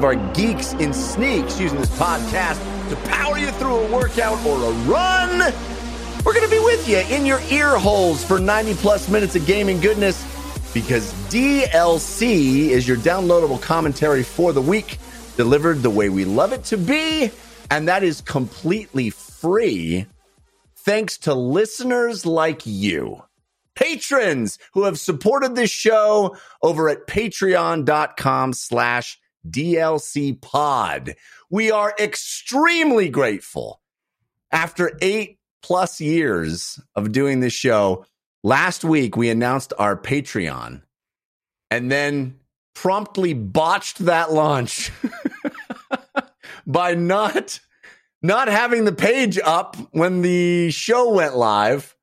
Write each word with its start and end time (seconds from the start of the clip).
of 0.00 0.04
our 0.04 0.16
geeks 0.32 0.72
in 0.74 0.94
sneaks 0.94 1.60
using 1.60 1.78
this 1.78 1.90
podcast 1.98 2.58
to 2.88 2.96
power 3.10 3.36
you 3.36 3.50
through 3.50 3.74
a 3.74 3.92
workout 3.92 4.42
or 4.46 4.56
a 4.56 4.72
run. 4.88 5.52
We're 6.24 6.32
going 6.32 6.48
to 6.48 6.50
be 6.50 6.58
with 6.58 6.88
you 6.88 7.00
in 7.14 7.26
your 7.26 7.40
ear 7.50 7.76
holes 7.76 8.24
for 8.24 8.38
90 8.38 8.74
plus 8.76 9.10
minutes 9.10 9.36
of 9.36 9.44
gaming 9.44 9.78
goodness 9.78 10.24
because 10.72 11.12
DLC 11.28 12.68
is 12.70 12.88
your 12.88 12.96
downloadable 12.96 13.60
commentary 13.60 14.22
for 14.22 14.54
the 14.54 14.62
week, 14.62 14.96
delivered 15.36 15.82
the 15.82 15.90
way 15.90 16.08
we 16.08 16.24
love 16.24 16.54
it 16.54 16.64
to 16.64 16.78
be, 16.78 17.30
and 17.70 17.86
that 17.86 18.02
is 18.02 18.22
completely 18.22 19.10
free 19.10 20.06
thanks 20.76 21.18
to 21.18 21.34
listeners 21.34 22.24
like 22.24 22.62
you. 22.64 23.22
Patrons 23.74 24.58
who 24.72 24.84
have 24.84 24.98
supported 24.98 25.56
this 25.56 25.70
show 25.70 26.38
over 26.62 26.88
at 26.88 27.06
patreon.com 27.06 28.54
slash 28.54 29.18
DLC 29.48 30.40
pod. 30.40 31.14
We 31.50 31.70
are 31.70 31.94
extremely 31.98 33.08
grateful. 33.08 33.80
After 34.52 34.98
eight 35.00 35.38
plus 35.62 36.00
years 36.00 36.80
of 36.94 37.12
doing 37.12 37.40
this 37.40 37.52
show, 37.52 38.04
last 38.42 38.84
week 38.84 39.16
we 39.16 39.30
announced 39.30 39.72
our 39.78 39.96
Patreon 39.96 40.82
and 41.70 41.90
then 41.90 42.40
promptly 42.74 43.34
botched 43.34 43.98
that 43.98 44.32
launch 44.32 44.90
by 46.66 46.94
not 46.94 47.60
not 48.22 48.48
having 48.48 48.84
the 48.84 48.92
page 48.92 49.38
up 49.38 49.76
when 49.92 50.22
the 50.22 50.70
show 50.70 51.12
went 51.12 51.36
live. 51.36 51.96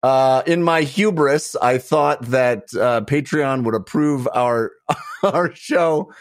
Uh, 0.00 0.42
in 0.46 0.62
my 0.62 0.82
hubris, 0.82 1.56
I 1.56 1.78
thought 1.78 2.22
that 2.26 2.72
uh, 2.72 3.00
Patreon 3.00 3.64
would 3.64 3.74
approve 3.74 4.28
our 4.32 4.70
our 5.22 5.52
show 5.54 6.12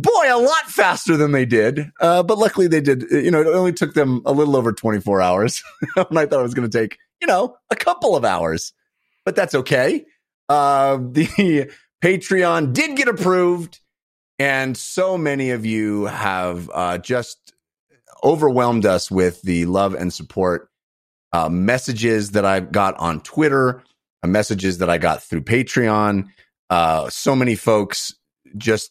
boy, 0.00 0.26
a 0.28 0.38
lot 0.38 0.66
faster 0.66 1.16
than 1.16 1.32
they 1.32 1.46
did. 1.46 1.90
Uh, 2.00 2.22
but 2.22 2.38
luckily 2.38 2.68
they 2.68 2.80
did. 2.80 3.04
You 3.10 3.30
know, 3.30 3.40
it 3.40 3.46
only 3.46 3.72
took 3.72 3.94
them 3.94 4.22
a 4.26 4.32
little 4.32 4.56
over 4.56 4.72
24 4.72 5.22
hours. 5.22 5.62
I 5.96 6.02
thought 6.04 6.40
it 6.40 6.42
was 6.42 6.54
going 6.54 6.68
to 6.68 6.78
take, 6.78 6.98
you 7.20 7.26
know, 7.26 7.56
a 7.70 7.76
couple 7.76 8.16
of 8.16 8.24
hours, 8.24 8.72
but 9.24 9.34
that's 9.34 9.54
okay. 9.54 10.04
Uh, 10.48 10.98
the 10.98 11.70
Patreon 12.02 12.72
did 12.72 12.96
get 12.96 13.08
approved. 13.08 13.80
And 14.38 14.76
so 14.76 15.16
many 15.16 15.50
of 15.50 15.64
you 15.64 16.04
have 16.04 16.70
uh, 16.74 16.98
just 16.98 17.54
overwhelmed 18.22 18.84
us 18.84 19.10
with 19.10 19.40
the 19.42 19.64
love 19.64 19.94
and 19.94 20.12
support 20.12 20.68
uh, 21.32 21.48
messages 21.48 22.32
that 22.32 22.44
I've 22.44 22.70
got 22.70 22.96
on 22.98 23.20
Twitter, 23.20 23.82
uh, 24.22 24.26
messages 24.26 24.78
that 24.78 24.90
I 24.90 24.98
got 24.98 25.22
through 25.22 25.42
Patreon. 25.42 26.28
Uh, 26.68 27.08
so 27.08 27.34
many 27.34 27.54
folks 27.54 28.14
just 28.58 28.90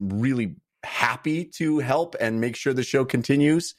really 0.00 0.56
happy 0.84 1.44
to 1.44 1.78
help 1.78 2.14
and 2.20 2.40
make 2.40 2.56
sure 2.56 2.72
the 2.72 2.82
show 2.82 3.04
continues. 3.04 3.74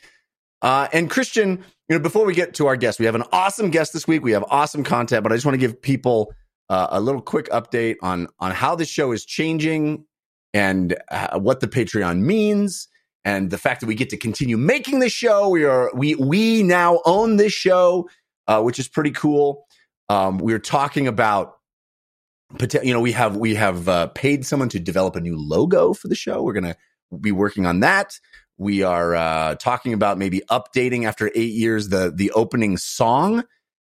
Uh, 0.61 0.87
and 0.91 1.09
Christian, 1.09 1.63
you 1.87 1.95
know, 1.95 1.99
before 1.99 2.25
we 2.25 2.33
get 2.33 2.53
to 2.55 2.67
our 2.67 2.75
guest, 2.75 2.99
we 2.99 3.05
have 3.05 3.15
an 3.15 3.23
awesome 3.31 3.69
guest 3.69 3.93
this 3.93 4.07
week. 4.07 4.23
We 4.23 4.31
have 4.31 4.43
awesome 4.49 4.83
content, 4.83 5.23
but 5.23 5.31
I 5.31 5.35
just 5.35 5.45
want 5.45 5.53
to 5.53 5.59
give 5.59 5.81
people 5.81 6.33
uh, 6.69 6.87
a 6.91 7.01
little 7.01 7.21
quick 7.21 7.49
update 7.49 7.95
on 8.01 8.27
on 8.39 8.51
how 8.51 8.75
the 8.75 8.85
show 8.85 9.11
is 9.11 9.25
changing 9.25 10.05
and 10.53 10.95
uh, 11.09 11.39
what 11.39 11.61
the 11.61 11.67
Patreon 11.67 12.19
means, 12.19 12.87
and 13.23 13.49
the 13.49 13.57
fact 13.57 13.81
that 13.81 13.87
we 13.87 13.95
get 13.95 14.09
to 14.09 14.17
continue 14.17 14.57
making 14.57 14.99
the 14.99 15.09
show. 15.09 15.49
We 15.49 15.63
are 15.63 15.91
we 15.93 16.15
we 16.15 16.63
now 16.63 17.01
own 17.05 17.37
this 17.37 17.53
show, 17.53 18.09
uh, 18.47 18.61
which 18.61 18.79
is 18.79 18.87
pretty 18.87 19.11
cool. 19.11 19.65
Um, 20.09 20.39
we 20.39 20.53
are 20.53 20.59
talking 20.59 21.07
about 21.07 21.58
you 22.83 22.93
know 22.93 22.99
we 22.99 23.11
have 23.11 23.37
we 23.37 23.55
have 23.55 23.87
uh, 23.87 24.07
paid 24.07 24.45
someone 24.45 24.69
to 24.69 24.79
develop 24.79 25.15
a 25.15 25.21
new 25.21 25.37
logo 25.37 25.93
for 25.93 26.07
the 26.07 26.15
show. 26.15 26.41
We're 26.41 26.53
gonna 26.53 26.75
be 27.19 27.31
working 27.31 27.65
on 27.65 27.81
that. 27.81 28.19
We 28.57 28.83
are 28.83 29.15
uh, 29.15 29.55
talking 29.55 29.93
about 29.93 30.17
maybe 30.17 30.41
updating 30.49 31.05
after 31.05 31.31
eight 31.35 31.53
years 31.53 31.89
the 31.89 32.11
the 32.13 32.31
opening 32.31 32.77
song. 32.77 33.43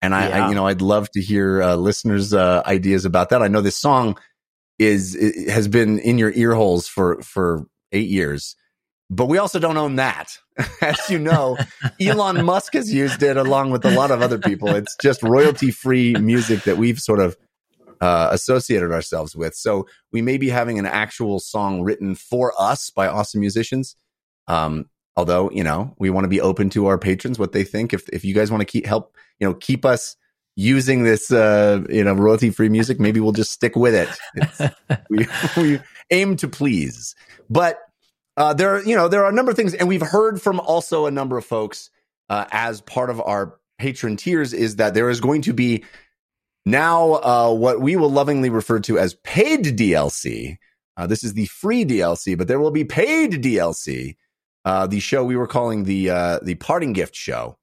And 0.02 0.14
i, 0.14 0.28
yeah. 0.28 0.46
I 0.46 0.48
you 0.50 0.54
know 0.54 0.66
i'd 0.66 0.82
love 0.82 1.10
to 1.12 1.22
hear 1.22 1.62
uh, 1.62 1.76
listeners 1.76 2.34
uh, 2.34 2.62
ideas 2.66 3.04
about 3.04 3.30
that. 3.30 3.42
I 3.42 3.48
know 3.48 3.60
this 3.60 3.76
song 3.76 4.18
is 4.78 5.16
has 5.48 5.68
been 5.68 5.98
in 5.98 6.18
your 6.18 6.32
ear 6.32 6.54
holes 6.54 6.86
for 6.86 7.20
for 7.22 7.66
eight 7.92 8.08
years. 8.08 8.56
But 9.10 9.26
we 9.26 9.38
also 9.38 9.58
don't 9.58 9.76
own 9.76 9.96
that. 9.96 10.38
As 10.80 11.10
you 11.10 11.18
know 11.18 11.58
elon 12.00 12.44
musk 12.44 12.72
has 12.74 12.92
used 12.92 13.22
it 13.22 13.36
along 13.36 13.70
with 13.70 13.84
a 13.84 13.90
lot 13.90 14.10
of 14.10 14.22
other 14.22 14.38
people. 14.38 14.68
It's 14.68 14.96
just 15.00 15.22
royalty 15.22 15.70
free 15.70 16.14
music 16.14 16.62
that 16.62 16.78
we've 16.78 16.98
sort 16.98 17.20
of 17.20 17.36
uh, 18.00 18.28
associated 18.32 18.92
ourselves 18.92 19.36
with. 19.36 19.54
So 19.54 19.86
we 20.12 20.22
may 20.22 20.38
be 20.38 20.48
having 20.48 20.78
an 20.78 20.86
actual 20.86 21.40
song 21.40 21.82
written 21.82 22.14
for 22.14 22.52
us 22.58 22.90
by 22.90 23.06
awesome 23.06 23.40
musicians. 23.40 23.96
Um, 24.46 24.90
although 25.16 25.50
you 25.50 25.64
know 25.64 25.94
we 25.98 26.10
want 26.10 26.24
to 26.24 26.28
be 26.28 26.40
open 26.40 26.70
to 26.70 26.86
our 26.86 26.98
patrons 26.98 27.38
what 27.38 27.52
they 27.52 27.64
think. 27.64 27.92
If 27.92 28.08
if 28.10 28.24
you 28.24 28.34
guys 28.34 28.50
want 28.50 28.60
to 28.60 28.66
keep 28.66 28.86
help, 28.86 29.16
you 29.38 29.46
know, 29.46 29.54
keep 29.54 29.84
us 29.84 30.16
using 30.56 31.04
this 31.04 31.32
uh, 31.32 31.82
you 31.88 32.04
know 32.04 32.14
royalty 32.14 32.50
free 32.50 32.68
music, 32.68 33.00
maybe 33.00 33.20
we'll 33.20 33.32
just 33.32 33.52
stick 33.52 33.76
with 33.76 33.94
it. 33.94 34.72
we 35.10 35.26
we 35.56 35.80
aim 36.10 36.36
to 36.36 36.48
please, 36.48 37.14
but. 37.48 37.78
Uh, 38.36 38.52
there 38.52 38.74
are, 38.74 38.82
you 38.82 38.96
know, 38.96 39.06
there 39.06 39.22
are 39.22 39.30
a 39.30 39.32
number 39.32 39.52
of 39.52 39.56
things, 39.56 39.74
and 39.74 39.86
we've 39.86 40.02
heard 40.02 40.42
from 40.42 40.58
also 40.58 41.06
a 41.06 41.10
number 41.12 41.38
of 41.38 41.44
folks 41.44 41.88
uh, 42.28 42.44
as 42.50 42.80
part 42.80 43.08
of 43.08 43.20
our 43.20 43.60
patron 43.78 44.16
tiers 44.16 44.52
is 44.52 44.76
that 44.76 44.94
there 44.94 45.10
is 45.10 45.20
going 45.20 45.42
to 45.42 45.52
be 45.52 45.84
now, 46.66 47.14
uh, 47.14 47.52
what 47.52 47.80
we 47.80 47.96
will 47.96 48.10
lovingly 48.10 48.48
refer 48.48 48.80
to 48.80 48.98
as 48.98 49.14
paid 49.22 49.64
DLC. 49.64 50.56
Uh, 50.96 51.06
this 51.06 51.22
is 51.22 51.34
the 51.34 51.46
free 51.46 51.84
DLC, 51.84 52.38
but 52.38 52.48
there 52.48 52.60
will 52.60 52.70
be 52.70 52.84
paid 52.84 53.32
DLC. 53.32 54.16
Uh, 54.64 54.86
the 54.86 55.00
show 55.00 55.24
we 55.24 55.36
were 55.36 55.46
calling 55.46 55.84
the 55.84 56.08
uh, 56.08 56.38
the 56.42 56.54
parting 56.54 56.94
gift 56.94 57.14
show, 57.14 57.58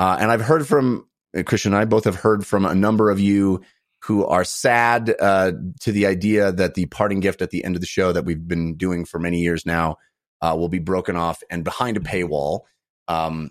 uh, 0.00 0.16
and 0.18 0.32
I've 0.32 0.40
heard 0.40 0.66
from 0.66 1.06
uh, 1.36 1.44
Christian 1.44 1.74
and 1.74 1.80
I 1.80 1.84
both 1.84 2.04
have 2.04 2.16
heard 2.16 2.44
from 2.44 2.64
a 2.64 2.74
number 2.74 3.10
of 3.10 3.20
you 3.20 3.60
who 4.02 4.24
are 4.24 4.44
sad 4.44 5.06
to 5.06 5.92
the 5.92 6.06
idea 6.06 6.50
that 6.50 6.74
the 6.74 6.86
parting 6.86 7.20
gift 7.20 7.42
at 7.42 7.50
the 7.50 7.62
end 7.62 7.76
of 7.76 7.82
the 7.82 7.86
show 7.86 8.12
that 8.12 8.24
we've 8.24 8.48
been 8.48 8.74
doing 8.74 9.04
for 9.04 9.18
many 9.18 9.40
years 9.40 9.66
now 9.66 9.98
will 10.42 10.70
be 10.70 10.78
broken 10.78 11.16
off 11.16 11.42
and 11.50 11.64
behind 11.64 11.98
a 11.98 12.00
paywall 12.00 12.60
um, 13.08 13.50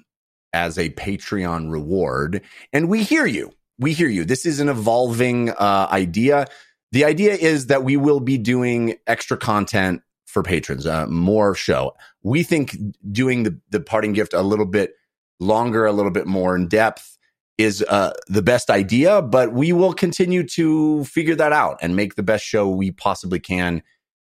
as 0.52 0.80
a 0.80 0.90
Patreon 0.90 1.72
reward. 1.72 2.42
And 2.74 2.90
we 2.90 3.04
hear 3.04 3.28
you 3.28 3.52
we 3.80 3.94
hear 3.94 4.10
you. 4.10 4.26
This 4.26 4.46
is 4.46 4.60
an 4.60 4.70
evolving 4.70 5.50
uh, 5.50 5.88
idea. 5.90 6.46
The 6.92 7.06
idea 7.06 7.34
is 7.34 7.68
that 7.68 7.84
we 7.84 7.98
will 7.98 8.20
be 8.20 8.38
doing 8.38 8.96
extra 9.08 9.38
content 9.38 10.02
for 10.28 10.44
patrons, 10.44 10.86
uh, 10.86 11.08
more 11.08 11.56
show. 11.56 11.96
We 12.22 12.44
think 12.44 12.78
doing 13.12 13.44
the, 13.44 13.60
the 13.72 13.80
parting 13.80 14.14
gift 14.14 14.34
a 14.34 14.42
little 14.42 14.66
bit 14.66 14.94
longer, 15.40 15.86
a 15.86 15.92
little 15.92 16.12
bit 16.12 16.28
more 16.28 16.56
in 16.56 16.68
depth 16.68 17.18
is 17.58 17.84
uh, 17.90 18.14
the 18.28 18.42
best 18.42 18.70
idea, 18.70 19.22
but 19.22 19.52
we 19.52 19.74
will 19.74 19.94
continue 19.94 20.44
to 20.44 21.04
figure 21.06 21.36
that 21.36 21.52
out 21.52 21.78
and 21.82 21.96
make 21.96 22.16
the 22.16 22.24
best 22.24 22.46
show 22.46 22.70
we 22.70 22.92
possibly 22.92 23.40
can 23.40 23.82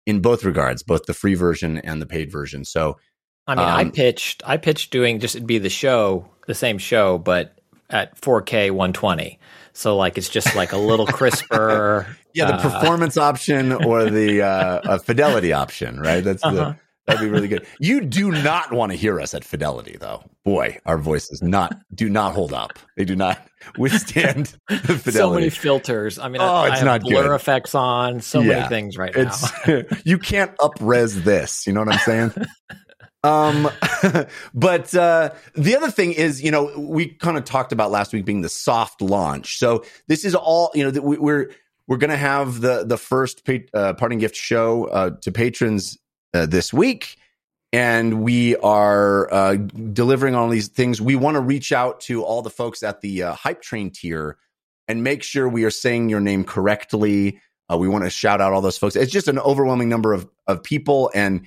in 0.05 0.21
both 0.21 0.45
regards, 0.45 0.83
both 0.83 1.05
the 1.05 1.13
free 1.13 1.33
version 1.33 1.77
and 1.79 2.01
the 2.01 2.05
paid 2.05 2.31
version. 2.31 2.63
So, 2.63 2.97
I 3.45 3.55
mean, 3.55 3.65
um, 3.65 3.75
I 3.75 3.83
pitched, 3.89 4.43
I 4.45 4.57
pitched 4.57 4.91
doing 4.91 5.19
just 5.19 5.35
it'd 5.35 5.47
be 5.47 5.57
the 5.57 5.69
show, 5.69 6.29
the 6.47 6.53
same 6.53 6.77
show, 6.77 7.17
but 7.17 7.56
at 7.89 8.19
4K 8.19 8.71
120. 8.71 9.39
So 9.73 9.95
like 9.95 10.17
it's 10.17 10.29
just 10.29 10.55
like 10.55 10.71
a 10.71 10.77
little 10.77 11.05
crisper. 11.05 12.07
yeah, 12.33 12.45
the 12.47 12.55
uh, 12.55 12.61
performance 12.61 13.17
option 13.17 13.71
or 13.71 14.09
the 14.09 14.41
uh, 14.41 14.97
fidelity 14.99 15.53
option, 15.53 15.99
right? 15.99 16.23
That's 16.23 16.43
uh-huh. 16.43 16.55
the 16.55 16.79
that'd 17.05 17.21
be 17.21 17.29
really 17.29 17.47
good. 17.47 17.65
You 17.79 18.01
do 18.01 18.31
not 18.31 18.71
want 18.71 18.91
to 18.91 18.97
hear 18.97 19.19
us 19.19 19.33
at 19.33 19.43
fidelity, 19.43 19.97
though. 19.99 20.23
Boy, 20.43 20.79
our 20.85 20.97
voices 20.97 21.41
not 21.41 21.77
do 21.93 22.09
not 22.09 22.33
hold 22.33 22.53
up. 22.53 22.79
They 22.95 23.05
do 23.05 23.15
not 23.15 23.39
withstand 23.77 24.55
the 24.67 24.77
fidelity. 24.77 25.11
So 25.11 25.33
many 25.33 25.49
filters. 25.49 26.19
I 26.19 26.29
mean, 26.29 26.41
oh, 26.41 26.45
I, 26.45 26.69
it's 26.69 26.81
I 26.81 26.85
not 26.85 27.01
blur 27.01 27.23
good. 27.23 27.35
effects 27.35 27.75
on. 27.75 28.21
So 28.21 28.39
yeah. 28.39 28.47
many 28.47 28.67
things 28.69 28.97
right 28.97 29.15
now. 29.15 29.83
you 30.03 30.17
can't 30.17 30.55
upres 30.57 31.23
this. 31.23 31.67
You 31.67 31.73
know 31.73 31.81
what 31.81 31.93
I'm 31.93 31.99
saying? 31.99 32.33
Um, 33.27 33.69
but 34.53 34.95
uh, 34.95 35.31
the 35.53 35.75
other 35.75 35.91
thing 35.91 36.13
is, 36.13 36.41
you 36.41 36.49
know, 36.49 36.71
we 36.77 37.07
kind 37.07 37.37
of 37.37 37.43
talked 37.43 37.73
about 37.73 37.91
last 37.91 38.13
week 38.13 38.25
being 38.25 38.41
the 38.41 38.49
soft 38.49 39.01
launch. 39.01 39.59
So 39.59 39.83
this 40.07 40.23
is 40.23 40.33
all, 40.33 40.71
you 40.73 40.89
know, 40.89 41.01
we're 41.01 41.51
we're 41.87 41.97
going 41.97 42.09
to 42.09 42.17
have 42.17 42.61
the 42.61 42.85
the 42.85 42.97
first 42.97 43.47
uh, 43.73 43.93
parting 43.93 44.19
gift 44.19 44.35
show 44.35 44.85
uh, 44.85 45.11
to 45.21 45.31
patrons 45.31 45.97
uh, 46.33 46.45
this 46.45 46.71
week, 46.71 47.17
and 47.73 48.23
we 48.23 48.55
are 48.57 49.31
uh, 49.33 49.55
delivering 49.55 50.35
on 50.35 50.49
these 50.49 50.69
things. 50.69 51.01
We 51.01 51.17
want 51.17 51.35
to 51.35 51.41
reach 51.41 51.73
out 51.73 51.99
to 52.01 52.23
all 52.23 52.41
the 52.41 52.49
folks 52.49 52.81
at 52.81 53.01
the 53.01 53.23
uh, 53.23 53.33
hype 53.33 53.61
train 53.61 53.91
tier 53.91 54.37
and 54.87 55.03
make 55.03 55.21
sure 55.21 55.49
we 55.49 55.65
are 55.65 55.71
saying 55.71 56.07
your 56.07 56.21
name 56.21 56.45
correctly. 56.45 57.41
we 57.77 57.89
want 57.89 58.05
to 58.05 58.09
shout 58.09 58.39
out 58.39 58.53
all 58.53 58.61
those 58.61 58.77
folks. 58.77 58.95
It's 58.95 59.11
just 59.11 59.27
an 59.27 59.39
overwhelming 59.39 59.89
number 59.89 60.13
of 60.13 60.29
of 60.47 60.63
people 60.63 61.11
and 61.13 61.45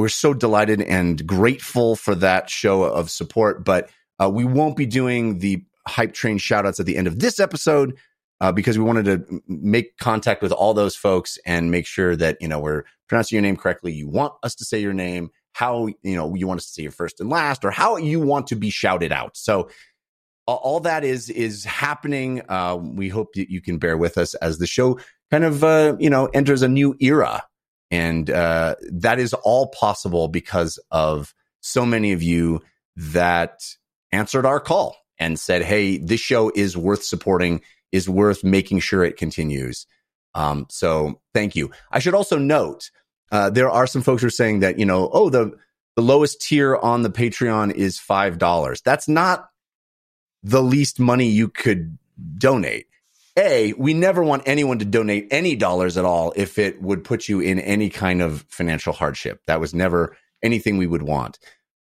we're 0.00 0.08
so 0.08 0.34
delighted 0.34 0.80
and 0.80 1.26
grateful 1.26 1.94
for 1.94 2.14
that 2.16 2.48
show 2.48 2.82
of 2.82 3.10
support. 3.10 3.64
But 3.64 3.90
uh, 4.18 4.30
we 4.30 4.44
won't 4.44 4.76
be 4.76 4.86
doing 4.86 5.38
the 5.38 5.62
hype 5.86 6.12
train 6.14 6.38
shout 6.38 6.66
outs 6.66 6.80
at 6.80 6.86
the 6.86 6.96
end 6.96 7.06
of 7.06 7.18
this 7.18 7.38
episode 7.38 7.96
uh, 8.40 8.52
because 8.52 8.78
we 8.78 8.84
wanted 8.84 9.04
to 9.04 9.42
make 9.46 9.96
contact 9.98 10.42
with 10.42 10.52
all 10.52 10.74
those 10.74 10.96
folks 10.96 11.38
and 11.44 11.70
make 11.70 11.86
sure 11.86 12.16
that, 12.16 12.38
you 12.40 12.48
know, 12.48 12.58
we're 12.58 12.84
pronouncing 13.08 13.36
your 13.36 13.42
name 13.42 13.56
correctly. 13.56 13.92
You 13.92 14.08
want 14.08 14.32
us 14.42 14.54
to 14.56 14.64
say 14.64 14.80
your 14.80 14.94
name, 14.94 15.30
how, 15.52 15.88
you 16.02 16.16
know, 16.16 16.34
you 16.34 16.46
want 16.46 16.58
us 16.58 16.66
to 16.66 16.72
say 16.72 16.82
your 16.82 16.92
first 16.92 17.20
and 17.20 17.28
last, 17.28 17.64
or 17.64 17.70
how 17.70 17.96
you 17.96 18.20
want 18.20 18.46
to 18.48 18.56
be 18.56 18.70
shouted 18.70 19.12
out. 19.12 19.36
So, 19.36 19.68
all 20.46 20.80
that 20.80 21.04
is 21.04 21.30
is 21.30 21.64
happening. 21.64 22.42
Uh, 22.48 22.76
we 22.80 23.08
hope 23.08 23.34
that 23.34 23.50
you 23.50 23.60
can 23.60 23.78
bear 23.78 23.96
with 23.96 24.18
us 24.18 24.34
as 24.36 24.58
the 24.58 24.66
show 24.66 24.98
kind 25.30 25.44
of 25.44 25.62
uh, 25.62 25.96
you 26.00 26.10
know 26.10 26.26
enters 26.26 26.62
a 26.62 26.68
new 26.68 26.96
era, 27.00 27.44
and 27.90 28.30
uh, 28.30 28.76
that 28.92 29.18
is 29.18 29.34
all 29.34 29.68
possible 29.68 30.28
because 30.28 30.78
of 30.90 31.34
so 31.60 31.84
many 31.84 32.12
of 32.12 32.22
you 32.22 32.60
that 32.96 33.62
answered 34.12 34.46
our 34.46 34.60
call 34.60 34.96
and 35.18 35.38
said, 35.38 35.62
"Hey, 35.62 35.98
this 35.98 36.20
show 36.20 36.50
is 36.54 36.76
worth 36.76 37.04
supporting, 37.04 37.62
is 37.92 38.08
worth 38.08 38.44
making 38.44 38.80
sure 38.80 39.04
it 39.04 39.16
continues." 39.16 39.86
Um, 40.34 40.66
so 40.70 41.20
thank 41.34 41.56
you. 41.56 41.70
I 41.90 41.98
should 41.98 42.14
also 42.14 42.38
note 42.38 42.90
uh, 43.32 43.50
there 43.50 43.70
are 43.70 43.86
some 43.86 44.02
folks 44.02 44.22
who 44.22 44.28
are 44.28 44.30
saying 44.30 44.60
that 44.60 44.78
you 44.78 44.86
know, 44.86 45.10
oh, 45.12 45.30
the 45.30 45.56
the 45.96 46.02
lowest 46.02 46.40
tier 46.40 46.76
on 46.76 47.02
the 47.02 47.10
Patreon 47.10 47.74
is 47.74 47.98
five 47.98 48.38
dollars. 48.38 48.80
That's 48.82 49.08
not 49.08 49.48
the 50.42 50.62
least 50.62 50.98
money 50.98 51.28
you 51.28 51.48
could 51.48 51.98
donate. 52.38 52.86
A, 53.40 53.72
we 53.72 53.94
never 53.94 54.22
want 54.22 54.42
anyone 54.46 54.78
to 54.80 54.84
donate 54.84 55.28
any 55.30 55.56
dollars 55.56 55.96
at 55.96 56.04
all 56.04 56.32
if 56.36 56.58
it 56.58 56.80
would 56.82 57.04
put 57.04 57.28
you 57.28 57.40
in 57.40 57.58
any 57.58 57.88
kind 57.88 58.20
of 58.20 58.44
financial 58.48 58.92
hardship. 58.92 59.40
That 59.46 59.60
was 59.60 59.74
never 59.74 60.16
anything 60.42 60.76
we 60.76 60.86
would 60.86 61.02
want. 61.02 61.38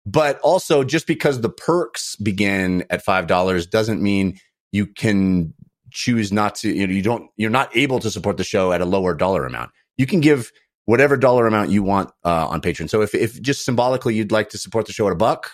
But 0.06 0.38
also, 0.40 0.84
just 0.84 1.06
because 1.06 1.40
the 1.40 1.50
perks 1.50 2.16
begin 2.16 2.84
at 2.90 3.04
$5 3.04 3.70
doesn't 3.70 4.02
mean 4.02 4.38
you 4.72 4.86
can 4.86 5.54
choose 5.90 6.32
not 6.32 6.54
to, 6.56 6.72
you 6.72 6.86
know, 6.86 6.92
you 6.92 7.02
don't, 7.02 7.30
you're 7.36 7.50
not 7.50 7.74
able 7.76 7.98
to 8.00 8.10
support 8.10 8.36
the 8.36 8.44
show 8.44 8.72
at 8.72 8.80
a 8.80 8.86
lower 8.86 9.14
dollar 9.14 9.44
amount. 9.46 9.70
You 9.96 10.06
can 10.06 10.20
give 10.20 10.52
whatever 10.84 11.16
dollar 11.16 11.46
amount 11.46 11.70
you 11.70 11.82
want 11.82 12.10
uh, 12.24 12.48
on 12.48 12.60
Patreon. 12.60 12.88
So 12.88 13.02
if, 13.02 13.14
if 13.14 13.40
just 13.40 13.64
symbolically 13.64 14.14
you'd 14.14 14.32
like 14.32 14.50
to 14.50 14.58
support 14.58 14.86
the 14.86 14.92
show 14.92 15.06
at 15.06 15.12
a 15.12 15.16
buck, 15.16 15.52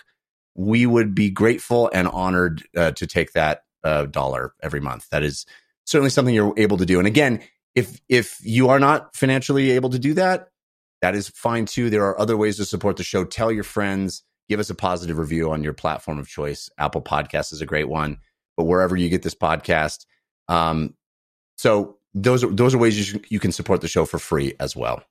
we 0.54 0.86
would 0.86 1.14
be 1.14 1.30
grateful 1.30 1.90
and 1.92 2.08
honored 2.08 2.62
uh, 2.76 2.92
to 2.92 3.06
take 3.06 3.32
that 3.32 3.62
uh, 3.84 4.06
dollar 4.06 4.54
every 4.62 4.80
month. 4.80 5.08
That 5.10 5.22
is 5.22 5.46
certainly 5.86 6.10
something 6.10 6.34
you're 6.34 6.54
able 6.56 6.76
to 6.76 6.86
do. 6.86 6.98
And 6.98 7.06
again, 7.06 7.42
if 7.74 8.00
if 8.08 8.38
you 8.42 8.68
are 8.68 8.78
not 8.78 9.14
financially 9.16 9.70
able 9.72 9.90
to 9.90 9.98
do 9.98 10.14
that, 10.14 10.48
that 11.02 11.14
is 11.14 11.28
fine 11.30 11.66
too. 11.66 11.90
There 11.90 12.04
are 12.04 12.20
other 12.20 12.36
ways 12.36 12.56
to 12.56 12.64
support 12.64 12.96
the 12.96 13.04
show. 13.04 13.24
Tell 13.24 13.50
your 13.50 13.64
friends, 13.64 14.22
give 14.48 14.60
us 14.60 14.70
a 14.70 14.74
positive 14.74 15.18
review 15.18 15.50
on 15.50 15.62
your 15.62 15.72
platform 15.72 16.18
of 16.18 16.28
choice. 16.28 16.68
Apple 16.78 17.02
Podcast 17.02 17.52
is 17.52 17.60
a 17.60 17.66
great 17.66 17.88
one, 17.88 18.18
but 18.56 18.64
wherever 18.64 18.96
you 18.96 19.08
get 19.08 19.22
this 19.22 19.34
podcast, 19.34 20.06
um, 20.48 20.94
so 21.56 21.98
those 22.14 22.42
are 22.42 22.50
those 22.50 22.74
are 22.74 22.78
ways 22.78 23.12
you, 23.12 23.20
you 23.28 23.40
can 23.40 23.52
support 23.52 23.80
the 23.80 23.88
show 23.88 24.04
for 24.04 24.18
free 24.18 24.54
as 24.58 24.74
well. 24.74 25.02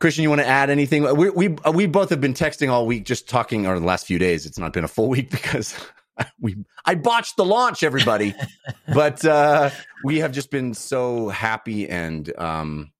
Christian, 0.00 0.22
you 0.22 0.30
want 0.30 0.40
to 0.40 0.48
add 0.48 0.70
anything? 0.70 1.04
We 1.16 1.30
we 1.30 1.48
we 1.72 1.86
both 1.86 2.10
have 2.10 2.20
been 2.20 2.34
texting 2.34 2.70
all 2.70 2.86
week, 2.86 3.04
just 3.04 3.28
talking, 3.28 3.66
or 3.66 3.78
the 3.78 3.86
last 3.86 4.06
few 4.06 4.18
days. 4.18 4.46
It's 4.46 4.58
not 4.58 4.72
been 4.72 4.84
a 4.84 4.88
full 4.88 5.08
week 5.08 5.30
because 5.30 5.78
we 6.40 6.56
I 6.84 6.94
botched 6.94 7.36
the 7.36 7.44
launch, 7.44 7.82
everybody. 7.82 8.34
but 8.94 9.24
uh, 9.24 9.70
we 10.04 10.18
have 10.18 10.32
just 10.32 10.50
been 10.50 10.74
so 10.74 11.28
happy 11.28 11.88
and 11.88 12.32
um, 12.38 12.92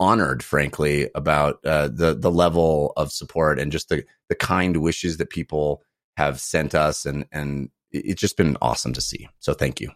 honored, 0.00 0.42
frankly, 0.42 1.08
about 1.14 1.58
uh, 1.64 1.88
the 1.88 2.14
the 2.14 2.30
level 2.30 2.92
of 2.96 3.12
support 3.12 3.58
and 3.58 3.72
just 3.72 3.88
the 3.88 4.04
the 4.28 4.34
kind 4.34 4.78
wishes 4.78 5.16
that 5.18 5.30
people 5.30 5.82
have 6.16 6.40
sent 6.40 6.74
us, 6.74 7.06
and 7.06 7.26
and 7.32 7.70
it's 7.90 8.20
just 8.20 8.36
been 8.36 8.56
awesome 8.60 8.92
to 8.92 9.00
see. 9.00 9.28
So 9.38 9.54
thank 9.54 9.80
you. 9.80 9.90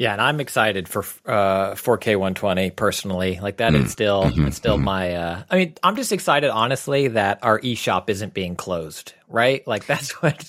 Yeah, 0.00 0.12
and 0.12 0.22
I'm 0.22 0.40
excited 0.40 0.88
for 0.88 1.00
uh, 1.26 1.74
4K 1.74 2.16
120 2.16 2.70
personally. 2.70 3.38
Like 3.38 3.58
that 3.58 3.74
mm. 3.74 3.84
is 3.84 3.92
still 3.92 4.22
mm-hmm. 4.22 4.46
it's 4.46 4.56
still 4.56 4.76
mm-hmm. 4.76 4.84
my. 4.84 5.14
Uh, 5.14 5.42
I 5.50 5.56
mean, 5.56 5.74
I'm 5.82 5.94
just 5.94 6.10
excited, 6.10 6.48
honestly, 6.48 7.08
that 7.08 7.40
our 7.42 7.60
eShop 7.60 8.08
isn't 8.08 8.32
being 8.32 8.56
closed. 8.56 9.12
Right? 9.28 9.62
Like 9.68 9.84
that's 9.92 10.12
what. 10.22 10.48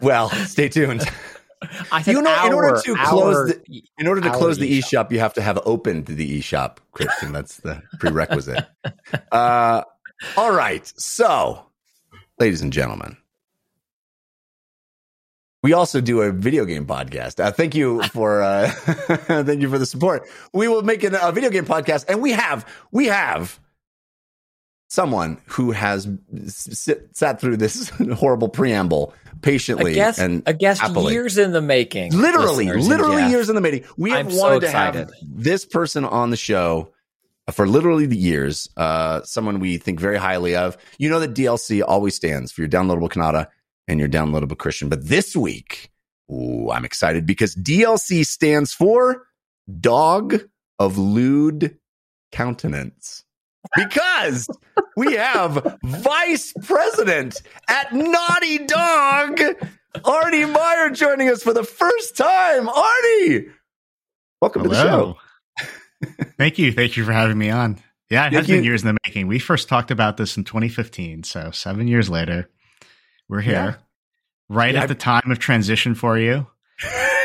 well, 0.00 0.30
stay 0.30 0.70
tuned. 0.70 1.04
I 1.92 2.00
think 2.00 2.16
you 2.16 2.22
know, 2.22 2.30
our, 2.30 2.46
in 2.46 2.54
order 2.54 2.80
to 2.80 2.94
close 2.94 3.48
the, 3.48 3.84
in 3.98 4.06
order 4.06 4.22
to 4.22 4.30
close 4.30 4.56
the 4.56 4.78
eShop, 4.78 5.12
you 5.12 5.18
have 5.18 5.34
to 5.34 5.42
have 5.42 5.60
opened 5.66 6.06
the 6.06 6.40
eShop, 6.40 6.78
Christian. 6.92 7.32
That's 7.32 7.58
the 7.58 7.82
prerequisite. 8.00 8.64
uh, 9.30 9.82
all 10.38 10.52
right, 10.52 10.90
so, 10.96 11.66
ladies 12.38 12.62
and 12.62 12.72
gentlemen, 12.72 13.18
we 15.66 15.72
also 15.72 16.00
do 16.00 16.22
a 16.22 16.30
video 16.30 16.64
game 16.64 16.86
podcast. 16.86 17.44
Uh, 17.44 17.50
thank 17.50 17.74
you 17.74 18.00
for 18.04 18.40
uh, 18.40 18.70
thank 18.70 19.60
you 19.60 19.68
for 19.68 19.78
the 19.78 19.86
support. 19.86 20.22
We 20.52 20.68
will 20.68 20.82
make 20.82 21.02
an, 21.02 21.16
a 21.20 21.32
video 21.32 21.50
game 21.50 21.64
podcast, 21.64 22.04
and 22.08 22.22
we 22.22 22.30
have 22.30 22.64
we 22.92 23.06
have 23.06 23.58
someone 24.86 25.38
who 25.46 25.72
has 25.72 26.08
sit, 26.46 27.16
sat 27.16 27.40
through 27.40 27.56
this 27.56 27.88
horrible 28.14 28.48
preamble 28.48 29.12
patiently 29.42 29.90
a 29.90 29.94
guest, 29.96 30.20
and 30.20 30.44
a 30.46 30.54
guest 30.54 30.82
happily. 30.82 31.12
years 31.12 31.36
in 31.36 31.50
the 31.50 31.60
making. 31.60 32.16
Literally, 32.16 32.70
literally 32.70 33.28
years 33.28 33.48
in 33.48 33.56
the 33.56 33.60
making. 33.60 33.88
We 33.96 34.10
have 34.10 34.28
I'm 34.28 34.36
wanted 34.36 34.60
so 34.62 34.68
to 34.68 34.70
have 34.70 35.10
this 35.20 35.64
person 35.64 36.04
on 36.04 36.30
the 36.30 36.36
show 36.36 36.92
for 37.50 37.66
literally 37.66 38.06
the 38.06 38.16
years. 38.16 38.68
Uh, 38.76 39.22
someone 39.24 39.58
we 39.58 39.78
think 39.78 39.98
very 39.98 40.16
highly 40.16 40.54
of. 40.54 40.76
You 40.98 41.10
know 41.10 41.18
that 41.18 41.34
DLC 41.34 41.82
always 41.84 42.14
stands 42.14 42.52
for 42.52 42.60
your 42.60 42.70
downloadable 42.70 43.10
Cannata 43.10 43.48
and 43.88 44.00
your 44.00 44.08
downloadable 44.08 44.58
Christian. 44.58 44.88
But 44.88 45.06
this 45.08 45.36
week, 45.36 45.90
ooh, 46.30 46.70
I'm 46.70 46.84
excited 46.84 47.26
because 47.26 47.54
DLC 47.54 48.24
stands 48.26 48.72
for 48.72 49.26
Dog 49.80 50.42
of 50.78 50.98
Lewd 50.98 51.78
Countenance. 52.32 53.24
Because 53.74 54.48
we 54.96 55.14
have 55.14 55.78
Vice 55.82 56.52
President 56.62 57.42
at 57.68 57.92
Naughty 57.92 58.58
Dog, 58.58 59.40
Arne 60.04 60.52
Meyer, 60.52 60.90
joining 60.90 61.28
us 61.28 61.42
for 61.42 61.52
the 61.52 61.64
first 61.64 62.16
time. 62.16 62.68
Arne, 62.68 63.52
welcome 64.40 64.62
Hello. 64.62 64.68
to 64.70 64.76
the 64.76 64.82
show. 64.82 65.16
Thank 66.38 66.58
you. 66.58 66.72
Thank 66.72 66.96
you 66.96 67.04
for 67.04 67.12
having 67.12 67.38
me 67.38 67.50
on. 67.50 67.78
Yeah, 68.08 68.26
it 68.26 68.30
Thank 68.30 68.34
has 68.34 68.48
you. 68.48 68.54
been 68.56 68.64
years 68.64 68.82
in 68.82 68.88
the 68.88 68.98
making. 69.04 69.26
We 69.26 69.40
first 69.40 69.68
talked 69.68 69.90
about 69.90 70.16
this 70.16 70.36
in 70.36 70.44
2015, 70.44 71.24
so 71.24 71.50
seven 71.50 71.88
years 71.88 72.08
later. 72.08 72.48
We're 73.28 73.40
here. 73.40 73.54
Yeah. 73.54 73.74
Right 74.48 74.74
yeah, 74.74 74.82
at 74.82 74.88
the 74.88 74.94
time 74.94 75.30
of 75.30 75.38
transition 75.38 75.94
for 75.94 76.18
you. 76.18 76.46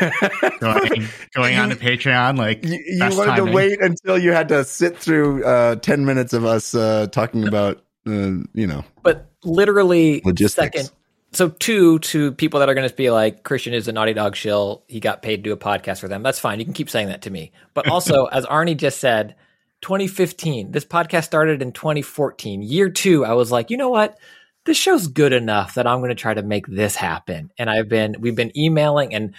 going, 0.60 1.08
going 1.34 1.56
on 1.56 1.68
to 1.68 1.76
Patreon, 1.76 2.36
like 2.36 2.64
you, 2.64 2.82
you 2.84 3.00
wanted 3.00 3.26
timing. 3.26 3.46
to 3.46 3.52
wait 3.52 3.80
until 3.80 4.18
you 4.18 4.32
had 4.32 4.48
to 4.48 4.64
sit 4.64 4.98
through 4.98 5.44
uh, 5.44 5.76
ten 5.76 6.04
minutes 6.04 6.32
of 6.32 6.44
us 6.44 6.74
uh, 6.74 7.06
talking 7.12 7.46
about, 7.46 7.84
uh, 8.06 8.42
you 8.54 8.66
know, 8.66 8.84
but 9.02 9.30
literally 9.44 10.22
logistics. 10.24 10.76
Second, 10.76 10.90
so 11.32 11.50
two 11.50 11.98
to 12.00 12.32
people 12.32 12.60
that 12.60 12.68
are 12.68 12.74
going 12.74 12.88
to 12.88 12.94
be 12.94 13.10
like 13.10 13.42
Christian 13.44 13.74
is 13.74 13.86
a 13.88 13.92
Naughty 13.92 14.14
Dog 14.14 14.34
shill. 14.34 14.82
He 14.88 15.00
got 15.00 15.22
paid 15.22 15.36
to 15.36 15.42
do 15.42 15.52
a 15.52 15.56
podcast 15.56 16.00
for 16.00 16.08
them. 16.08 16.22
That's 16.22 16.38
fine. 16.38 16.58
You 16.58 16.64
can 16.64 16.74
keep 16.74 16.90
saying 16.90 17.08
that 17.08 17.22
to 17.22 17.30
me. 17.30 17.52
But 17.74 17.88
also, 17.90 18.26
as 18.26 18.44
Arne 18.46 18.76
just 18.76 18.98
said, 18.98 19.36
2015. 19.82 20.70
This 20.70 20.84
podcast 20.84 21.24
started 21.24 21.60
in 21.60 21.72
2014. 21.72 22.62
Year 22.62 22.88
two, 22.88 23.24
I 23.24 23.34
was 23.34 23.50
like, 23.50 23.70
you 23.70 23.76
know 23.76 23.90
what? 23.90 24.18
This 24.64 24.76
show's 24.76 25.08
good 25.08 25.32
enough 25.32 25.74
that 25.74 25.86
I'm 25.86 25.98
going 25.98 26.10
to 26.10 26.14
try 26.14 26.34
to 26.34 26.42
make 26.42 26.66
this 26.66 26.94
happen. 26.94 27.50
And 27.58 27.68
I've 27.68 27.88
been, 27.88 28.16
we've 28.20 28.36
been 28.36 28.56
emailing 28.56 29.14
and 29.14 29.34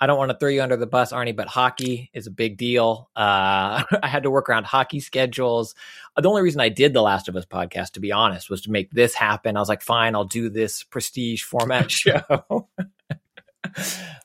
I 0.00 0.06
don't 0.06 0.18
want 0.18 0.30
to 0.30 0.38
throw 0.38 0.48
you 0.48 0.62
under 0.62 0.76
the 0.76 0.86
bus, 0.86 1.12
Arne, 1.12 1.34
but 1.34 1.48
hockey 1.48 2.10
is 2.12 2.28
a 2.28 2.30
big 2.30 2.56
deal. 2.56 3.10
Uh, 3.16 3.82
I 4.02 4.06
had 4.06 4.22
to 4.22 4.30
work 4.30 4.48
around 4.48 4.64
hockey 4.64 5.00
schedules. 5.00 5.74
The 6.16 6.28
only 6.28 6.42
reason 6.42 6.60
I 6.60 6.68
did 6.68 6.92
the 6.92 7.02
Last 7.02 7.28
of 7.28 7.34
Us 7.34 7.44
podcast, 7.44 7.92
to 7.92 8.00
be 8.00 8.12
honest, 8.12 8.48
was 8.48 8.62
to 8.62 8.70
make 8.70 8.90
this 8.92 9.14
happen. 9.14 9.56
I 9.56 9.60
was 9.60 9.68
like, 9.68 9.82
fine, 9.82 10.14
I'll 10.14 10.24
do 10.24 10.48
this 10.50 10.84
prestige 10.84 11.42
format 11.42 11.90
show. 11.90 12.68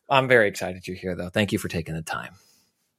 I'm 0.10 0.28
very 0.28 0.48
excited 0.48 0.88
you're 0.88 0.96
here, 0.96 1.16
though. 1.16 1.30
Thank 1.30 1.52
you 1.52 1.58
for 1.58 1.70
taking 1.70 1.96
the 1.96 2.04
time. 2.04 2.36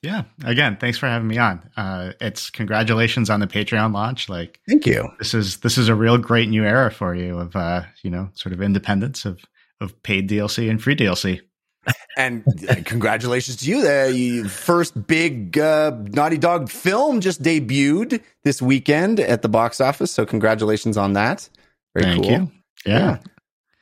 Yeah. 0.05 0.25
Again, 0.45 0.77
thanks 0.77 0.99
for 0.99 1.07
having 1.07 1.27
me 1.27 1.39
on. 1.39 1.63
Uh, 1.79 2.13
it's 2.21 2.51
congratulations 2.51 3.31
on 3.31 3.41
the 3.41 3.47
Patreon 3.47 3.95
launch. 3.95 4.29
Like, 4.29 4.61
thank 4.69 4.87
you. 4.87 5.09
This 5.19 5.33
is 5.33 5.59
this 5.59 5.79
is 5.79 5.89
a 5.89 5.95
real 5.95 6.19
great 6.19 6.51
new 6.51 6.63
era 6.63 6.91
for 6.91 7.15
you 7.15 7.39
of 7.39 7.57
uh, 7.57 7.85
you 8.03 8.11
know 8.11 8.29
sort 8.35 8.53
of 8.53 8.61
independence 8.61 9.25
of 9.25 9.41
of 9.81 10.01
paid 10.03 10.29
DLC 10.29 10.69
and 10.71 10.83
free 10.83 10.95
DLC. 10.95 11.41
And 12.17 12.45
congratulations 12.87 13.57
to 13.57 13.69
you. 13.69 13.83
The 13.83 14.49
first 14.49 15.07
big 15.09 15.59
uh, 15.59 15.91
Naughty 16.13 16.39
Dog 16.39 16.71
film 16.71 17.21
just 17.21 17.43
debuted 17.43 18.23
this 18.45 18.63
weekend 18.63 19.19
at 19.19 19.43
the 19.43 19.49
box 19.49 19.81
office. 19.81 20.13
So 20.13 20.25
congratulations 20.25 20.97
on 20.97 21.15
that. 21.15 21.49
Very 21.93 22.13
Thank 22.13 22.23
cool. 22.23 22.33
you. 22.33 22.51
Yeah. 22.87 23.19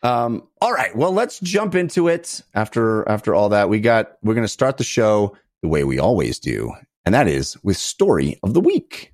yeah. 0.02 0.24
Um, 0.24 0.48
all 0.62 0.72
right. 0.72 0.96
Well, 0.96 1.12
let's 1.12 1.40
jump 1.40 1.74
into 1.74 2.08
it. 2.08 2.40
After 2.54 3.06
after 3.06 3.34
all 3.34 3.50
that, 3.50 3.68
we 3.68 3.80
got 3.80 4.16
we're 4.22 4.34
going 4.34 4.44
to 4.44 4.48
start 4.48 4.78
the 4.78 4.84
show 4.84 5.36
the 5.62 5.68
way 5.68 5.84
we 5.84 5.98
always 5.98 6.38
do, 6.38 6.72
and 7.04 7.14
that 7.14 7.28
is 7.28 7.56
with 7.62 7.76
Story 7.76 8.38
of 8.42 8.52
the 8.52 8.60
Week. 8.60 9.12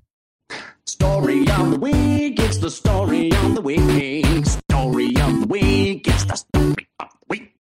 Story 0.87 1.47
of 1.51 1.71
the 1.73 1.79
Week, 1.79 2.41
it's 2.41 2.59
the 2.59 2.71
story 2.71 3.31
of 3.33 3.55
the 3.55 3.61
week. 3.61 4.47
Story 4.47 5.09
of 5.19 5.41
the 5.41 5.47
Week, 5.47 6.09
it's 6.09 6.25
the 6.25 6.37
story 6.37 6.89
of 6.99 7.09
the 7.11 7.27
week. 7.29 7.55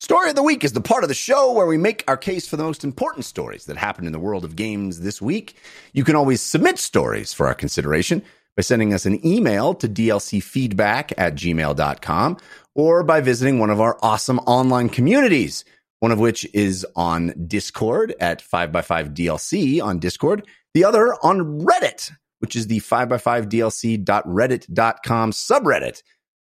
Story 0.00 0.28
of 0.28 0.36
the 0.36 0.42
Week 0.42 0.62
is 0.62 0.74
the 0.74 0.82
part 0.82 1.04
of 1.04 1.08
the 1.08 1.14
show 1.14 1.52
where 1.52 1.66
we 1.66 1.78
make 1.78 2.04
our 2.06 2.18
case 2.18 2.46
for 2.46 2.58
the 2.58 2.64
most 2.64 2.84
important 2.84 3.24
stories 3.24 3.64
that 3.64 3.78
happened 3.78 4.06
in 4.06 4.12
the 4.12 4.18
world 4.18 4.44
of 4.44 4.56
games 4.56 5.00
this 5.00 5.22
week. 5.22 5.56
You 5.94 6.04
can 6.04 6.14
always 6.14 6.42
submit 6.42 6.78
stories 6.78 7.32
for 7.32 7.46
our 7.46 7.54
consideration 7.54 8.22
by 8.54 8.62
sending 8.62 8.92
us 8.92 9.06
an 9.06 9.26
email 9.26 9.72
to 9.74 9.88
dlcfeedback 9.88 11.12
at 11.16 11.34
gmail.com 11.34 12.36
or 12.74 13.02
by 13.02 13.22
visiting 13.22 13.58
one 13.58 13.70
of 13.70 13.80
our 13.80 13.98
awesome 14.02 14.38
online 14.40 14.90
communities, 14.90 15.64
one 16.02 16.10
of 16.10 16.18
which 16.18 16.44
is 16.52 16.84
on 16.96 17.32
Discord 17.46 18.12
at 18.18 18.42
5x5DLC 18.42 19.80
on 19.80 20.00
Discord, 20.00 20.44
the 20.74 20.84
other 20.84 21.14
on 21.22 21.60
Reddit, 21.60 22.10
which 22.40 22.56
is 22.56 22.66
the 22.66 22.80
5x5dlc.reddit.com 22.80 25.30
subreddit. 25.30 26.02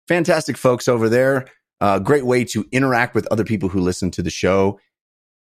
Fantastic 0.09 0.57
folks 0.57 0.89
over 0.89 1.11
there. 1.11 1.47
Uh, 1.79 1.99
great 1.99 2.25
way 2.25 2.45
to 2.45 2.65
interact 2.73 3.15
with 3.15 3.29
other 3.31 3.45
people 3.45 3.69
who 3.69 3.81
listen 3.81 4.11
to 4.13 4.23
the 4.23 4.31
show. 4.31 4.81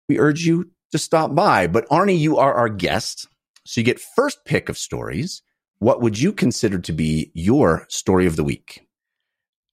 We 0.09 0.19
urge 0.19 0.45
you 0.45 0.73
to 0.91 0.99
stop 0.99 1.37
by. 1.37 1.69
But 1.69 1.87
Arne, 1.89 2.09
you 2.09 2.39
are 2.39 2.55
our 2.55 2.69
guest. 2.69 3.29
So 3.65 3.81
you 3.81 3.85
get 3.85 4.01
first 4.01 4.45
pick 4.45 4.69
of 4.69 4.77
stories. 4.77 5.43
What 5.79 6.01
would 6.01 6.19
you 6.19 6.33
consider 6.33 6.81
to 6.81 6.93
be 6.93 7.31
your 7.35 7.87
story 7.89 8.27
of 8.27 8.35
the 8.35 8.43
week? 8.43 8.85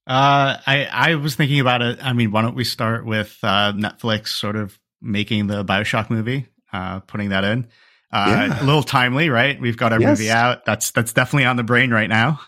Uh, 0.10 0.58
I 0.66 0.88
I 0.92 1.16
was 1.16 1.36
thinking 1.36 1.60
about 1.60 1.84
it. 1.84 2.00
I 2.02 2.14
mean, 2.14 2.32
why 2.32 2.42
don't 2.42 2.56
we 2.56 2.64
start 2.64 3.06
with 3.06 3.38
uh, 3.44 3.74
Netflix 3.74 4.30
sort 4.30 4.56
of 4.56 4.80
making 5.02 5.46
the 5.46 5.64
Bioshock 5.64 6.10
movie, 6.10 6.48
uh, 6.74 7.02
putting 7.02 7.30
that 7.30 7.44
in. 7.44 7.68
Uh, 8.12 8.48
yeah. 8.50 8.64
A 8.64 8.66
little 8.66 8.82
timely, 8.82 9.30
right? 9.30 9.62
We've 9.62 9.78
got 9.78 9.94
our 9.94 10.02
yes. 10.02 10.18
movie 10.18 10.32
out. 10.32 10.66
That's 10.66 10.90
that's 10.90 11.14
definitely 11.14 11.46
on 11.46 11.58
the 11.58 11.64
brain 11.64 11.92
right 11.92 12.10
now. 12.10 12.40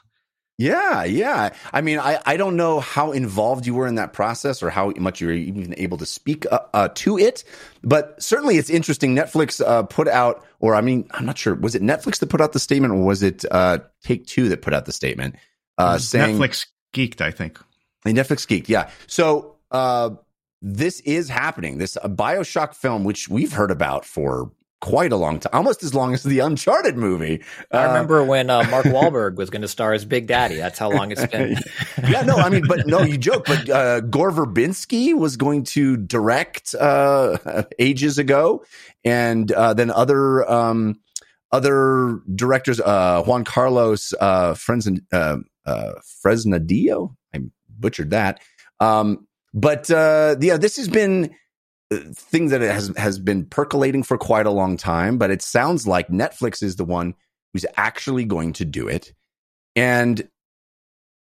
Yeah, 0.57 1.03
yeah. 1.03 1.53
I 1.71 1.81
mean, 1.81 1.99
I, 1.99 2.19
I 2.25 2.37
don't 2.37 2.55
know 2.55 2.79
how 2.79 3.11
involved 3.11 3.65
you 3.65 3.75
were 3.75 3.87
in 3.87 3.95
that 3.95 4.13
process 4.13 4.61
or 4.61 4.69
how 4.69 4.91
much 4.97 5.21
you 5.21 5.27
were 5.27 5.33
even 5.33 5.73
able 5.77 5.97
to 5.97 6.05
speak 6.05 6.45
uh, 6.51 6.59
uh, 6.73 6.89
to 6.95 7.17
it, 7.17 7.43
but 7.83 8.21
certainly 8.21 8.57
it's 8.57 8.69
interesting. 8.69 9.15
Netflix 9.15 9.63
uh, 9.65 9.83
put 9.83 10.07
out, 10.07 10.45
or 10.59 10.75
I 10.75 10.81
mean, 10.81 11.07
I'm 11.11 11.25
not 11.25 11.37
sure, 11.37 11.55
was 11.55 11.73
it 11.73 11.81
Netflix 11.81 12.19
that 12.19 12.27
put 12.27 12.41
out 12.41 12.53
the 12.53 12.59
statement 12.59 12.93
or 12.93 13.03
was 13.03 13.23
it 13.23 13.43
uh, 13.49 13.79
Take 14.03 14.27
Two 14.27 14.49
that 14.49 14.61
put 14.61 14.73
out 14.73 14.85
the 14.85 14.91
statement 14.91 15.35
uh, 15.79 15.97
saying 15.97 16.37
Netflix 16.37 16.67
geeked? 16.93 17.21
I 17.21 17.31
think. 17.31 17.59
Netflix 18.05 18.47
geeked, 18.47 18.67
yeah. 18.67 18.89
So 19.07 19.57
uh, 19.69 20.11
this 20.61 20.99
is 21.01 21.29
happening. 21.29 21.77
This 21.77 21.97
Bioshock 22.03 22.73
film, 22.73 23.03
which 23.03 23.29
we've 23.29 23.53
heard 23.53 23.71
about 23.71 24.05
for 24.05 24.51
quite 24.81 25.11
a 25.11 25.15
long 25.15 25.39
time, 25.39 25.51
almost 25.53 25.83
as 25.83 25.93
long 25.93 26.13
as 26.13 26.23
the 26.23 26.39
Uncharted 26.39 26.97
movie. 26.97 27.43
I 27.71 27.85
remember 27.85 28.21
uh, 28.21 28.25
when 28.25 28.49
uh, 28.49 28.63
Mark 28.69 28.85
Wahlberg 28.87 29.35
was 29.35 29.49
going 29.49 29.61
to 29.61 29.67
star 29.67 29.93
as 29.93 30.03
Big 30.03 30.27
Daddy. 30.27 30.55
That's 30.55 30.79
how 30.79 30.89
long 30.89 31.11
it's 31.11 31.25
been. 31.27 31.57
yeah, 32.09 32.23
no, 32.23 32.35
I 32.35 32.49
mean, 32.49 32.63
but 32.67 32.87
no, 32.87 33.01
you 33.01 33.17
joke, 33.17 33.45
but 33.45 33.69
uh, 33.69 34.01
Gore 34.01 34.31
Verbinski 34.31 35.13
was 35.13 35.37
going 35.37 35.63
to 35.65 35.97
direct 35.97 36.75
uh, 36.75 37.63
ages 37.79 38.17
ago, 38.17 38.65
and 39.05 39.51
uh, 39.51 39.73
then 39.73 39.91
other 39.91 40.49
um, 40.51 40.99
other 41.51 42.19
directors, 42.33 42.79
uh, 42.79 43.21
Juan 43.23 43.43
Carlos 43.43 44.13
uh, 44.19 44.53
Fresn- 44.53 45.05
uh, 45.65 45.93
Fresnadillo, 46.25 47.15
I 47.33 47.41
butchered 47.79 48.11
that. 48.11 48.41
Um, 48.79 49.27
but 49.53 49.89
yeah, 49.89 50.57
this 50.57 50.77
has 50.77 50.87
been 50.87 51.35
thing 51.91 52.47
that 52.47 52.61
has 52.61 52.91
has 52.97 53.19
been 53.19 53.45
percolating 53.45 54.03
for 54.03 54.17
quite 54.17 54.45
a 54.45 54.51
long 54.51 54.77
time, 54.77 55.17
but 55.17 55.29
it 55.29 55.41
sounds 55.41 55.85
like 55.85 56.07
Netflix 56.07 56.63
is 56.63 56.77
the 56.77 56.85
one 56.85 57.13
who's 57.53 57.65
actually 57.75 58.23
going 58.25 58.53
to 58.53 58.65
do 58.65 58.87
it. 58.87 59.13
And 59.75 60.27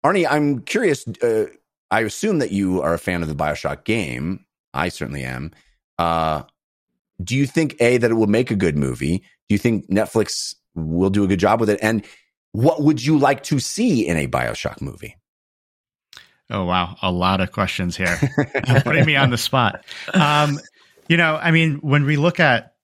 Arne, 0.03 0.27
I'm 0.27 0.61
curious. 0.63 1.07
Uh, 1.23 1.47
I 1.91 2.01
assume 2.01 2.39
that 2.41 2.51
you 2.51 2.83
are 2.83 2.95
a 2.95 2.99
fan 2.99 3.23
of 3.23 3.29
the 3.29 3.35
Bioshock 3.35 3.85
game. 3.85 4.45
I 4.75 4.89
certainly 4.89 5.23
am. 5.23 5.53
Uh, 5.99 6.43
do 7.23 7.37
you 7.37 7.47
think 7.47 7.77
a 7.81 7.99
that 7.99 8.11
it 8.11 8.15
will 8.15 8.27
make 8.27 8.51
a 8.51 8.57
good 8.57 8.77
movie? 8.77 9.19
Do 9.19 9.55
you 9.55 9.59
think 9.59 9.89
Netflix 9.89 10.55
will 10.75 11.11
do 11.11 11.25
a 11.25 11.29
good 11.29 11.41
job 11.41 11.61
with 11.61 11.71
it? 11.71 11.79
And 11.83 12.05
what 12.53 12.83
would 12.83 13.05
you 13.05 13.19
like 13.19 13.43
to 13.45 13.59
see 13.59 14.07
in 14.07 14.17
a 14.17 14.27
Bioshock 14.27 14.81
movie? 14.81 15.17
Oh 16.51 16.65
wow, 16.65 16.97
a 17.03 17.13
lot 17.13 17.41
of 17.41 17.53
questions 17.53 17.97
here, 17.97 18.19
putting 18.83 19.05
me 19.05 19.17
on 19.17 19.31
the 19.31 19.37
spot. 19.37 19.85
Um, 20.15 20.59
you 21.09 21.17
know, 21.17 21.37
I 21.37 21.51
mean, 21.51 21.77
when 21.77 22.05
we 22.05 22.17
look 22.17 22.41
at, 22.41 22.75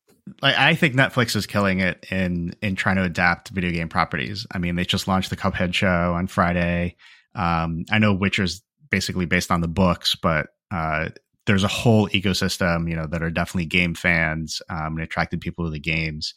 like, 0.42 0.56
I 0.56 0.74
think 0.74 0.94
Netflix 0.94 1.34
is 1.34 1.46
killing 1.46 1.80
it 1.80 2.06
in 2.10 2.54
in 2.60 2.76
trying 2.76 2.96
to 2.96 3.04
adapt 3.04 3.48
video 3.48 3.70
game 3.70 3.88
properties. 3.88 4.46
I 4.50 4.58
mean, 4.58 4.76
they 4.76 4.84
just 4.84 5.08
launched 5.08 5.30
the 5.30 5.36
Cuphead 5.36 5.72
show 5.72 6.14
on 6.14 6.26
Friday. 6.26 6.96
Um, 7.34 7.84
I 7.90 7.98
know 7.98 8.12
Witcher's 8.12 8.62
basically 8.90 9.26
based 9.26 9.50
on 9.50 9.60
the 9.60 9.68
books, 9.68 10.14
but 10.14 10.48
uh, 10.70 11.08
there's 11.46 11.64
a 11.64 11.68
whole 11.68 12.08
ecosystem, 12.08 12.88
you 12.88 12.96
know, 12.96 13.06
that 13.06 13.22
are 13.22 13.30
definitely 13.30 13.66
game 13.66 13.94
fans 13.94 14.62
um, 14.68 14.94
and 14.94 15.00
attracted 15.00 15.40
people 15.40 15.64
to 15.64 15.70
the 15.70 15.80
games. 15.80 16.34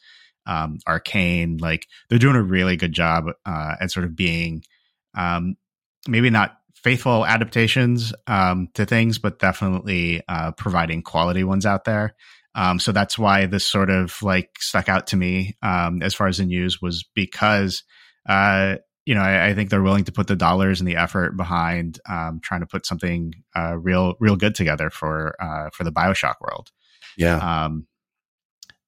Um, 0.48 0.80
Arcane, 0.88 1.58
like, 1.58 1.88
they're 2.10 2.20
doing 2.20 2.36
a 2.36 2.42
really 2.42 2.78
good 2.78 2.94
job 2.94 3.26
uh, 3.46 3.76
at 3.80 3.92
sort 3.92 4.06
of 4.06 4.16
being 4.16 4.64
um, 5.16 5.58
maybe 6.08 6.30
not 6.30 6.58
faithful 6.76 7.26
adaptations 7.26 8.14
um, 8.28 8.70
to 8.76 8.86
things, 8.86 9.20
but 9.20 9.40
definitely 9.40 10.22
uh, 10.28 10.52
providing 10.54 11.02
quality 11.02 11.44
ones 11.44 11.66
out 11.66 11.84
there. 11.84 12.16
Um, 12.56 12.80
so 12.80 12.92
that's 12.92 13.20
why 13.20 13.46
this 13.46 13.66
sort 13.66 13.90
of 13.90 14.22
like 14.24 14.50
stuck 14.60 14.90
out 14.90 15.08
to 15.08 15.16
me 15.16 15.58
um, 15.62 16.02
as 16.02 16.16
far 16.16 16.28
as 16.28 16.40
the 16.40 16.46
news 16.46 16.82
was 16.82 17.06
because 17.14 17.84
uh, 18.28 18.78
you 19.06 19.14
know 19.14 19.22
I, 19.22 19.50
I, 19.50 19.54
think 19.54 19.70
they're 19.70 19.84
willing 19.84 20.06
to 20.06 20.12
put 20.12 20.26
the 20.26 20.36
dollars 20.36 20.82
and 20.82 20.88
the 20.88 20.96
effort 20.96 21.38
behind 21.38 22.00
um, 22.10 22.40
trying 22.42 22.62
to 22.62 22.66
put 22.66 22.88
something 22.88 23.34
uh, 23.56 23.78
real 23.78 24.16
real 24.20 24.36
good 24.36 24.56
together 24.56 24.90
for 24.90 25.36
uh, 25.40 25.70
for 25.72 25.84
the 25.84 25.92
Bioshock 25.92 26.36
world. 26.42 26.72
Yeah. 27.16 27.66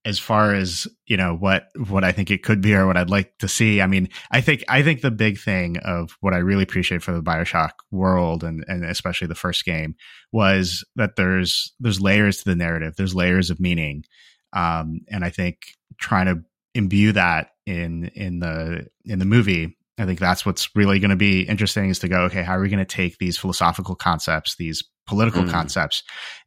As 0.10 0.18
far 0.18 0.56
as 0.56 0.88
you 1.06 1.18
know 1.18 1.36
what 1.36 1.68
what 1.76 2.04
I 2.04 2.12
think 2.12 2.32
it 2.32 2.42
could 2.42 2.62
be 2.62 2.74
or 2.74 2.88
what 2.88 2.98
I'd 2.98 3.12
like 3.12 3.38
to 3.40 3.48
see. 3.48 3.80
I 3.80 3.86
mean, 3.86 4.10
I 4.32 4.42
think 4.42 4.64
I 4.68 4.82
think 4.82 5.02
the 5.02 5.12
big 5.12 5.40
thing 5.40 5.78
of 5.78 6.18
what 6.20 6.34
I 6.34 6.38
really 6.38 6.64
appreciate 6.64 7.04
for 7.04 7.12
the 7.12 7.22
Bioshock 7.22 7.72
world 7.92 8.44
and 8.44 8.66
and 8.68 8.84
especially 8.84 9.28
the 9.28 9.36
first 9.36 9.66
game 9.66 9.96
was 10.32 10.84
that 10.96 11.16
there's 11.16 11.74
there's 11.80 12.02
layers 12.02 12.40
to 12.40 12.50
the 12.50 12.56
narrative. 12.56 12.96
There's 12.98 13.14
layers 13.14 13.52
of 13.52 13.60
meaning, 13.60 14.04
um, 14.52 15.02
and 15.10 15.24
I 15.24 15.30
think 15.30 15.58
trying 16.00 16.26
to 16.26 16.44
imbue 16.74 17.12
that 17.12 17.52
in 17.66 18.06
in 18.16 18.40
the 18.40 18.88
in 19.06 19.20
the 19.20 19.26
movie 19.26 19.78
I 20.00 20.06
think 20.06 20.20
that's 20.20 20.46
what's 20.46 20.70
really 20.76 21.00
going 21.00 21.10
to 21.10 21.18
be 21.18 21.42
interesting 21.42 21.90
is 21.90 22.00
to 22.00 22.08
go, 22.08 22.22
okay, 22.24 22.42
how 22.42 22.58
are 22.58 22.62
we 22.62 22.70
going 22.70 22.80
to 22.80 22.86
take 22.86 23.18
these 23.18 23.38
philosophical 23.38 23.96
concepts, 23.96 24.56
these 24.56 24.84
political 25.06 25.44
mm. 25.44 25.52
concepts, 25.52 26.04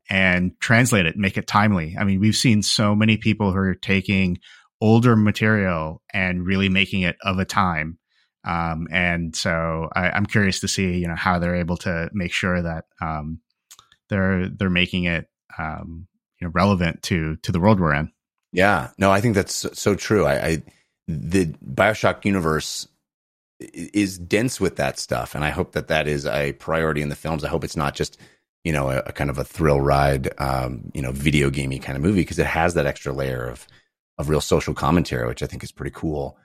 and 0.09 0.52
translate 0.61 1.06
it, 1.06 1.16
make 1.16 1.37
it 1.37 1.47
timely? 1.47 1.97
I 1.99 2.04
mean, 2.04 2.18
we've 2.18 2.37
seen 2.37 2.62
so 2.62 2.94
many 2.94 3.18
people 3.18 3.52
who 3.52 3.59
are 3.59 3.75
taking 3.75 4.38
older 4.80 5.14
material 5.16 6.02
and 6.12 6.47
really 6.47 6.68
making 6.68 7.02
it 7.02 7.16
of 7.23 7.38
a 7.38 7.44
time. 7.44 7.99
Um, 8.44 8.88
and 8.90 9.37
so 9.37 9.88
I, 9.94 10.16
am 10.16 10.26
curious 10.26 10.61
to 10.61 10.68
see, 10.68 10.99
you 10.99 11.06
know, 11.06 11.14
how 11.14 11.38
they're 11.38 11.56
able 11.56 11.76
to 11.78 12.11
make 12.12 12.32
sure 12.32 12.61
that 12.61 12.87
um, 13.00 13.40
they're 14.09 14.49
they're 14.49 14.71
making 14.71 15.04
it, 15.04 15.26
um, 15.56 16.09
you 16.40 16.47
know, 16.47 16.52
relevant 16.52 17.02
to 17.04 17.37
to 17.42 17.52
the 17.52 17.61
world 17.61 17.78
we're 17.78 17.94
in. 17.94 18.11
Yeah, 18.52 18.90
no, 18.99 19.12
I 19.12 19.21
think 19.21 19.37
that's 19.37 19.54
so, 19.54 19.71
so 19.73 19.94
true. 19.94 20.25
I, 20.26 20.47
I 20.47 20.62
the 21.06 21.47
Bioshock 21.64 22.25
universe 22.25 22.88
is 23.73 24.19
dense 24.19 24.61
with 24.61 24.76
that 24.76 24.99
stuff, 24.99 25.35
and 25.35 25.45
I 25.45 25.50
hope 25.50 25.73
that 25.73 25.88
that 25.88 26.09
is 26.09 26.26
a 26.26 26.52
priority 26.54 27.02
in 27.02 27.09
the 27.09 27.16
films. 27.16 27.45
I 27.45 27.49
hope 27.49 27.64
it's 27.64 27.76
not 27.76 27.95
just 27.95 28.19
you 28.64 28.73
know 28.73 28.90
a, 28.90 28.99
a 28.99 29.12
kind 29.12 29.31
of 29.31 29.38
a 29.38 29.45
thrill 29.45 29.81
ride, 29.81 30.31
um, 30.38 30.90
you 30.95 31.02
know, 31.02 31.12
video 31.12 31.50
gamey 31.50 31.78
kind 31.78 31.97
of 31.97 32.02
movie 32.02 32.21
because 32.21 32.38
it 32.38 32.47
has 32.47 32.75
that 32.75 32.87
extra 32.87 33.12
layer 33.12 33.49
of 33.49 33.66
of 34.19 34.28
real 34.28 34.40
social 34.40 34.75
commentary, 34.75 35.26
which 35.26 35.42
I 35.42 35.47
think 35.47 35.62
is 35.62 35.73
pretty 35.73 35.92
cool. 35.95 36.37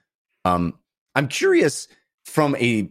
Um, 0.46 0.78
I'm 1.16 1.28
curious 1.28 1.88
from 2.26 2.56
a 2.58 2.90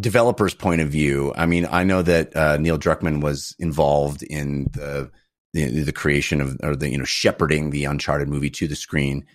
developer's 0.00 0.54
point 0.54 0.80
of 0.80 0.88
view. 0.88 1.32
I 1.36 1.46
mean, 1.46 1.66
I 1.70 1.84
know 1.84 2.02
that 2.02 2.34
uh, 2.36 2.56
Neil 2.56 2.78
Druckmann 2.78 3.20
was 3.20 3.54
involved 3.58 4.22
in 4.22 4.64
the, 4.72 5.10
the 5.52 5.82
the 5.82 5.92
creation 5.92 6.40
of 6.40 6.56
or 6.62 6.76
the 6.76 6.90
you 6.90 6.98
know 6.98 7.04
shepherding 7.04 7.70
the 7.70 7.84
Uncharted 7.84 8.28
movie 8.28 8.50
to 8.50 8.68
the 8.68 8.76
screen. 8.76 9.26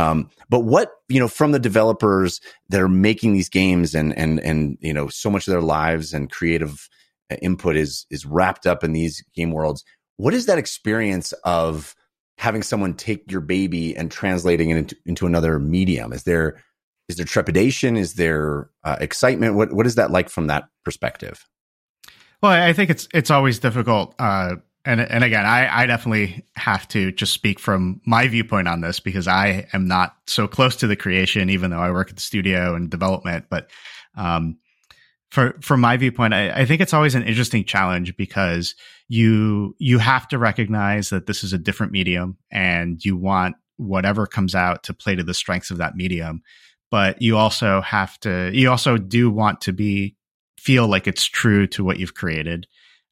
Um, 0.00 0.30
but 0.48 0.60
what 0.60 0.92
you 1.08 1.20
know 1.20 1.28
from 1.28 1.52
the 1.52 1.58
developers 1.58 2.40
that 2.68 2.80
are 2.80 2.88
making 2.88 3.32
these 3.34 3.48
games 3.48 3.94
and 3.94 4.16
and 4.16 4.40
and 4.40 4.78
you 4.80 4.92
know 4.92 5.08
so 5.08 5.30
much 5.30 5.46
of 5.46 5.52
their 5.52 5.62
lives 5.62 6.14
and 6.14 6.30
creative 6.30 6.88
uh, 7.30 7.36
input 7.42 7.76
is 7.76 8.06
is 8.10 8.24
wrapped 8.24 8.66
up 8.66 8.82
in 8.82 8.92
these 8.92 9.22
game 9.34 9.52
worlds. 9.52 9.84
What 10.16 10.34
is 10.34 10.46
that 10.46 10.58
experience 10.58 11.32
of 11.44 11.94
having 12.38 12.62
someone 12.62 12.94
take 12.94 13.30
your 13.30 13.42
baby 13.42 13.96
and 13.96 14.10
translating 14.10 14.70
it 14.70 14.76
into, 14.76 14.96
into 15.04 15.26
another 15.26 15.58
medium? 15.58 16.12
Is 16.12 16.24
there 16.24 16.62
is 17.08 17.16
there 17.16 17.26
trepidation? 17.26 17.96
Is 17.96 18.14
there 18.14 18.70
uh, 18.84 18.96
excitement? 19.00 19.54
What 19.54 19.72
what 19.72 19.86
is 19.86 19.96
that 19.96 20.10
like 20.10 20.30
from 20.30 20.46
that 20.46 20.64
perspective? 20.84 21.46
Well, 22.42 22.52
I 22.52 22.72
think 22.72 22.88
it's 22.88 23.06
it's 23.12 23.30
always 23.30 23.58
difficult 23.58 24.14
uh, 24.18 24.56
and 24.90 25.00
and 25.00 25.22
again, 25.22 25.46
I, 25.46 25.82
I 25.82 25.86
definitely 25.86 26.44
have 26.56 26.88
to 26.88 27.12
just 27.12 27.32
speak 27.32 27.60
from 27.60 28.00
my 28.04 28.26
viewpoint 28.26 28.66
on 28.66 28.80
this 28.80 28.98
because 28.98 29.28
I 29.28 29.68
am 29.72 29.86
not 29.86 30.16
so 30.26 30.48
close 30.48 30.74
to 30.76 30.88
the 30.88 30.96
creation, 30.96 31.48
even 31.48 31.70
though 31.70 31.78
I 31.78 31.92
work 31.92 32.10
at 32.10 32.16
the 32.16 32.22
studio 32.22 32.74
and 32.74 32.90
development. 32.90 33.46
But 33.48 33.70
um, 34.16 34.58
for 35.30 35.56
from 35.60 35.80
my 35.80 35.96
viewpoint, 35.96 36.34
I, 36.34 36.50
I 36.50 36.64
think 36.64 36.80
it's 36.80 36.92
always 36.92 37.14
an 37.14 37.22
interesting 37.22 37.64
challenge 37.64 38.16
because 38.16 38.74
you 39.06 39.76
you 39.78 39.98
have 39.98 40.26
to 40.28 40.38
recognize 40.38 41.10
that 41.10 41.26
this 41.26 41.44
is 41.44 41.52
a 41.52 41.58
different 41.58 41.92
medium 41.92 42.36
and 42.50 43.04
you 43.04 43.16
want 43.16 43.54
whatever 43.76 44.26
comes 44.26 44.56
out 44.56 44.82
to 44.84 44.92
play 44.92 45.14
to 45.14 45.22
the 45.22 45.34
strengths 45.34 45.70
of 45.70 45.78
that 45.78 45.96
medium 45.96 46.42
but 46.90 47.22
you 47.22 47.36
also 47.36 47.80
have 47.80 48.20
to 48.20 48.50
you 48.52 48.70
also 48.70 48.98
do 48.98 49.30
want 49.30 49.62
to 49.62 49.72
be 49.72 50.14
feel 50.58 50.86
like 50.86 51.06
it's 51.06 51.24
true 51.24 51.66
to 51.66 51.82
what 51.82 51.98
you've 51.98 52.14
created 52.14 52.66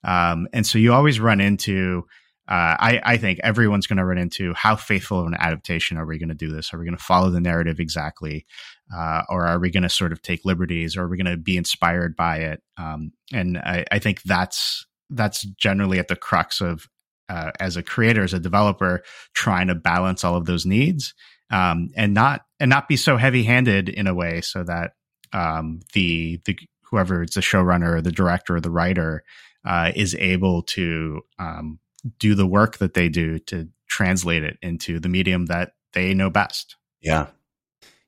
um, 0.05 0.49
and 0.53 0.67
so 0.67 0.79
you 0.79 0.93
always 0.93 1.21
run 1.21 1.41
into 1.41 2.05
uh, 2.49 2.77
I, 2.81 3.01
I, 3.05 3.17
think 3.19 3.41
everyone's 3.43 3.87
going 3.87 3.99
to 3.99 4.07
run 4.07 4.17
into 4.17 4.55
how 4.55 4.75
faithful 4.75 5.21
of 5.21 5.27
an 5.27 5.37
adaptation 5.39 5.99
are 5.99 6.07
we 6.07 6.19
going 6.19 6.31
to 6.31 6.35
do 6.35 6.51
this? 6.51 6.73
Are 6.73 6.79
we 6.79 6.87
going 6.87 6.97
to 6.97 7.03
follow 7.03 7.29
the 7.29 7.43
narrative 7.43 7.79
exactly? 7.79 8.47
Uh, 8.95 9.21
or 9.29 9.47
are 9.47 9.59
we 9.59 9.71
going 9.71 9.83
to 9.83 9.91
sort 9.91 10.13
of 10.13 10.23
take 10.23 10.47
liberties 10.47 10.97
or 10.97 11.03
are 11.03 11.09
we 11.09 11.19
going 11.19 11.31
to 11.31 11.37
be 11.37 11.59
inspired 11.59 12.17
by 12.17 12.39
it? 12.39 12.63
Um, 12.79 13.13
and 13.35 13.59
I, 13.59 13.85
I, 13.93 13.99
think 13.99 14.23
that's, 14.23 14.87
that's 15.11 15.43
generally 15.43 15.99
at 15.99 16.09
the 16.09 16.17
crux 16.17 16.63
of, 16.63 16.89
uh, 17.29 17.51
as 17.61 17.77
a 17.77 17.83
creator, 17.83 18.23
as 18.23 18.33
a 18.33 18.41
developer, 18.41 19.03
trying 19.35 19.67
to 19.67 19.75
balance 19.75 20.25
all 20.25 20.37
of 20.37 20.47
those 20.47 20.65
needs, 20.65 21.13
um, 21.51 21.91
and 21.97 22.15
not, 22.15 22.47
and 22.59 22.71
not 22.71 22.89
be 22.89 22.97
so 22.97 23.19
heavy 23.19 23.43
handed 23.43 23.91
in 23.91 24.07
a 24.07 24.15
way 24.15 24.41
so 24.41 24.63
that, 24.63 24.93
um, 25.35 25.81
the, 25.93 26.41
the, 26.47 26.59
whoever 26.91 27.23
it's 27.23 27.35
the 27.35 27.41
showrunner 27.41 27.95
or 27.95 28.03
the 28.03 28.13
director 28.13 28.57
or 28.57 28.61
the 28.61 28.71
writer, 28.71 29.25
uh, 29.65 29.93
is 29.95 30.15
able 30.17 30.63
to, 30.63 31.21
um, 31.39 31.79
do 32.19 32.35
the 32.35 32.47
work 32.47 32.79
that 32.79 32.95
they 32.95 33.09
do 33.09 33.39
to 33.41 33.69
translate 33.89 34.45
it 34.45 34.59
into 34.63 35.01
the 35.01 35.09
medium 35.09 35.47
that 35.47 35.73
they 35.93 36.15
know 36.15 36.31
best. 36.31 36.77
Yeah. 37.01 37.27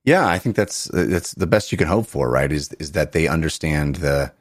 Yeah, 0.05 0.27
I 0.27 0.39
think 0.39 0.57
that's 0.57 0.85
that's 0.85 1.35
the 1.35 1.47
best 1.47 1.73
you 1.73 1.79
can 1.79 1.87
hope 1.87 2.07
for, 2.07 2.31
right? 2.31 2.51
Is 2.51 2.73
is 2.75 2.93
that 2.93 3.13
they 3.13 3.29
understand 3.29 3.97
the 3.97 4.33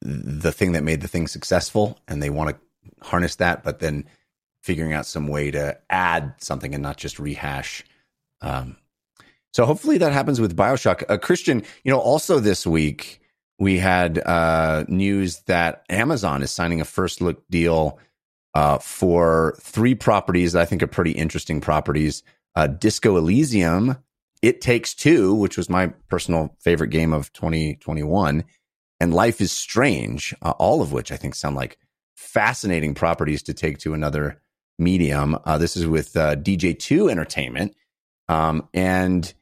the 0.00 0.52
thing 0.52 0.72
that 0.72 0.84
made 0.84 1.00
the 1.00 1.08
thing 1.08 1.26
successful 1.26 1.98
and 2.06 2.22
they 2.22 2.30
want 2.30 2.50
to 2.50 3.06
harness 3.06 3.36
that, 3.36 3.64
but 3.64 3.80
then 3.80 4.04
figuring 4.62 4.92
out 4.92 5.06
some 5.06 5.26
way 5.26 5.50
to 5.50 5.76
add 5.90 6.34
something 6.38 6.74
and 6.74 6.82
not 6.82 6.96
just 6.96 7.18
rehash. 7.18 7.84
Um, 8.42 8.76
so 9.52 9.66
hopefully 9.66 9.98
that 9.98 10.12
happens 10.12 10.40
with 10.40 10.56
Bioshock. 10.56 11.02
Uh, 11.08 11.18
Christian, 11.18 11.64
you 11.82 11.90
know, 11.90 11.98
also 11.98 12.38
this 12.38 12.66
week 12.66 13.19
we 13.60 13.78
had 13.78 14.18
uh, 14.18 14.84
news 14.88 15.40
that 15.40 15.84
Amazon 15.90 16.42
is 16.42 16.50
signing 16.50 16.80
a 16.80 16.84
first 16.86 17.20
look 17.20 17.46
deal 17.50 17.98
uh, 18.54 18.78
for 18.78 19.54
three 19.60 19.94
properties 19.94 20.54
that 20.54 20.62
I 20.62 20.64
think 20.64 20.82
are 20.82 20.88
pretty 20.88 21.12
interesting 21.12 21.60
properties. 21.60 22.22
Uh, 22.56 22.66
Disco 22.66 23.16
Elysium, 23.16 23.98
It 24.42 24.62
Takes 24.62 24.94
Two, 24.94 25.34
which 25.34 25.58
was 25.58 25.68
my 25.68 25.88
personal 26.08 26.56
favorite 26.58 26.88
game 26.88 27.12
of 27.12 27.32
2021, 27.34 28.44
and 28.98 29.14
Life 29.14 29.42
is 29.42 29.52
Strange, 29.52 30.34
uh, 30.42 30.52
all 30.52 30.80
of 30.80 30.92
which 30.92 31.12
I 31.12 31.16
think 31.16 31.34
sound 31.34 31.54
like 31.54 31.78
fascinating 32.16 32.94
properties 32.94 33.42
to 33.44 33.54
take 33.54 33.78
to 33.80 33.92
another 33.92 34.40
medium. 34.78 35.36
Uh, 35.44 35.58
this 35.58 35.76
is 35.76 35.86
with 35.86 36.16
uh, 36.16 36.34
DJ2 36.36 37.10
Entertainment. 37.10 37.76
Um, 38.28 38.68
and 38.72 39.32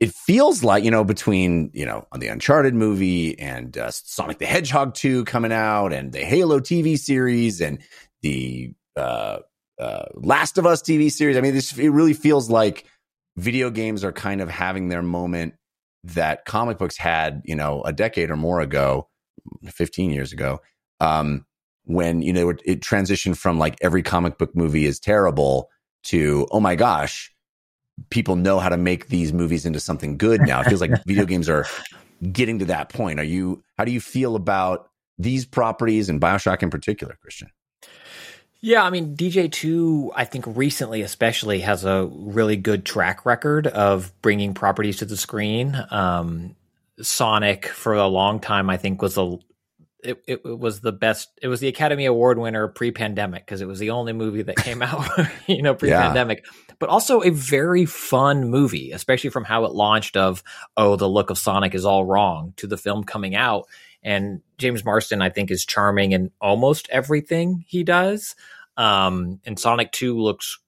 it 0.00 0.12
feels 0.12 0.62
like 0.62 0.84
you 0.84 0.90
know 0.90 1.04
between 1.04 1.70
you 1.74 1.84
know 1.84 2.06
on 2.12 2.20
the 2.20 2.28
uncharted 2.28 2.74
movie 2.74 3.38
and 3.38 3.76
uh, 3.76 3.90
sonic 3.90 4.38
the 4.38 4.46
hedgehog 4.46 4.94
2 4.94 5.24
coming 5.24 5.52
out 5.52 5.92
and 5.92 6.12
the 6.12 6.20
halo 6.20 6.60
tv 6.60 6.98
series 6.98 7.60
and 7.60 7.78
the 8.22 8.72
uh, 8.96 9.38
uh, 9.78 10.06
last 10.14 10.58
of 10.58 10.66
us 10.66 10.82
tv 10.82 11.10
series. 11.10 11.36
I 11.36 11.40
mean 11.40 11.54
this 11.54 11.76
it 11.78 11.90
really 11.90 12.14
feels 12.14 12.50
like 12.50 12.84
video 13.36 13.70
games 13.70 14.02
are 14.04 14.12
kind 14.12 14.40
of 14.40 14.48
having 14.48 14.88
their 14.88 15.02
moment 15.02 15.54
that 16.04 16.44
comic 16.44 16.78
books 16.78 16.96
had 16.96 17.42
you 17.44 17.54
know 17.54 17.82
a 17.82 17.92
decade 17.92 18.30
or 18.30 18.36
more 18.36 18.60
ago 18.60 19.08
15 19.66 20.10
years 20.10 20.32
ago 20.32 20.60
um, 21.00 21.46
when 21.84 22.22
you 22.22 22.32
know 22.32 22.50
it 22.50 22.80
transitioned 22.80 23.36
from 23.36 23.58
like 23.58 23.76
every 23.80 24.02
comic 24.02 24.38
book 24.38 24.54
movie 24.54 24.84
is 24.84 24.98
terrible 24.98 25.68
to 26.04 26.46
oh 26.50 26.60
my 26.60 26.74
gosh 26.74 27.32
people 28.10 28.36
know 28.36 28.58
how 28.58 28.68
to 28.68 28.76
make 28.76 29.08
these 29.08 29.32
movies 29.32 29.66
into 29.66 29.80
something 29.80 30.16
good 30.16 30.40
now. 30.42 30.60
It 30.60 30.68
feels 30.68 30.80
like 30.80 30.92
video 31.06 31.24
games 31.24 31.48
are 31.48 31.66
getting 32.32 32.58
to 32.58 32.64
that 32.66 32.88
point. 32.88 33.20
Are 33.20 33.24
you? 33.24 33.62
How 33.76 33.84
do 33.84 33.92
you 33.92 34.00
feel 34.00 34.36
about 34.36 34.90
these 35.18 35.44
properties 35.44 36.08
and 36.08 36.20
Bioshock 36.20 36.62
in 36.62 36.70
particular, 36.70 37.18
Christian? 37.20 37.50
Yeah, 38.60 38.82
I 38.82 38.90
mean, 38.90 39.16
DJ2, 39.16 40.10
I 40.16 40.24
think 40.24 40.44
recently 40.48 41.02
especially 41.02 41.60
has 41.60 41.84
a 41.84 42.08
really 42.12 42.56
good 42.56 42.84
track 42.84 43.24
record 43.24 43.68
of 43.68 44.12
bringing 44.20 44.52
properties 44.52 44.96
to 44.98 45.04
the 45.04 45.16
screen. 45.16 45.80
Um, 45.90 46.56
Sonic, 47.00 47.66
for 47.68 47.94
a 47.94 48.08
long 48.08 48.40
time, 48.40 48.68
I 48.68 48.76
think 48.76 49.00
was 49.00 49.16
a 49.16 49.38
it, 50.02 50.22
it, 50.26 50.44
was 50.44 50.80
the 50.80 50.92
best. 50.92 51.30
It 51.42 51.48
was 51.48 51.60
the 51.60 51.68
Academy 51.68 52.06
Award 52.06 52.38
winner 52.38 52.68
pre-pandemic 52.68 53.44
because 53.44 53.60
it 53.60 53.66
was 53.68 53.78
the 53.78 53.90
only 53.90 54.12
movie 54.12 54.42
that 54.42 54.56
came 54.56 54.82
out, 54.82 55.06
you 55.46 55.62
know, 55.62 55.74
pre-pandemic. 55.74 56.44
Yeah. 56.44 56.74
But 56.78 56.88
also 56.88 57.22
a 57.22 57.30
very 57.30 57.84
fun 57.84 58.48
movie, 58.48 58.92
especially 58.92 59.30
from 59.30 59.44
how 59.44 59.64
it 59.64 59.72
launched. 59.72 60.16
Of 60.16 60.42
oh, 60.76 60.96
the 60.96 61.08
look 61.08 61.30
of 61.30 61.38
Sonic 61.38 61.74
is 61.74 61.84
all 61.84 62.04
wrong 62.04 62.54
to 62.56 62.66
the 62.66 62.76
film 62.76 63.04
coming 63.04 63.34
out, 63.34 63.66
and 64.02 64.40
James 64.58 64.84
Marsden, 64.84 65.20
I 65.20 65.30
think, 65.30 65.50
is 65.50 65.64
charming 65.64 66.12
in 66.12 66.30
almost 66.40 66.88
everything 66.90 67.64
he 67.66 67.82
does. 67.82 68.36
Um, 68.76 69.40
and 69.44 69.58
Sonic 69.58 69.90
Two 69.90 70.18
looks. 70.18 70.58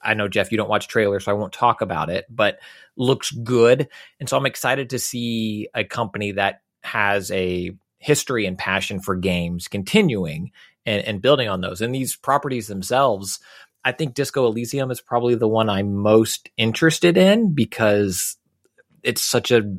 I 0.00 0.14
know 0.14 0.28
Jeff, 0.28 0.50
you 0.50 0.58
don't 0.58 0.70
watch 0.70 0.88
trailers, 0.88 1.24
so 1.24 1.32
I 1.32 1.34
won't 1.34 1.52
talk 1.52 1.80
about 1.80 2.10
it, 2.10 2.26
but 2.28 2.58
looks 2.96 3.30
good. 3.30 3.88
And 4.18 4.28
so 4.28 4.36
I'm 4.36 4.46
excited 4.46 4.90
to 4.90 4.98
see 4.98 5.68
a 5.74 5.84
company 5.84 6.32
that 6.32 6.62
has 6.82 7.30
a 7.30 7.76
history 8.02 8.46
and 8.46 8.58
passion 8.58 9.00
for 9.00 9.14
games 9.14 9.68
continuing 9.68 10.50
and, 10.84 11.04
and 11.04 11.22
building 11.22 11.48
on 11.48 11.60
those. 11.60 11.80
And 11.80 11.94
these 11.94 12.16
properties 12.16 12.66
themselves, 12.66 13.38
I 13.84 13.92
think 13.92 14.14
Disco 14.14 14.46
Elysium 14.46 14.90
is 14.90 15.00
probably 15.00 15.36
the 15.36 15.48
one 15.48 15.70
I'm 15.70 15.94
most 15.94 16.50
interested 16.56 17.16
in 17.16 17.54
because 17.54 18.36
it's 19.02 19.22
such 19.22 19.50
a 19.50 19.76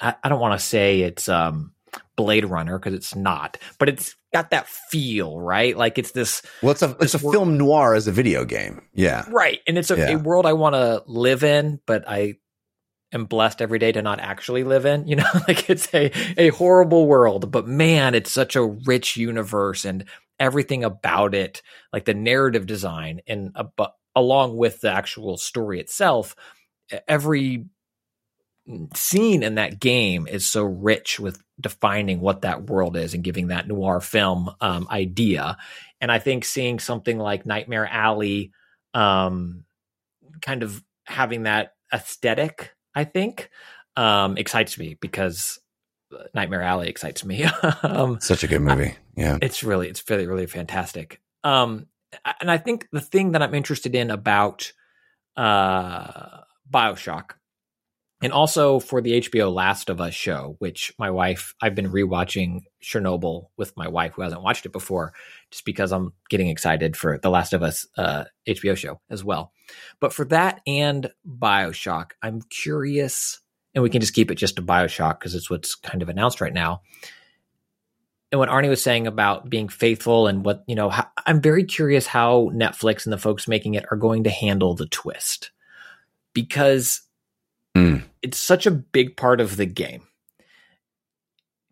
I, 0.00 0.14
I 0.22 0.28
don't 0.28 0.40
want 0.40 0.58
to 0.58 0.64
say 0.64 1.00
it's 1.00 1.28
um 1.28 1.72
Blade 2.16 2.44
Runner 2.44 2.78
because 2.78 2.94
it's 2.94 3.14
not, 3.14 3.56
but 3.78 3.88
it's 3.88 4.16
got 4.32 4.50
that 4.50 4.68
feel, 4.68 5.40
right? 5.40 5.76
Like 5.76 5.98
it's 5.98 6.12
this. 6.12 6.42
Well, 6.62 6.72
it's 6.72 6.82
a 6.82 6.96
it's 7.00 7.14
a 7.14 7.18
film 7.18 7.56
noir 7.56 7.94
as 7.94 8.06
a 8.06 8.12
video 8.12 8.44
game, 8.44 8.82
yeah, 8.92 9.24
right. 9.30 9.60
And 9.66 9.78
it's 9.78 9.90
a, 9.90 9.96
yeah. 9.96 10.10
a 10.10 10.18
world 10.18 10.44
I 10.44 10.52
want 10.52 10.74
to 10.74 11.02
live 11.06 11.44
in, 11.44 11.80
but 11.86 12.04
I 12.06 12.36
am 13.12 13.24
blessed 13.24 13.62
every 13.62 13.78
day 13.78 13.92
to 13.92 14.02
not 14.02 14.20
actually 14.20 14.64
live 14.64 14.84
in. 14.84 15.06
You 15.06 15.16
know, 15.16 15.30
like 15.48 15.68
it's 15.70 15.92
a, 15.94 16.10
a 16.36 16.48
horrible 16.50 17.06
world, 17.06 17.50
but 17.50 17.66
man, 17.66 18.14
it's 18.14 18.30
such 18.30 18.56
a 18.56 18.62
rich 18.64 19.16
universe 19.16 19.84
and 19.84 20.04
everything 20.38 20.84
about 20.84 21.34
it, 21.34 21.62
like 21.92 22.04
the 22.04 22.14
narrative 22.14 22.66
design 22.66 23.20
and 23.26 23.50
uh, 23.56 23.88
along 24.14 24.56
with 24.56 24.80
the 24.80 24.90
actual 24.90 25.36
story 25.36 25.80
itself, 25.80 26.34
every 27.06 27.66
scene 28.94 29.42
in 29.42 29.54
that 29.54 29.80
game 29.80 30.26
is 30.26 30.46
so 30.46 30.64
rich 30.64 31.18
with 31.18 31.42
defining 31.60 32.20
what 32.20 32.42
that 32.42 32.64
world 32.64 32.96
is 32.96 33.14
and 33.14 33.24
giving 33.24 33.48
that 33.48 33.66
noir 33.66 34.00
film 34.00 34.50
um, 34.60 34.86
idea. 34.90 35.56
And 36.00 36.12
I 36.12 36.18
think 36.18 36.44
seeing 36.44 36.78
something 36.78 37.18
like 37.18 37.46
Nightmare 37.46 37.86
Alley, 37.86 38.52
um, 38.92 39.64
kind 40.42 40.62
of 40.62 40.82
having 41.04 41.44
that 41.44 41.74
aesthetic 41.92 42.74
I 42.98 43.04
think, 43.04 43.48
um, 43.94 44.36
excites 44.36 44.76
me 44.76 44.96
because 45.00 45.60
Nightmare 46.34 46.62
Alley 46.62 46.88
excites 46.88 47.24
me. 47.24 47.44
um, 47.84 48.18
Such 48.20 48.42
a 48.42 48.48
good 48.48 48.60
movie. 48.60 48.96
Yeah. 49.16 49.38
It's 49.40 49.62
really, 49.62 49.88
it's 49.88 50.02
really, 50.10 50.26
really 50.26 50.46
fantastic. 50.46 51.20
Um, 51.44 51.86
and 52.40 52.50
I 52.50 52.58
think 52.58 52.88
the 52.90 53.00
thing 53.00 53.32
that 53.32 53.42
I'm 53.42 53.54
interested 53.54 53.94
in 53.94 54.10
about 54.10 54.72
uh, 55.36 56.40
Bioshock 56.68 57.34
and 58.20 58.32
also 58.32 58.80
for 58.80 59.00
the 59.00 59.20
HBO 59.20 59.54
Last 59.54 59.90
of 59.90 60.00
Us 60.00 60.14
show, 60.14 60.56
which 60.58 60.92
my 60.98 61.10
wife, 61.10 61.54
I've 61.62 61.76
been 61.76 61.92
rewatching 61.92 62.62
Chernobyl 62.82 63.46
with 63.56 63.76
my 63.76 63.86
wife 63.86 64.14
who 64.14 64.22
hasn't 64.22 64.42
watched 64.42 64.66
it 64.66 64.72
before, 64.72 65.12
just 65.50 65.64
because 65.64 65.92
I'm 65.92 66.12
getting 66.28 66.48
excited 66.48 66.96
for 66.96 67.18
the 67.18 67.30
Last 67.30 67.52
of 67.52 67.62
Us 67.62 67.86
uh, 67.96 68.24
HBO 68.46 68.76
show 68.76 69.00
as 69.10 69.24
well. 69.24 69.52
But 70.00 70.12
for 70.12 70.24
that 70.26 70.60
and 70.66 71.10
Bioshock, 71.26 72.12
I'm 72.22 72.42
curious, 72.42 73.40
and 73.74 73.82
we 73.82 73.90
can 73.90 74.00
just 74.00 74.14
keep 74.14 74.30
it 74.30 74.36
just 74.36 74.56
to 74.56 74.62
Bioshock 74.62 75.18
because 75.18 75.34
it's 75.34 75.50
what's 75.50 75.74
kind 75.74 76.02
of 76.02 76.08
announced 76.08 76.40
right 76.40 76.52
now. 76.52 76.82
And 78.30 78.38
what 78.38 78.50
Arne 78.50 78.68
was 78.68 78.82
saying 78.82 79.06
about 79.06 79.48
being 79.48 79.68
faithful 79.68 80.26
and 80.26 80.44
what, 80.44 80.62
you 80.66 80.74
know, 80.74 80.90
how, 80.90 81.06
I'm 81.24 81.40
very 81.40 81.64
curious 81.64 82.06
how 82.06 82.50
Netflix 82.52 83.06
and 83.06 83.12
the 83.12 83.18
folks 83.18 83.48
making 83.48 83.74
it 83.74 83.86
are 83.90 83.96
going 83.96 84.24
to 84.24 84.30
handle 84.30 84.74
the 84.74 84.86
twist 84.86 85.50
because 86.34 87.08
Mm. 87.78 88.02
It's 88.22 88.38
such 88.38 88.66
a 88.66 88.70
big 88.70 89.16
part 89.16 89.40
of 89.40 89.56
the 89.56 89.66
game. 89.66 90.02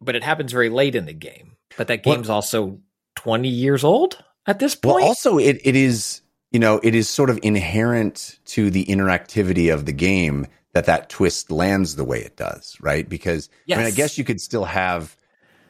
But 0.01 0.15
it 0.15 0.23
happens 0.23 0.53
very 0.53 0.69
late 0.69 0.95
in 0.95 1.07
the 1.07 1.12
game. 1.12 1.57
But 1.77 1.89
that 1.89 2.05
game's 2.05 2.29
well, 2.29 2.37
also 2.37 2.81
20 3.17 3.49
years 3.49 3.85
old 3.85 4.23
at 4.47 4.59
this 4.59 4.75
point. 4.75 4.97
Well, 4.97 5.05
also 5.05 5.39
it, 5.39 5.61
it 5.65 5.77
is, 5.77 6.23
you 6.53 6.61
know, 6.61 6.81
it 6.83 6.95
is 6.95 7.09
sort 7.09 7.31
of 7.31 7.39
inherent 7.43 8.39
to 8.47 8.71
the 8.71 8.85
interactivity 8.85 9.73
of 9.73 9.87
the 9.87 9.93
game 9.93 10.47
that 10.73 10.87
that 10.87 11.09
twist 11.09 11.51
lands 11.51 11.97
the 11.97 12.05
way 12.05 12.21
it 12.21 12.37
does, 12.37 12.77
right? 12.81 13.09
Because 13.09 13.49
yes. 13.67 13.79
I 13.79 13.83
mean, 13.83 13.93
I 13.93 13.95
guess 13.95 14.19
you 14.19 14.25
could 14.25 14.41
still 14.41 14.65
have 14.65 15.17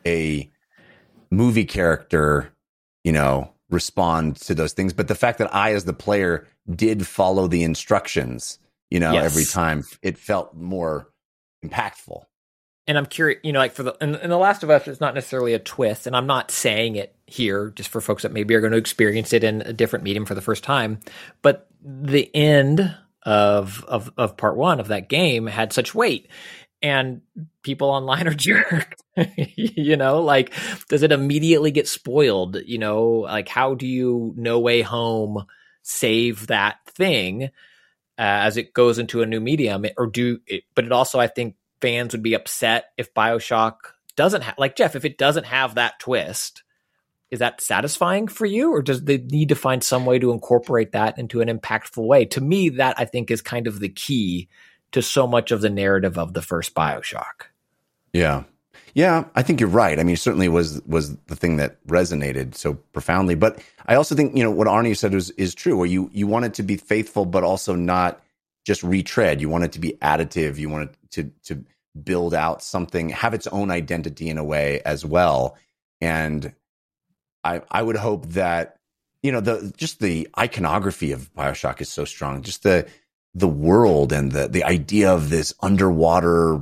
a 0.05 0.51
movie 1.31 1.65
character, 1.65 2.53
you 3.05 3.13
know, 3.13 3.53
respond 3.71 4.37
to 4.37 4.55
those 4.55 4.73
things. 4.73 4.93
But 4.93 5.09
the 5.09 5.15
fact 5.15 5.39
that 5.39 5.55
I, 5.55 5.73
as 5.75 5.85
the 5.85 5.93
player, 5.93 6.47
did 6.69 7.07
follow 7.07 7.47
the 7.47 7.63
instructions, 7.63 8.59
you 8.91 9.01
know, 9.01 9.13
yes. 9.13 9.25
every 9.25 9.45
time, 9.45 9.85
it 10.03 10.19
felt 10.19 10.55
more 10.55 11.09
impactful. 11.65 12.25
And 12.87 12.97
I'm 12.97 13.07
curious, 13.07 13.41
you 13.43 13.53
know, 13.53 13.59
like 13.59 13.73
for 13.73 13.83
the 13.83 13.97
in, 14.01 14.15
in, 14.17 14.31
The 14.31 14.39
Last 14.39 14.63
of 14.63 14.71
Us, 14.71 14.87
it's 14.87 15.01
not 15.01 15.15
necessarily 15.15 15.55
a 15.55 15.59
twist, 15.59 16.07
and 16.07 16.17
I'm 16.17 16.27
not 16.27 16.51
saying 16.51 16.97
it 16.97 17.16
here 17.27 17.73
just 17.75 17.89
for 17.89 18.01
folks 18.01 18.23
that 18.23 18.33
maybe 18.33 18.55
are 18.55 18.61
going 18.61 18.73
to 18.73 18.79
experience 18.79 19.33
it 19.33 19.45
in 19.45 19.63
a 19.63 19.73
different 19.73 20.05
medium 20.05 20.27
for 20.27 20.35
the 20.35 20.43
first 20.43 20.63
time. 20.63 21.01
But 21.43 21.69
the 21.83 22.35
end 22.35 22.95
of 23.23 23.85
of 23.85 24.13
of 24.17 24.37
part 24.37 24.57
one 24.57 24.79
of 24.79 24.89
that 24.89 25.09
game 25.09 25.47
had 25.47 25.73
such 25.73 25.95
weight, 25.95 26.29
and 26.81 27.23
people 27.63 27.89
online 27.89 28.29
are 28.29 28.35
jerks. 28.35 29.03
you 29.37 29.97
know, 29.97 30.21
like 30.21 30.53
does 30.89 31.03
it 31.03 31.13
immediately 31.13 31.71
get 31.71 31.89
spoiled? 31.89 32.57
You 32.65 32.79
know, 32.79 33.09
like 33.21 33.49
how 33.49 33.75
do 33.75 33.87
you 33.87 34.33
No 34.37 34.61
Way 34.61 34.83
Home 34.83 35.45
save 35.83 36.49
that 36.49 36.79
thing 36.87 37.45
uh, 37.45 37.49
as 38.19 38.57
it 38.57 38.73
goes 38.73 38.99
into 38.99 39.23
a 39.23 39.27
new 39.27 39.41
medium, 39.41 39.85
or 39.97 40.07
do? 40.07 40.41
It, 40.47 40.65
but 40.75 40.85
it 40.85 40.93
also, 40.93 41.19
I 41.19 41.27
think, 41.27 41.57
fans 41.81 42.13
would 42.13 42.23
be 42.23 42.35
upset 42.35 42.87
if 42.97 43.13
Bioshock 43.13 43.77
doesn't 44.17 44.43
have, 44.43 44.55
like 44.59 44.77
Jeff, 44.77 44.97
if 44.97 45.05
it 45.05 45.19
doesn't 45.19 45.45
have 45.45 45.75
that 45.75 45.99
twist. 46.01 46.63
Is 47.31 47.41
that 47.41 47.61
satisfying 47.61 48.29
for 48.29 48.47
you, 48.47 48.73
or 48.73 48.83
does 48.83 49.05
they 49.05 49.19
need 49.19 49.49
to 49.49 49.57
find 49.57 49.83
some 49.83 50.07
way 50.07 50.19
to 50.19 50.31
incorporate 50.31 50.93
that 50.93 51.19
into 51.19 51.41
an 51.41 51.49
impactful 51.49 52.07
way? 52.07 52.25
To 52.27 52.41
me, 52.41 52.69
that 52.71 52.95
I 52.99 53.05
think 53.05 53.31
is 53.31 53.43
kind 53.43 53.67
of 53.67 53.81
the 53.81 53.89
key 53.89 54.49
to 54.93 55.03
so 55.03 55.27
much 55.27 55.51
of 55.51 55.61
the 55.61 55.71
narrative 55.71 56.19
of 56.19 56.35
the 56.35 56.43
first 56.43 56.75
Bioshock. 56.75 57.49
Yeah. 58.13 58.45
Yeah, 58.95 59.25
I 59.35 59.43
think 59.43 59.61
you're 59.61 59.69
right. 59.69 60.01
I 60.01 60.05
mean, 60.05 60.17
certainly 60.17 60.49
was 60.49 60.81
was 60.87 61.17
the 61.27 61.37
thing 61.37 61.59
that 61.59 61.85
resonated 61.87 62.55
so 62.55 62.75
profoundly. 62.75 63.35
But 63.35 63.63
I 63.85 63.95
also 63.95 64.15
think 64.15 64.35
you 64.35 64.43
know 64.43 64.51
what 64.51 64.69
Arne 64.69 64.95
said 64.95 65.13
is 65.13 65.31
is 65.33 65.55
true. 65.55 65.77
Where 65.77 65.87
you 65.87 66.09
you 66.15 66.27
want 66.27 66.47
it 66.47 66.55
to 66.55 66.63
be 66.63 66.79
faithful, 66.79 67.27
but 67.27 67.45
also 67.45 67.75
not 67.75 68.23
just 68.65 68.83
retread. 68.83 69.43
You 69.43 69.51
want 69.51 69.65
it 69.65 69.73
to 69.73 69.81
be 69.81 69.99
additive. 70.01 70.57
You 70.57 70.71
want 70.71 70.91
it 70.91 71.11
to 71.11 71.31
to 71.45 71.65
build 72.05 72.33
out 72.33 72.63
something, 72.63 73.11
have 73.11 73.35
its 73.35 73.47
own 73.49 73.71
identity 73.71 74.31
in 74.31 74.39
a 74.39 74.45
way 74.45 74.81
as 74.87 75.05
well. 75.05 75.57
And 76.01 76.55
I 77.47 77.63
I 77.71 77.83
would 77.83 77.97
hope 77.97 78.27
that 78.31 78.77
you 79.23 79.33
know 79.33 79.41
the 79.41 79.73
just 79.77 80.01
the 80.01 80.29
iconography 80.39 81.13
of 81.13 81.33
Bioshock 81.35 81.81
is 81.81 81.91
so 81.91 82.05
strong. 82.05 82.43
Just 82.43 82.63
the 82.63 82.87
the 83.35 83.49
world 83.49 84.13
and 84.13 84.33
the 84.33 84.49
the 84.49 84.65
idea 84.65 85.13
of 85.13 85.31
this 85.31 85.55
underwater 85.61 86.61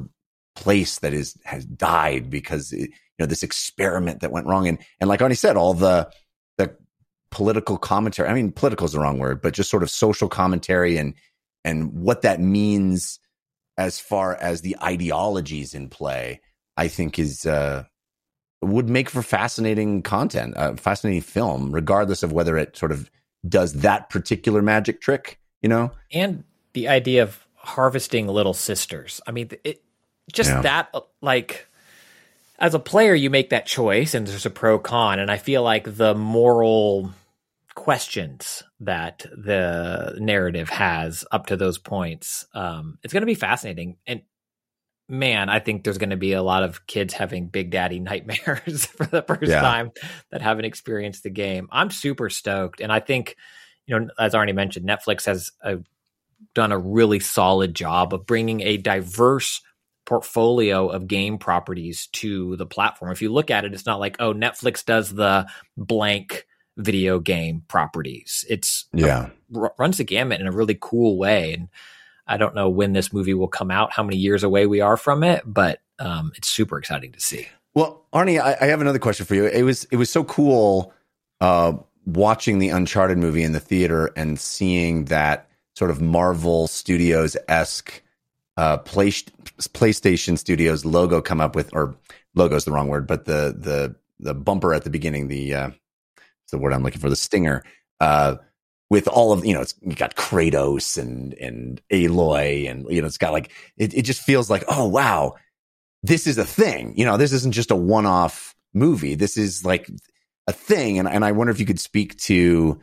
place 0.56 0.98
that 1.00 1.12
is 1.12 1.36
has 1.44 1.64
died 1.64 2.30
because 2.30 2.72
it, 2.72 2.90
you 2.90 3.20
know 3.20 3.26
this 3.26 3.42
experiment 3.42 4.20
that 4.20 4.32
went 4.32 4.46
wrong 4.46 4.68
and 4.68 4.78
and 5.00 5.08
like 5.08 5.22
Arne 5.22 5.34
said 5.34 5.56
all 5.56 5.74
the 5.74 6.10
the 6.58 6.76
political 7.30 7.76
commentary 7.78 8.28
I 8.28 8.34
mean 8.34 8.52
political 8.52 8.86
is 8.86 8.92
the 8.92 9.00
wrong 9.00 9.18
word 9.18 9.40
but 9.40 9.54
just 9.54 9.70
sort 9.70 9.82
of 9.82 9.90
social 9.90 10.28
commentary 10.28 10.96
and 10.96 11.14
and 11.64 11.92
what 11.92 12.22
that 12.22 12.40
means 12.40 13.18
as 13.76 13.98
far 13.98 14.36
as 14.36 14.60
the 14.60 14.76
ideologies 14.82 15.74
in 15.74 15.88
play 15.88 16.40
I 16.76 16.88
think 16.88 17.18
is 17.18 17.46
uh 17.46 17.84
would 18.66 18.88
make 18.88 19.10
for 19.10 19.22
fascinating 19.22 20.02
content 20.02 20.56
uh, 20.56 20.74
fascinating 20.74 21.20
film 21.20 21.72
regardless 21.72 22.22
of 22.22 22.32
whether 22.32 22.56
it 22.56 22.76
sort 22.76 22.92
of 22.92 23.10
does 23.48 23.74
that 23.74 24.10
particular 24.10 24.62
magic 24.62 25.00
trick 25.00 25.38
you 25.62 25.68
know 25.68 25.90
and 26.12 26.44
the 26.72 26.88
idea 26.88 27.22
of 27.22 27.44
harvesting 27.64 28.28
little 28.28 28.54
sisters. 28.54 29.20
I 29.26 29.30
mean, 29.30 29.50
it 29.64 29.82
just 30.32 30.50
yeah. 30.50 30.62
that 30.62 30.94
like 31.20 31.66
as 32.58 32.74
a 32.74 32.78
player 32.78 33.14
you 33.14 33.30
make 33.30 33.50
that 33.50 33.66
choice 33.66 34.14
and 34.14 34.26
there's 34.26 34.46
a 34.46 34.50
pro 34.50 34.78
con 34.78 35.18
and 35.18 35.30
I 35.30 35.38
feel 35.38 35.62
like 35.62 35.96
the 35.96 36.14
moral 36.14 37.12
questions 37.74 38.62
that 38.80 39.26
the 39.36 40.16
narrative 40.18 40.68
has 40.70 41.24
up 41.30 41.46
to 41.46 41.56
those 41.56 41.76
points 41.76 42.46
um, 42.54 42.98
it's 43.02 43.12
going 43.12 43.22
to 43.22 43.26
be 43.26 43.34
fascinating 43.34 43.96
and 44.06 44.22
man 45.08 45.48
i 45.48 45.58
think 45.58 45.84
there's 45.84 45.98
going 45.98 46.10
to 46.10 46.16
be 46.16 46.32
a 46.32 46.42
lot 46.42 46.62
of 46.62 46.86
kids 46.86 47.12
having 47.12 47.46
big 47.46 47.70
daddy 47.70 48.00
nightmares 48.00 48.86
for 48.86 49.06
the 49.06 49.22
first 49.22 49.50
yeah. 49.50 49.60
time 49.60 49.90
that 50.30 50.42
haven't 50.42 50.64
experienced 50.64 51.22
the 51.22 51.30
game 51.30 51.68
i'm 51.70 51.90
super 51.90 52.30
stoked 52.30 52.80
and 52.80 52.92
i 52.92 53.00
think 53.00 53.36
you 53.86 53.98
know 53.98 54.08
as 54.18 54.34
arne 54.34 54.54
mentioned 54.54 54.88
netflix 54.88 55.26
has 55.26 55.52
a 55.62 55.78
done 56.54 56.72
a 56.72 56.78
really 56.78 57.20
solid 57.20 57.74
job 57.74 58.12
of 58.12 58.26
bringing 58.26 58.60
a 58.60 58.76
diverse 58.76 59.60
portfolio 60.04 60.88
of 60.88 61.08
game 61.08 61.38
properties 61.38 62.08
to 62.08 62.56
the 62.56 62.66
platform. 62.66 63.10
If 63.10 63.22
you 63.22 63.32
look 63.32 63.50
at 63.50 63.64
it, 63.64 63.72
it's 63.72 63.86
not 63.86 64.00
like, 64.00 64.16
oh, 64.20 64.34
Netflix 64.34 64.84
does 64.84 65.10
the 65.10 65.46
blank 65.76 66.46
video 66.76 67.20
game 67.20 67.62
properties. 67.68 68.44
It's 68.48 68.86
yeah 68.92 69.30
r- 69.54 69.74
runs 69.78 69.98
the 69.98 70.04
gamut 70.04 70.40
in 70.40 70.46
a 70.46 70.52
really 70.52 70.76
cool 70.80 71.16
way. 71.16 71.52
And 71.52 71.68
I 72.26 72.36
don't 72.36 72.54
know 72.54 72.68
when 72.68 72.92
this 72.92 73.12
movie 73.12 73.34
will 73.34 73.48
come 73.48 73.70
out, 73.70 73.92
how 73.92 74.02
many 74.02 74.16
years 74.16 74.42
away 74.42 74.66
we 74.66 74.80
are 74.80 74.96
from 74.96 75.22
it, 75.22 75.42
but 75.46 75.80
um, 75.98 76.32
it's 76.36 76.48
super 76.48 76.78
exciting 76.78 77.12
to 77.12 77.20
see. 77.20 77.48
Well, 77.74 78.04
Arne, 78.12 78.38
I, 78.38 78.56
I, 78.60 78.66
have 78.66 78.80
another 78.80 78.98
question 78.98 79.26
for 79.26 79.34
you. 79.34 79.46
It 79.46 79.62
was 79.62 79.84
it 79.90 79.96
was 79.96 80.08
so 80.08 80.24
cool 80.24 80.92
uh, 81.40 81.74
watching 82.06 82.58
the 82.58 82.68
Uncharted 82.68 83.18
movie 83.18 83.42
in 83.42 83.52
the 83.52 83.60
theater 83.60 84.10
and 84.16 84.38
seeing 84.38 85.06
that 85.06 85.48
sort 85.76 85.90
of 85.90 86.00
Marvel 86.00 86.68
Studios 86.68 87.36
esque 87.48 88.02
uh, 88.56 88.78
play, 88.78 89.10
PlayStation 89.10 90.38
Studios 90.38 90.84
logo 90.84 91.20
come 91.20 91.40
up 91.40 91.56
with, 91.56 91.74
or 91.74 91.96
logo 92.34 92.54
is 92.56 92.64
the 92.64 92.72
wrong 92.72 92.88
word, 92.88 93.06
but 93.06 93.24
the 93.24 93.54
the 93.58 93.96
the 94.20 94.34
bumper 94.34 94.72
at 94.72 94.84
the 94.84 94.90
beginning, 94.90 95.28
the 95.28 95.54
uh, 95.54 95.70
the 96.50 96.58
word 96.58 96.72
I'm 96.72 96.82
looking 96.82 97.00
for, 97.00 97.10
the 97.10 97.16
stinger, 97.16 97.64
uh, 98.00 98.36
with 98.94 99.08
all 99.08 99.32
of 99.32 99.44
you 99.44 99.52
know, 99.52 99.60
it's 99.60 99.72
got 99.96 100.14
Kratos 100.14 100.96
and 100.96 101.34
and 101.34 101.82
Aloy, 101.90 102.70
and 102.70 102.86
you 102.88 103.00
know, 103.00 103.08
it's 103.08 103.18
got 103.18 103.32
like 103.32 103.50
it, 103.76 103.92
it 103.92 104.02
just 104.02 104.22
feels 104.22 104.48
like, 104.48 104.62
oh 104.68 104.86
wow, 104.86 105.34
this 106.04 106.28
is 106.28 106.38
a 106.38 106.44
thing. 106.44 106.94
You 106.96 107.04
know, 107.04 107.16
this 107.16 107.32
isn't 107.32 107.54
just 107.54 107.72
a 107.72 107.76
one 107.76 108.06
off 108.06 108.54
movie. 108.72 109.16
This 109.16 109.36
is 109.36 109.64
like 109.64 109.90
a 110.46 110.52
thing, 110.52 111.00
and 111.00 111.08
and 111.08 111.24
I 111.24 111.32
wonder 111.32 111.50
if 111.50 111.58
you 111.58 111.66
could 111.66 111.80
speak 111.80 112.16
to 112.18 112.78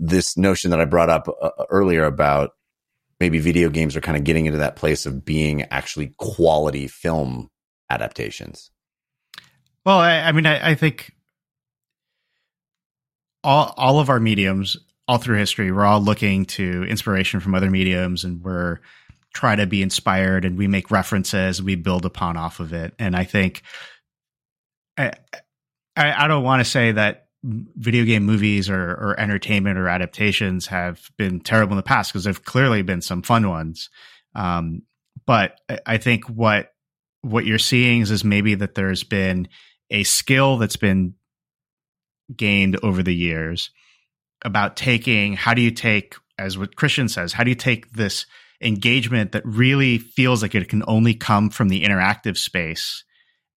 this 0.00 0.36
notion 0.36 0.72
that 0.72 0.80
I 0.80 0.86
brought 0.86 1.08
up 1.08 1.28
uh, 1.40 1.50
earlier 1.68 2.04
about 2.04 2.50
maybe 3.20 3.38
video 3.38 3.70
games 3.70 3.94
are 3.94 4.00
kind 4.00 4.16
of 4.16 4.24
getting 4.24 4.46
into 4.46 4.58
that 4.58 4.74
place 4.74 5.06
of 5.06 5.24
being 5.24 5.62
actually 5.70 6.14
quality 6.18 6.88
film 6.88 7.48
adaptations. 7.88 8.72
Well, 9.84 9.98
I, 9.98 10.18
I 10.18 10.32
mean, 10.32 10.46
I, 10.46 10.70
I, 10.70 10.74
think 10.74 11.12
all 13.42 13.74
all 13.76 13.98
of 14.00 14.10
our 14.10 14.20
mediums, 14.20 14.76
all 15.08 15.18
through 15.18 15.38
history, 15.38 15.72
we're 15.72 15.84
all 15.84 16.00
looking 16.00 16.46
to 16.46 16.84
inspiration 16.84 17.40
from 17.40 17.54
other 17.54 17.70
mediums, 17.70 18.24
and 18.24 18.42
we're 18.42 18.80
trying 19.34 19.58
to 19.58 19.66
be 19.66 19.82
inspired, 19.82 20.44
and 20.44 20.58
we 20.58 20.66
make 20.66 20.90
references, 20.90 21.62
we 21.62 21.74
build 21.74 22.04
upon 22.04 22.36
off 22.36 22.60
of 22.60 22.72
it. 22.72 22.94
And 22.98 23.16
I 23.16 23.24
think 23.24 23.62
I 24.96 25.12
I, 25.96 26.24
I 26.24 26.28
don't 26.28 26.44
want 26.44 26.60
to 26.60 26.70
say 26.70 26.92
that 26.92 27.26
video 27.42 28.04
game 28.04 28.24
movies 28.24 28.68
or, 28.68 28.90
or 28.90 29.18
entertainment 29.18 29.78
or 29.78 29.88
adaptations 29.88 30.66
have 30.66 31.10
been 31.16 31.40
terrible 31.40 31.72
in 31.72 31.78
the 31.78 31.82
past 31.82 32.12
because 32.12 32.24
there've 32.24 32.44
clearly 32.44 32.82
been 32.82 33.00
some 33.00 33.22
fun 33.22 33.48
ones. 33.48 33.88
Um, 34.34 34.82
but 35.26 35.58
I 35.86 35.98
think 35.98 36.24
what 36.24 36.72
what 37.22 37.44
you're 37.44 37.58
seeing 37.58 38.00
is, 38.00 38.10
is 38.10 38.24
maybe 38.24 38.54
that 38.56 38.74
there's 38.74 39.04
been 39.04 39.48
a 39.90 40.02
skill 40.04 40.56
that's 40.56 40.76
been 40.76 41.14
gained 42.36 42.78
over 42.82 43.02
the 43.02 43.14
years 43.14 43.70
about 44.44 44.76
taking 44.76 45.34
how 45.34 45.54
do 45.54 45.62
you 45.62 45.70
take 45.70 46.14
as 46.38 46.56
what 46.56 46.76
Christian 46.76 47.08
says 47.08 47.32
how 47.32 47.44
do 47.44 47.50
you 47.50 47.56
take 47.56 47.92
this 47.92 48.26
engagement 48.62 49.32
that 49.32 49.44
really 49.44 49.98
feels 49.98 50.42
like 50.42 50.54
it 50.54 50.68
can 50.68 50.82
only 50.86 51.14
come 51.14 51.50
from 51.50 51.68
the 51.68 51.82
interactive 51.82 52.36
space 52.36 53.04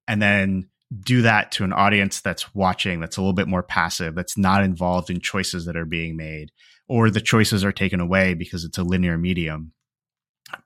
and 0.07 0.21
then 0.21 0.69
do 1.01 1.23
that 1.23 1.51
to 1.53 1.63
an 1.63 1.73
audience 1.73 2.21
that's 2.21 2.53
watching, 2.53 2.99
that's 2.99 3.17
a 3.17 3.21
little 3.21 3.33
bit 3.33 3.47
more 3.47 3.63
passive, 3.63 4.15
that's 4.15 4.37
not 4.37 4.63
involved 4.63 5.09
in 5.09 5.19
choices 5.19 5.65
that 5.65 5.75
are 5.75 5.85
being 5.85 6.15
made, 6.15 6.51
or 6.87 7.09
the 7.09 7.21
choices 7.21 7.63
are 7.63 7.71
taken 7.71 7.99
away 7.99 8.33
because 8.33 8.63
it's 8.63 8.77
a 8.77 8.83
linear 8.83 9.17
medium. 9.17 9.73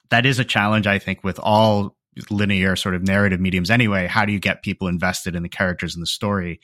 That 0.10 0.26
is 0.26 0.40
a 0.40 0.46
challenge, 0.46 0.86
I 0.86 1.00
think, 1.00 1.24
with 1.24 1.40
all 1.40 1.96
linear 2.30 2.76
sort 2.76 2.96
of 2.96 3.04
narrative 3.04 3.40
mediums 3.40 3.70
anyway. 3.70 4.08
How 4.08 4.26
do 4.26 4.34
you 4.34 4.40
get 4.40 4.64
people 4.64 4.88
invested 4.88 5.36
in 5.36 5.44
the 5.44 5.50
characters 5.50 5.96
and 5.96 6.02
the 6.02 6.08
story? 6.08 6.60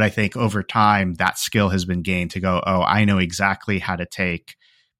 But 0.00 0.06
I 0.06 0.08
think 0.08 0.34
over 0.34 0.62
time, 0.62 1.12
that 1.16 1.38
skill 1.38 1.68
has 1.68 1.84
been 1.84 2.00
gained 2.00 2.30
to 2.30 2.40
go, 2.40 2.62
oh, 2.66 2.80
I 2.80 3.04
know 3.04 3.18
exactly 3.18 3.78
how 3.78 3.96
to 3.96 4.06
take 4.06 4.56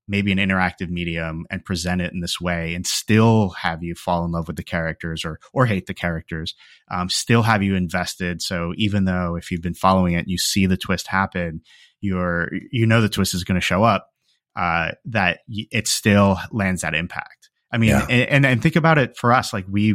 maybe 0.06 0.30
an 0.30 0.36
interactive 0.36 0.90
medium 0.90 1.46
and 1.50 1.64
present 1.64 2.02
it 2.02 2.12
in 2.12 2.20
this 2.20 2.38
way 2.38 2.74
and 2.74 2.86
still 2.86 3.48
have 3.48 3.82
you 3.82 3.94
fall 3.94 4.26
in 4.26 4.30
love 4.30 4.46
with 4.46 4.56
the 4.56 4.62
characters 4.62 5.24
or 5.24 5.40
or 5.54 5.64
hate 5.64 5.86
the 5.86 5.94
characters 5.94 6.54
um, 6.90 7.08
still 7.08 7.42
have 7.42 7.62
you 7.62 7.76
invested 7.76 8.42
so 8.42 8.74
even 8.76 9.06
though 9.06 9.36
if 9.36 9.50
you've 9.50 9.62
been 9.62 9.72
following 9.72 10.12
it 10.12 10.28
you 10.28 10.36
see 10.36 10.66
the 10.66 10.76
twist 10.76 11.06
happen 11.06 11.62
you're 12.00 12.50
you 12.72 12.86
know 12.86 13.00
the 13.00 13.08
twist 13.08 13.32
is 13.32 13.44
going 13.44 13.54
to 13.58 13.64
show 13.64 13.84
up 13.84 14.08
uh, 14.56 14.90
that 15.04 15.38
it 15.48 15.86
still 15.86 16.38
lands 16.50 16.82
that 16.82 16.94
impact 16.94 17.48
i 17.72 17.78
mean 17.78 17.90
yeah. 17.90 18.04
and, 18.08 18.44
and 18.44 18.60
think 18.60 18.74
about 18.74 18.98
it 18.98 19.16
for 19.16 19.32
us 19.32 19.52
like 19.52 19.64
we 19.70 19.94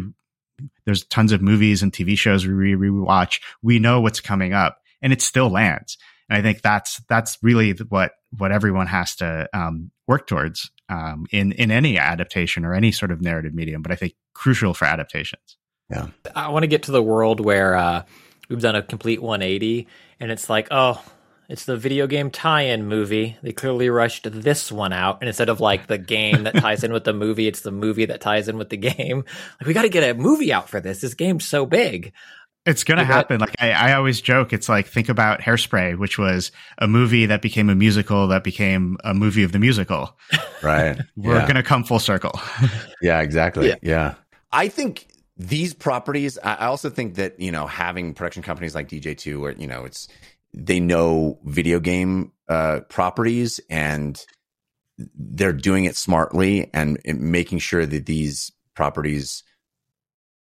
there's 0.86 1.06
tons 1.06 1.32
of 1.32 1.42
movies 1.42 1.84
and 1.84 1.92
TV 1.92 2.18
shows 2.18 2.46
we 2.46 2.76
we 2.76 2.90
watch. 2.90 3.42
We 3.62 3.80
know 3.80 4.02
what's 4.02 4.22
coming 4.22 4.54
up, 4.54 4.80
and 5.06 5.14
it 5.14 5.22
still 5.22 5.50
lands. 5.50 5.98
And 6.28 6.38
I 6.38 6.42
think 6.42 6.64
that's 6.64 7.00
that's 7.08 7.38
really 7.44 7.72
what 7.74 8.14
what 8.38 8.52
everyone 8.52 8.88
has 8.88 9.16
to 9.18 9.48
um, 9.54 9.92
work 10.08 10.26
towards 10.26 10.72
um, 10.90 11.28
in 11.32 11.52
in 11.54 11.70
any 11.70 12.00
adaptation 12.00 12.66
or 12.66 12.74
any 12.74 12.92
sort 12.92 13.12
of 13.12 13.22
narrative 13.22 13.54
medium. 13.54 13.84
But 13.84 13.92
I 13.92 13.96
think 13.96 14.16
crucial 14.34 14.74
for 14.74 14.86
adaptations. 14.86 15.58
Yeah, 15.90 16.08
I 16.36 16.50
want 16.50 16.64
to 16.64 16.68
get 16.68 16.84
to 16.84 16.92
the 16.92 17.04
world 17.04 17.40
where 17.40 17.76
uh, 17.76 18.04
we've 18.50 18.60
done 18.60 18.76
a 18.76 18.82
complete 18.82 19.22
180, 19.22 19.88
and 20.20 20.32
it's 20.32 20.50
like, 20.50 20.70
oh, 20.72 21.00
it's 21.48 21.66
the 21.66 21.78
video 21.78 22.08
game 22.08 22.32
tie-in 22.32 22.88
movie. 22.88 23.38
They 23.44 23.52
clearly 23.52 23.92
rushed 23.92 24.28
this 24.32 24.72
one 24.72 24.94
out, 24.94 25.20
and 25.22 25.28
instead 25.28 25.50
of 25.50 25.60
like 25.60 25.86
the 25.86 26.00
game 26.00 26.46
that 26.46 26.56
ties 26.56 26.84
in 26.84 26.92
with 26.92 27.04
the 27.04 27.14
movie, 27.14 27.46
it's 27.48 27.62
the 27.62 27.72
movie 27.72 28.06
that 28.06 28.22
ties 28.22 28.48
in 28.48 28.58
with 28.58 28.70
the 28.70 28.78
game. 28.78 29.26
Like 29.62 29.68
we 29.68 29.76
got 29.76 29.84
to 29.84 29.90
get 29.90 30.10
a 30.10 30.20
movie 30.20 30.52
out 30.52 30.68
for 30.68 30.80
this. 30.80 31.02
This 31.02 31.14
game's 31.14 31.46
so 31.46 31.68
big. 31.68 32.14
It's 32.66 32.84
going 32.84 32.98
to 32.98 33.04
happen. 33.04 33.40
Like 33.40 33.56
I, 33.60 33.72
I 33.72 33.94
always 33.94 34.22
joke, 34.22 34.52
it's 34.52 34.68
like 34.68 34.88
think 34.88 35.08
about 35.08 35.40
Hairspray, 35.40 35.98
which 35.98 36.18
was 36.18 36.52
a 36.80 36.88
movie 36.88 37.28
that 37.28 37.42
became 37.42 37.70
a 37.70 37.76
musical 37.76 38.28
that 38.30 38.44
became 38.44 38.98
a 39.04 39.14
movie 39.14 39.44
of 39.44 39.52
the 39.52 39.60
musical. 39.60 40.18
Right. 40.64 41.00
We're 41.16 41.36
yeah. 41.36 41.44
going 41.44 41.58
to 41.58 41.64
come 41.64 41.84
full 41.84 42.00
circle. 42.00 42.40
yeah, 43.02 43.22
exactly. 43.22 43.68
Yeah. 43.68 43.76
Yeah. 43.84 44.14
I 44.52 44.68
think 44.68 45.08
these 45.38 45.76
properties. 45.76 46.40
I 46.44 46.66
also 46.66 46.90
think 46.90 47.16
that 47.16 47.40
you 47.40 47.52
know 47.52 47.68
having 47.68 48.16
production 48.16 48.42
companies 48.42 48.74
like 48.74 48.90
DJ 48.90 49.16
Two, 49.16 49.42
where 49.42 49.52
you 49.52 49.68
know 49.68 49.86
it's 49.86 50.08
they 50.56 50.80
know 50.80 51.38
video 51.44 51.80
game 51.80 52.32
uh, 52.48 52.80
properties 52.90 53.60
and 53.70 54.26
they're 54.98 55.54
doing 55.54 55.86
it 55.86 55.96
smartly 55.96 56.70
and, 56.74 57.00
and 57.06 57.20
making 57.20 57.60
sure 57.60 57.86
that 57.86 58.06
these 58.06 58.52
properties 58.76 59.44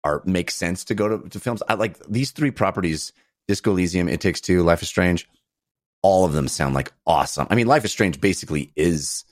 are 0.04 0.22
make 0.26 0.52
sense 0.52 0.86
to 0.86 0.96
go 0.96 1.18
to, 1.18 1.30
to 1.30 1.40
films. 1.40 1.62
I 1.68 1.76
like 1.76 2.00
these 2.08 2.32
three 2.32 2.52
properties: 2.52 3.14
Disco 3.48 3.72
Elysium, 3.72 4.10
It 4.10 4.22
Takes 4.22 4.42
Two, 4.42 4.64
Life 4.64 4.82
is 4.82 4.90
Strange. 4.90 5.28
All 6.02 6.26
of 6.26 6.34
them 6.34 6.48
sound 6.48 6.76
like 6.76 6.94
awesome. 7.06 7.48
I 7.50 7.56
mean, 7.56 7.68
Life 7.68 7.86
is 7.86 7.92
Strange 7.92 8.22
basically 8.22 8.72
is 8.76 9.26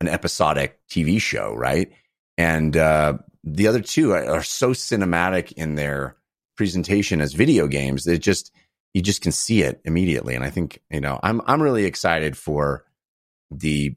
an 0.00 0.08
episodic 0.08 0.78
TV 0.90 1.20
show, 1.20 1.54
right? 1.54 1.92
And 2.36 2.76
uh, 2.76 3.18
the 3.44 3.66
other 3.66 3.80
two 3.80 4.12
are, 4.12 4.24
are 4.24 4.42
so 4.42 4.70
cinematic 4.70 5.52
in 5.52 5.74
their 5.74 6.16
presentation 6.56 7.20
as 7.20 7.32
video 7.32 7.66
games 7.66 8.04
that 8.04 8.18
just 8.18 8.52
you 8.94 9.02
just 9.02 9.22
can 9.22 9.32
see 9.32 9.62
it 9.62 9.80
immediately. 9.84 10.34
And 10.34 10.44
I 10.44 10.50
think 10.50 10.80
you 10.90 11.00
know 11.00 11.18
I'm 11.22 11.40
I'm 11.46 11.62
really 11.62 11.84
excited 11.84 12.36
for 12.36 12.84
the 13.50 13.94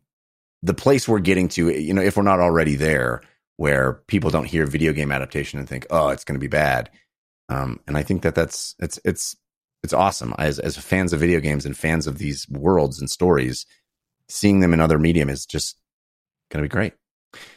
the 0.64 0.74
place 0.74 1.08
we're 1.08 1.20
getting 1.20 1.48
to. 1.50 1.70
You 1.70 1.94
know, 1.94 2.02
if 2.02 2.18
we're 2.18 2.24
not 2.24 2.40
already 2.40 2.76
there, 2.76 3.22
where 3.58 4.02
people 4.08 4.30
don't 4.30 4.46
hear 4.46 4.66
video 4.66 4.94
game 4.94 5.12
adaptation 5.12 5.60
and 5.60 5.68
think, 5.68 5.86
oh, 5.90 6.10
it's 6.10 6.24
going 6.24 6.36
to 6.36 6.44
be 6.44 6.48
bad. 6.48 6.90
Um, 7.50 7.80
and 7.88 7.98
I 7.98 8.04
think 8.04 8.22
that 8.22 8.36
that's 8.36 8.76
it's 8.80 9.00
it's 9.04 9.36
it's 9.84 9.94
awesome 9.94 10.34
as 10.38 10.60
as 10.60 10.78
fans 10.78 11.14
of 11.14 11.20
video 11.20 11.40
games 11.40 11.66
and 11.66 11.76
fans 11.76 12.08
of 12.08 12.18
these 12.18 12.48
worlds 12.50 13.00
and 13.00 13.10
stories. 13.10 13.66
Seeing 14.30 14.62
them 14.62 14.74
in 14.74 14.80
other 14.80 14.98
medium 14.98 15.30
is 15.30 15.46
just 15.46 15.78
going 16.50 16.64
to 16.64 16.70
be 16.70 16.72
great. 16.72 16.94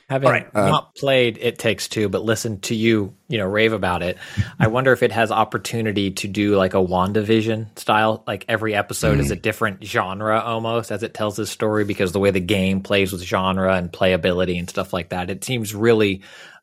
Having 0.08 0.28
right, 0.28 0.46
uh, 0.54 0.68
not 0.68 0.94
played 0.96 1.38
It 1.40 1.58
Takes 1.58 1.88
Two, 1.88 2.08
but 2.10 2.22
listened 2.22 2.64
to 2.64 2.74
you, 2.74 3.14
you 3.28 3.38
know, 3.38 3.46
rave 3.46 3.72
about 3.72 4.02
it, 4.02 4.18
I 4.58 4.66
wonder 4.66 4.92
if 4.92 5.02
it 5.02 5.12
has 5.12 5.30
opportunity 5.30 6.10
to 6.10 6.28
do 6.28 6.56
like 6.56 6.74
a 6.74 6.78
WandaVision 6.78 7.78
style, 7.78 8.22
like 8.26 8.44
every 8.48 8.74
episode 8.74 9.16
Mm. 9.16 9.20
is 9.20 9.30
a 9.30 9.36
different 9.36 9.82
genre 9.82 10.38
almost 10.40 10.92
as 10.92 11.02
it 11.02 11.14
tells 11.14 11.36
this 11.36 11.50
story 11.50 11.84
because 11.84 12.12
the 12.12 12.20
way 12.20 12.30
the 12.30 12.40
game 12.40 12.82
plays 12.82 13.12
with 13.12 13.22
genre 13.22 13.74
and 13.74 13.90
playability 13.90 14.58
and 14.58 14.68
stuff 14.68 14.92
like 14.92 15.08
that, 15.08 15.30
it 15.30 15.42
seems 15.42 15.74
really 15.74 16.20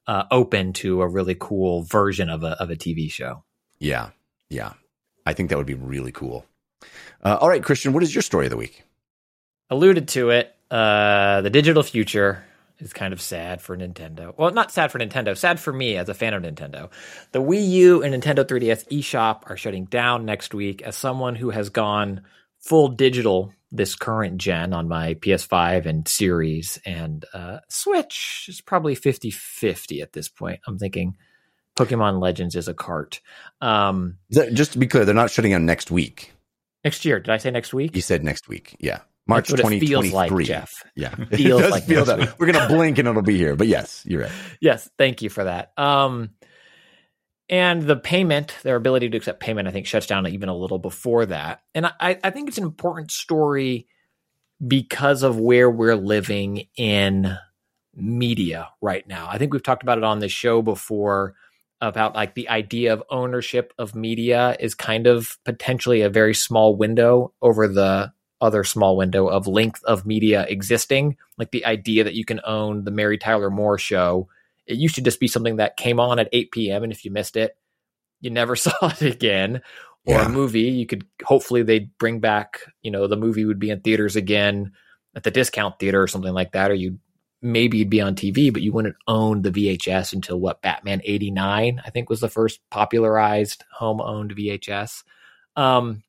uh, 0.07 0.23
open 0.29 0.73
to 0.73 1.01
a 1.01 1.07
really 1.07 1.35
cool 1.39 1.81
version 1.83 2.29
of 2.29 2.43
a 2.43 2.51
of 2.61 2.69
a 2.69 2.75
TV 2.75 3.11
show. 3.11 3.43
Yeah, 3.79 4.09
yeah. 4.49 4.73
I 5.25 5.33
think 5.33 5.49
that 5.49 5.57
would 5.57 5.67
be 5.67 5.73
really 5.73 6.11
cool. 6.11 6.45
Uh, 7.23 7.37
all 7.41 7.49
right, 7.49 7.63
Christian, 7.63 7.93
what 7.93 8.03
is 8.03 8.13
your 8.13 8.21
story 8.23 8.45
of 8.45 8.51
the 8.51 8.57
week? 8.57 8.83
alluded 9.69 10.07
to 10.09 10.29
it. 10.31 10.53
Uh, 10.69 11.41
the 11.41 11.49
digital 11.49 11.81
future 11.83 12.43
is 12.81 12.93
kind 12.93 13.13
of 13.13 13.21
sad 13.21 13.61
for 13.61 13.77
Nintendo. 13.77 14.33
Well, 14.37 14.51
not 14.51 14.71
sad 14.71 14.91
for 14.91 14.99
Nintendo, 14.99 15.37
sad 15.37 15.59
for 15.59 15.71
me 15.71 15.97
as 15.97 16.09
a 16.09 16.13
fan 16.13 16.33
of 16.33 16.43
Nintendo. 16.43 16.89
The 17.31 17.41
Wii 17.41 17.69
U 17.69 18.03
and 18.03 18.13
Nintendo 18.13 18.43
3DS 18.43 18.87
eShop 18.89 19.49
are 19.49 19.57
shutting 19.57 19.85
down 19.85 20.25
next 20.25 20.53
week. 20.53 20.81
As 20.81 20.95
someone 20.95 21.35
who 21.35 21.49
has 21.49 21.69
gone 21.69 22.21
full 22.59 22.89
digital 22.89 23.53
this 23.71 23.95
current 23.95 24.37
gen 24.37 24.73
on 24.73 24.87
my 24.87 25.13
PS5 25.15 25.85
and 25.85 26.07
Series 26.07 26.79
and 26.85 27.25
uh, 27.33 27.59
Switch 27.69 28.45
is 28.49 28.61
probably 28.61 28.95
50 28.95 29.31
50 29.31 30.01
at 30.01 30.13
this 30.13 30.27
point. 30.27 30.59
I'm 30.67 30.77
thinking 30.77 31.15
Pokemon 31.77 32.21
Legends 32.21 32.55
is 32.55 32.67
a 32.67 32.73
cart. 32.73 33.21
Um, 33.61 34.17
Just 34.31 34.73
to 34.73 34.79
be 34.79 34.87
clear, 34.87 35.05
they're 35.05 35.15
not 35.15 35.31
shutting 35.31 35.51
down 35.51 35.65
next 35.65 35.89
week. 35.89 36.33
next 36.83 37.05
year, 37.05 37.19
did 37.19 37.29
I 37.29 37.37
say 37.37 37.49
next 37.51 37.73
week? 37.73 37.95
You 37.95 38.01
said 38.01 38.23
next 38.23 38.49
week. 38.49 38.75
Yeah. 38.79 38.99
March 39.27 39.49
it 39.49 39.57
feels 39.57 40.05
2023. 40.05 40.11
like, 40.11 40.45
Jeff. 40.45 40.83
Yeah. 40.95 41.15
Feels 41.15 41.29
it 41.31 41.47
does 41.47 41.71
like 41.71 41.83
feel 41.83 42.05
that. 42.05 42.39
We're 42.39 42.51
going 42.51 42.67
to 42.67 42.73
blink 42.73 42.97
and 42.97 43.07
it'll 43.07 43.21
be 43.21 43.37
here. 43.37 43.55
But 43.55 43.67
yes, 43.67 44.03
you're 44.05 44.21
right. 44.23 44.31
yes, 44.59 44.89
thank 44.97 45.21
you 45.21 45.29
for 45.29 45.43
that. 45.43 45.71
Um, 45.77 46.31
and 47.49 47.81
the 47.81 47.97
payment, 47.97 48.55
their 48.63 48.77
ability 48.77 49.09
to 49.09 49.17
accept 49.17 49.41
payment, 49.41 49.67
I 49.67 49.71
think 49.71 49.85
shuts 49.85 50.07
down 50.07 50.25
even 50.27 50.49
a 50.49 50.55
little 50.55 50.79
before 50.79 51.25
that. 51.25 51.61
And 51.75 51.85
I, 51.85 52.17
I 52.23 52.29
think 52.29 52.47
it's 52.47 52.57
an 52.57 52.63
important 52.63 53.11
story 53.11 53.87
because 54.65 55.23
of 55.23 55.37
where 55.37 55.69
we're 55.69 55.95
living 55.95 56.67
in 56.77 57.37
media 57.93 58.69
right 58.81 59.05
now. 59.07 59.27
I 59.29 59.37
think 59.37 59.51
we've 59.51 59.63
talked 59.63 59.83
about 59.83 59.97
it 59.97 60.03
on 60.03 60.19
the 60.19 60.29
show 60.29 60.61
before 60.61 61.35
about 61.81 62.15
like 62.15 62.35
the 62.35 62.47
idea 62.47 62.93
of 62.93 63.03
ownership 63.09 63.73
of 63.77 63.95
media 63.95 64.55
is 64.59 64.75
kind 64.75 65.07
of 65.07 65.37
potentially 65.43 66.01
a 66.01 66.09
very 66.09 66.33
small 66.33 66.75
window 66.75 67.33
over 67.41 67.67
the 67.67 68.13
other 68.41 68.63
small 68.63 68.97
window 68.97 69.27
of 69.27 69.47
length 69.47 69.83
of 69.85 70.05
media 70.05 70.45
existing. 70.49 71.17
Like 71.37 71.51
the 71.51 71.65
idea 71.65 72.03
that 72.03 72.15
you 72.15 72.25
can 72.25 72.41
own 72.45 72.83
the 72.83 72.91
Mary 72.91 73.17
Tyler 73.17 73.49
Moore 73.49 73.77
show. 73.77 74.27
It 74.67 74.77
used 74.77 74.95
to 74.95 75.01
just 75.01 75.19
be 75.19 75.27
something 75.27 75.57
that 75.57 75.77
came 75.77 75.99
on 75.99 76.19
at 76.19 76.29
8 76.31 76.51
p.m. 76.51 76.83
and 76.83 76.91
if 76.91 77.03
you 77.05 77.11
missed 77.11 77.35
it, 77.37 77.55
you 78.19 78.29
never 78.29 78.55
saw 78.57 78.73
it 78.81 79.01
again. 79.01 79.61
Or 80.05 80.15
Yeah. 80.15 80.25
a 80.25 80.29
movie, 80.29 80.61
you 80.61 80.85
could 80.87 81.05
hopefully 81.23 81.61
they'd 81.63 81.95
bring 81.99 82.19
back, 82.19 82.61
you 82.81 82.89
know, 82.89 83.05
the 83.07 83.17
movie 83.17 83.45
would 83.45 83.59
be 83.59 83.69
in 83.69 83.81
theaters 83.81 84.15
again 84.15 84.71
at 85.15 85.23
the 85.23 85.31
discount 85.31 85.77
theater 85.77 86.01
or 86.01 86.07
something 86.07 86.33
like 86.33 86.53
that, 86.53 86.71
or 86.71 86.73
you 86.73 86.97
maybe 87.43 87.77
you'd 87.79 87.89
be 87.89 88.01
on 88.01 88.15
TV, 88.15 88.51
but 88.53 88.61
you 88.61 88.71
wouldn't 88.71 88.95
own 89.07 89.41
the 89.41 89.51
VHS 89.51 90.13
until 90.13 90.39
what 90.39 90.61
Batman 90.61 91.01
'89, 91.03 91.81
I 91.85 91.89
think, 91.89 92.09
was 92.09 92.19
the 92.19 92.29
first 92.29 92.59
popularized 92.69 93.63
home-owned 93.73 94.35
VHS. 94.35 95.03
Um, 95.55 96.03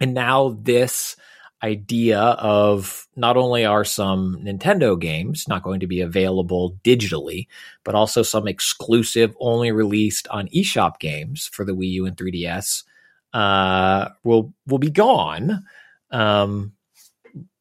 and 0.00 0.14
now 0.14 0.56
this 0.62 1.16
idea 1.62 2.18
of 2.20 3.06
not 3.16 3.36
only 3.36 3.64
are 3.64 3.84
some 3.84 4.36
Nintendo 4.42 4.98
games 4.98 5.46
not 5.46 5.62
going 5.62 5.80
to 5.80 5.86
be 5.86 6.00
available 6.00 6.78
digitally, 6.82 7.46
but 7.84 7.94
also 7.94 8.22
some 8.22 8.48
exclusive, 8.48 9.36
only 9.40 9.70
released 9.72 10.26
on 10.28 10.48
eShop 10.48 10.98
games 10.98 11.46
for 11.52 11.64
the 11.64 11.72
Wii 11.72 11.90
U 11.92 12.06
and 12.06 12.16
3DS 12.16 12.84
uh, 13.32 14.08
will 14.24 14.52
will 14.66 14.78
be 14.78 14.90
gone, 14.90 15.64
um, 16.10 16.72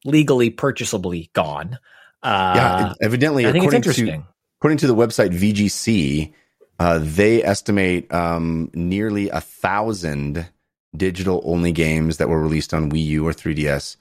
legally 0.05 0.49
purchasably 0.49 1.29
gone. 1.33 1.77
Uh, 2.23 2.53
yeah. 2.55 2.93
Evidently, 3.01 3.45
I 3.45 3.51
think 3.51 3.65
it's 3.65 3.73
according 3.73 4.07
to 4.17 4.23
according 4.59 4.77
to 4.79 4.87
the 4.87 4.95
website 4.95 5.37
VGC, 5.37 6.33
uh, 6.79 6.99
they 7.01 7.43
estimate 7.43 8.11
um, 8.13 8.69
nearly 8.73 9.29
a 9.29 9.41
thousand 9.41 10.47
digital 10.95 11.41
only 11.45 11.71
games 11.71 12.17
that 12.17 12.29
were 12.29 12.41
released 12.41 12.73
on 12.73 12.89
Wii 12.89 13.05
U 13.05 13.27
or 13.27 13.33
3DS 13.33 13.95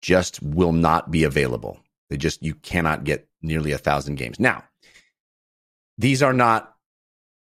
just 0.00 0.42
will 0.42 0.72
not 0.72 1.10
be 1.10 1.24
available. 1.24 1.78
They 2.10 2.16
just 2.16 2.42
you 2.42 2.54
cannot 2.56 3.04
get 3.04 3.28
nearly 3.40 3.72
a 3.72 3.78
thousand 3.78 4.16
games. 4.16 4.38
Now, 4.40 4.64
these 5.98 6.22
are 6.22 6.32
not 6.32 6.74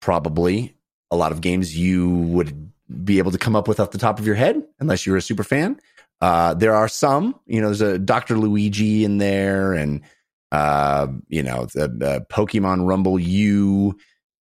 probably 0.02 0.76
a 1.12 1.15
lot 1.15 1.32
of 1.32 1.41
games 1.41 1.78
you 1.78 2.10
would 2.10 2.71
be 3.04 3.17
able 3.17 3.32
to 3.32 3.38
come 3.38 3.56
up 3.56 3.67
with 3.67 3.80
off 3.80 3.91
the 3.91 3.97
top 3.97 4.19
of 4.19 4.26
your 4.26 4.36
head 4.36 4.63
unless 4.80 5.06
you're 5.06 5.17
a 5.17 5.21
super 5.21 5.43
fan. 5.43 5.80
Uh, 6.21 6.54
there 6.54 6.73
are 6.73 6.88
some, 6.88 7.39
you 7.45 7.62
know, 7.62 7.67
there's 7.67 7.82
a 7.82 8.00
Dr. 8.00 8.38
Luigi 8.38 9.04
in 9.04 9.17
there 9.17 9.73
and, 9.73 10.02
uh, 10.52 11.08
you 11.28 11.43
know, 11.43 11.65
the 11.65 12.26
Pokemon 12.30 12.88
Rumble 12.88 13.19
U. 13.19 13.97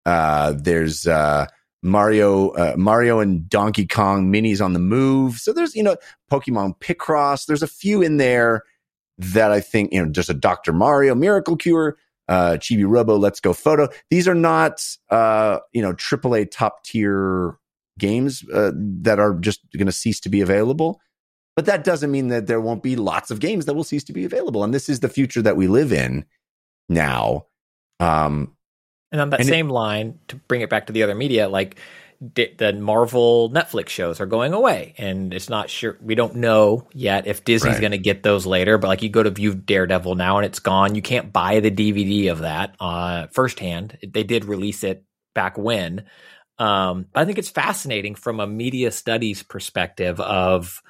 Uh, 0.07 0.55
there's, 0.57 1.07
uh, 1.07 1.47
Mario, 1.83 2.51
uh, 2.51 2.75
Mario 2.77 3.21
and 3.21 3.49
Donkey 3.49 3.87
Kong 3.87 4.33
minis 4.33 4.65
on 4.65 4.73
the 4.73 4.79
move. 4.79 5.37
So 5.37 5.53
there's, 5.53 5.75
you 5.75 5.83
know, 5.83 5.97
Pokemon 6.31 6.79
Picross. 6.81 7.47
There's 7.47 7.62
a 7.62 7.69
few 7.69 8.03
in 8.03 8.17
there 8.17 8.62
that 9.19 9.53
I 9.53 9.61
think, 9.61 9.93
you 9.93 10.05
know, 10.05 10.11
just 10.11 10.29
a 10.29 10.35
Dr. 10.35 10.73
Mario 10.73 11.15
Miracle 11.15 11.57
Cure, 11.57 11.97
uh, 12.29 12.57
Chibi 12.59 12.85
Robo, 12.87 13.17
Let's 13.17 13.41
Go 13.41 13.53
Photo. 13.53 13.89
These 14.11 14.27
are 14.29 14.35
not, 14.35 14.85
uh, 15.11 15.61
you 15.73 15.83
know, 15.83 15.93
AAA 15.93 16.51
top 16.51 16.85
tier 16.85 17.57
games, 17.99 18.45
uh, 18.53 18.73
that 18.75 19.19
are 19.19 19.35
just 19.35 19.61
going 19.77 19.87
to 19.87 19.93
cease 19.93 20.21
to 20.21 20.29
be 20.29 20.41
available. 20.41 21.01
But 21.55 21.65
that 21.67 21.85
doesn't 21.85 22.11
mean 22.11 22.29
that 22.29 22.47
there 22.47 22.61
won't 22.61 22.83
be 22.83 22.97
lots 22.97 23.31
of 23.31 23.41
games 23.41 23.65
that 23.65 23.75
will 23.75 23.85
cease 23.85 24.05
to 24.05 24.12
be 24.12 24.25
available. 24.25 24.62
And 24.62 24.75
this 24.75 24.89
is 24.91 25.01
the 25.01 25.09
future 25.09 25.41
that 25.41 25.57
we 25.57 25.67
live 25.67 25.93
in 25.93 26.27
now. 26.89 27.47
Um, 27.99 28.56
And 29.12 29.21
on 29.21 29.31
that 29.31 29.40
And 29.40 29.49
it- 29.49 29.53
same 29.53 29.69
line, 29.69 30.19
to 30.29 30.37
bring 30.37 30.61
it 30.62 30.71
back 30.71 30.87
to 30.88 30.92
the 30.92 31.03
other 31.03 31.14
media, 31.14 31.49
like 31.49 31.77
the 32.35 32.73
Marvel 32.73 33.51
Netflix 33.51 33.90
shows 33.90 34.21
are 34.21 34.27
going 34.27 34.55
away, 34.55 34.95
and 34.97 35.35
it's 35.35 35.51
not 35.51 35.69
sure. 35.69 35.99
We 36.01 36.14
don't 36.14 36.37
know 36.37 36.88
yet 36.95 37.27
if 37.27 37.45
Disney's 37.45 37.75
Right. 37.75 37.81
going 37.81 37.92
to 37.92 37.99
get 37.99 38.23
those 38.23 38.47
later. 38.47 38.79
But 38.79 38.88
like, 38.88 39.03
you 39.03 39.11
go 39.11 39.23
to 39.23 39.29
view 39.31 39.55
Daredevil 39.55 40.14
now, 40.14 40.38
and 40.38 40.47
it's 40.47 40.59
gone. 40.59 40.95
You 40.95 41.03
can't 41.03 41.31
buy 41.31 41.61
the 41.61 41.71
DVD 41.71 42.29
of 42.29 42.38
that 42.38 42.75
uh, 42.81 43.27
firsthand. 43.33 43.99
They 44.03 44.23
did 44.23 44.47
release 44.47 44.83
it 44.83 45.05
back 45.35 45.59
when. 45.59 46.05
Um, 46.59 47.05
but 47.12 47.21
I 47.21 47.25
think 47.27 47.37
it's 47.38 47.51
fascinating 47.51 48.14
from 48.14 48.40
a 48.40 48.47
media 48.47 48.90
studies 48.92 49.42
perspective 49.42 50.19
of, 50.19 50.81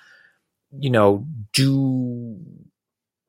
you 0.79 0.91
know, 0.91 1.27
do 1.53 2.37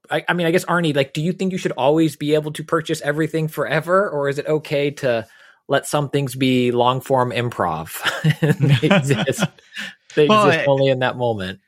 I, 0.09 0.23
I 0.27 0.33
mean, 0.33 0.47
I 0.47 0.51
guess 0.51 0.63
Arne, 0.65 0.93
like, 0.93 1.13
do 1.13 1.21
you 1.21 1.33
think 1.33 1.51
you 1.51 1.57
should 1.57 1.73
always 1.73 2.15
be 2.15 2.33
able 2.35 2.51
to 2.53 2.63
purchase 2.63 3.01
everything 3.01 3.47
forever, 3.47 4.09
or 4.09 4.29
is 4.29 4.37
it 4.39 4.47
okay 4.47 4.91
to 4.91 5.27
let 5.67 5.85
some 5.85 6.09
things 6.09 6.35
be 6.35 6.71
long 6.71 7.01
form 7.01 7.31
improv? 7.31 7.99
they 8.81 8.95
exist. 8.95 9.43
They 10.15 10.27
Well, 10.27 10.47
exist 10.47 10.67
I- 10.67 10.71
only 10.71 10.87
in 10.89 10.99
that 10.99 11.17
moment. 11.17 11.59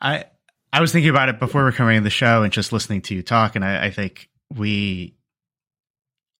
I 0.00 0.24
I 0.72 0.80
was 0.80 0.92
thinking 0.92 1.10
about 1.10 1.28
it 1.28 1.38
before 1.40 1.64
we're 1.64 1.72
coming 1.72 1.96
in 1.96 2.04
the 2.04 2.10
show 2.10 2.42
and 2.42 2.52
just 2.52 2.72
listening 2.72 3.02
to 3.02 3.14
you 3.14 3.22
talk, 3.22 3.56
and 3.56 3.64
I, 3.64 3.86
I 3.86 3.90
think 3.90 4.28
we 4.54 5.16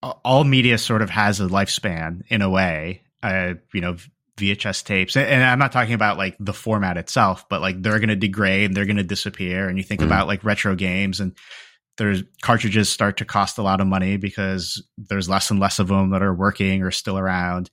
all 0.01 0.43
media 0.43 0.77
sort 0.77 1.01
of 1.01 1.09
has 1.09 1.39
a 1.39 1.47
lifespan 1.47 2.21
in 2.29 2.41
a 2.41 2.49
way. 2.49 3.01
Uh, 3.21 3.55
you 3.73 3.81
know, 3.81 3.97
VHS 4.37 4.83
tapes, 4.83 5.15
and, 5.17 5.43
I'm 5.43 5.59
not 5.59 5.71
talking 5.71 5.93
about 5.93 6.17
like 6.17 6.35
the 6.39 6.53
format 6.53 6.97
itself, 6.97 7.47
but 7.49 7.61
like 7.61 7.81
they're 7.81 7.99
going 7.99 8.09
to 8.09 8.15
degrade, 8.15 8.65
and 8.65 8.75
they're 8.77 8.85
going 8.85 8.97
to 8.97 9.03
disappear, 9.03 9.67
and 9.67 9.77
you 9.77 9.83
think 9.83 10.01
Mhm. 10.01 10.05
about 10.07 10.27
like 10.27 10.43
retro 10.43 10.75
games 10.75 11.19
and. 11.19 11.35
There's 11.97 12.23
cartridges 12.41 12.89
start 12.89 13.17
to 13.17 13.25
cost 13.25 13.57
a 13.57 13.61
lot 13.61 13.81
of 13.81 13.85
money 13.85 14.15
because 14.15 14.81
there's 14.97 15.27
less 15.29 15.51
and 15.51 15.59
less 15.59 15.77
of 15.77 15.89
them 15.89 16.11
that 16.11 16.23
are 16.23 16.33
working 16.33 16.81
or 16.83 16.89
still 16.89 17.17
around. 17.17 17.69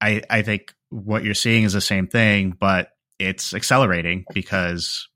I, 0.00 0.20
I 0.28 0.42
think 0.42 0.74
what 0.90 1.22
you're 1.24 1.32
seeing 1.32 1.62
is 1.62 1.72
the 1.72 1.80
same 1.80 2.08
thing, 2.08 2.54
but 2.58 2.90
it's 3.20 3.54
accelerating 3.54 4.24
because 4.34 5.08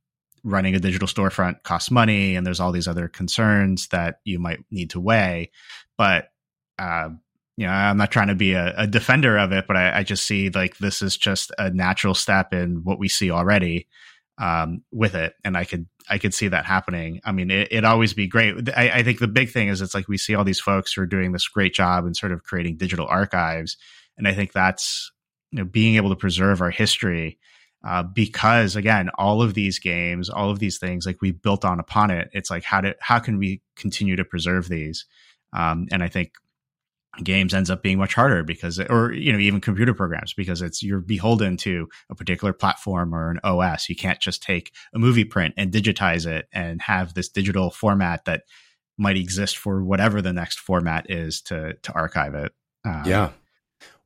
running 0.44 0.76
a 0.76 0.78
digital 0.78 1.08
storefront 1.08 1.64
costs 1.64 1.90
money 1.90 2.36
and 2.36 2.46
there's 2.46 2.60
all 2.60 2.70
these 2.72 2.88
other 2.88 3.08
concerns 3.08 3.88
that 3.88 4.20
you 4.24 4.38
might 4.38 4.60
need 4.70 4.90
to 4.90 5.00
weigh. 5.00 5.50
But, 5.98 6.28
uh, 6.78 7.10
you 7.56 7.66
know, 7.66 7.72
I'm 7.72 7.96
not 7.96 8.10
trying 8.10 8.28
to 8.28 8.34
be 8.34 8.52
a, 8.52 8.74
a 8.76 8.86
defender 8.86 9.38
of 9.38 9.52
it, 9.52 9.66
but 9.66 9.76
I, 9.76 9.98
I 9.98 10.02
just 10.02 10.26
see 10.26 10.50
like 10.50 10.76
this 10.78 11.00
is 11.02 11.16
just 11.16 11.52
a 11.58 11.70
natural 11.70 12.14
step 12.14 12.52
in 12.52 12.84
what 12.84 12.98
we 12.98 13.08
see 13.08 13.30
already 13.30 13.86
um, 14.38 14.82
with 14.92 15.14
it, 15.14 15.34
and 15.44 15.56
I 15.56 15.64
could 15.64 15.86
I 16.08 16.18
could 16.18 16.34
see 16.34 16.48
that 16.48 16.66
happening. 16.66 17.20
I 17.24 17.32
mean, 17.32 17.50
it, 17.50 17.68
it'd 17.70 17.84
always 17.84 18.12
be 18.12 18.26
great. 18.26 18.68
I, 18.76 18.90
I 18.90 19.02
think 19.02 19.18
the 19.18 19.28
big 19.28 19.50
thing 19.50 19.68
is 19.68 19.80
it's 19.80 19.94
like 19.94 20.08
we 20.08 20.18
see 20.18 20.34
all 20.34 20.44
these 20.44 20.60
folks 20.60 20.92
who 20.92 21.02
are 21.02 21.06
doing 21.06 21.32
this 21.32 21.48
great 21.48 21.74
job 21.74 22.06
in 22.06 22.14
sort 22.14 22.32
of 22.32 22.44
creating 22.44 22.76
digital 22.76 23.06
archives, 23.06 23.76
and 24.18 24.28
I 24.28 24.34
think 24.34 24.52
that's 24.52 25.10
you 25.50 25.58
know 25.58 25.64
being 25.64 25.96
able 25.96 26.10
to 26.10 26.16
preserve 26.16 26.60
our 26.60 26.70
history 26.70 27.38
uh, 27.86 28.02
because 28.02 28.74
again, 28.74 29.10
all 29.16 29.42
of 29.42 29.54
these 29.54 29.78
games, 29.78 30.28
all 30.28 30.50
of 30.50 30.58
these 30.58 30.78
things, 30.78 31.06
like 31.06 31.22
we 31.22 31.30
built 31.30 31.64
on 31.64 31.78
upon 31.78 32.10
it. 32.10 32.28
It's 32.32 32.50
like 32.50 32.64
how 32.64 32.80
do 32.80 32.94
how 33.00 33.20
can 33.20 33.38
we 33.38 33.62
continue 33.76 34.16
to 34.16 34.24
preserve 34.24 34.68
these? 34.68 35.06
Um, 35.52 35.86
and 35.92 36.02
I 36.02 36.08
think 36.08 36.32
games 37.22 37.54
ends 37.54 37.70
up 37.70 37.82
being 37.82 37.98
much 37.98 38.14
harder 38.14 38.42
because, 38.42 38.78
or 38.78 39.12
you 39.12 39.32
know, 39.32 39.38
even 39.38 39.60
computer 39.60 39.94
programs 39.94 40.32
because 40.34 40.62
it's 40.62 40.82
you're 40.82 41.00
beholden 41.00 41.56
to 41.58 41.88
a 42.10 42.14
particular 42.14 42.52
platform 42.52 43.14
or 43.14 43.30
an 43.30 43.40
OS. 43.44 43.88
You 43.88 43.96
can't 43.96 44.20
just 44.20 44.42
take 44.42 44.72
a 44.94 44.98
movie 44.98 45.24
print 45.24 45.54
and 45.56 45.72
digitize 45.72 46.26
it 46.26 46.46
and 46.52 46.80
have 46.82 47.14
this 47.14 47.28
digital 47.28 47.70
format 47.70 48.24
that 48.26 48.42
might 48.98 49.16
exist 49.16 49.58
for 49.58 49.82
whatever 49.84 50.22
the 50.22 50.32
next 50.32 50.58
format 50.58 51.10
is 51.10 51.40
to 51.42 51.74
to 51.82 51.92
archive 51.92 52.34
it. 52.34 52.52
Um, 52.84 53.02
Yeah. 53.04 53.30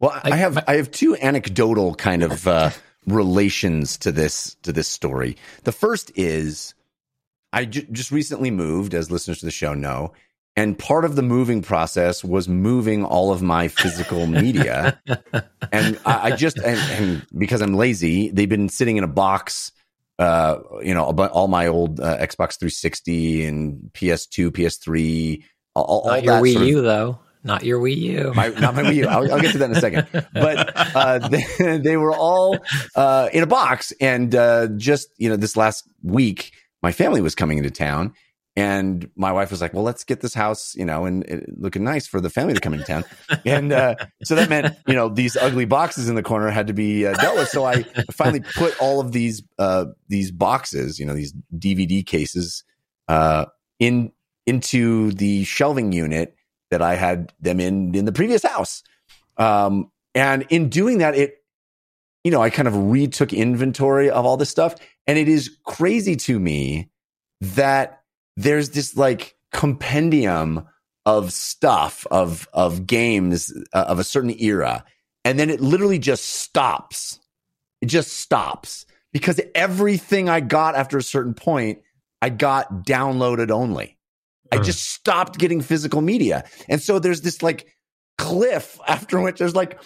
Well, 0.01 0.11
I, 0.13 0.31
I- 0.33 0.37
have 0.37 0.65
I 0.67 0.77
have 0.77 0.91
two 0.91 1.17
anecdotal 1.17 1.95
kind 1.95 2.23
of 2.23 2.47
uh, 2.49 2.71
relations 3.07 3.97
to 3.99 4.13
this 4.13 4.55
to 4.63 4.73
this 4.73 4.89
story. 4.89 5.37
The 5.65 5.73
first 5.73 6.11
is 6.17 6.75
I 7.53 7.65
ju- 7.65 7.87
just 7.91 8.11
recently 8.11 8.51
moved, 8.51 8.95
as 8.95 9.11
listeners 9.11 9.41
to 9.41 9.45
the 9.45 9.51
show 9.51 9.75
know, 9.75 10.13
and 10.61 10.79
part 10.79 11.07
of 11.07 11.17
the 11.17 11.23
moving 11.23 11.63
process 11.63 12.23
was 12.23 12.47
moving 12.47 13.03
all 13.03 13.33
of 13.33 13.41
my 13.41 13.69
physical 13.69 14.27
media. 14.27 15.01
And 15.73 16.01
I, 16.05 16.31
I 16.33 16.37
just 16.37 16.57
and, 16.59 16.81
and 16.91 17.27
because 17.39 17.61
I'm 17.61 17.75
lazy, 17.75 18.29
they've 18.31 18.49
been 18.49 18.69
sitting 18.69 18.97
in 18.97 19.05
a 19.05 19.09
box. 19.09 19.71
Uh, 20.19 20.59
you 20.83 20.93
know, 20.95 21.07
about 21.07 21.31
all 21.31 21.47
my 21.47 21.69
old 21.69 22.01
uh, 22.01 22.19
Xbox 22.19 22.59
360 22.59 23.47
and 23.47 23.91
PS2, 23.93 24.51
PS3, 24.51 25.45
all, 25.77 25.85
all 25.85 26.07
Not 26.07 26.15
that 26.17 26.25
your 26.25 26.41
Wii 26.41 26.53
sort 26.55 26.63
of 26.63 26.69
U, 26.69 26.83
though. 26.83 27.19
Not 27.45 27.63
your 27.63 27.79
Wii 27.79 27.97
U. 27.97 28.33
my, 28.35 28.49
not 28.49 28.75
my 28.75 28.83
Wii 28.83 28.97
U. 28.97 29.07
I'll, 29.07 29.33
I'll 29.33 29.41
get 29.41 29.53
to 29.53 29.59
that 29.59 29.71
in 29.71 29.77
a 29.77 29.81
second. 29.81 30.09
But 30.33 30.73
uh, 30.97 31.29
they, 31.29 31.79
they 31.79 31.97
were 31.97 32.15
all 32.15 32.59
uh, 32.97 33.29
in 33.33 33.45
a 33.45 33.47
box, 33.47 33.93
and 34.01 34.35
uh, 34.35 34.67
just 34.77 35.09
you 35.19 35.29
know, 35.29 35.37
this 35.37 35.57
last 35.57 35.89
week, 36.03 36.53
my 36.83 36.91
family 36.91 37.21
was 37.21 37.37
coming 37.37 37.59
into 37.59 37.71
town, 37.71 38.15
and 38.61 39.09
my 39.17 39.33
wife 39.33 39.51
was 39.51 39.63
like, 39.63 39.73
"Well, 39.73 39.83
let's 39.83 40.05
get 40.05 40.21
this 40.21 40.35
house, 40.35 40.75
you 40.75 40.85
know, 40.85 41.07
and, 41.07 41.27
and 41.27 41.47
looking 41.57 41.83
nice 41.83 42.07
for 42.07 42.21
the 42.21 42.29
family 42.29 42.53
to 42.53 42.61
come 42.61 42.75
into 42.75 42.85
town." 42.85 43.05
And 43.47 43.73
uh, 43.73 43.95
so 44.23 44.35
that 44.35 44.51
meant, 44.51 44.77
you 44.87 44.93
know, 44.93 45.09
these 45.09 45.35
ugly 45.35 45.65
boxes 45.65 46.11
in 46.11 46.15
the 46.15 46.23
corner 46.23 46.51
had 46.51 46.67
to 46.67 46.75
be 46.75 47.07
uh, 47.07 47.15
dealt 47.15 47.39
with. 47.39 47.49
So 47.49 47.65
I 47.65 47.85
finally 48.13 48.41
put 48.41 48.79
all 48.79 49.01
of 49.01 49.13
these 49.13 49.43
uh, 49.59 49.87
these 50.09 50.31
boxes, 50.31 50.99
you 50.99 51.07
know, 51.07 51.15
these 51.15 51.33
DVD 51.57 52.05
cases, 52.05 52.63
uh, 53.09 53.47
in 53.79 54.13
into 54.47 55.13
the 55.13 55.45
shelving 55.45 55.93
unit 55.93 56.37
that 56.71 56.83
I 56.83 56.97
had 56.97 57.33
them 57.41 57.61
in 57.61 57.95
in 57.95 58.05
the 58.05 58.13
previous 58.13 58.43
house. 58.43 58.83
Um, 59.39 59.91
and 60.15 60.45
in 60.51 60.69
doing 60.69 60.99
that, 60.99 61.15
it, 61.15 61.43
you 62.25 62.31
know, 62.31 62.43
I 62.43 62.51
kind 62.51 62.69
of 62.69 62.77
retook 62.77 63.33
inventory 63.33 64.11
of 64.11 64.27
all 64.27 64.37
this 64.37 64.51
stuff. 64.51 64.75
And 65.07 65.19
it 65.19 65.29
is 65.29 65.57
crazy 65.65 66.15
to 66.17 66.39
me 66.39 66.91
that 67.41 68.00
there's 68.37 68.71
this 68.71 68.97
like 68.97 69.37
compendium 69.53 70.67
of 71.07 71.33
stuff 71.33 72.07
of, 72.11 72.49
of 72.53 72.87
games 72.87 73.53
uh, 73.73 73.85
of 73.89 73.99
a 73.99 74.05
certain 74.05 74.35
era. 74.41 74.85
And 75.25 75.39
then 75.39 75.51
it 75.51 75.61
literally 75.61 75.99
just 75.99 76.25
stops. 76.25 77.19
It 77.81 77.87
just 77.87 78.13
stops 78.13 78.87
because 79.13 79.41
everything 79.55 80.29
I 80.29 80.41
got 80.41 80.75
after 80.77 80.99
a 80.99 81.03
certain 81.03 81.35
point, 81.35 81.81
I 82.23 82.29
got 82.29 82.85
downloaded 82.85 83.51
only. 83.51 83.97
I 84.53 84.59
Hmm. 84.59 84.63
just 84.65 84.91
stopped 84.91 85.39
getting 85.39 85.61
physical 85.63 86.01
media. 86.01 86.45
And 86.69 86.81
so 86.83 86.99
there's 86.99 87.23
this 87.23 87.43
like 87.43 87.67
cliff 88.19 88.79
after 88.87 89.21
which 89.21 89.39
there's 89.39 89.57
like 89.57 89.81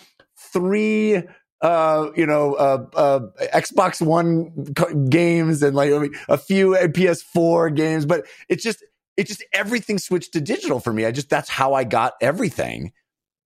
three 0.53 1.23
uh 1.61 2.11
you 2.17 2.27
know 2.27 2.55
uh 2.55 2.87
uh 2.95 3.21
Xbox 3.55 4.05
1 4.05 4.75
co- 4.75 4.95
games 5.09 5.63
and 5.63 5.75
like 5.75 5.93
I 5.93 5.99
mean, 5.99 6.15
a 6.29 6.37
few 6.37 6.71
PS4 6.73 7.75
games 7.75 8.07
but 8.07 8.27
it's 8.49 8.63
just 8.63 8.85
it 9.17 9.27
just 9.27 9.45
everything 9.53 9.99
switched 9.99 10.33
to 10.33 10.41
digital 10.41 10.81
for 10.81 10.93
me. 10.93 11.05
I 11.05 11.13
just 11.13 11.31
that's 11.31 11.49
how 11.49 11.75
I 11.75 11.85
got 11.85 12.15
everything. 12.21 12.93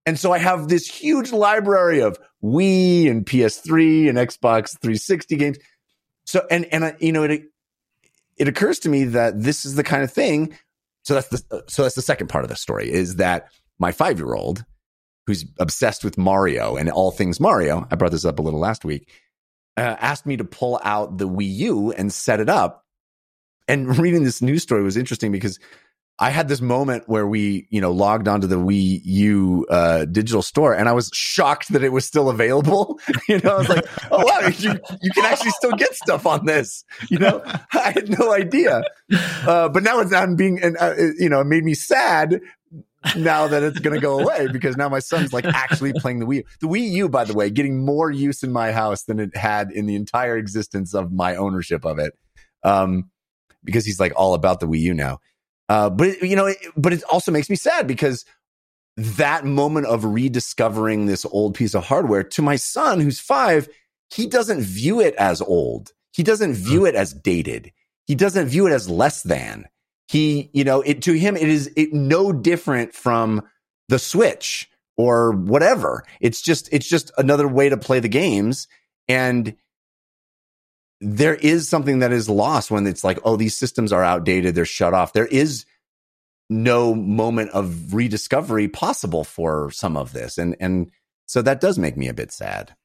And 0.05 0.17
so 0.17 0.31
I 0.31 0.39
have 0.39 0.67
this 0.67 0.87
huge 0.87 1.31
library 1.31 2.01
of 2.01 2.17
Wii 2.43 3.09
and 3.09 3.25
PS3 3.25 4.09
and 4.09 4.17
Xbox 4.17 4.71
360 4.79 5.35
games. 5.35 5.57
So 6.25 6.45
and 6.49 6.65
and 6.73 6.95
you 6.99 7.11
know 7.11 7.23
it 7.23 7.43
it 8.37 8.47
occurs 8.47 8.79
to 8.79 8.89
me 8.89 9.03
that 9.05 9.41
this 9.41 9.65
is 9.65 9.75
the 9.75 9.83
kind 9.83 10.03
of 10.03 10.11
thing 10.11 10.57
so 11.03 11.13
that's 11.15 11.27
the 11.27 11.63
so 11.67 11.83
that's 11.83 11.95
the 11.95 12.01
second 12.01 12.27
part 12.27 12.43
of 12.43 12.49
the 12.49 12.55
story 12.55 12.91
is 12.91 13.17
that 13.17 13.49
my 13.79 13.91
five 13.91 14.19
year 14.19 14.33
old 14.33 14.63
who's 15.29 15.45
obsessed 15.59 16.03
with 16.03 16.17
Mario 16.17 16.75
and 16.75 16.89
all 16.89 17.11
things 17.11 17.39
Mario. 17.39 17.87
I 17.91 17.95
brought 17.95 18.11
this 18.11 18.25
up 18.25 18.39
a 18.39 18.41
little 18.41 18.59
last 18.59 18.83
week. 18.83 19.11
Uh, 19.77 19.95
asked 19.99 20.25
me 20.25 20.37
to 20.37 20.43
pull 20.43 20.81
out 20.83 21.19
the 21.19 21.27
Wii 21.27 21.53
U 21.53 21.91
and 21.91 22.11
set 22.11 22.39
it 22.39 22.49
up. 22.49 22.83
And 23.67 23.95
reading 23.99 24.23
this 24.23 24.41
news 24.41 24.63
story 24.63 24.81
was 24.81 24.97
interesting 24.97 25.31
because 25.31 25.59
I 26.17 26.31
had 26.31 26.47
this 26.47 26.61
moment 26.61 27.03
where 27.05 27.27
we, 27.27 27.67
you 27.69 27.79
know, 27.79 27.91
logged 27.91 28.27
onto 28.27 28.47
the 28.47 28.55
Wii 28.55 29.01
U 29.03 29.67
uh, 29.69 30.05
digital 30.05 30.41
store, 30.41 30.73
and 30.73 30.89
I 30.89 30.93
was 30.93 31.11
shocked 31.13 31.71
that 31.73 31.83
it 31.83 31.89
was 31.89 32.05
still 32.05 32.31
available. 32.31 32.99
you 33.29 33.37
know, 33.37 33.51
I 33.51 33.57
was 33.59 33.69
like, 33.69 33.85
"Oh 34.11 34.25
wow, 34.25 34.47
you 34.47 34.71
you 35.03 35.11
can 35.11 35.25
actually 35.25 35.51
still 35.51 35.73
get 35.73 35.93
stuff 35.93 36.25
on 36.25 36.47
this." 36.47 36.83
You 37.09 37.19
know, 37.19 37.43
I 37.45 37.91
had 37.91 38.19
no 38.19 38.33
idea. 38.33 38.81
Uh, 39.45 39.69
but 39.69 39.83
now 39.83 39.99
it's 39.99 40.11
I'm 40.11 40.35
being, 40.35 40.59
and 40.61 40.75
uh, 40.77 40.95
you 41.19 41.29
know, 41.29 41.41
it 41.41 41.45
made 41.45 41.63
me 41.63 41.75
sad 41.75 42.41
now 43.15 43.47
that 43.47 43.63
it's 43.63 43.79
going 43.79 43.95
to 43.95 44.01
go 44.01 44.19
away 44.19 44.47
because 44.51 44.75
now 44.75 44.89
my 44.89 44.99
son's 44.99 45.31
like 45.31 45.45
actually 45.45 45.93
playing 45.93 46.19
the 46.19 46.25
Wii 46.25 46.35
U. 46.35 46.43
The 46.61 46.67
Wii 46.67 46.89
U, 46.91 47.09
by 47.09 47.23
the 47.23 47.33
way, 47.33 47.49
getting 47.49 47.85
more 47.85 48.11
use 48.11 48.43
in 48.43 48.51
my 48.51 48.71
house 48.71 49.03
than 49.03 49.19
it 49.19 49.35
had 49.35 49.71
in 49.71 49.85
the 49.85 49.95
entire 49.95 50.37
existence 50.37 50.93
of 50.93 51.11
my 51.11 51.35
ownership 51.35 51.85
of 51.85 51.99
it. 51.99 52.13
Um, 52.63 53.09
because 53.63 53.85
he's 53.85 53.99
like 53.99 54.13
all 54.15 54.33
about 54.33 54.59
the 54.59 54.67
Wii 54.67 54.79
U 54.79 54.93
now. 54.93 55.19
Uh, 55.67 55.89
but 55.89 56.07
it, 56.07 56.23
you 56.23 56.35
know, 56.35 56.47
it, 56.47 56.57
but 56.75 56.93
it 56.93 57.03
also 57.03 57.31
makes 57.31 57.49
me 57.49 57.55
sad 57.55 57.87
because 57.87 58.25
that 58.97 59.45
moment 59.45 59.85
of 59.85 60.03
rediscovering 60.03 61.05
this 61.05 61.25
old 61.25 61.55
piece 61.55 61.73
of 61.73 61.85
hardware 61.85 62.23
to 62.23 62.41
my 62.41 62.55
son 62.55 62.99
who's 62.99 63.19
five, 63.19 63.69
he 64.09 64.27
doesn't 64.27 64.61
view 64.61 64.99
it 64.99 65.15
as 65.15 65.41
old. 65.41 65.91
He 66.11 66.23
doesn't 66.23 66.53
view 66.53 66.85
it 66.85 66.95
as 66.95 67.13
dated. 67.13 67.71
He 68.07 68.15
doesn't 68.15 68.47
view 68.47 68.67
it 68.67 68.73
as 68.73 68.89
less 68.89 69.21
than. 69.21 69.67
He, 70.09 70.49
you 70.53 70.63
know, 70.63 70.81
it 70.81 71.03
to 71.03 71.13
him, 71.13 71.37
it 71.37 71.47
is 71.47 71.71
it 71.75 71.93
no 71.93 72.33
different 72.33 72.95
from 72.95 73.47
the 73.89 73.99
Switch 73.99 74.67
or 74.97 75.31
whatever. 75.31 76.03
It's 76.19 76.41
just 76.41 76.67
it's 76.71 76.89
just 76.89 77.11
another 77.15 77.47
way 77.47 77.69
to 77.69 77.77
play 77.77 77.99
the 77.99 78.09
games 78.09 78.67
and 79.07 79.55
there 80.99 81.35
is 81.35 81.69
something 81.69 81.99
that 81.99 82.11
is 82.11 82.27
lost 82.27 82.71
when 82.71 82.87
it's 82.87 83.03
like 83.03 83.19
oh 83.23 83.35
these 83.35 83.55
systems 83.55 83.93
are 83.93 84.03
outdated, 84.03 84.55
they're 84.55 84.65
shut 84.65 84.95
off. 84.95 85.13
There 85.13 85.27
is 85.27 85.65
no 86.49 86.95
moment 86.95 87.51
of 87.51 87.93
rediscovery 87.93 88.67
possible 88.67 89.23
for 89.23 89.69
some 89.69 89.95
of 89.95 90.11
this 90.11 90.39
and 90.39 90.55
and 90.59 90.89
so 91.27 91.43
that 91.43 91.61
does 91.61 91.77
make 91.77 91.95
me 91.95 92.07
a 92.07 92.15
bit 92.15 92.31
sad. 92.31 92.75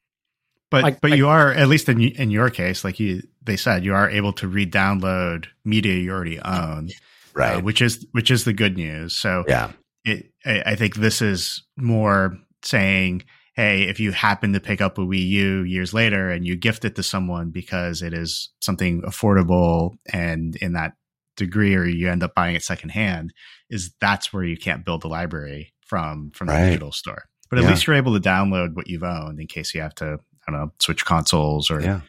But 0.69 0.85
I, 0.85 0.91
but 0.91 1.13
I, 1.13 1.15
you 1.15 1.27
are 1.27 1.51
at 1.51 1.69
least 1.69 1.89
in 1.89 1.99
in 1.99 2.29
your 2.29 2.51
case, 2.51 2.83
like 2.83 2.99
you 2.99 3.23
they 3.41 3.57
said, 3.57 3.83
you 3.83 3.95
are 3.95 4.11
able 4.11 4.33
to 4.33 4.47
re-download 4.47 5.47
media 5.63 5.95
you 5.95 6.11
already 6.11 6.39
own, 6.39 6.89
right? 7.35 7.57
Uh, 7.57 7.61
which 7.61 7.81
is 7.81 8.05
which 8.11 8.31
is 8.31 8.43
the 8.43 8.53
good 8.53 8.77
news. 8.77 9.15
So 9.15 9.43
yeah, 9.47 9.71
it, 10.03 10.31
I 10.45 10.75
think 10.75 10.95
this 10.95 11.21
is 11.21 11.63
more 11.77 12.37
saying, 12.63 13.23
hey, 13.55 13.83
if 13.83 13.99
you 13.99 14.11
happen 14.11 14.53
to 14.53 14.59
pick 14.59 14.81
up 14.81 14.97
a 14.97 15.01
Wii 15.01 15.27
U 15.27 15.63
years 15.63 15.93
later 15.93 16.29
and 16.29 16.45
you 16.45 16.55
gift 16.55 16.85
it 16.85 16.95
to 16.95 17.03
someone 17.03 17.51
because 17.51 18.01
it 18.01 18.13
is 18.13 18.49
something 18.61 19.01
affordable 19.03 19.95
and 20.11 20.55
in 20.57 20.73
that 20.73 20.93
degree, 21.35 21.75
or 21.75 21.85
you 21.85 22.09
end 22.09 22.23
up 22.23 22.33
buying 22.35 22.55
it 22.55 22.63
secondhand, 22.63 23.33
is 23.69 23.91
that's 23.99 24.31
where 24.31 24.43
you 24.43 24.57
can't 24.57 24.85
build 24.85 25.03
a 25.03 25.07
library 25.07 25.73
from 25.81 26.31
from 26.31 26.49
right. 26.49 26.61
the 26.61 26.67
digital 26.67 26.91
store. 26.91 27.23
But 27.49 27.59
at 27.59 27.65
yeah. 27.65 27.71
least 27.71 27.87
you're 27.87 27.95
able 27.95 28.13
to 28.13 28.29
download 28.29 28.75
what 28.75 28.87
you've 28.87 29.03
owned 29.03 29.39
in 29.39 29.47
case 29.47 29.73
you 29.73 29.81
have 29.81 29.95
to, 29.95 30.19
I 30.47 30.51
don't 30.51 30.59
know, 30.59 30.71
switch 30.79 31.05
consoles 31.05 31.69
or 31.69 31.81
yeah. 31.81 32.01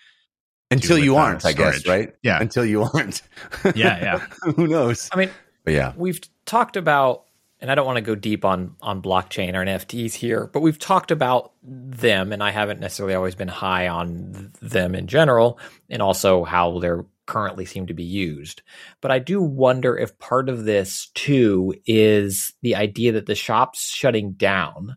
Until 0.70 0.98
you 0.98 1.16
aren't, 1.16 1.44
I 1.44 1.52
guess, 1.52 1.86
right? 1.86 2.14
Yeah. 2.22 2.40
Until 2.40 2.64
you 2.64 2.82
aren't. 2.82 3.22
yeah, 3.76 4.00
yeah. 4.00 4.18
Who 4.56 4.66
knows? 4.66 5.08
I 5.12 5.16
mean, 5.16 5.30
but 5.64 5.74
yeah, 5.74 5.92
we've 5.96 6.20
talked 6.44 6.76
about 6.76 7.26
and 7.60 7.70
I 7.70 7.74
don't 7.74 7.86
want 7.86 7.96
to 7.96 8.02
go 8.02 8.14
deep 8.14 8.44
on 8.44 8.76
on 8.82 9.02
blockchain 9.02 9.54
or 9.54 9.64
NFTs 9.64 10.14
here, 10.14 10.48
but 10.52 10.60
we've 10.60 10.78
talked 10.78 11.10
about 11.10 11.52
them, 11.62 12.32
and 12.32 12.42
I 12.42 12.50
haven't 12.50 12.80
necessarily 12.80 13.14
always 13.14 13.34
been 13.34 13.48
high 13.48 13.88
on 13.88 14.52
them 14.60 14.94
in 14.94 15.06
general, 15.06 15.58
and 15.88 16.02
also 16.02 16.44
how 16.44 16.78
they're 16.80 17.06
currently 17.26 17.64
seem 17.64 17.86
to 17.86 17.94
be 17.94 18.04
used. 18.04 18.62
But 19.00 19.10
I 19.10 19.18
do 19.18 19.42
wonder 19.42 19.96
if 19.96 20.18
part 20.18 20.48
of 20.48 20.64
this 20.64 21.10
too 21.14 21.74
is 21.86 22.52
the 22.62 22.76
idea 22.76 23.12
that 23.12 23.26
the 23.26 23.34
shop's 23.34 23.82
shutting 23.82 24.32
down, 24.32 24.96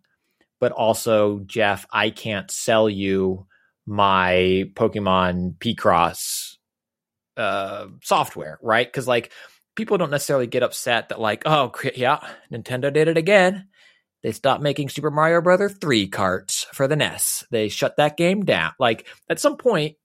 but 0.59 0.71
also 0.71 1.39
Jeff, 1.45 1.85
I 1.91 2.09
can't 2.09 2.51
sell 2.51 2.89
you 2.89 3.47
my 3.89 4.69
Pokemon 4.75 5.57
Picross 5.57 6.57
uh, 7.37 7.87
software, 8.03 8.59
right? 8.61 8.87
Because 8.87 9.07
like 9.07 9.31
people 9.75 9.97
don't 9.97 10.11
necessarily 10.11 10.47
get 10.47 10.63
upset 10.63 11.09
that 11.09 11.19
like, 11.19 11.43
oh 11.45 11.71
yeah, 11.95 12.19
Nintendo 12.51 12.93
did 12.93 13.07
it 13.07 13.17
again. 13.17 13.67
They 14.21 14.31
stopped 14.31 14.61
making 14.61 14.89
Super 14.89 15.09
Mario 15.09 15.41
Brother 15.41 15.69
3 15.69 16.07
carts 16.09 16.67
for 16.73 16.87
the 16.87 16.97
NES. 16.97 17.45
They 17.51 17.69
shut 17.69 17.97
that 17.97 18.17
game 18.17 18.45
down. 18.45 18.73
Like 18.77 19.07
at 19.29 19.39
some 19.39 19.57
point 19.57 19.95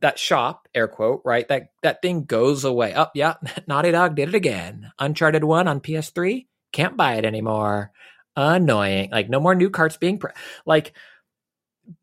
that 0.00 0.18
shop, 0.18 0.68
air 0.74 0.88
quote, 0.88 1.22
right? 1.24 1.48
That 1.48 1.68
that 1.82 2.02
thing 2.02 2.24
goes 2.24 2.64
away. 2.64 2.92
Up, 2.92 3.08
oh, 3.08 3.12
yeah, 3.14 3.34
Naughty 3.66 3.90
Dog 3.90 4.16
did 4.16 4.28
it 4.28 4.34
again. 4.34 4.92
Uncharted 4.98 5.44
1 5.44 5.66
on 5.66 5.80
PS3, 5.80 6.46
can't 6.72 6.96
buy 6.96 7.14
it 7.14 7.24
anymore. 7.24 7.90
Annoying. 8.36 9.10
Like 9.10 9.30
no 9.30 9.40
more 9.40 9.54
new 9.54 9.70
carts 9.70 9.96
being 9.96 10.18
pre- 10.18 10.30
like 10.66 10.92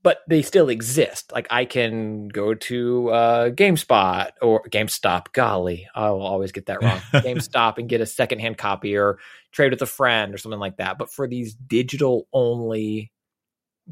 but 0.01 0.21
they 0.27 0.41
still 0.41 0.69
exist. 0.69 1.31
Like 1.31 1.47
I 1.49 1.65
can 1.65 2.27
go 2.27 2.53
to 2.53 3.09
uh, 3.09 3.49
GameSpot 3.49 4.31
or 4.41 4.63
GameStop. 4.63 5.31
Golly, 5.33 5.87
I'll 5.93 6.21
always 6.21 6.51
get 6.51 6.67
that 6.67 6.81
wrong. 6.81 6.99
GameStop 7.13 7.77
and 7.77 7.89
get 7.89 8.01
a 8.01 8.05
secondhand 8.05 8.57
copy 8.57 8.95
or 8.95 9.19
trade 9.51 9.71
with 9.71 9.81
a 9.81 9.87
friend 9.87 10.33
or 10.33 10.37
something 10.37 10.59
like 10.59 10.77
that. 10.77 10.97
But 10.97 11.11
for 11.11 11.27
these 11.27 11.53
digital 11.53 12.27
only 12.33 13.11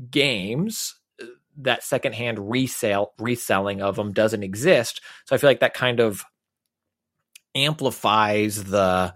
games, 0.10 0.96
uh, 1.22 1.26
that 1.58 1.84
secondhand 1.84 2.50
resale 2.50 3.14
reselling 3.20 3.82
of 3.82 3.96
them 3.96 4.14
doesn't 4.14 4.44
exist. 4.44 5.02
So 5.26 5.36
I 5.36 5.38
feel 5.38 5.50
like 5.50 5.60
that 5.60 5.76
kind 5.76 6.00
of 6.00 6.24
amplifies 7.56 8.64
the 8.64 9.14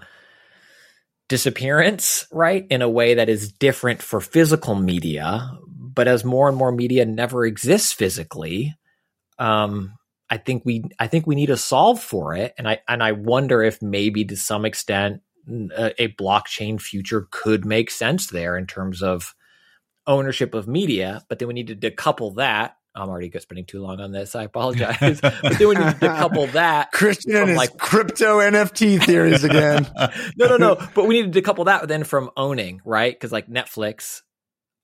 disappearance, 1.27 2.25
right, 2.31 2.65
in 2.69 2.81
a 2.81 2.89
way 2.89 3.15
that 3.15 3.29
is 3.29 3.51
different 3.51 4.01
for 4.01 4.21
physical 4.21 4.75
media, 4.75 5.51
but 5.97 6.07
as 6.07 6.23
more 6.23 6.47
and 6.47 6.55
more 6.55 6.71
media 6.71 7.05
never 7.05 7.43
exists 7.43 7.91
physically, 7.91 8.77
um, 9.39 9.95
I 10.29 10.37
think 10.37 10.63
we 10.63 10.83
I 10.99 11.07
think 11.07 11.25
we 11.25 11.33
need 11.33 11.49
a 11.49 11.57
solve 11.57 11.99
for 11.99 12.35
it, 12.35 12.53
and 12.55 12.69
I 12.69 12.81
and 12.87 13.01
I 13.01 13.13
wonder 13.13 13.63
if 13.63 13.81
maybe 13.81 14.23
to 14.25 14.37
some 14.37 14.63
extent 14.63 15.21
a, 15.49 16.03
a 16.03 16.07
blockchain 16.09 16.79
future 16.79 17.27
could 17.31 17.65
make 17.65 17.89
sense 17.89 18.27
there 18.27 18.55
in 18.55 18.67
terms 18.67 19.01
of 19.01 19.33
ownership 20.05 20.53
of 20.53 20.67
media. 20.67 21.25
But 21.29 21.39
then 21.39 21.47
we 21.47 21.55
need 21.55 21.67
to 21.67 21.75
decouple 21.75 22.35
that 22.35 22.77
I'm 22.97 23.09
already 23.09 23.31
spending 23.39 23.65
too 23.65 23.81
long 23.81 23.99
on 23.99 24.11
this. 24.11 24.35
I 24.35 24.43
apologize. 24.43 25.21
but 25.21 25.57
then 25.57 25.67
we 25.67 25.75
need 25.75 25.85
to 25.85 25.97
decouple 25.99 26.51
that. 26.51 26.91
Christian 26.91 27.55
like 27.55 27.77
crypto 27.77 28.39
NFT 28.39 29.03
theories 29.03 29.43
again. 29.43 29.87
no, 30.37 30.47
no, 30.47 30.57
no. 30.57 30.87
But 30.93 31.05
we 31.05 31.21
need 31.21 31.33
to 31.33 31.41
decouple 31.41 31.65
that 31.65 31.87
then 31.87 32.03
from 32.03 32.31
owning, 32.35 32.81
right? 32.85 33.13
Because 33.13 33.31
like 33.31 33.47
Netflix 33.47 34.21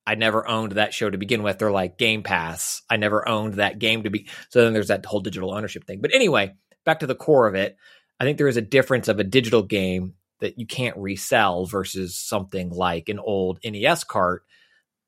I 0.05 0.15
never 0.15 0.47
owned 0.47 0.73
that 0.73 0.93
show 0.93 1.09
to 1.09 1.17
begin 1.17 1.43
with. 1.43 1.59
They're 1.59 1.71
like 1.71 1.97
Game 1.97 2.23
Pass. 2.23 2.81
I 2.89 2.97
never 2.97 3.27
owned 3.27 3.55
that 3.55 3.79
game 3.79 4.03
to 4.03 4.09
be. 4.09 4.27
So 4.49 4.63
then 4.63 4.73
there's 4.73 4.89
that 4.89 5.05
whole 5.05 5.21
digital 5.21 5.53
ownership 5.53 5.85
thing. 5.85 6.01
But 6.01 6.13
anyway, 6.13 6.53
back 6.85 6.99
to 6.99 7.07
the 7.07 7.15
core 7.15 7.47
of 7.47 7.55
it. 7.55 7.77
I 8.19 8.25
think 8.25 8.37
there 8.37 8.47
is 8.47 8.57
a 8.57 8.61
difference 8.61 9.07
of 9.07 9.19
a 9.19 9.23
digital 9.23 9.63
game 9.63 10.13
that 10.39 10.59
you 10.59 10.67
can't 10.67 10.97
resell 10.97 11.65
versus 11.65 12.17
something 12.17 12.69
like 12.69 13.07
an 13.09 13.19
old 13.19 13.59
NES 13.63 14.03
cart 14.03 14.43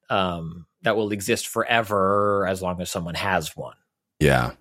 um, 0.10 0.66
that 0.84 0.96
will 0.96 1.12
exist 1.12 1.48
forever 1.48 2.48
as 2.48 2.62
long 2.62 2.82
as 2.82 2.90
someone 2.90 3.16
has 3.16 3.56
one. 3.56 3.76
Yeah. 4.20 4.52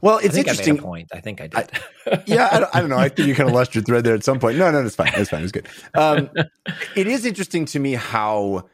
Well, 0.00 0.18
it's 0.18 0.36
interesting. 0.36 0.78
I 0.78 0.82
point. 0.82 1.08
I 1.12 1.20
think 1.20 1.40
I 1.40 1.48
did. 1.48 1.70
I, 2.06 2.22
yeah, 2.26 2.48
I 2.52 2.60
don't, 2.60 2.76
I 2.76 2.80
don't, 2.80 2.90
know. 2.90 2.98
I 2.98 3.08
think 3.08 3.26
you 3.26 3.34
kind 3.34 3.48
of 3.48 3.54
lost 3.54 3.74
your 3.74 3.82
thread 3.82 4.04
there 4.04 4.14
at 4.14 4.22
some 4.22 4.38
point. 4.38 4.58
No, 4.58 4.70
no, 4.70 4.84
it's 4.84 4.94
fine. 4.94 5.10
It's 5.14 5.30
fine. 5.30 5.42
It's 5.42 5.52
good. 5.52 5.66
Um, 5.94 6.30
it 6.94 7.06
is 7.06 7.26
interesting 7.26 7.64
to 7.66 7.80
me 7.80 7.94
how 7.94 8.68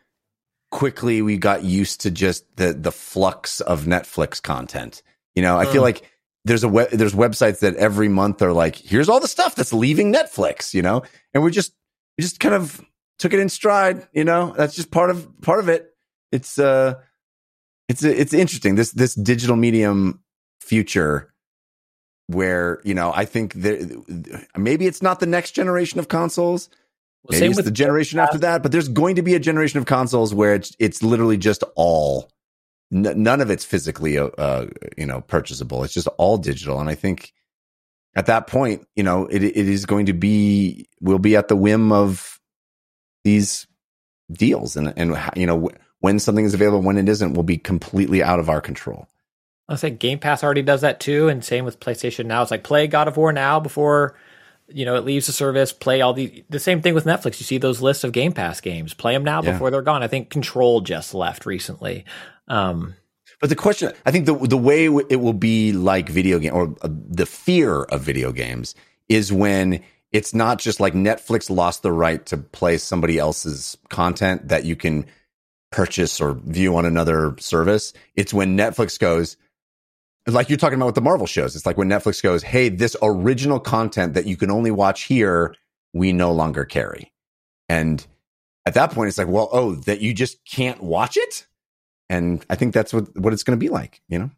quickly 0.70 1.22
we 1.22 1.36
got 1.36 1.64
used 1.64 2.02
to 2.02 2.10
just 2.10 2.44
the 2.56 2.72
the 2.72 2.92
flux 2.92 3.60
of 3.60 3.84
Netflix 3.84 4.42
content. 4.42 5.02
You 5.34 5.42
know, 5.42 5.58
I 5.58 5.66
feel 5.66 5.82
mm. 5.82 5.86
like 5.86 6.10
there's 6.44 6.64
a 6.64 6.68
web, 6.68 6.90
there's 6.90 7.14
websites 7.14 7.60
that 7.60 7.76
every 7.76 8.08
month 8.08 8.42
are 8.42 8.52
like, 8.52 8.76
here's 8.76 9.08
all 9.08 9.20
the 9.20 9.28
stuff 9.28 9.54
that's 9.54 9.72
leaving 9.72 10.12
Netflix, 10.12 10.74
you 10.74 10.82
know, 10.82 11.02
and 11.34 11.42
we 11.42 11.50
just 11.50 11.72
we 12.16 12.22
just 12.22 12.40
kind 12.40 12.54
of 12.54 12.84
took 13.18 13.32
it 13.32 13.40
in 13.40 13.48
stride. 13.48 14.06
You 14.12 14.24
know, 14.24 14.54
that's 14.56 14.74
just 14.74 14.90
part 14.90 15.10
of 15.10 15.28
part 15.42 15.60
of 15.60 15.68
it. 15.68 15.94
It's 16.32 16.58
uh, 16.58 16.94
it's 17.88 18.02
it's 18.02 18.34
interesting 18.34 18.74
this 18.74 18.92
this 18.92 19.14
digital 19.14 19.56
medium 19.56 20.20
future 20.60 21.32
where 22.26 22.80
you 22.84 22.94
know 22.94 23.12
I 23.14 23.24
think 23.24 23.54
there 23.54 23.80
maybe 24.56 24.86
it's 24.86 25.02
not 25.02 25.20
the 25.20 25.26
next 25.26 25.52
generation 25.52 25.98
of 25.98 26.08
consoles 26.08 26.68
well, 27.24 27.38
Maybe 27.38 27.52
it's 27.52 27.62
the 27.62 27.70
generation 27.70 28.18
after 28.18 28.38
that, 28.38 28.62
but 28.62 28.72
there's 28.72 28.88
going 28.88 29.16
to 29.16 29.22
be 29.22 29.34
a 29.34 29.40
generation 29.40 29.78
of 29.78 29.86
consoles 29.86 30.32
where 30.32 30.54
it's 30.54 30.74
it's 30.78 31.02
literally 31.02 31.36
just 31.36 31.64
all 31.74 32.30
n- 32.92 33.22
none 33.22 33.40
of 33.40 33.50
it's 33.50 33.64
physically 33.64 34.18
uh, 34.18 34.28
uh, 34.38 34.66
you 34.96 35.06
know 35.06 35.20
purchasable. 35.20 35.84
It's 35.84 35.94
just 35.94 36.06
all 36.16 36.38
digital, 36.38 36.80
and 36.80 36.88
I 36.88 36.94
think 36.94 37.32
at 38.14 38.26
that 38.26 38.46
point, 38.46 38.86
you 38.96 39.02
know, 39.02 39.26
it 39.26 39.42
it 39.42 39.56
is 39.56 39.86
going 39.86 40.06
to 40.06 40.12
be 40.12 40.88
will 41.00 41.18
be 41.18 41.36
at 41.36 41.48
the 41.48 41.56
whim 41.56 41.92
of 41.92 42.40
these 43.24 43.66
deals, 44.32 44.76
and 44.76 44.92
and 44.96 45.18
you 45.36 45.46
know 45.46 45.70
when 46.00 46.18
something 46.18 46.44
is 46.44 46.54
available, 46.54 46.82
when 46.82 46.98
it 46.98 47.08
isn't, 47.08 47.34
will 47.34 47.42
be 47.42 47.58
completely 47.58 48.22
out 48.22 48.38
of 48.38 48.48
our 48.48 48.60
control. 48.60 49.08
I 49.68 49.76
think 49.76 49.98
Game 49.98 50.18
Pass 50.18 50.42
already 50.42 50.62
does 50.62 50.80
that 50.80 51.00
too, 51.00 51.28
and 51.28 51.44
same 51.44 51.64
with 51.64 51.80
PlayStation 51.80 52.26
Now. 52.26 52.42
It's 52.42 52.50
like 52.50 52.64
play 52.64 52.86
God 52.86 53.06
of 53.06 53.16
War 53.16 53.32
now 53.32 53.60
before 53.60 54.16
you 54.68 54.84
know, 54.84 54.96
it 54.96 55.04
leaves 55.04 55.26
the 55.26 55.32
service, 55.32 55.72
play 55.72 56.00
all 56.00 56.12
the 56.12 56.44
the 56.48 56.58
same 56.58 56.82
thing 56.82 56.94
with 56.94 57.04
Netflix. 57.04 57.40
You 57.40 57.44
see 57.44 57.58
those 57.58 57.80
lists 57.80 58.04
of 58.04 58.12
Game 58.12 58.32
Pass 58.32 58.60
games, 58.60 58.94
play 58.94 59.14
them 59.14 59.24
now 59.24 59.42
yeah. 59.42 59.52
before 59.52 59.70
they're 59.70 59.82
gone. 59.82 60.02
I 60.02 60.08
think 60.08 60.30
Control 60.30 60.80
just 60.80 61.14
left 61.14 61.46
recently. 61.46 62.04
Um, 62.48 62.94
but 63.40 63.50
the 63.50 63.56
question, 63.56 63.92
I 64.04 64.10
think 64.10 64.26
the 64.26 64.34
the 64.34 64.56
way 64.56 64.86
it 64.86 65.20
will 65.20 65.32
be 65.32 65.72
like 65.72 66.08
video 66.08 66.38
game 66.38 66.54
or 66.54 66.74
uh, 66.82 66.88
the 66.90 67.26
fear 67.26 67.82
of 67.84 68.02
video 68.02 68.32
games 68.32 68.74
is 69.08 69.32
when 69.32 69.82
it's 70.12 70.34
not 70.34 70.58
just 70.58 70.80
like 70.80 70.94
Netflix 70.94 71.50
lost 71.50 71.82
the 71.82 71.92
right 71.92 72.24
to 72.26 72.36
play 72.36 72.78
somebody 72.78 73.18
else's 73.18 73.76
content 73.90 74.48
that 74.48 74.64
you 74.64 74.74
can 74.74 75.06
purchase 75.70 76.20
or 76.20 76.34
view 76.44 76.76
on 76.76 76.84
another 76.86 77.36
service. 77.38 77.92
It's 78.16 78.32
when 78.32 78.56
Netflix 78.56 78.98
goes, 78.98 79.36
like 80.34 80.48
you're 80.48 80.58
talking 80.58 80.78
about 80.78 80.86
with 80.86 80.94
the 80.94 81.00
Marvel 81.00 81.26
shows. 81.26 81.56
It's 81.56 81.66
like 81.66 81.76
when 81.76 81.88
Netflix 81.88 82.22
goes, 82.22 82.42
Hey, 82.42 82.68
this 82.68 82.96
original 83.02 83.60
content 83.60 84.14
that 84.14 84.26
you 84.26 84.36
can 84.36 84.50
only 84.50 84.70
watch 84.70 85.04
here, 85.04 85.54
we 85.92 86.12
no 86.12 86.32
longer 86.32 86.64
carry. 86.64 87.12
And 87.68 88.04
at 88.66 88.74
that 88.74 88.92
point, 88.92 89.08
it's 89.08 89.18
like, 89.18 89.28
well, 89.28 89.48
oh, 89.52 89.74
that 89.74 90.00
you 90.00 90.14
just 90.14 90.44
can't 90.44 90.82
watch 90.82 91.16
it. 91.16 91.46
And 92.10 92.44
I 92.48 92.54
think 92.54 92.74
that's 92.74 92.92
what, 92.92 93.16
what 93.18 93.32
it's 93.32 93.42
going 93.42 93.58
to 93.58 93.62
be 93.62 93.68
like, 93.68 94.00
you 94.08 94.18
know? 94.18 94.30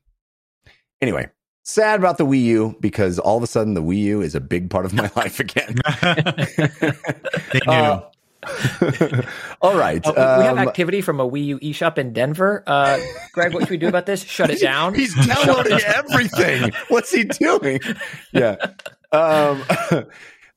Anyway, 1.00 1.30
sad 1.64 2.00
about 2.00 2.18
the 2.18 2.26
Wii 2.26 2.42
U 2.42 2.76
because 2.80 3.18
all 3.18 3.36
of 3.36 3.42
a 3.42 3.46
sudden 3.46 3.74
the 3.74 3.82
Wii 3.82 3.98
U 3.98 4.20
is 4.20 4.34
a 4.34 4.40
big 4.40 4.70
part 4.70 4.84
of 4.84 4.92
my 4.92 5.10
life 5.16 5.40
again. 5.40 5.76
they 6.02 7.60
knew. 7.66 7.72
Uh, 7.72 8.09
All 9.60 9.76
right. 9.76 10.04
Uh, 10.04 10.12
we, 10.14 10.42
we 10.42 10.46
have 10.46 10.58
um, 10.58 10.68
activity 10.68 11.00
from 11.00 11.20
a 11.20 11.28
Wii 11.28 11.44
U 11.46 11.58
eShop 11.58 11.98
in 11.98 12.12
Denver. 12.12 12.62
Uh, 12.66 12.98
Greg, 13.32 13.52
what 13.52 13.62
should 13.62 13.70
we 13.70 13.76
do 13.76 13.88
about 13.88 14.06
this? 14.06 14.22
Shut 14.22 14.50
it 14.50 14.60
down. 14.60 14.94
He's 14.94 15.14
downloading 15.26 15.80
everything. 15.84 16.72
What's 16.88 17.10
he 17.12 17.24
doing? 17.24 17.80
Yeah. 18.32 18.56
Um, 19.12 19.62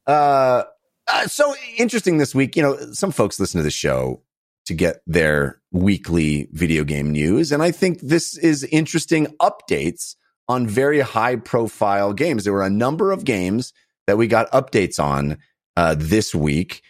uh, 0.07 0.63
uh, 1.07 1.27
so 1.27 1.53
interesting 1.77 2.17
this 2.17 2.33
week. 2.33 2.55
You 2.55 2.63
know, 2.63 2.77
some 2.93 3.11
folks 3.11 3.39
listen 3.39 3.59
to 3.59 3.63
the 3.63 3.71
show 3.71 4.21
to 4.65 4.73
get 4.73 5.01
their 5.05 5.61
weekly 5.71 6.47
video 6.51 6.83
game 6.83 7.11
news. 7.11 7.51
And 7.51 7.61
I 7.61 7.71
think 7.71 7.99
this 7.99 8.37
is 8.37 8.63
interesting 8.65 9.27
updates 9.41 10.15
on 10.47 10.67
very 10.67 10.99
high 11.01 11.35
profile 11.35 12.13
games. 12.13 12.43
There 12.43 12.53
were 12.53 12.63
a 12.63 12.69
number 12.69 13.11
of 13.11 13.25
games 13.25 13.73
that 14.07 14.17
we 14.17 14.27
got 14.27 14.51
updates 14.51 15.03
on 15.03 15.37
uh, 15.75 15.95
this 15.97 16.33
week. 16.33 16.81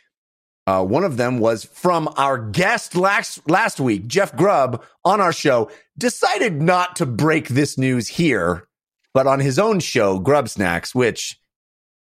Uh, 0.66 0.84
one 0.84 1.04
of 1.04 1.18
them 1.18 1.40
was 1.40 1.66
from 1.66 2.08
our 2.16 2.38
guest 2.38 2.96
last 2.96 3.48
last 3.50 3.80
week, 3.80 4.08
Jeff 4.08 4.36
Grubb, 4.36 4.84
on 5.04 5.20
our 5.20 5.34
show. 5.34 5.70
Decided 5.98 6.62
not 6.62 6.96
to 6.98 7.06
break 7.06 7.50
this 7.50 7.78
news 7.78 8.08
here, 8.08 8.68
but 9.14 9.28
on 9.28 9.40
his 9.40 9.60
own 9.60 9.80
show, 9.80 10.20
Grubbsnax, 10.20 10.96
which 10.96 11.40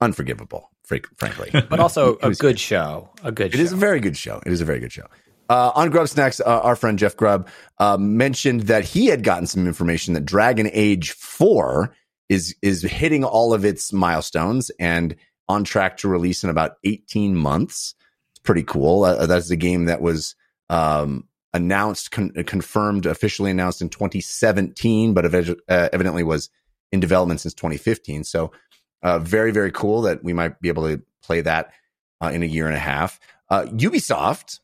unforgivable, 0.00 0.70
frankly, 0.84 1.50
but 1.70 1.78
also 1.78 2.16
a 2.22 2.32
good 2.32 2.59
show. 2.59 3.11
A 3.22 3.30
good. 3.30 3.54
It 3.54 3.59
show. 3.59 3.62
is 3.62 3.72
a 3.72 3.76
very 3.76 4.00
good 4.00 4.16
show. 4.16 4.42
It 4.44 4.52
is 4.52 4.61
a 4.61 4.64
very 4.64 4.80
good 4.80 4.92
show. 4.92 5.06
Uh, 5.48 5.72
on 5.74 5.90
Grubbsnax, 5.90 6.40
uh, 6.40 6.61
our 6.61 6.76
friend 6.76 6.98
Jeff 6.98 7.16
Grubb 7.16 7.48
uh, 7.78 7.96
mentioned 7.96 8.62
that 8.62 8.84
he 8.84 9.06
had 9.06 9.22
gotten 9.22 9.46
some 9.46 9.66
information 9.66 10.14
that 10.14 10.26
Dragon 10.26 10.68
Age 10.72 11.12
Four 11.12 11.94
is 12.28 12.56
is 12.61 12.82
hitting 12.82 13.24
all 13.24 13.54
of 13.54 13.64
its 13.64 13.92
milestones 13.92 14.70
and 14.78 15.14
on 15.48 15.64
track 15.64 15.96
to 15.98 16.09
release 16.09 16.42
in 16.42 16.50
about 16.50 16.72
eighteen 16.84 17.36
months. 17.36 17.94
Pretty 18.49 18.62
cool. 18.62 19.05
Uh, 19.05 19.26
that's 19.26 19.51
a 19.51 19.57
game 19.57 19.84
that 19.84 20.01
was 20.01 20.34
um, 20.70 21.28
announced, 21.53 22.11
con- 22.11 22.32
confirmed, 22.46 23.05
officially 23.05 23.51
announced 23.51 23.82
in 23.82 23.90
2017, 23.90 25.12
but 25.12 25.26
ev- 25.26 25.61
uh, 25.68 25.90
evidently 25.92 26.22
was 26.22 26.49
in 26.90 26.99
development 26.99 27.40
since 27.40 27.53
2015. 27.53 28.24
So, 28.24 28.51
uh, 29.03 29.18
very 29.18 29.51
very 29.51 29.70
cool 29.70 30.01
that 30.03 30.24
we 30.24 30.32
might 30.32 30.62
be 30.62 30.68
able 30.68 30.88
to 30.88 31.03
play 31.22 31.42
that 31.42 31.74
in 32.22 32.42
a 32.42 32.46
year 32.46 32.66
and 32.66 32.74
a 32.74 32.78
half. 32.80 33.20
Ubisoft 33.51 34.61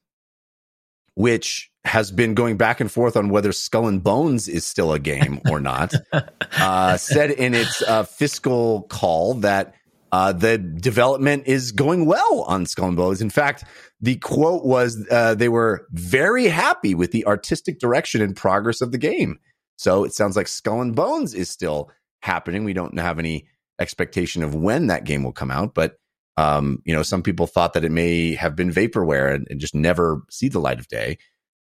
which 1.14 1.70
has 1.84 2.10
been 2.10 2.34
going 2.34 2.56
back 2.56 2.80
and 2.80 2.90
forth 2.90 3.16
on 3.16 3.28
whether 3.28 3.52
Skull 3.52 3.86
and 3.86 4.02
Bones 4.02 4.48
is 4.48 4.64
still 4.64 4.92
a 4.92 4.98
game 4.98 5.40
or 5.50 5.60
not, 5.60 5.94
uh, 6.58 6.96
said 6.96 7.30
in 7.30 7.54
its 7.54 7.82
uh, 7.82 8.04
fiscal 8.04 8.82
call 8.88 9.34
that 9.34 9.74
uh, 10.14 10.32
the 10.32 10.58
development 10.58 11.42
is 11.48 11.72
going 11.72 12.06
well 12.06 12.44
on 12.46 12.66
Skull 12.66 12.86
and 12.86 12.96
Bones. 12.96 13.20
In 13.20 13.30
fact, 13.30 13.64
the 14.00 14.14
quote 14.14 14.64
was 14.64 15.04
uh, 15.10 15.34
they 15.34 15.48
were 15.48 15.88
very 15.90 16.46
happy 16.46 16.94
with 16.94 17.10
the 17.10 17.26
artistic 17.26 17.80
direction 17.80 18.22
and 18.22 18.36
progress 18.36 18.80
of 18.80 18.92
the 18.92 18.98
game. 18.98 19.40
So 19.74 20.04
it 20.04 20.14
sounds 20.14 20.36
like 20.36 20.46
Skull 20.46 20.80
and 20.82 20.94
Bones 20.94 21.34
is 21.34 21.50
still 21.50 21.90
happening. 22.22 22.62
We 22.62 22.74
don't 22.74 22.96
have 22.96 23.18
any 23.18 23.48
expectation 23.80 24.44
of 24.44 24.54
when 24.54 24.86
that 24.86 25.02
game 25.02 25.24
will 25.24 25.32
come 25.32 25.50
out, 25.50 25.74
but 25.74 25.96
um, 26.36 26.80
you 26.84 26.94
know, 26.94 27.02
some 27.02 27.24
people 27.24 27.48
thought 27.48 27.72
that 27.72 27.84
it 27.84 27.90
may 27.90 28.36
have 28.36 28.54
been 28.54 28.70
vaporware 28.70 29.34
and, 29.34 29.48
and 29.50 29.58
just 29.58 29.74
never 29.74 30.22
see 30.30 30.48
the 30.48 30.60
light 30.60 30.78
of 30.78 30.86
day. 30.86 31.18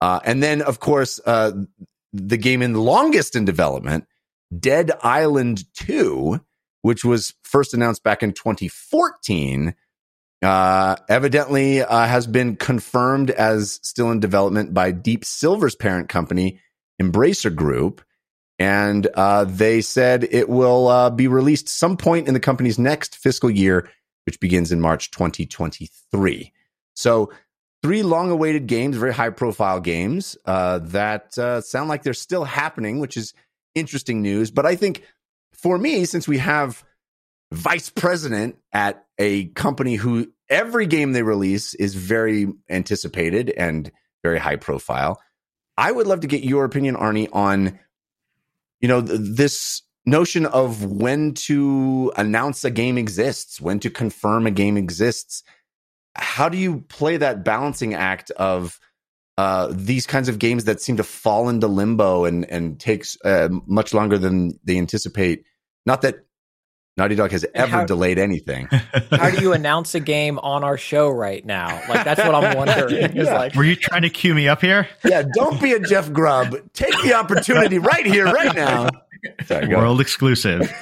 Uh, 0.00 0.20
and 0.24 0.40
then, 0.40 0.62
of 0.62 0.78
course, 0.78 1.18
uh, 1.26 1.50
the 2.12 2.36
game 2.36 2.62
in 2.62 2.74
the 2.74 2.80
longest 2.80 3.34
in 3.34 3.44
development, 3.44 4.04
Dead 4.56 4.92
Island 5.02 5.64
2, 5.78 6.40
which 6.86 7.04
was 7.04 7.34
first 7.42 7.74
announced 7.74 8.02
back 8.02 8.22
in 8.22 8.32
2014, 8.32 9.74
uh, 10.42 10.96
evidently 11.08 11.82
uh, 11.82 12.06
has 12.06 12.26
been 12.26 12.56
confirmed 12.56 13.30
as 13.30 13.80
still 13.82 14.10
in 14.10 14.20
development 14.20 14.72
by 14.72 14.92
Deep 14.92 15.24
Silver's 15.24 15.74
parent 15.74 16.08
company, 16.08 16.60
Embracer 17.02 17.54
Group. 17.54 18.02
And 18.58 19.06
uh, 19.14 19.44
they 19.44 19.80
said 19.82 20.28
it 20.30 20.48
will 20.48 20.88
uh, 20.88 21.10
be 21.10 21.28
released 21.28 21.68
some 21.68 21.96
point 21.96 22.28
in 22.28 22.34
the 22.34 22.40
company's 22.40 22.78
next 22.78 23.16
fiscal 23.16 23.50
year 23.50 23.90
which 24.26 24.40
begins 24.40 24.72
in 24.72 24.80
March 24.80 25.10
2023. 25.12 26.52
So, 26.94 27.32
three 27.82 28.02
long 28.02 28.30
awaited 28.30 28.66
games, 28.66 28.96
very 28.96 29.14
high 29.14 29.30
profile 29.30 29.80
games 29.80 30.36
uh, 30.44 30.80
that 30.80 31.38
uh, 31.38 31.60
sound 31.60 31.88
like 31.88 32.02
they're 32.02 32.12
still 32.12 32.44
happening, 32.44 32.98
which 32.98 33.16
is 33.16 33.32
interesting 33.74 34.20
news. 34.22 34.50
But 34.50 34.66
I 34.66 34.74
think 34.74 35.04
for 35.56 35.78
me, 35.78 36.04
since 36.04 36.28
we 36.28 36.38
have 36.38 36.84
vice 37.52 37.90
president 37.90 38.56
at 38.72 39.04
a 39.18 39.46
company 39.48 39.94
who 39.94 40.32
every 40.48 40.86
game 40.86 41.12
they 41.12 41.22
release 41.22 41.74
is 41.74 41.94
very 41.94 42.48
anticipated 42.68 43.50
and 43.50 43.90
very 44.22 44.38
high 44.38 44.56
profile, 44.56 45.20
I 45.76 45.92
would 45.92 46.06
love 46.06 46.20
to 46.20 46.26
get 46.26 46.42
your 46.42 46.64
opinion, 46.64 46.96
Arne, 46.96 47.28
on 47.32 47.78
you 48.80 48.88
know 48.88 49.02
th- 49.02 49.20
this 49.20 49.82
notion 50.04 50.46
of 50.46 50.84
when 50.84 51.34
to 51.34 52.12
announce 52.16 52.64
a 52.64 52.70
game 52.70 52.96
exists, 52.96 53.60
when 53.60 53.80
to 53.80 53.90
confirm 53.90 54.46
a 54.46 54.50
game 54.50 54.76
exists. 54.76 55.42
How 56.14 56.48
do 56.48 56.56
you 56.56 56.80
play 56.82 57.18
that 57.18 57.44
balancing 57.44 57.92
act 57.92 58.30
of 58.32 58.78
uh, 59.38 59.68
these 59.70 60.06
kinds 60.06 60.28
of 60.28 60.38
games 60.38 60.64
that 60.64 60.80
seem 60.80 60.96
to 60.96 61.04
fall 61.04 61.48
into 61.48 61.66
limbo 61.66 62.24
and 62.24 62.44
and 62.50 62.80
takes 62.80 63.16
uh, 63.24 63.48
much 63.66 63.92
longer 63.94 64.18
than 64.18 64.58
they 64.64 64.78
anticipate? 64.78 65.44
Not 65.84 66.02
that 66.02 66.26
Naughty 66.96 67.14
Dog 67.14 67.30
has 67.32 67.44
ever 67.54 67.70
how, 67.70 67.84
delayed 67.84 68.18
anything. 68.18 68.66
How 69.10 69.30
do 69.30 69.42
you 69.42 69.52
announce 69.52 69.94
a 69.94 70.00
game 70.00 70.38
on 70.38 70.64
our 70.64 70.78
show 70.78 71.10
right 71.10 71.44
now? 71.44 71.82
Like 71.88 72.04
that's 72.04 72.20
what 72.20 72.34
I'm 72.34 72.56
wondering. 72.56 73.12
yeah. 73.14 73.34
like, 73.34 73.54
Were 73.54 73.64
you 73.64 73.76
trying 73.76 74.02
to 74.02 74.10
cue 74.10 74.34
me 74.34 74.48
up 74.48 74.62
here? 74.62 74.88
Yeah, 75.04 75.22
don't 75.34 75.60
be 75.60 75.72
a 75.72 75.80
Jeff 75.80 76.10
Grubb. 76.10 76.56
Take 76.72 76.94
the 77.02 77.12
opportunity 77.12 77.78
right 77.78 78.06
here, 78.06 78.24
right 78.24 78.54
now. 78.56 78.88
Sorry, 79.44 79.68
World 79.68 80.00
exclusive. 80.00 80.72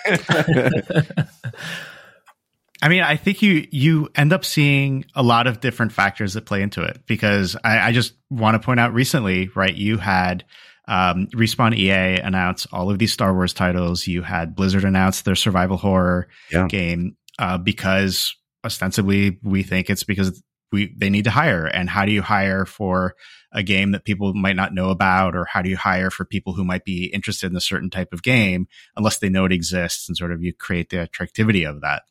I 2.84 2.88
mean, 2.88 3.02
I 3.02 3.16
think 3.16 3.40
you 3.40 3.66
you 3.70 4.10
end 4.14 4.34
up 4.34 4.44
seeing 4.44 5.06
a 5.14 5.22
lot 5.22 5.46
of 5.46 5.60
different 5.60 5.92
factors 5.92 6.34
that 6.34 6.44
play 6.44 6.60
into 6.60 6.82
it 6.82 7.00
because 7.06 7.56
I, 7.64 7.78
I 7.78 7.92
just 7.92 8.12
want 8.28 8.60
to 8.60 8.64
point 8.64 8.78
out 8.78 8.92
recently, 8.92 9.48
right? 9.54 9.74
You 9.74 9.96
had 9.96 10.44
um, 10.86 11.28
Respawn 11.28 11.74
EA 11.74 12.20
announce 12.20 12.66
all 12.66 12.90
of 12.90 12.98
these 12.98 13.10
Star 13.10 13.32
Wars 13.32 13.54
titles. 13.54 14.06
You 14.06 14.20
had 14.20 14.54
Blizzard 14.54 14.84
announce 14.84 15.22
their 15.22 15.34
survival 15.34 15.78
horror 15.78 16.28
yeah. 16.52 16.68
game 16.68 17.16
uh, 17.38 17.56
because 17.56 18.36
ostensibly 18.66 19.38
we 19.42 19.62
think 19.62 19.88
it's 19.88 20.04
because 20.04 20.42
we 20.70 20.94
they 20.94 21.08
need 21.08 21.24
to 21.24 21.30
hire. 21.30 21.64
And 21.64 21.88
how 21.88 22.04
do 22.04 22.12
you 22.12 22.20
hire 22.20 22.66
for 22.66 23.14
a 23.50 23.62
game 23.62 23.92
that 23.92 24.04
people 24.04 24.34
might 24.34 24.56
not 24.56 24.74
know 24.74 24.90
about, 24.90 25.34
or 25.34 25.46
how 25.46 25.62
do 25.62 25.70
you 25.70 25.78
hire 25.78 26.10
for 26.10 26.26
people 26.26 26.52
who 26.52 26.64
might 26.64 26.84
be 26.84 27.06
interested 27.06 27.50
in 27.50 27.56
a 27.56 27.62
certain 27.62 27.88
type 27.88 28.12
of 28.12 28.22
game 28.22 28.68
unless 28.94 29.20
they 29.20 29.30
know 29.30 29.46
it 29.46 29.52
exists 29.52 30.06
and 30.06 30.18
sort 30.18 30.32
of 30.32 30.42
you 30.42 30.52
create 30.52 30.90
the 30.90 31.00
attractivity 31.00 31.64
of 31.64 31.80
that. 31.80 32.02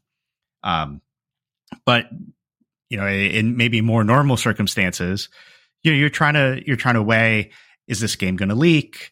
Um, 0.64 1.01
but 1.86 2.05
you 2.89 2.97
know, 2.97 3.07
in 3.07 3.57
maybe 3.57 3.82
more 3.82 4.03
normal 4.03 4.38
circumstances, 4.38 5.30
you 5.82 5.91
know, 5.91 5.97
you're 5.97 6.09
trying 6.09 6.36
to 6.36 6.61
you're 6.66 6.78
trying 6.78 6.95
to 6.95 7.03
weigh 7.03 7.51
is 7.88 7.99
this 7.99 8.16
game 8.16 8.36
going 8.36 8.49
to 8.49 8.55
leak? 8.55 9.11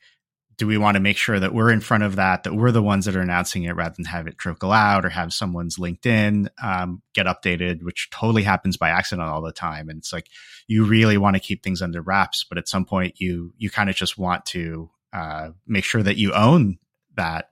do 0.61 0.67
we 0.67 0.77
want 0.77 0.93
to 0.93 1.01
make 1.01 1.17
sure 1.17 1.39
that 1.39 1.55
we're 1.55 1.71
in 1.71 1.81
front 1.81 2.03
of 2.03 2.17
that, 2.17 2.43
that 2.43 2.53
we're 2.53 2.71
the 2.71 2.83
ones 2.83 3.05
that 3.05 3.15
are 3.15 3.21
announcing 3.21 3.63
it 3.63 3.75
rather 3.75 3.95
than 3.95 4.05
have 4.05 4.27
it 4.27 4.37
trickle 4.37 4.71
out 4.71 5.03
or 5.03 5.09
have 5.09 5.33
someone's 5.33 5.77
LinkedIn 5.77 6.49
um, 6.61 7.01
get 7.15 7.25
updated, 7.25 7.81
which 7.81 8.11
totally 8.11 8.43
happens 8.43 8.77
by 8.77 8.89
accident 8.89 9.27
all 9.27 9.41
the 9.41 9.51
time. 9.51 9.89
And 9.89 9.97
it's 9.97 10.13
like 10.13 10.27
you 10.67 10.85
really 10.85 11.17
want 11.17 11.35
to 11.35 11.39
keep 11.39 11.63
things 11.63 11.81
under 11.81 11.99
wraps, 11.99 12.45
but 12.47 12.59
at 12.59 12.67
some 12.67 12.85
point 12.85 13.19
you 13.19 13.55
you 13.57 13.71
kind 13.71 13.89
of 13.89 13.95
just 13.95 14.19
want 14.19 14.45
to 14.47 14.91
uh, 15.11 15.49
make 15.65 15.83
sure 15.83 16.03
that 16.03 16.17
you 16.17 16.31
own 16.33 16.77
that 17.17 17.49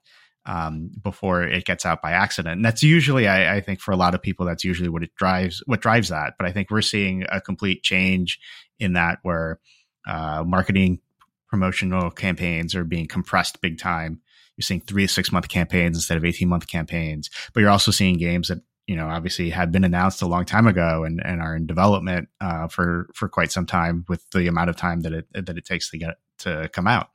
um, 0.49 0.89
before 1.03 1.43
it 1.43 1.63
gets 1.63 1.85
out 1.85 2.01
by 2.01 2.11
accident. 2.11 2.55
And 2.55 2.65
that's 2.65 2.81
usually, 2.81 3.27
I, 3.27 3.57
I, 3.57 3.61
think, 3.61 3.79
for 3.79 3.91
a 3.91 3.95
lot 3.95 4.15
of 4.15 4.21
people, 4.23 4.47
that's 4.47 4.63
usually 4.63 4.89
what 4.89 5.03
it 5.03 5.13
drives, 5.13 5.61
what 5.67 5.79
drives 5.79 6.09
that. 6.09 6.33
But 6.39 6.47
I 6.47 6.51
think 6.51 6.71
we're 6.71 6.81
seeing 6.81 7.23
a 7.29 7.39
complete 7.39 7.83
change 7.83 8.39
in 8.79 8.93
that, 8.93 9.19
where 9.21 9.59
uh, 10.07 10.43
marketing 10.43 11.01
promotional 11.49 12.09
campaigns 12.09 12.73
are 12.73 12.83
being 12.83 13.07
compressed 13.07 13.61
big 13.61 13.77
time. 13.77 14.21
You're 14.57 14.63
seeing 14.63 14.81
three 14.81 15.05
to 15.05 15.13
six 15.13 15.31
month 15.31 15.49
campaigns 15.49 15.95
instead 15.95 16.17
of 16.17 16.25
18 16.25 16.49
month 16.49 16.67
campaigns, 16.67 17.29
but 17.53 17.59
you're 17.59 17.69
also 17.69 17.91
seeing 17.91 18.17
games 18.17 18.47
that, 18.47 18.57
you 18.87 18.95
know, 18.95 19.07
obviously 19.07 19.51
had 19.51 19.71
been 19.71 19.83
announced 19.83 20.23
a 20.23 20.27
long 20.27 20.45
time 20.45 20.65
ago 20.65 21.03
and, 21.03 21.21
and 21.23 21.43
are 21.43 21.55
in 21.55 21.67
development 21.67 22.27
uh, 22.41 22.67
for, 22.67 23.07
for 23.13 23.29
quite 23.29 23.51
some 23.51 23.67
time 23.67 24.03
with 24.09 24.27
the 24.31 24.47
amount 24.47 24.71
of 24.71 24.75
time 24.75 25.01
that 25.01 25.13
it, 25.13 25.27
that 25.33 25.59
it 25.59 25.65
takes 25.65 25.91
to 25.91 25.99
get 25.99 26.15
to 26.39 26.67
come 26.73 26.87
out. 26.87 27.09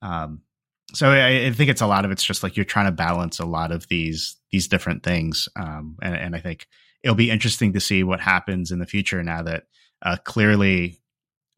Um, 0.00 0.40
so 0.94 1.10
I, 1.10 1.46
I, 1.46 1.52
think 1.52 1.70
it's 1.70 1.80
a 1.80 1.86
lot 1.86 2.04
of 2.04 2.10
it's 2.10 2.22
just 2.22 2.42
like 2.42 2.56
you're 2.56 2.64
trying 2.64 2.86
to 2.86 2.92
balance 2.92 3.38
a 3.38 3.46
lot 3.46 3.72
of 3.72 3.88
these 3.88 4.36
these 4.52 4.68
different 4.68 5.02
things, 5.02 5.48
um, 5.56 5.96
and, 6.02 6.14
and, 6.14 6.36
I 6.36 6.40
think 6.40 6.66
it'll 7.02 7.16
be 7.16 7.30
interesting 7.30 7.72
to 7.72 7.80
see 7.80 8.02
what 8.02 8.20
happens 8.20 8.70
in 8.70 8.78
the 8.78 8.86
future 8.86 9.22
now 9.22 9.42
that 9.42 9.64
uh, 10.02 10.16
clearly 10.24 11.00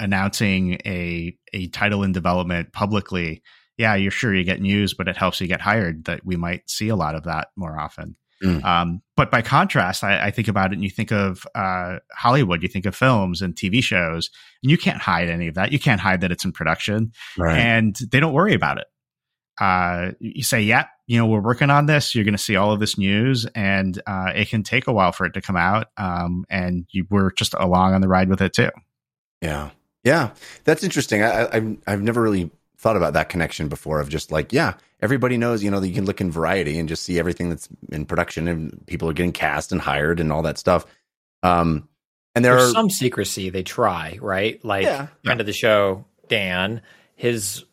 announcing 0.01 0.81
a 0.87 1.37
a 1.53 1.69
title 1.69 2.03
in 2.05 2.13
development 2.13 2.73
publicly, 2.73 3.43
yeah, 3.77 3.95
you're 3.95 4.11
sure 4.11 4.35
you 4.35 4.45
get 4.45 4.61
news, 4.61 4.95
but 4.95 5.09
it 5.09 5.17
helps 5.17 5.41
you 5.41 5.47
get 5.47 5.61
hired. 5.61 6.07
That 6.07 6.25
we 6.25 6.37
might 6.37 6.69
see 6.71 6.89
a 6.89 6.97
lot 6.97 7.15
of 7.15 7.25
that 7.25 7.49
more 7.57 7.79
often. 7.79 8.17
Mm. 8.43 8.65
Um, 8.65 9.03
but 9.17 9.31
by 9.31 9.43
contrast, 9.43 10.05
I, 10.05 10.27
I, 10.27 10.31
think 10.31 10.47
about 10.47 10.71
it 10.71 10.75
and 10.75 10.85
you 10.85 10.91
think 10.91 11.11
of 11.11 11.45
uh, 11.57 11.99
Hollywood, 12.13 12.63
you 12.63 12.69
think 12.69 12.87
of 12.87 12.95
films 12.95 13.43
and 13.43 13.53
TV 13.53 13.83
shows, 13.83 14.31
and 14.63 14.71
you 14.71 14.79
can't 14.79 15.03
hide 15.03 15.29
any 15.29 15.49
of 15.49 15.57
that. 15.57 15.73
You 15.73 15.81
can't 15.81 16.01
hide 16.01 16.21
that 16.21 16.31
it's 16.31 16.45
in 16.45 16.53
production, 16.53 17.11
right. 17.37 17.59
and 17.59 17.97
they 18.13 18.21
don't 18.21 18.33
worry 18.33 18.55
about 18.55 18.79
it. 18.79 18.87
Uh, 19.61 20.13
you 20.21 20.43
say, 20.43 20.63
yeah, 20.63 20.87
you 21.07 21.19
know, 21.19 21.27
we're 21.27 21.41
working 21.41 21.71
on 21.71 21.87
this. 21.87 22.15
You're 22.15 22.25
going 22.25 22.35
to 22.35 22.39
see 22.39 22.57
all 22.57 22.73
of 22.73 22.81
this 22.81 22.99
news, 22.99 23.47
and 23.55 24.01
uh, 24.07 24.33
it 24.35 24.49
can 24.49 24.63
take 24.63 24.87
a 24.87 24.93
while 24.93 25.13
for 25.13 25.27
it 25.27 25.35
to 25.35 25.41
come 25.41 25.57
out. 25.57 25.89
Um, 25.97 26.45
and 26.49 26.87
you 26.91 27.07
were 27.11 27.33
just 27.33 27.55
along 27.55 27.95
on 27.95 28.01
the 28.01 28.09
ride 28.09 28.29
with 28.29 28.41
it 28.41 28.53
too. 28.53 28.71
Yeah, 29.41 29.71
yeah, 30.05 30.31
that's 30.65 30.85
interesting. 30.85 31.23
I, 31.23 31.49
I've 31.53 31.77
I've 31.87 32.03
never 32.03 32.23
really 32.23 32.51
thought 32.77 32.97
about 32.97 33.15
that 33.15 33.29
connection 33.29 33.69
before. 33.69 34.01
Of 34.01 34.09
just 34.09 34.31
like, 34.31 34.53
yeah, 34.53 34.75
everybody 35.01 35.37
knows, 35.37 35.63
you 35.63 35.71
know, 35.71 35.81
that 35.81 35.89
you 35.89 35.95
can 35.95 36.05
look 36.05 36.21
in 36.21 36.31
Variety 36.31 36.79
and 36.79 36.89
just 36.89 37.03
see 37.03 37.19
everything 37.19 37.49
that's 37.49 37.69
in 37.91 38.05
production, 38.05 38.47
and 38.47 38.87
people 38.87 39.09
are 39.09 39.15
getting 39.15 39.33
cast 39.33 39.73
and 39.73 39.81
hired 39.81 40.21
and 40.21 40.31
all 40.31 40.43
that 40.43 40.59
stuff. 40.59 40.87
Um, 41.43 41.89
and 42.35 42.45
there 42.45 42.57
There's 42.57 42.71
are 42.71 42.75
some 42.75 42.91
secrecy 42.91 43.51
they 43.51 43.63
try, 43.63 44.19
right? 44.21 44.65
Like 44.65 44.85
yeah. 44.85 45.09
friend 45.25 45.41
of 45.41 45.47
the 45.47 45.53
show, 45.53 46.05
Dan, 46.29 46.83
his 47.17 47.65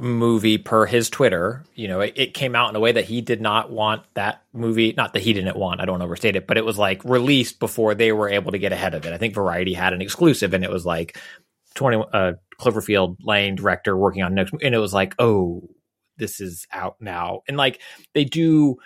movie 0.00 0.58
per 0.58 0.86
his 0.86 1.10
Twitter, 1.10 1.64
you 1.74 1.86
know, 1.86 2.00
it, 2.00 2.14
it, 2.16 2.34
came 2.34 2.56
out 2.56 2.70
in 2.70 2.76
a 2.76 2.80
way 2.80 2.92
that 2.92 3.04
he 3.04 3.20
did 3.20 3.40
not 3.40 3.70
want 3.70 4.02
that 4.14 4.42
movie. 4.52 4.94
Not 4.96 5.12
that 5.12 5.22
he 5.22 5.32
didn't 5.32 5.56
want, 5.56 5.80
I 5.80 5.84
don't 5.84 6.02
overstate 6.02 6.36
it, 6.36 6.46
but 6.46 6.56
it 6.56 6.64
was 6.64 6.78
like 6.78 7.04
released 7.04 7.60
before 7.60 7.94
they 7.94 8.10
were 8.10 8.28
able 8.28 8.52
to 8.52 8.58
get 8.58 8.72
ahead 8.72 8.94
of 8.94 9.04
it. 9.04 9.12
I 9.12 9.18
think 9.18 9.34
Variety 9.34 9.74
had 9.74 9.92
an 9.92 10.00
exclusive 10.00 10.54
and 10.54 10.64
it 10.64 10.70
was 10.70 10.86
like 10.86 11.18
20, 11.74 12.04
uh, 12.12 12.32
Cloverfield 12.58 13.16
Lane 13.22 13.54
director 13.54 13.96
working 13.96 14.22
on 14.22 14.34
next, 14.34 14.54
and 14.62 14.74
it 14.74 14.78
was 14.78 14.94
like, 14.94 15.14
oh, 15.18 15.68
this 16.16 16.40
is 16.40 16.66
out 16.72 16.96
now. 17.00 17.42
And 17.46 17.56
like 17.56 17.80
they 18.14 18.24
do, 18.24 18.76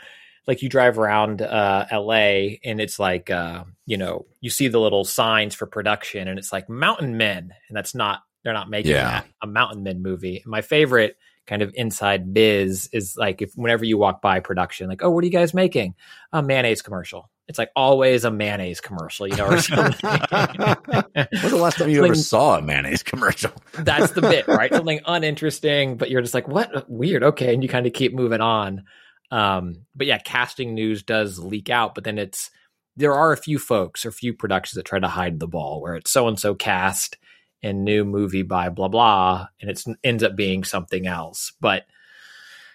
like 0.47 0.62
you 0.62 0.69
drive 0.69 0.99
around 0.99 1.43
uh, 1.43 1.87
LA 1.93 2.57
and 2.65 2.81
it's 2.81 2.99
like, 2.99 3.31
uh, 3.31 3.65
you 3.87 3.97
know, 3.97 4.27
you 4.41 4.51
see 4.51 4.69
the 4.69 4.81
little 4.81 5.05
signs 5.05 5.55
for 5.55 5.67
production 5.67 6.29
and 6.29 6.39
it's 6.39 6.53
like 6.53 6.69
Mountain 6.69 7.17
Men, 7.17 7.55
and 7.69 7.77
that's 7.77 7.95
not 7.95 8.23
they're 8.45 8.53
not 8.53 8.71
making 8.71 8.93
yeah. 8.93 9.09
that, 9.09 9.27
a 9.43 9.47
Mountain 9.47 9.83
Men 9.83 10.03
movie. 10.03 10.43
My 10.47 10.61
favorite 10.61 11.17
kind 11.47 11.63
of 11.63 11.73
inside 11.75 12.33
biz 12.33 12.89
is 12.93 13.17
like 13.17 13.43
if 13.43 13.53
whenever 13.55 13.85
you 13.85 13.99
walk 13.99 14.23
by 14.23 14.41
production, 14.41 14.89
like, 14.89 15.03
oh, 15.03 15.11
what 15.11 15.25
are 15.25 15.27
you 15.27 15.33
guys 15.33 15.55
making? 15.55 15.95
A 16.33 16.43
mayonnaise 16.43 16.83
commercial. 16.83 17.31
It's 17.47 17.59
like 17.59 17.71
always 17.77 18.25
a 18.25 18.31
mayonnaise 18.31 18.81
commercial, 18.81 19.27
you 19.27 19.37
know, 19.37 19.47
or 19.47 19.61
something. 19.61 19.93
When's 20.01 21.51
the 21.51 21.59
last 21.61 21.77
time 21.77 21.91
you 21.91 22.03
ever 22.03 22.15
saw 22.15 22.57
a 22.59 22.63
mayonnaise 22.63 23.03
commercial? 23.03 23.51
that's 23.75 24.13
the 24.13 24.23
bit, 24.23 24.49
right? 24.49 24.73
Something 24.75 25.01
uninteresting, 25.05 25.99
but 25.99 26.11
you're 26.11 26.23
just 26.23 26.33
like, 26.33 26.49
what? 26.49 26.89
Weird. 26.89 27.23
Okay. 27.23 27.53
And 27.53 27.63
you 27.63 27.69
kind 27.69 27.87
of 27.87 27.93
keep 27.93 28.15
moving 28.15 28.41
on. 28.41 28.85
Um, 29.31 29.83
but 29.95 30.07
yeah, 30.07 30.19
casting 30.19 30.75
news 30.75 31.03
does 31.03 31.39
leak 31.39 31.69
out, 31.69 31.95
but 31.95 32.05
then 32.05 32.17
it's, 32.17 32.51
there 32.97 33.13
are 33.13 33.33
a 33.33 33.37
few 33.37 33.59
folks 33.59 34.07
or 34.07 34.13
few 34.13 34.33
productions 34.33 34.77
that 34.77 34.87
try 34.87 34.99
to 34.99 35.09
hide 35.09 35.39
the 35.39 35.49
ball 35.49 35.83
where 35.83 35.97
it's 35.97 36.11
so 36.11 36.29
and 36.29 36.39
so 36.39 36.55
cast 36.55 37.19
and 37.65 37.83
new 37.83 38.05
movie 38.05 38.43
by 38.43 38.69
blah 38.69 38.89
blah, 38.89 39.49
and 39.61 39.71
it 39.71 39.83
ends 40.05 40.23
up 40.23 40.37
being 40.37 40.62
something 40.62 41.07
else. 41.07 41.53
But 41.61 41.87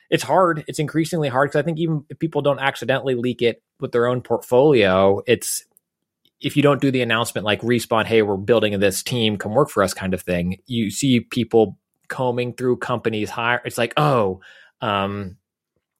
it's 0.09 0.23
hard. 0.23 0.65
It's 0.67 0.79
increasingly 0.79 1.29
hard 1.29 1.49
because 1.49 1.59
I 1.59 1.63
think 1.63 1.77
even 1.77 2.03
if 2.09 2.17
people 2.17 2.41
don't 2.41 2.59
accidentally 2.59 3.13
leak 3.15 3.41
it 3.43 3.61
with 3.79 3.91
their 3.91 4.07
own 4.07 4.21
portfolio, 4.21 5.21
it's 5.27 5.63
if 6.41 6.57
you 6.57 6.63
don't 6.63 6.81
do 6.81 6.89
the 6.89 7.01
announcement 7.01 7.45
like 7.45 7.61
respawn, 7.61 8.05
hey, 8.05 8.23
we're 8.23 8.37
building 8.37 8.77
this 8.79 9.03
team, 9.03 9.37
come 9.37 9.53
work 9.53 9.69
for 9.69 9.83
us, 9.83 9.93
kind 9.93 10.13
of 10.13 10.21
thing. 10.21 10.57
You 10.65 10.89
see 10.89 11.19
people 11.19 11.77
combing 12.07 12.53
through 12.53 12.77
companies 12.77 13.29
hire. 13.29 13.61
It's 13.65 13.77
like, 13.77 13.93
oh, 13.97 14.41
um, 14.81 15.37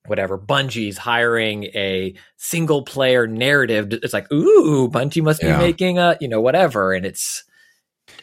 whatever 0.08 0.40
Bungie's 0.40 0.98
hiring 0.98 1.66
a 1.66 2.16
single 2.38 2.84
player 2.84 3.28
narrative. 3.28 3.90
It's 3.92 4.14
like, 4.14 4.32
ooh, 4.32 4.90
Bungie 4.90 5.22
must 5.22 5.44
yeah. 5.44 5.58
be 5.58 5.66
making 5.66 6.00
a, 6.00 6.18
you 6.20 6.28
know, 6.28 6.42
whatever. 6.42 6.94
And 6.94 7.06
it's 7.06 7.44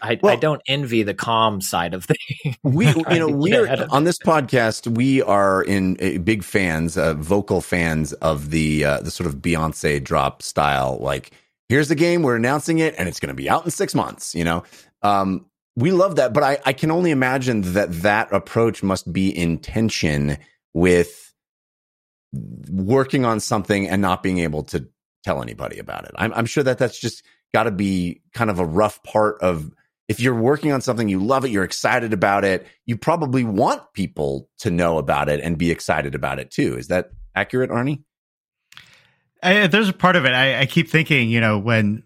I, 0.03 0.19
well, 0.23 0.33
I 0.33 0.37
don't 0.37 0.63
envy 0.67 1.03
the 1.03 1.15
calm 1.15 1.61
side 1.61 1.95
of 1.95 2.05
things. 2.43 2.57
we, 2.63 2.87
you 2.87 3.19
know, 3.19 3.29
we're 3.29 3.87
on 3.91 4.05
this 4.05 4.19
podcast. 4.19 4.87
We 4.87 5.23
are 5.23 5.63
in 5.63 5.97
uh, 6.01 6.19
big 6.19 6.43
fans, 6.45 6.97
uh, 6.97 7.15
vocal 7.15 7.61
fans 7.61 8.13
of 8.15 8.51
the 8.51 8.85
uh, 8.85 9.01
the 9.01 9.11
sort 9.11 9.27
of 9.27 9.37
Beyonce 9.37 10.03
drop 10.03 10.43
style. 10.43 10.99
Like, 11.01 11.33
here's 11.69 11.89
the 11.89 11.95
game, 11.95 12.23
we're 12.23 12.37
announcing 12.37 12.79
it, 12.79 12.95
and 12.99 13.09
it's 13.09 13.21
going 13.21 13.29
to 13.29 13.35
be 13.35 13.49
out 13.49 13.65
in 13.65 13.71
six 13.71 13.95
months. 13.95 14.35
You 14.35 14.45
know, 14.45 14.65
um, 15.03 15.47
we 15.77 15.93
love 15.93 16.17
that, 16.17 16.33
but 16.33 16.43
I, 16.43 16.59
I 16.65 16.73
can 16.73 16.91
only 16.91 17.11
imagine 17.11 17.61
that 17.75 17.93
that 18.03 18.33
approach 18.33 18.83
must 18.83 19.13
be 19.13 19.29
in 19.29 19.59
tension 19.59 20.39
with 20.73 21.35
working 22.33 23.25
on 23.25 23.41
something 23.41 23.89
and 23.89 24.03
not 24.03 24.23
being 24.23 24.39
able 24.39 24.63
to 24.65 24.89
tell 25.25 25.43
anybody 25.43 25.79
about 25.79 26.05
it. 26.05 26.13
I'm, 26.17 26.33
I'm 26.33 26.47
sure 26.47 26.65
that 26.65 26.79
that's 26.79 26.99
just 26.99 27.23
got 27.53 27.65
to 27.65 27.71
be 27.71 28.23
kind 28.35 28.51
of 28.51 28.59
a 28.59 28.65
rough 28.65 29.03
part 29.03 29.41
of 29.41 29.71
if 30.09 30.21
you're 30.21 30.35
working 30.35 30.73
on 30.73 30.81
something, 30.81 31.09
you 31.09 31.19
love 31.19 31.45
it, 31.45 31.51
you're 31.51 31.65
excited 31.65 32.13
about 32.13 32.45
it, 32.45 32.67
you 32.85 32.97
probably 32.97 33.45
want 33.45 33.83
people 33.93 34.49
to 34.59 34.71
know 34.71 34.99
about 34.99 35.29
it 35.29 35.41
and 35.41 35.59
be 35.59 35.71
excited 35.71 36.15
about 36.15 36.39
it 36.39 36.51
too. 36.51 36.77
Is 36.77 36.89
that 36.89 37.11
accurate, 37.35 37.71
Arne? 37.71 38.05
I, 39.43 39.67
there's 39.67 39.89
a 39.89 39.93
part 39.93 40.17
of 40.17 40.25
it. 40.25 40.33
I, 40.33 40.61
I 40.61 40.67
keep 40.67 40.89
thinking, 40.89 41.29
you 41.29 41.41
know, 41.41 41.59
when 41.59 42.05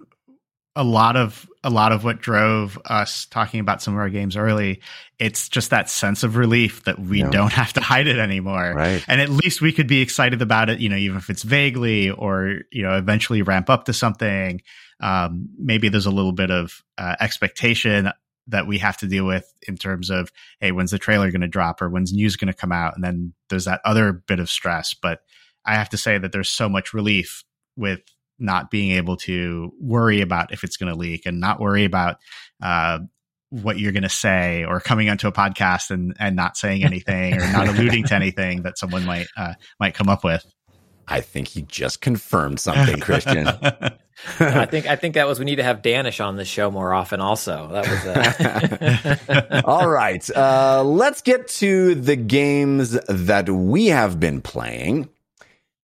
a 0.76 0.84
lot 0.84 1.16
of 1.16 1.48
a 1.62 1.70
lot 1.70 1.92
of 1.92 2.04
what 2.04 2.20
drove 2.20 2.78
us 2.86 3.26
talking 3.26 3.60
about 3.60 3.82
some 3.82 3.94
of 3.94 4.00
our 4.00 4.08
games 4.08 4.36
early 4.36 4.80
it's 5.18 5.48
just 5.48 5.70
that 5.70 5.90
sense 5.90 6.22
of 6.22 6.36
relief 6.36 6.84
that 6.84 6.98
we 6.98 7.20
yeah. 7.20 7.30
don't 7.30 7.52
have 7.52 7.72
to 7.72 7.80
hide 7.80 8.06
it 8.06 8.18
anymore 8.18 8.72
right 8.74 9.04
and 9.08 9.20
at 9.20 9.28
least 9.28 9.60
we 9.60 9.72
could 9.72 9.88
be 9.88 10.00
excited 10.00 10.42
about 10.42 10.70
it 10.70 10.78
you 10.78 10.88
know 10.88 10.96
even 10.96 11.16
if 11.16 11.28
it's 11.28 11.42
vaguely 11.42 12.10
or 12.10 12.60
you 12.70 12.82
know 12.82 12.96
eventually 12.96 13.42
ramp 13.42 13.68
up 13.68 13.84
to 13.84 13.92
something 13.92 14.62
um, 15.00 15.48
maybe 15.58 15.88
there's 15.88 16.06
a 16.06 16.10
little 16.10 16.32
bit 16.32 16.50
of 16.50 16.82
uh, 16.98 17.16
expectation 17.20 18.10
that 18.48 18.66
we 18.66 18.78
have 18.78 18.96
to 18.96 19.06
deal 19.06 19.24
with 19.24 19.52
in 19.68 19.76
terms 19.76 20.10
of 20.10 20.32
hey 20.60 20.72
when's 20.72 20.90
the 20.90 20.98
trailer 20.98 21.30
going 21.30 21.40
to 21.40 21.48
drop 21.48 21.80
or 21.80 21.88
when's 21.88 22.12
news 22.12 22.36
going 22.36 22.52
to 22.52 22.58
come 22.58 22.72
out 22.72 22.94
and 22.94 23.04
then 23.04 23.32
there's 23.48 23.66
that 23.66 23.80
other 23.84 24.12
bit 24.12 24.40
of 24.40 24.50
stress 24.50 24.94
but 24.94 25.20
i 25.64 25.74
have 25.74 25.88
to 25.88 25.96
say 25.96 26.18
that 26.18 26.32
there's 26.32 26.48
so 26.48 26.68
much 26.68 26.92
relief 26.92 27.44
with 27.76 28.00
not 28.40 28.70
being 28.70 28.92
able 28.92 29.16
to 29.16 29.72
worry 29.78 30.22
about 30.22 30.52
if 30.52 30.64
it's 30.64 30.76
going 30.76 30.92
to 30.92 30.98
leak 30.98 31.26
and 31.26 31.38
not 31.38 31.60
worry 31.60 31.84
about 31.84 32.16
uh, 32.62 32.98
what 33.50 33.78
you're 33.78 33.92
going 33.92 34.02
to 34.02 34.08
say 34.08 34.64
or 34.64 34.80
coming 34.80 35.10
onto 35.10 35.28
a 35.28 35.32
podcast 35.32 35.90
and, 35.90 36.16
and 36.18 36.34
not 36.36 36.56
saying 36.56 36.84
anything 36.84 37.34
or 37.34 37.52
not 37.52 37.68
alluding 37.68 38.04
to 38.04 38.14
anything 38.20 38.62
that 38.62 38.78
someone 38.78 39.04
might 39.04 39.26
uh, 39.36 39.54
might 39.78 39.94
come 39.94 40.08
up 40.08 40.24
with. 40.24 40.44
I 41.08 41.20
think 41.20 41.48
he 41.48 41.62
just 41.62 42.00
confirmed 42.00 42.60
something, 42.60 43.00
Christian. 43.00 43.48
I 44.38 44.66
think 44.66 44.86
I 44.86 44.96
think 44.96 45.14
that 45.14 45.26
was 45.26 45.38
we 45.38 45.44
need 45.44 45.56
to 45.56 45.62
have 45.62 45.82
Danish 45.82 46.20
on 46.20 46.36
the 46.36 46.44
show 46.44 46.70
more 46.70 46.92
often. 46.92 47.20
Also, 47.20 47.68
that 47.72 47.88
was 47.88 49.28
uh... 49.28 49.62
all 49.64 49.88
right. 49.88 50.28
Uh, 50.30 50.82
let's 50.84 51.22
get 51.22 51.48
to 51.48 51.94
the 51.94 52.16
games 52.16 52.90
that 52.90 53.48
we 53.48 53.86
have 53.86 54.20
been 54.20 54.40
playing. 54.42 55.08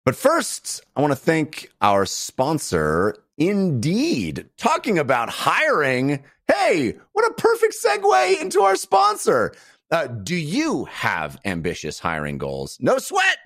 But 0.04 0.14
first, 0.14 0.84
I 0.94 1.00
want 1.00 1.12
to 1.12 1.16
thank 1.16 1.70
our 1.80 2.06
sponsor, 2.06 3.16
Indeed. 3.38 4.48
Talking 4.56 4.98
about 4.98 5.28
hiring. 5.28 6.22
Hey, 6.46 6.94
what 7.12 7.28
a 7.28 7.34
perfect 7.34 7.74
segue 7.84 8.40
into 8.40 8.60
our 8.60 8.76
sponsor. 8.76 9.52
Uh, 9.90 10.06
do 10.06 10.36
you 10.36 10.84
have 10.86 11.40
ambitious 11.44 11.98
hiring 11.98 12.38
goals? 12.38 12.78
No 12.80 12.98
sweat, 12.98 13.38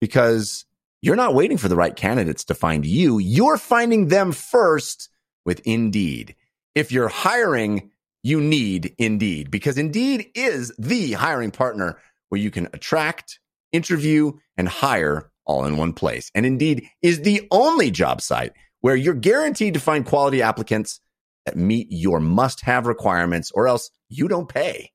because 0.00 0.64
you're 1.02 1.16
not 1.16 1.34
waiting 1.34 1.56
for 1.56 1.68
the 1.68 1.76
right 1.76 1.94
candidates 1.94 2.44
to 2.44 2.54
find 2.54 2.84
you. 2.84 3.18
You're 3.18 3.56
finding 3.56 4.08
them 4.08 4.32
first 4.32 5.08
with 5.44 5.60
Indeed. 5.64 6.34
If 6.74 6.92
you're 6.92 7.08
hiring, 7.08 7.90
you 8.22 8.40
need 8.40 8.94
Indeed 8.98 9.50
because 9.50 9.78
Indeed 9.78 10.30
is 10.34 10.72
the 10.78 11.12
hiring 11.12 11.50
partner 11.50 11.98
where 12.28 12.40
you 12.40 12.50
can 12.50 12.68
attract, 12.72 13.40
interview, 13.72 14.32
and 14.56 14.68
hire 14.68 15.30
all 15.46 15.64
in 15.64 15.76
one 15.76 15.92
place. 15.92 16.30
And 16.34 16.44
Indeed 16.44 16.86
is 17.02 17.22
the 17.22 17.46
only 17.50 17.90
job 17.90 18.20
site 18.20 18.52
where 18.80 18.96
you're 18.96 19.14
guaranteed 19.14 19.74
to 19.74 19.80
find 19.80 20.04
quality 20.04 20.42
applicants 20.42 21.00
that 21.46 21.56
meet 21.56 21.88
your 21.90 22.20
must 22.20 22.60
have 22.62 22.86
requirements 22.86 23.50
or 23.52 23.66
else 23.66 23.90
you 24.08 24.28
don't 24.28 24.48
pay. 24.48 24.90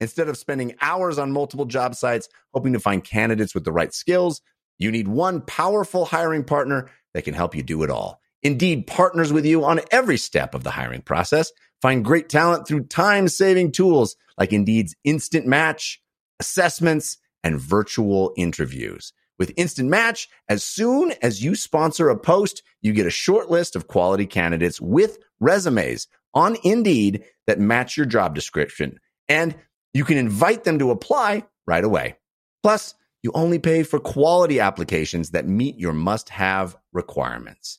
Instead 0.00 0.28
of 0.28 0.38
spending 0.38 0.74
hours 0.80 1.18
on 1.18 1.30
multiple 1.30 1.66
job 1.66 1.94
sites 1.94 2.28
hoping 2.54 2.72
to 2.72 2.80
find 2.80 3.04
candidates 3.04 3.54
with 3.54 3.64
the 3.64 3.72
right 3.72 3.92
skills, 3.92 4.40
you 4.80 4.90
need 4.90 5.06
one 5.06 5.42
powerful 5.42 6.04
hiring 6.06 6.42
partner 6.42 6.90
that 7.14 7.22
can 7.22 7.34
help 7.34 7.54
you 7.54 7.62
do 7.62 7.84
it 7.84 7.90
all. 7.90 8.20
Indeed 8.42 8.88
partners 8.88 9.32
with 9.32 9.44
you 9.44 9.64
on 9.64 9.80
every 9.92 10.16
step 10.16 10.54
of 10.54 10.64
the 10.64 10.70
hiring 10.70 11.02
process. 11.02 11.52
Find 11.82 12.04
great 12.04 12.28
talent 12.28 12.66
through 12.66 12.84
time 12.84 13.28
saving 13.28 13.72
tools 13.72 14.16
like 14.38 14.52
Indeed's 14.52 14.96
instant 15.04 15.46
match, 15.46 16.02
assessments, 16.40 17.18
and 17.44 17.60
virtual 17.60 18.32
interviews. 18.36 19.12
With 19.38 19.52
Instant 19.56 19.88
Match, 19.88 20.28
as 20.50 20.62
soon 20.62 21.14
as 21.22 21.42
you 21.42 21.54
sponsor 21.54 22.10
a 22.10 22.18
post, 22.18 22.62
you 22.82 22.92
get 22.92 23.06
a 23.06 23.10
short 23.10 23.50
list 23.50 23.74
of 23.74 23.86
quality 23.86 24.26
candidates 24.26 24.80
with 24.80 25.18
resumes 25.40 26.08
on 26.34 26.56
Indeed 26.62 27.24
that 27.46 27.58
match 27.58 27.96
your 27.96 28.04
job 28.04 28.34
description. 28.34 29.00
And 29.28 29.54
you 29.94 30.04
can 30.04 30.18
invite 30.18 30.64
them 30.64 30.78
to 30.78 30.90
apply 30.90 31.44
right 31.66 31.82
away. 31.82 32.16
Plus, 32.62 32.94
you 33.22 33.32
only 33.34 33.58
pay 33.58 33.82
for 33.82 34.00
quality 34.00 34.60
applications 34.60 35.30
that 35.30 35.46
meet 35.46 35.78
your 35.78 35.92
must 35.92 36.28
have 36.30 36.76
requirements. 36.92 37.78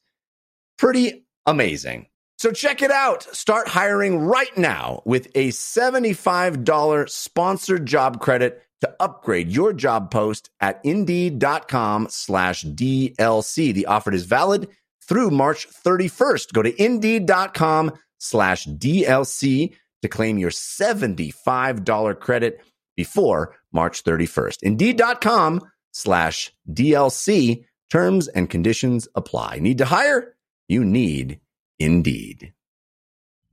Pretty 0.77 1.25
amazing. 1.45 2.07
So 2.37 2.51
check 2.51 2.81
it 2.81 2.91
out. 2.91 3.23
Start 3.35 3.67
hiring 3.67 4.17
right 4.17 4.55
now 4.57 5.03
with 5.05 5.27
a 5.35 5.49
$75 5.49 7.09
sponsored 7.09 7.85
job 7.85 8.19
credit 8.19 8.63
to 8.81 8.95
upgrade 8.99 9.51
your 9.51 9.73
job 9.73 10.09
post 10.09 10.49
at 10.59 10.81
indeed.com 10.83 12.07
slash 12.09 12.63
DLC. 12.63 13.73
The 13.73 13.85
offer 13.85 14.11
is 14.11 14.25
valid 14.25 14.69
through 15.07 15.29
March 15.29 15.67
31st. 15.69 16.51
Go 16.53 16.63
to 16.63 16.83
indeed.com 16.83 17.91
slash 18.17 18.65
DLC 18.65 19.75
to 20.01 20.07
claim 20.07 20.39
your 20.39 20.49
$75 20.49 22.19
credit 22.19 22.61
before 23.01 23.55
March 23.71 24.03
31st. 24.03 24.57
Indeed.com 24.61 25.61
slash 25.91 26.53
DLC. 26.69 27.65
Terms 27.89 28.27
and 28.27 28.47
conditions 28.47 29.07
apply. 29.15 29.57
Need 29.59 29.79
to 29.79 29.85
hire? 29.85 30.35
You 30.69 30.85
need 30.85 31.39
Indeed. 31.79 32.53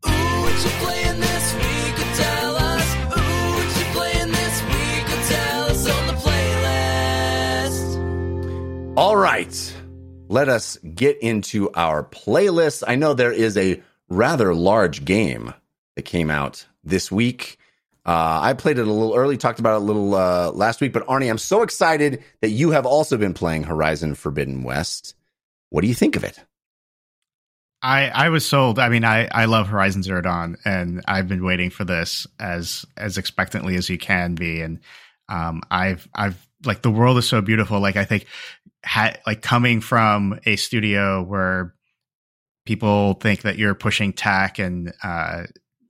Ooh, 0.06 0.10
what 0.10 0.52
you 0.64 0.70
playing 0.84 1.20
this 1.20 1.54
week? 1.54 1.96
Tell 2.14 2.56
us. 2.56 2.94
Ooh, 3.16 3.54
what 3.56 3.68
you 3.78 3.84
playing 3.98 4.32
this 4.32 4.62
week? 4.62 5.06
Tell 5.28 5.62
us 5.72 5.88
on 5.96 6.06
the 6.08 6.16
playlist. 6.24 7.86
All 8.98 9.16
right. 9.16 9.74
Let 10.28 10.50
us 10.50 10.76
get 10.76 11.22
into 11.22 11.70
our 11.72 12.04
playlist. 12.04 12.84
I 12.86 12.96
know 12.96 13.14
there 13.14 13.32
is 13.32 13.56
a 13.56 13.82
rather 14.10 14.54
large 14.54 15.06
game 15.06 15.54
that 15.96 16.02
came 16.02 16.30
out 16.30 16.66
this 16.84 17.10
week. 17.10 17.57
Uh, 18.08 18.40
I 18.42 18.54
played 18.54 18.78
it 18.78 18.88
a 18.88 18.90
little 18.90 19.14
early, 19.14 19.36
talked 19.36 19.58
about 19.58 19.74
it 19.74 19.82
a 19.82 19.84
little 19.84 20.14
uh, 20.14 20.50
last 20.52 20.80
week, 20.80 20.94
but 20.94 21.04
Arne, 21.08 21.24
I'm 21.24 21.36
so 21.36 21.60
excited 21.60 22.24
that 22.40 22.48
you 22.48 22.70
have 22.70 22.86
also 22.86 23.18
been 23.18 23.34
playing 23.34 23.64
Horizon 23.64 24.14
Forbidden 24.14 24.62
West. 24.62 25.14
What 25.68 25.82
do 25.82 25.88
you 25.88 25.94
think 25.94 26.16
of 26.16 26.24
it? 26.24 26.42
I 27.82 28.08
I 28.08 28.30
was 28.30 28.46
sold. 28.46 28.78
I 28.78 28.88
mean, 28.88 29.04
I 29.04 29.26
I 29.26 29.44
love 29.44 29.68
Horizon 29.68 30.02
Zero 30.02 30.22
Dawn, 30.22 30.56
and 30.64 31.02
I've 31.06 31.28
been 31.28 31.44
waiting 31.44 31.68
for 31.68 31.84
this 31.84 32.26
as 32.40 32.86
as 32.96 33.18
expectantly 33.18 33.76
as 33.76 33.90
you 33.90 33.98
can 33.98 34.34
be. 34.36 34.62
And 34.62 34.80
um, 35.28 35.60
I've 35.70 36.08
I've 36.14 36.48
like 36.64 36.80
the 36.80 36.90
world 36.90 37.18
is 37.18 37.28
so 37.28 37.42
beautiful. 37.42 37.78
Like 37.78 37.96
I 37.96 38.06
think, 38.06 38.24
ha- 38.86 39.16
like 39.26 39.42
coming 39.42 39.82
from 39.82 40.40
a 40.46 40.56
studio 40.56 41.22
where 41.22 41.74
people 42.64 43.14
think 43.14 43.42
that 43.42 43.58
you're 43.58 43.74
pushing 43.74 44.14
tech 44.14 44.58
and 44.58 44.94
uh, 45.02 45.42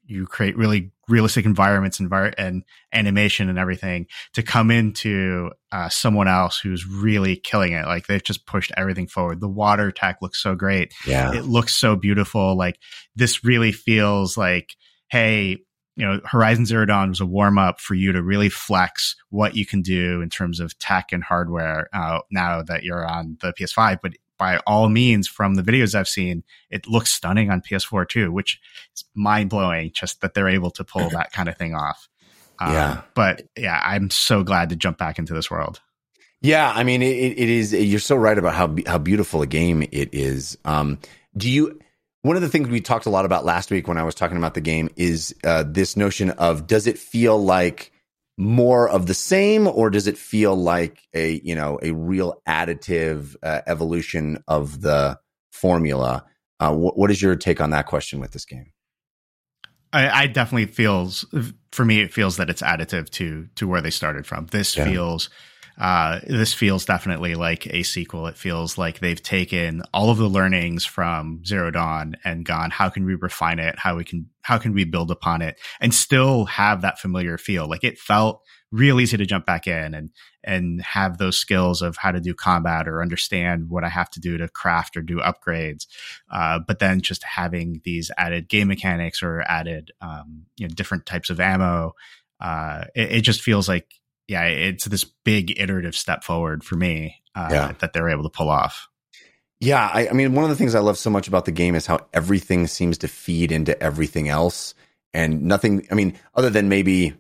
you 0.05 0.27
create 0.27 0.57
really 0.57 0.91
realistic 1.09 1.45
environments 1.45 1.99
envir- 1.99 2.35
and 2.39 2.65
animation 2.93 3.49
and 3.49 3.59
everything 3.59 4.07
to 4.35 4.43
come 4.43 4.71
into 4.71 5.51
uh, 5.73 5.89
someone 5.89 6.29
else 6.29 6.59
who's 6.59 6.87
really 6.87 7.37
killing 7.37 7.73
it. 7.73 7.87
Like 7.87 8.07
they've 8.07 8.23
just 8.23 8.47
pushed 8.47 8.73
everything 8.77 9.07
forward. 9.07 9.41
The 9.41 9.49
water 9.49 9.91
tech 9.91 10.19
looks 10.23 10.43
so 10.43 10.55
great. 10.55 10.93
Yeah. 11.07 11.35
it 11.35 11.45
looks 11.45 11.75
so 11.75 11.97
beautiful. 11.97 12.57
Like 12.57 12.79
this 13.17 13.45
really 13.45 13.73
feels 13.73 14.37
like 14.37 14.77
hey 15.11 15.57
you 15.97 16.07
know 16.07 16.21
horizon 16.25 16.65
zero 16.65 16.87
dawn 16.87 17.09
was 17.09 17.21
a 17.21 17.27
warm 17.27 17.59
up 17.59 17.81
for 17.81 17.95
you 17.95 18.13
to 18.13 18.23
really 18.23 18.49
flex 18.49 19.17
what 19.31 19.57
you 19.57 19.67
can 19.67 19.83
do 19.83 20.23
in 20.23 20.31
terms 20.31 20.61
of 20.61 20.79
tech 20.79 21.13
and 21.13 21.25
hardware 21.25 21.89
uh, 21.93 22.21
now 22.31 22.63
that 22.63 22.85
you're 22.85 23.05
on 23.05 23.37
the 23.41 23.53
ps5 23.53 23.99
but 24.03 24.13
by 24.39 24.59
all 24.67 24.89
means 24.89 25.27
from 25.29 25.55
the 25.57 25.63
videos 25.63 25.95
i've 25.95 26.09
seen 26.09 26.43
it 26.71 26.87
looks 26.87 27.11
stunning 27.13 27.51
on 27.51 27.61
ps4 27.61 28.09
too 28.09 28.31
which 28.33 28.61
is 28.95 29.05
mind-blowing 29.15 29.91
just 29.95 30.21
that 30.21 30.35
they're 30.35 30.49
able 30.49 30.71
to 30.71 30.85
pull 30.85 31.11
that 31.19 31.33
kind 31.33 31.49
of 31.49 31.57
thing 31.57 31.75
off 31.75 32.09
Um, 32.61 32.73
Yeah. 32.73 33.01
but 33.15 33.43
yeah 33.57 33.81
i'm 33.85 34.11
so 34.11 34.43
glad 34.43 34.71
to 34.71 34.77
jump 34.77 34.99
back 34.99 35.19
into 35.19 35.35
this 35.35 35.51
world 35.51 35.81
Yeah, 36.41 36.73
I 36.73 36.85
mean, 36.85 37.03
it, 37.03 37.07
it 37.37 37.49
is. 37.49 37.73
You're 37.73 37.99
so 37.99 38.15
right 38.15 38.39
about 38.39 38.55
how 38.55 38.77
how 38.87 38.99
beautiful 38.99 39.43
a 39.43 39.47
game 39.47 39.83
it 39.83 40.11
is. 40.15 40.57
Um, 40.65 40.99
do 41.37 41.51
you? 41.51 41.81
One 42.23 42.37
of 42.37 42.43
the 42.43 42.49
things 42.49 42.69
we 42.69 42.81
talked 42.81 43.07
a 43.07 43.11
lot 43.11 43.25
about 43.25 43.45
last 43.45 43.73
week 43.73 43.89
when 43.89 43.99
I 43.99 44.05
was 44.05 44.15
talking 44.15 44.37
about 44.37 44.55
the 44.55 44.61
game 44.61 44.89
is 44.95 45.35
uh, 45.43 45.65
this 45.67 45.97
notion 45.97 46.31
of 46.31 46.69
does 46.69 46.87
it 46.87 46.97
feel 46.97 47.37
like 47.43 47.91
more 48.39 48.89
of 48.89 49.07
the 49.07 49.15
same, 49.15 49.67
or 49.67 49.91
does 49.91 50.07
it 50.07 50.17
feel 50.17 50.55
like 50.55 51.03
a 51.13 51.41
you 51.45 51.55
know 51.55 51.79
a 51.83 51.91
real 51.91 52.41
additive 52.49 53.37
uh, 53.43 53.61
evolution 53.67 54.43
of 54.47 54.81
the 54.81 55.19
formula? 55.51 56.25
Uh, 56.61 56.73
wh- 56.73 56.97
what 56.97 57.11
is 57.11 57.21
your 57.21 57.37
take 57.37 57.61
on 57.61 57.71
that 57.71 57.87
question 57.87 58.21
with 58.21 58.31
this 58.31 58.45
game? 58.45 58.73
I, 59.93 60.23
I 60.23 60.27
definitely 60.29 60.67
feels 60.67 61.25
for 61.73 61.85
me 61.85 62.01
it 62.01 62.13
feels 62.13 62.37
that 62.37 62.49
it's 62.49 62.63
additive 62.63 63.11
to 63.11 63.49
to 63.57 63.67
where 63.67 63.81
they 63.81 63.91
started 63.91 64.27
from. 64.27 64.47
This 64.47 64.77
Yeah. 64.77 64.85
feels 64.85 65.31
uh, 65.79 66.19
this 66.27 66.53
feels 66.53 66.85
definitely 66.85 67.37
like 67.37 67.67
a 67.69 67.85
sequel. 67.85 68.27
It 68.27 68.37
feels 68.37 68.77
like 68.77 68.99
they've 68.99 69.23
taken 69.23 69.83
all 69.95 70.11
of 70.11 70.19
the 70.19 70.29
learnings 70.29 70.85
from 70.85 71.45
Zero 71.45 71.71
Dawn 71.71 72.17
and 72.25 72.45
gone, 72.45 72.73
how 72.73 72.89
can 72.89 73.05
we 73.05 73.15
refine 73.15 73.61
it? 73.61 73.79
How 73.79 73.97
we 73.97 74.05
can 74.05 74.29
how 74.43 74.59
can 74.59 74.73
we 74.73 74.85
build 74.85 75.11
upon 75.11 75.43
it 75.43 75.61
and 75.81 75.95
still 75.95 76.47
have 76.47 76.83
that 76.83 76.99
familiar 76.99 77.39
feel? 77.39 77.69
Like 77.69 77.85
it 77.85 77.99
felt 77.99 78.43
real 78.73 79.01
easy 79.01 79.17
to 79.17 79.25
jump 79.25 79.47
back 79.47 79.69
in 79.69 79.95
and 79.95 80.11
and 80.43 80.83
have 80.83 81.19
those 81.19 81.39
skills 81.39 81.81
of 81.81 81.97
how 81.97 82.11
to 82.11 82.21
do 82.21 82.35
combat 82.35 82.89
or 82.89 83.01
understand 83.01 83.69
what 83.69 83.85
I 83.85 83.89
have 83.89 84.11
to 84.11 84.21
do 84.21 84.37
to 84.37 84.49
craft 84.49 84.97
or 84.97 85.03
do 85.03 85.19
upgrades. 85.19 85.87
Uh, 86.29 86.59
but 86.67 86.81
then 86.81 87.03
just 87.03 87.23
having 87.23 87.83
these 87.85 88.11
added 88.19 88.49
game 88.49 88.67
mechanics 88.67 89.23
or 89.23 89.43
added 89.43 89.93
um, 90.01 90.47
you 90.57 90.67
know 90.67 90.75
different 90.75 91.07
types 91.07 91.31
of 91.31 91.39
ammo, 91.39 91.93
uh, 92.41 92.85
it, 92.97 93.13
it 93.13 93.21
just 93.21 93.43
feels 93.43 93.69
like 93.69 93.87
yeah, 94.29 94.45
it's 94.45 94.85
this 94.85 95.05
big 95.25 95.59
iterative 95.59 95.97
step 95.97 96.23
forward 96.23 96.63
for 96.63 96.77
me 96.77 97.17
uh, 97.35 97.49
Yeah. 97.51 97.73
that 97.81 97.93
they're 97.93 98.11
able 98.11 98.25
to 98.25 98.31
pull 98.31 98.51
off. 98.51 98.89
Yeah, 99.61 99.91
I, 99.93 100.09
I 100.09 100.13
mean, 100.13 100.35
one 100.35 100.45
of 100.45 100.51
the 100.51 100.57
things 100.57 100.77
I 100.77 100.81
love 100.81 100.99
so 100.99 101.11
much 101.11 101.27
about 101.27 101.45
the 101.45 101.51
game 101.51 101.75
is 101.75 101.87
how 101.87 102.07
everything 102.13 102.69
seems 102.69 102.99
to 102.99 103.09
feed 103.09 103.51
into 103.51 103.81
everything 103.83 104.29
else, 104.29 104.75
and 105.13 105.43
nothing. 105.43 105.89
I 105.91 105.95
mean, 105.95 106.17
other 106.35 106.51
than 106.51 106.69
maybe 106.69 107.15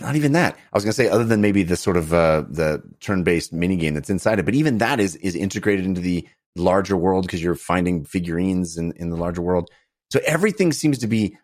not 0.00 0.16
even 0.16 0.32
that. 0.32 0.56
I 0.56 0.76
was 0.76 0.82
going 0.84 0.92
to 0.92 0.96
say 0.96 1.08
other 1.08 1.24
than 1.24 1.40
maybe 1.40 1.62
the 1.62 1.76
sort 1.76 1.96
of 1.96 2.12
uh, 2.14 2.44
the 2.48 2.82
turn-based 3.00 3.52
mini 3.52 3.76
game 3.76 3.94
that's 3.94 4.10
inside 4.10 4.38
it, 4.38 4.44
but 4.44 4.54
even 4.54 4.78
that 4.78 4.98
is 4.98 5.16
is 5.16 5.34
integrated 5.34 5.84
into 5.84 6.00
the 6.00 6.26
larger 6.56 6.96
world 6.96 7.26
because 7.26 7.42
you're 7.42 7.54
finding 7.54 8.04
figurines 8.04 8.76
in 8.78 8.92
in 8.92 9.10
the 9.10 9.16
larger 9.16 9.42
world. 9.42 9.70
So 10.10 10.20
everything 10.24 10.72
seems 10.72 10.98
to 10.98 11.06
be 11.06 11.36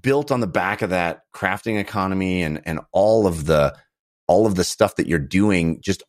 built 0.00 0.30
on 0.30 0.40
the 0.40 0.46
back 0.46 0.82
of 0.82 0.90
that 0.90 1.22
crafting 1.34 1.78
economy 1.78 2.42
and 2.42 2.62
and 2.64 2.80
all 2.92 3.26
of 3.26 3.44
the 3.46 3.76
all 4.26 4.46
of 4.46 4.54
the 4.54 4.64
stuff 4.64 4.96
that 4.96 5.06
you're 5.06 5.18
doing 5.18 5.80
just 5.80 6.02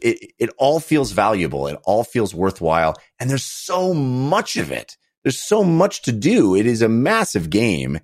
it, 0.00 0.32
it 0.38 0.50
all 0.58 0.80
feels 0.80 1.12
valuable. 1.12 1.66
It 1.66 1.78
all 1.84 2.04
feels 2.04 2.34
worthwhile. 2.34 2.94
And 3.20 3.28
there's 3.28 3.44
so 3.44 3.92
much 3.92 4.56
of 4.56 4.70
it. 4.70 4.96
There's 5.22 5.38
so 5.38 5.64
much 5.64 6.02
to 6.02 6.12
do. 6.12 6.54
It 6.54 6.66
is 6.66 6.82
a 6.82 6.88
massive 6.88 7.50
game 7.50 8.00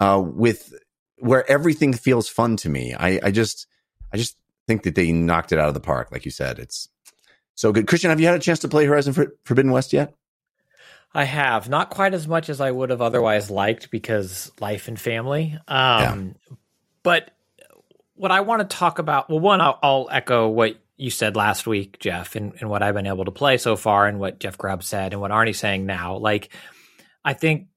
uh, 0.00 0.22
with 0.24 0.74
where 1.16 1.48
everything 1.50 1.94
feels 1.94 2.28
fun 2.28 2.56
to 2.58 2.68
me. 2.68 2.94
I, 2.94 3.20
I 3.22 3.30
just, 3.30 3.66
I 4.12 4.16
just 4.16 4.36
think 4.66 4.82
that 4.82 4.94
they 4.94 5.12
knocked 5.12 5.52
it 5.52 5.58
out 5.58 5.68
of 5.68 5.74
the 5.74 5.80
park. 5.80 6.10
Like 6.12 6.24
you 6.24 6.30
said, 6.30 6.58
it's 6.58 6.88
so 7.54 7.72
good. 7.72 7.86
Christian, 7.86 8.10
have 8.10 8.20
you 8.20 8.26
had 8.26 8.36
a 8.36 8.40
chance 8.40 8.58
to 8.60 8.68
play 8.68 8.84
Horizon 8.84 9.14
For- 9.14 9.34
Forbidden 9.44 9.70
West 9.72 9.92
yet? 9.92 10.14
I 11.14 11.24
have 11.24 11.68
not 11.68 11.90
quite 11.90 12.12
as 12.12 12.26
much 12.26 12.48
as 12.48 12.60
I 12.60 12.70
would 12.70 12.90
have 12.90 13.00
otherwise 13.00 13.48
liked 13.48 13.90
because 13.90 14.50
life 14.60 14.88
and 14.88 15.00
family. 15.00 15.56
Um, 15.68 16.34
But 17.04 17.30
what 18.14 18.30
I 18.30 18.40
want 18.40 18.68
to 18.68 18.76
talk 18.76 18.98
about, 18.98 19.28
well, 19.28 19.40
one, 19.40 19.60
I'll, 19.60 19.78
I'll 19.82 20.08
echo 20.10 20.48
what 20.48 20.76
you 20.96 21.10
said 21.10 21.36
last 21.36 21.66
week, 21.66 21.98
Jeff, 21.98 22.36
and, 22.36 22.54
and 22.60 22.70
what 22.70 22.82
I've 22.82 22.94
been 22.94 23.06
able 23.06 23.24
to 23.24 23.30
play 23.30 23.58
so 23.58 23.76
far, 23.76 24.06
and 24.06 24.18
what 24.18 24.38
Jeff 24.38 24.56
Grubb 24.56 24.82
said, 24.82 25.12
and 25.12 25.20
what 25.20 25.32
Arne's 25.32 25.58
saying 25.58 25.86
now. 25.86 26.16
Like, 26.16 26.50
I 27.24 27.32
think 27.32 27.68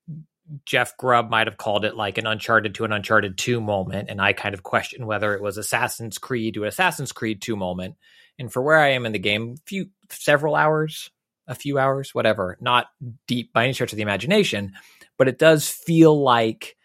Jeff 0.65 0.95
Grubb 0.97 1.29
might 1.29 1.47
have 1.47 1.57
called 1.57 1.85
it 1.85 1.95
like 1.95 2.17
an 2.17 2.27
Uncharted 2.27 2.75
to 2.75 2.85
an 2.85 2.93
Uncharted 2.93 3.37
2 3.37 3.59
moment. 3.59 4.09
And 4.09 4.21
I 4.21 4.33
kind 4.33 4.53
of 4.53 4.63
question 4.63 5.05
whether 5.05 5.33
it 5.33 5.41
was 5.41 5.57
Assassin's 5.57 6.17
Creed 6.17 6.53
to 6.53 6.65
Assassin's 6.65 7.11
Creed 7.11 7.41
2 7.41 7.55
moment. 7.55 7.95
And 8.39 8.51
for 8.51 8.61
where 8.61 8.79
I 8.79 8.89
am 8.89 9.05
in 9.05 9.11
the 9.11 9.19
game, 9.19 9.57
few 9.65 9.89
several 10.09 10.55
hours, 10.55 11.09
a 11.47 11.55
few 11.55 11.79
hours, 11.79 12.13
whatever, 12.13 12.57
not 12.61 12.87
deep 13.25 13.51
by 13.51 13.63
any 13.63 13.73
stretch 13.73 13.91
of 13.91 13.97
the 13.97 14.03
imagination, 14.03 14.73
but 15.17 15.27
it 15.27 15.39
does 15.39 15.67
feel 15.67 16.21
like 16.21 16.76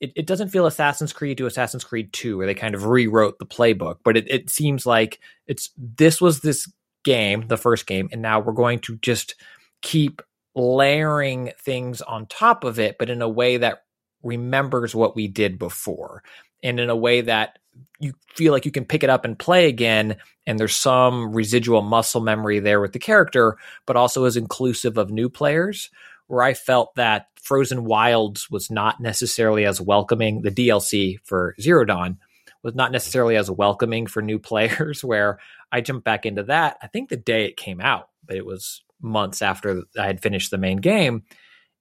it, 0.00 0.12
it 0.14 0.26
doesn't 0.26 0.48
feel 0.48 0.66
Assassin's 0.66 1.12
Creed 1.12 1.38
to 1.38 1.46
Assassin's 1.46 1.84
Creed 1.84 2.12
2, 2.12 2.38
where 2.38 2.46
they 2.46 2.54
kind 2.54 2.74
of 2.74 2.86
rewrote 2.86 3.38
the 3.38 3.46
playbook, 3.46 3.96
but 4.04 4.16
it, 4.16 4.30
it 4.30 4.50
seems 4.50 4.86
like 4.86 5.20
it's 5.46 5.70
this 5.76 6.20
was 6.20 6.40
this 6.40 6.70
game, 7.04 7.46
the 7.48 7.56
first 7.56 7.86
game, 7.86 8.08
and 8.12 8.22
now 8.22 8.40
we're 8.40 8.52
going 8.52 8.78
to 8.80 8.96
just 8.96 9.34
keep 9.82 10.22
layering 10.54 11.52
things 11.60 12.00
on 12.02 12.26
top 12.26 12.64
of 12.64 12.78
it, 12.78 12.96
but 12.98 13.10
in 13.10 13.22
a 13.22 13.28
way 13.28 13.56
that 13.58 13.84
remembers 14.22 14.94
what 14.94 15.14
we 15.14 15.28
did 15.28 15.58
before. 15.58 16.22
And 16.62 16.80
in 16.80 16.90
a 16.90 16.96
way 16.96 17.20
that 17.20 17.58
you 18.00 18.12
feel 18.34 18.52
like 18.52 18.64
you 18.64 18.72
can 18.72 18.84
pick 18.84 19.04
it 19.04 19.10
up 19.10 19.24
and 19.24 19.38
play 19.38 19.68
again, 19.68 20.16
and 20.46 20.58
there's 20.58 20.74
some 20.74 21.32
residual 21.32 21.82
muscle 21.82 22.20
memory 22.20 22.58
there 22.58 22.80
with 22.80 22.92
the 22.92 22.98
character, 22.98 23.56
but 23.86 23.96
also 23.96 24.24
is 24.24 24.36
inclusive 24.36 24.98
of 24.98 25.10
new 25.10 25.28
players. 25.28 25.90
Where 26.28 26.42
I 26.42 26.54
felt 26.54 26.94
that 26.94 27.26
Frozen 27.40 27.84
Wilds 27.84 28.50
was 28.50 28.70
not 28.70 29.00
necessarily 29.00 29.64
as 29.64 29.80
welcoming, 29.80 30.42
the 30.42 30.50
DLC 30.50 31.18
for 31.24 31.54
Zero 31.60 31.84
Dawn 31.84 32.18
was 32.62 32.74
not 32.74 32.92
necessarily 32.92 33.36
as 33.36 33.50
welcoming 33.50 34.06
for 34.06 34.22
new 34.22 34.38
players, 34.38 35.02
where 35.02 35.38
I 35.72 35.80
jumped 35.80 36.04
back 36.04 36.26
into 36.26 36.44
that. 36.44 36.78
I 36.82 36.86
think 36.86 37.08
the 37.08 37.16
day 37.16 37.46
it 37.46 37.56
came 37.56 37.80
out, 37.80 38.08
but 38.24 38.36
it 38.36 38.46
was 38.46 38.82
months 39.00 39.42
after 39.42 39.82
I 39.98 40.06
had 40.06 40.20
finished 40.20 40.50
the 40.50 40.58
main 40.58 40.78
game. 40.78 41.24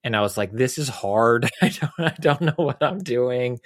And 0.03 0.15
I 0.15 0.21
was 0.21 0.37
like, 0.37 0.51
this 0.51 0.77
is 0.77 0.87
hard. 0.87 1.49
I 1.61 1.69
don't, 1.69 1.91
I 1.99 2.15
don't 2.19 2.41
know 2.41 2.53
what 2.55 2.81
I'm 2.81 2.99
doing. 2.99 3.59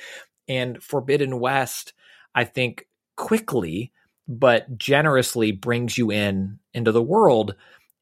And 0.48 0.82
Forbidden 0.82 1.40
West, 1.40 1.94
I 2.34 2.46
think 2.46 2.88
quickly 3.16 3.92
but 4.32 4.78
generously 4.78 5.52
brings 5.52 5.98
you 5.98 6.10
in 6.10 6.60
into 6.74 6.92
the 6.92 7.02
world. 7.02 7.56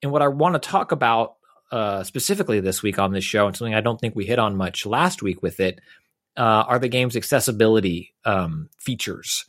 And 0.04 0.12
what 0.12 0.22
I 0.22 0.28
want 0.28 0.62
to 0.62 0.70
talk 0.70 0.92
about 0.92 1.36
uh, 1.72 2.04
specifically 2.04 2.60
this 2.60 2.82
week 2.82 3.00
on 3.00 3.12
this 3.12 3.24
show, 3.24 3.48
and 3.48 3.56
something 3.56 3.76
I 3.76 3.82
don't 3.82 4.00
think 4.00 4.16
we 4.16 4.26
hit 4.26 4.40
on 4.40 4.56
much 4.56 4.86
last 4.86 5.22
week 5.22 5.42
with 5.42 5.60
it, 5.60 5.80
uh, 6.38 6.64
are 6.68 6.80
the 6.80 6.88
game's 6.88 7.16
accessibility 7.16 8.14
um, 8.26 8.70
features. 8.78 9.46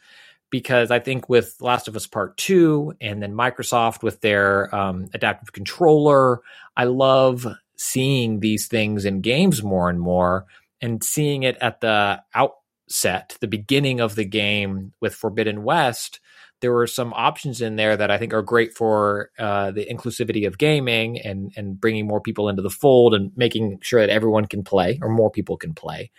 Because 0.50 0.90
I 0.90 0.98
think 0.98 1.28
with 1.28 1.54
Last 1.60 1.86
of 1.86 1.94
Us 1.94 2.08
Part 2.08 2.36
2 2.36 2.94
and 3.00 3.22
then 3.22 3.34
Microsoft 3.34 4.02
with 4.02 4.20
their 4.20 4.74
um, 4.74 5.08
adaptive 5.14 5.52
controller, 5.52 6.40
I 6.76 6.84
love 6.84 7.46
seeing 7.76 8.40
these 8.40 8.66
things 8.66 9.04
in 9.04 9.20
games 9.20 9.62
more 9.62 9.88
and 9.88 10.00
more 10.00 10.46
and 10.80 11.04
seeing 11.04 11.44
it 11.44 11.56
at 11.60 11.80
the 11.80 12.20
outset, 12.34 13.36
the 13.40 13.46
beginning 13.46 14.00
of 14.00 14.16
the 14.16 14.24
game 14.24 14.92
with 15.00 15.14
Forbidden 15.14 15.62
West. 15.62 16.20
There 16.60 16.72
were 16.72 16.86
some 16.86 17.12
options 17.14 17.60
in 17.60 17.76
there 17.76 17.96
that 17.96 18.10
I 18.10 18.18
think 18.18 18.34
are 18.34 18.42
great 18.42 18.74
for 18.74 19.30
uh, 19.38 19.70
the 19.70 19.86
inclusivity 19.86 20.46
of 20.46 20.58
gaming 20.58 21.18
and 21.20 21.52
and 21.56 21.80
bringing 21.80 22.06
more 22.06 22.20
people 22.20 22.48
into 22.48 22.62
the 22.62 22.70
fold 22.70 23.14
and 23.14 23.32
making 23.36 23.80
sure 23.82 24.00
that 24.00 24.12
everyone 24.12 24.46
can 24.46 24.62
play 24.62 24.98
or 25.02 25.08
more 25.08 25.30
people 25.30 25.56
can 25.56 25.74
play. 25.74 26.10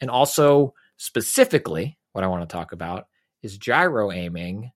And 0.00 0.10
also 0.10 0.74
specifically, 0.96 1.98
what 2.12 2.24
I 2.24 2.28
want 2.28 2.48
to 2.48 2.52
talk 2.52 2.72
about 2.72 3.06
is 3.42 3.58
gyro 3.58 4.10
aiming 4.10 4.72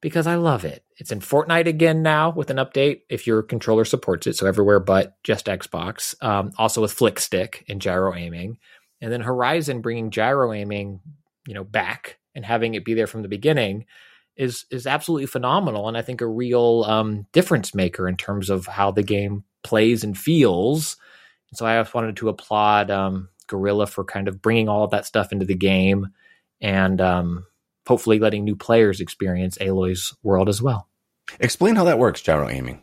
because 0.00 0.26
I 0.26 0.34
love 0.34 0.64
it. 0.64 0.84
It's 0.96 1.12
in 1.12 1.20
Fortnite 1.20 1.66
again 1.66 2.02
now 2.02 2.30
with 2.30 2.50
an 2.50 2.56
update 2.56 3.02
if 3.08 3.26
your 3.26 3.42
controller 3.42 3.84
supports 3.84 4.26
it, 4.26 4.36
so 4.36 4.46
everywhere 4.46 4.80
but 4.80 5.16
just 5.22 5.46
Xbox. 5.46 6.14
Um, 6.22 6.52
also 6.58 6.80
with 6.80 6.92
flick 6.92 7.20
stick 7.20 7.64
and 7.68 7.80
gyro 7.80 8.14
aiming, 8.14 8.58
and 9.00 9.12
then 9.12 9.20
Horizon 9.20 9.80
bringing 9.80 10.10
gyro 10.10 10.52
aiming, 10.52 11.00
you 11.46 11.54
know, 11.54 11.64
back 11.64 12.18
and 12.34 12.44
having 12.44 12.74
it 12.74 12.84
be 12.84 12.94
there 12.94 13.06
from 13.06 13.22
the 13.22 13.28
beginning 13.28 13.86
is 14.36 14.64
is 14.70 14.86
absolutely 14.86 15.26
phenomenal, 15.26 15.88
and 15.88 15.96
I 15.96 16.02
think 16.02 16.20
a 16.20 16.26
real 16.26 16.84
um, 16.86 17.26
difference 17.32 17.74
maker 17.74 18.08
in 18.08 18.16
terms 18.16 18.50
of 18.50 18.66
how 18.66 18.90
the 18.90 19.02
game 19.02 19.44
plays 19.62 20.04
and 20.04 20.16
feels. 20.16 20.96
So 21.54 21.66
I 21.66 21.80
just 21.80 21.94
wanted 21.94 22.16
to 22.16 22.28
applaud 22.28 22.90
um, 22.90 23.28
Guerrilla 23.46 23.86
for 23.86 24.04
kind 24.04 24.28
of 24.28 24.40
bringing 24.40 24.68
all 24.68 24.84
of 24.84 24.90
that 24.90 25.06
stuff 25.06 25.32
into 25.32 25.44
the 25.44 25.54
game 25.54 26.08
and 26.60 27.00
um, 27.00 27.46
hopefully 27.86 28.18
letting 28.18 28.44
new 28.44 28.56
players 28.56 29.00
experience 29.00 29.58
Aloy's 29.60 30.14
world 30.22 30.48
as 30.48 30.62
well. 30.62 30.88
Explain 31.40 31.76
how 31.76 31.84
that 31.84 31.98
works, 31.98 32.22
gyro 32.22 32.48
aiming. 32.48 32.82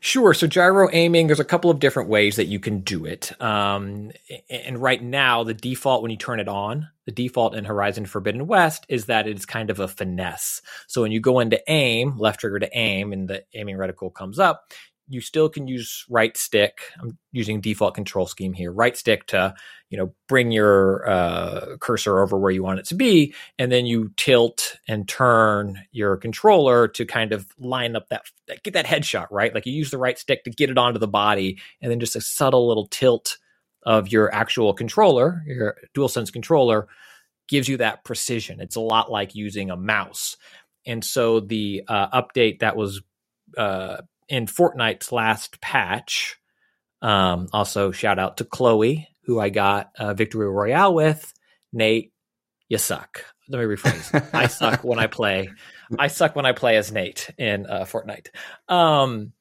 Sure. 0.00 0.32
So 0.34 0.46
gyro 0.46 0.88
aiming, 0.92 1.26
there's 1.26 1.40
a 1.40 1.44
couple 1.44 1.70
of 1.70 1.80
different 1.80 2.08
ways 2.08 2.36
that 2.36 2.46
you 2.46 2.60
can 2.60 2.80
do 2.80 3.04
it. 3.04 3.32
Um, 3.42 4.12
and 4.48 4.78
right 4.78 5.02
now, 5.02 5.44
the 5.44 5.54
default 5.54 6.02
when 6.02 6.10
you 6.10 6.16
turn 6.16 6.40
it 6.40 6.48
on, 6.48 6.88
the 7.04 7.12
default 7.12 7.54
in 7.54 7.64
Horizon 7.64 8.06
Forbidden 8.06 8.46
West 8.46 8.86
is 8.88 9.06
that 9.06 9.26
it's 9.26 9.46
kind 9.46 9.70
of 9.70 9.80
a 9.80 9.88
finesse. 9.88 10.62
So 10.86 11.02
when 11.02 11.12
you 11.12 11.20
go 11.20 11.40
into 11.40 11.60
aim, 11.68 12.16
left 12.18 12.40
trigger 12.40 12.58
to 12.58 12.78
aim, 12.78 13.12
and 13.12 13.28
the 13.28 13.44
aiming 13.54 13.76
reticle 13.76 14.12
comes 14.12 14.38
up, 14.38 14.72
you 15.08 15.20
still 15.20 15.48
can 15.48 15.66
use 15.66 16.04
right 16.08 16.36
stick. 16.36 16.80
I'm 17.00 17.18
using 17.32 17.60
default 17.60 17.94
control 17.94 18.26
scheme 18.26 18.52
here. 18.52 18.70
Right 18.70 18.96
stick 18.96 19.26
to, 19.28 19.54
you 19.90 19.98
know, 19.98 20.14
bring 20.28 20.50
your 20.50 21.08
uh, 21.08 21.76
cursor 21.80 22.20
over 22.20 22.38
where 22.38 22.50
you 22.50 22.62
want 22.62 22.80
it 22.80 22.86
to 22.86 22.94
be, 22.94 23.34
and 23.58 23.72
then 23.72 23.86
you 23.86 24.12
tilt 24.16 24.76
and 24.86 25.08
turn 25.08 25.80
your 25.92 26.16
controller 26.16 26.88
to 26.88 27.06
kind 27.06 27.32
of 27.32 27.46
line 27.58 27.96
up 27.96 28.08
that 28.08 28.24
get 28.62 28.74
that 28.74 28.86
headshot 28.86 29.26
right. 29.30 29.54
Like 29.54 29.66
you 29.66 29.72
use 29.72 29.90
the 29.90 29.98
right 29.98 30.18
stick 30.18 30.44
to 30.44 30.50
get 30.50 30.70
it 30.70 30.78
onto 30.78 30.98
the 30.98 31.08
body, 31.08 31.58
and 31.80 31.90
then 31.90 32.00
just 32.00 32.16
a 32.16 32.20
subtle 32.20 32.68
little 32.68 32.86
tilt 32.86 33.38
of 33.84 34.12
your 34.12 34.32
actual 34.34 34.74
controller, 34.74 35.42
your 35.46 35.76
DualSense 35.94 36.32
controller, 36.32 36.88
gives 37.48 37.68
you 37.68 37.78
that 37.78 38.04
precision. 38.04 38.60
It's 38.60 38.76
a 38.76 38.80
lot 38.80 39.10
like 39.10 39.34
using 39.34 39.70
a 39.70 39.76
mouse. 39.76 40.36
And 40.84 41.04
so 41.04 41.40
the 41.40 41.84
uh, 41.88 42.22
update 42.22 42.60
that 42.60 42.76
was 42.76 43.02
uh, 43.56 43.98
in 44.28 44.46
Fortnite's 44.46 45.12
last 45.12 45.60
patch. 45.60 46.36
Um, 47.00 47.48
also, 47.52 47.90
shout 47.90 48.18
out 48.18 48.38
to 48.38 48.44
Chloe, 48.44 49.08
who 49.24 49.40
I 49.40 49.50
got 49.50 49.90
uh, 49.98 50.14
Victory 50.14 50.48
Royale 50.48 50.94
with. 50.94 51.32
Nate, 51.72 52.12
you 52.68 52.78
suck. 52.78 53.24
Let 53.48 53.58
me 53.58 53.64
rephrase. 53.64 54.34
I 54.34 54.46
suck 54.46 54.84
when 54.84 54.98
I 54.98 55.06
play. 55.08 55.50
I 55.98 56.08
suck 56.08 56.36
when 56.36 56.46
I 56.46 56.52
play 56.52 56.76
as 56.76 56.92
Nate 56.92 57.30
in 57.38 57.66
uh, 57.66 57.84
Fortnite. 57.84 58.28
Um, 58.68 59.32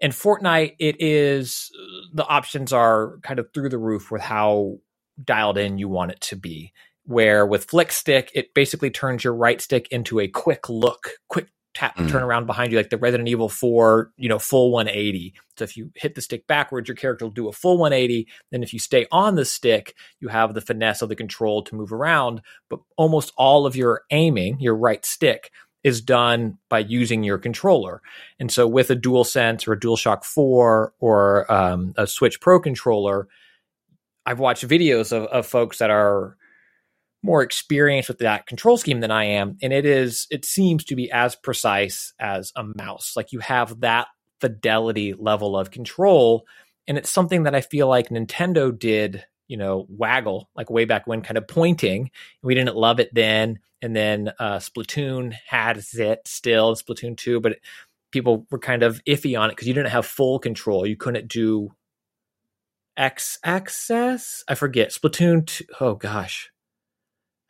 in 0.00 0.12
Fortnite, 0.12 0.76
it 0.78 0.96
is 1.00 1.70
the 2.12 2.26
options 2.26 2.72
are 2.72 3.18
kind 3.22 3.38
of 3.38 3.52
through 3.52 3.68
the 3.68 3.78
roof 3.78 4.10
with 4.10 4.22
how 4.22 4.78
dialed 5.22 5.58
in 5.58 5.78
you 5.78 5.88
want 5.88 6.12
it 6.12 6.20
to 6.22 6.36
be. 6.36 6.72
Where 7.04 7.46
with 7.46 7.64
flick 7.64 7.90
stick, 7.90 8.30
it 8.34 8.54
basically 8.54 8.90
turns 8.90 9.24
your 9.24 9.34
right 9.34 9.60
stick 9.60 9.88
into 9.90 10.20
a 10.20 10.28
quick 10.28 10.68
look, 10.68 11.10
quick 11.28 11.48
tap 11.74 11.96
Mm. 11.96 12.10
turn 12.10 12.22
around 12.22 12.46
behind 12.46 12.72
you 12.72 12.78
like 12.78 12.90
the 12.90 12.96
Resident 12.96 13.28
Evil 13.28 13.48
4, 13.48 14.10
you 14.16 14.28
know, 14.28 14.38
full 14.38 14.72
180. 14.72 15.34
So 15.56 15.64
if 15.64 15.76
you 15.76 15.90
hit 15.94 16.14
the 16.14 16.20
stick 16.20 16.46
backwards, 16.46 16.88
your 16.88 16.96
character 16.96 17.24
will 17.24 17.32
do 17.32 17.48
a 17.48 17.52
full 17.52 17.78
180. 17.78 18.26
Then 18.50 18.62
if 18.62 18.72
you 18.72 18.78
stay 18.78 19.06
on 19.12 19.34
the 19.36 19.44
stick, 19.44 19.94
you 20.20 20.28
have 20.28 20.54
the 20.54 20.60
finesse 20.60 21.02
of 21.02 21.08
the 21.08 21.16
control 21.16 21.62
to 21.64 21.74
move 21.74 21.92
around. 21.92 22.42
But 22.68 22.80
almost 22.96 23.32
all 23.36 23.66
of 23.66 23.76
your 23.76 24.02
aiming, 24.10 24.60
your 24.60 24.74
right 24.76 25.04
stick, 25.04 25.50
is 25.84 26.00
done 26.00 26.58
by 26.68 26.80
using 26.80 27.22
your 27.22 27.38
controller. 27.38 28.02
And 28.40 28.50
so 28.50 28.66
with 28.66 28.90
a 28.90 28.96
Dual 28.96 29.24
Sense 29.24 29.68
or 29.68 29.74
a 29.74 29.78
DualShock 29.80 30.24
4 30.24 30.92
or 30.98 31.52
um, 31.52 31.94
a 31.96 32.06
Switch 32.06 32.40
Pro 32.40 32.58
controller, 32.60 33.28
I've 34.26 34.40
watched 34.40 34.66
videos 34.66 35.12
of, 35.12 35.24
of 35.26 35.46
folks 35.46 35.78
that 35.78 35.90
are 35.90 36.36
more 37.22 37.42
experienced 37.42 38.08
with 38.08 38.18
that 38.18 38.46
control 38.46 38.76
scheme 38.76 39.00
than 39.00 39.10
I 39.10 39.24
am, 39.24 39.56
and 39.62 39.72
it 39.72 39.84
is 39.84 40.26
it 40.30 40.44
seems 40.44 40.84
to 40.84 40.96
be 40.96 41.10
as 41.10 41.34
precise 41.34 42.12
as 42.18 42.52
a 42.56 42.64
mouse. 42.64 43.14
Like 43.16 43.32
you 43.32 43.40
have 43.40 43.80
that 43.80 44.08
fidelity 44.40 45.14
level 45.14 45.56
of 45.56 45.70
control, 45.70 46.46
and 46.86 46.96
it's 46.96 47.10
something 47.10 47.44
that 47.44 47.54
I 47.54 47.60
feel 47.60 47.88
like 47.88 48.08
Nintendo 48.08 48.76
did, 48.76 49.24
you 49.48 49.56
know, 49.56 49.86
waggle 49.88 50.48
like 50.56 50.70
way 50.70 50.84
back 50.84 51.06
when, 51.06 51.22
kind 51.22 51.38
of 51.38 51.48
pointing. 51.48 52.10
We 52.42 52.54
didn't 52.54 52.76
love 52.76 53.00
it 53.00 53.10
then, 53.12 53.58
and 53.82 53.96
then 53.96 54.32
uh, 54.38 54.58
Splatoon 54.58 55.34
has 55.48 55.94
it 55.94 56.20
still, 56.26 56.74
Splatoon 56.76 57.16
two, 57.16 57.40
but 57.40 57.58
people 58.12 58.46
were 58.50 58.58
kind 58.58 58.82
of 58.82 59.02
iffy 59.04 59.38
on 59.38 59.50
it 59.50 59.52
because 59.52 59.68
you 59.68 59.74
didn't 59.74 59.90
have 59.90 60.06
full 60.06 60.38
control. 60.38 60.86
You 60.86 60.96
couldn't 60.96 61.28
do 61.28 61.72
X 62.96 63.38
axis. 63.44 64.44
I 64.48 64.54
forget 64.54 64.90
Splatoon. 64.90 65.46
2, 65.46 65.64
oh 65.80 65.94
gosh, 65.94 66.50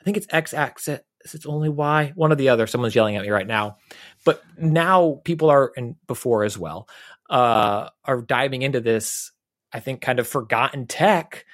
think 0.09 0.17
it's 0.17 0.27
X 0.31 0.55
axis. 0.55 1.01
It's 1.23 1.45
only 1.45 1.69
Y. 1.69 2.13
One 2.15 2.33
or 2.33 2.37
the 2.37 2.49
other. 2.49 2.67
Someone's 2.67 2.95
yelling 2.95 3.17
at 3.17 3.23
me 3.23 3.29
right 3.29 3.47
now. 3.47 3.77
But 4.25 4.43
now 4.57 5.21
people 5.25 5.51
are, 5.51 5.71
and 5.77 5.97
before 6.07 6.45
as 6.45 6.57
well, 6.57 6.89
uh, 7.29 7.91
are 8.07 8.23
diving 8.23 8.63
into 8.63 8.81
this. 8.81 9.33
I 9.71 9.81
think 9.81 10.01
kind 10.01 10.19
of 10.19 10.27
forgotten 10.27 10.87
tech, 10.87 11.45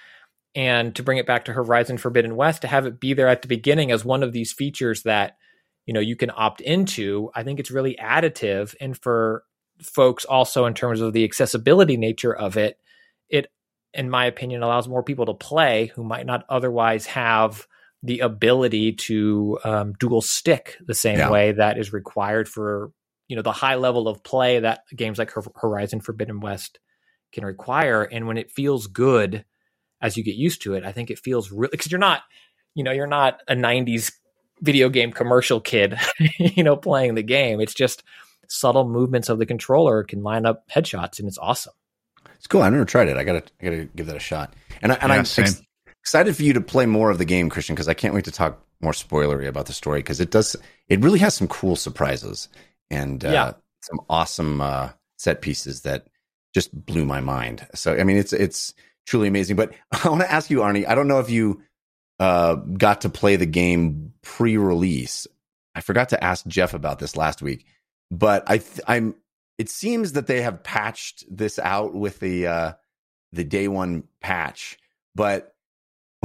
and 0.54 0.94
to 0.94 1.02
bring 1.02 1.18
it 1.18 1.26
back 1.26 1.46
to 1.46 1.52
Horizon 1.52 1.98
Forbidden 1.98 2.36
West, 2.36 2.62
to 2.62 2.68
have 2.68 2.86
it 2.86 3.00
be 3.00 3.12
there 3.12 3.26
at 3.26 3.42
the 3.42 3.48
beginning 3.48 3.90
as 3.90 4.04
one 4.04 4.22
of 4.22 4.30
these 4.30 4.52
features 4.52 5.02
that 5.02 5.36
you 5.84 5.92
know 5.92 5.98
you 5.98 6.14
can 6.14 6.30
opt 6.32 6.60
into. 6.60 7.32
I 7.34 7.42
think 7.42 7.58
it's 7.58 7.72
really 7.72 7.96
additive, 8.00 8.76
and 8.80 8.96
for 8.96 9.42
folks 9.82 10.24
also 10.24 10.66
in 10.66 10.74
terms 10.74 11.00
of 11.00 11.12
the 11.12 11.24
accessibility 11.24 11.96
nature 11.96 12.32
of 12.32 12.56
it, 12.56 12.78
it, 13.28 13.50
in 13.92 14.08
my 14.08 14.26
opinion, 14.26 14.62
allows 14.62 14.86
more 14.86 15.02
people 15.02 15.26
to 15.26 15.34
play 15.34 15.86
who 15.96 16.04
might 16.04 16.26
not 16.26 16.44
otherwise 16.48 17.06
have 17.06 17.66
the 18.04 18.20
ability 18.20 18.92
to 18.92 19.58
um, 19.64 19.94
dual 19.94 20.20
stick 20.20 20.76
the 20.86 20.94
same 20.94 21.18
Yeah. 21.18 21.30
way 21.30 21.52
that 21.52 21.78
is 21.78 21.92
required 21.92 22.48
for 22.48 22.92
you 23.28 23.34
know 23.36 23.42
the 23.42 23.50
high 23.52 23.76
level 23.76 24.06
of 24.06 24.22
play 24.22 24.60
that 24.60 24.82
games 24.94 25.18
like 25.18 25.32
Horizon 25.56 26.00
Forbidden 26.00 26.40
West 26.40 26.78
can 27.32 27.44
require. 27.44 28.02
And 28.04 28.26
when 28.26 28.36
it 28.36 28.50
feels 28.52 28.86
good 28.86 29.44
as 30.02 30.16
you 30.18 30.22
get 30.22 30.34
used 30.36 30.60
to 30.62 30.74
it, 30.74 30.84
I 30.84 30.92
think 30.92 31.10
it 31.10 31.18
feels 31.18 31.50
really 31.50 31.70
because 31.72 31.90
you're 31.90 31.98
not 31.98 32.22
you 32.74 32.84
know 32.84 32.92
you're 32.92 33.06
not 33.06 33.40
a 33.48 33.54
'90s 33.54 34.12
video 34.60 34.88
game 34.90 35.10
commercial 35.10 35.60
kid, 35.60 35.98
you 36.38 36.62
know, 36.62 36.76
playing 36.76 37.14
the 37.14 37.22
game. 37.22 37.60
It's 37.60 37.74
just 37.74 38.02
subtle 38.48 38.86
movements 38.86 39.30
of 39.30 39.38
the 39.38 39.46
controller 39.46 40.04
can 40.04 40.22
line 40.22 40.44
up 40.44 40.68
headshots, 40.68 41.18
and 41.18 41.26
it's 41.26 41.38
awesome. 41.38 41.72
It's 42.36 42.46
cool. 42.46 42.60
I 42.60 42.68
never 42.68 42.84
tried 42.84 43.08
it. 43.08 43.16
I 43.16 43.24
gotta, 43.24 43.42
I 43.60 43.64
gotta 43.64 43.84
give 43.96 44.06
that 44.06 44.16
a 44.16 44.20
shot. 44.20 44.52
And 44.82 44.92
I, 44.92 44.96
and 44.96 45.10
Yeah, 45.10 45.18
I'm 45.18 45.24
same. 45.24 45.46
Ex- 46.04 46.10
excited 46.10 46.36
for 46.36 46.42
you 46.42 46.52
to 46.52 46.60
play 46.60 46.86
more 46.86 47.10
of 47.10 47.18
the 47.18 47.24
game, 47.24 47.48
Christian, 47.48 47.74
because 47.74 47.88
I 47.88 47.94
can't 47.94 48.14
wait 48.14 48.24
to 48.26 48.30
talk 48.30 48.60
more 48.80 48.92
spoilery 48.92 49.48
about 49.48 49.66
the 49.66 49.72
story 49.72 50.00
because 50.00 50.20
it 50.20 50.30
does. 50.30 50.54
It 50.88 51.00
really 51.00 51.18
has 51.20 51.34
some 51.34 51.48
cool 51.48 51.76
surprises 51.76 52.48
and 52.90 53.24
uh, 53.24 53.30
Yeah. 53.30 53.52
some 53.82 54.00
awesome 54.10 54.60
uh, 54.60 54.90
set 55.16 55.40
pieces 55.40 55.82
that 55.82 56.06
just 56.54 56.72
blew 56.86 57.04
my 57.04 57.20
mind. 57.20 57.66
So 57.74 57.94
I 57.96 58.04
mean, 58.04 58.16
it's 58.18 58.32
it's 58.32 58.74
truly 59.06 59.28
amazing. 59.28 59.56
But 59.56 59.72
I 60.04 60.08
want 60.08 60.20
to 60.22 60.30
ask 60.30 60.50
you, 60.50 60.62
Arne. 60.62 60.84
I 60.86 60.94
don't 60.94 61.08
know 61.08 61.20
if 61.20 61.30
you 61.30 61.62
uh, 62.20 62.54
got 62.56 63.00
to 63.02 63.08
play 63.08 63.36
the 63.36 63.46
game 63.46 64.12
pre-release, 64.22 65.26
I 65.74 65.80
forgot 65.80 66.10
to 66.10 66.22
ask 66.22 66.46
Jeff 66.46 66.74
about 66.74 66.98
this 67.00 67.16
last 67.16 67.42
week, 67.42 67.66
but 68.10 68.44
I 68.46 68.58
th- 68.58 68.80
I'm 68.86 69.14
it 69.58 69.68
seems 69.70 70.12
that 70.12 70.26
they 70.26 70.42
have 70.42 70.62
patched 70.62 71.24
this 71.34 71.58
out 71.58 71.94
with 71.94 72.20
the 72.20 72.46
uh 72.46 72.72
the 73.32 73.44
day 73.44 73.66
one 73.68 74.04
patch, 74.20 74.78
but 75.14 75.53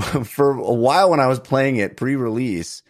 for 0.25 0.51
a 0.51 0.73
while 0.73 1.09
when 1.11 1.19
I 1.19 1.27
was 1.27 1.39
playing 1.39 1.77
it 1.77 1.97
pre-release, 1.97 2.83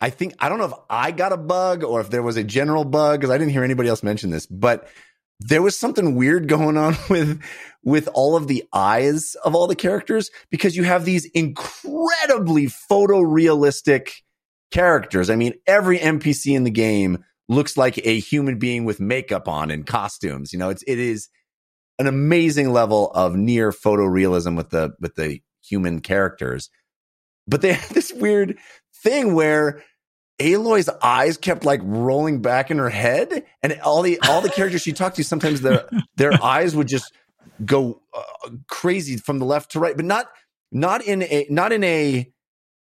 I 0.00 0.10
think 0.10 0.34
I 0.38 0.48
don't 0.48 0.58
know 0.58 0.66
if 0.66 0.72
I 0.88 1.10
got 1.10 1.32
a 1.32 1.36
bug 1.36 1.84
or 1.84 2.00
if 2.00 2.10
there 2.10 2.22
was 2.22 2.36
a 2.36 2.44
general 2.44 2.84
bug 2.84 3.20
because 3.20 3.30
I 3.30 3.38
didn't 3.38 3.52
hear 3.52 3.64
anybody 3.64 3.88
else 3.88 4.02
mention 4.02 4.30
this, 4.30 4.46
but 4.46 4.88
there 5.40 5.62
was 5.62 5.76
something 5.76 6.14
weird 6.14 6.48
going 6.48 6.76
on 6.76 6.96
with 7.10 7.42
with 7.82 8.08
all 8.12 8.36
of 8.36 8.46
the 8.46 8.64
eyes 8.72 9.34
of 9.36 9.54
all 9.54 9.66
the 9.66 9.74
characters 9.74 10.30
because 10.50 10.76
you 10.76 10.84
have 10.84 11.04
these 11.04 11.24
incredibly 11.26 12.66
photorealistic 12.66 14.10
characters. 14.70 15.30
I 15.30 15.36
mean, 15.36 15.54
every 15.66 15.98
NPC 15.98 16.54
in 16.54 16.64
the 16.64 16.70
game 16.70 17.24
looks 17.48 17.76
like 17.76 17.98
a 18.06 18.20
human 18.20 18.58
being 18.58 18.84
with 18.84 19.00
makeup 19.00 19.48
on 19.48 19.70
and 19.70 19.86
costumes. 19.86 20.52
You 20.52 20.58
know, 20.58 20.70
it's 20.70 20.84
it 20.86 20.98
is 20.98 21.28
an 21.98 22.06
amazing 22.06 22.72
level 22.72 23.10
of 23.12 23.36
near 23.36 23.72
photorealism 23.72 24.56
with 24.56 24.70
the 24.70 24.94
with 25.00 25.14
the 25.16 25.40
human 25.70 26.00
characters. 26.00 26.70
But 27.46 27.62
they 27.62 27.72
have 27.74 27.94
this 27.94 28.12
weird 28.12 28.58
thing 29.02 29.34
where 29.34 29.82
Aloy's 30.40 30.88
eyes 31.02 31.36
kept 31.36 31.64
like 31.64 31.80
rolling 31.82 32.40
back 32.40 32.70
in 32.70 32.78
her 32.78 32.90
head, 32.90 33.44
and 33.62 33.78
all 33.84 34.02
the 34.02 34.18
all 34.28 34.40
the 34.40 34.48
characters 34.48 34.82
she 34.82 34.92
talked 34.92 35.16
to, 35.16 35.24
sometimes 35.24 35.60
their 35.60 35.88
their 36.16 36.32
eyes 36.42 36.74
would 36.74 36.88
just 36.88 37.12
go 37.64 38.00
uh, 38.16 38.50
crazy 38.66 39.16
from 39.16 39.38
the 39.38 39.44
left 39.44 39.72
to 39.72 39.80
right, 39.80 39.96
but 39.96 40.06
not 40.06 40.26
not 40.72 41.04
in 41.04 41.22
a 41.22 41.46
not 41.50 41.72
in 41.72 41.84
a 41.84 42.32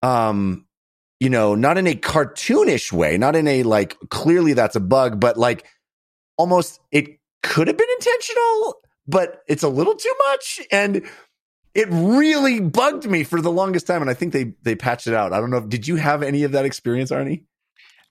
um 0.04 0.66
you 1.20 1.30
know 1.30 1.56
not 1.56 1.78
in 1.78 1.88
a 1.88 1.96
cartoonish 1.96 2.92
way, 2.92 3.18
not 3.18 3.36
in 3.36 3.48
a 3.48 3.64
like 3.64 3.98
clearly 4.10 4.54
that's 4.54 4.76
a 4.76 4.82
bug, 4.82 5.20
but 5.20 5.38
like 5.38 5.66
almost 6.38 6.82
it 6.92 7.20
could 7.44 7.68
have 7.68 7.78
been 7.78 7.90
intentional, 7.98 8.76
but 9.08 9.42
it's 9.48 9.64
a 9.64 9.70
little 9.70 9.96
too 9.96 10.14
much 10.30 10.60
and 10.70 11.04
it 11.76 11.88
really 11.92 12.60
bugged 12.60 13.10
me 13.10 13.24
for 13.24 13.42
the 13.42 13.52
longest 13.52 13.88
time 13.88 14.02
and 14.02 14.10
i 14.10 14.14
think 14.14 14.34
they 14.34 14.54
they 14.64 14.76
patched 14.76 15.08
it 15.08 15.14
out 15.14 15.34
i 15.34 15.40
don't 15.40 15.50
know 15.50 15.58
if, 15.58 15.70
did 15.70 15.88
you 15.88 15.96
have 15.98 16.24
any 16.24 16.44
of 16.44 16.52
that 16.52 16.66
experience 16.66 17.12
arne 17.12 17.46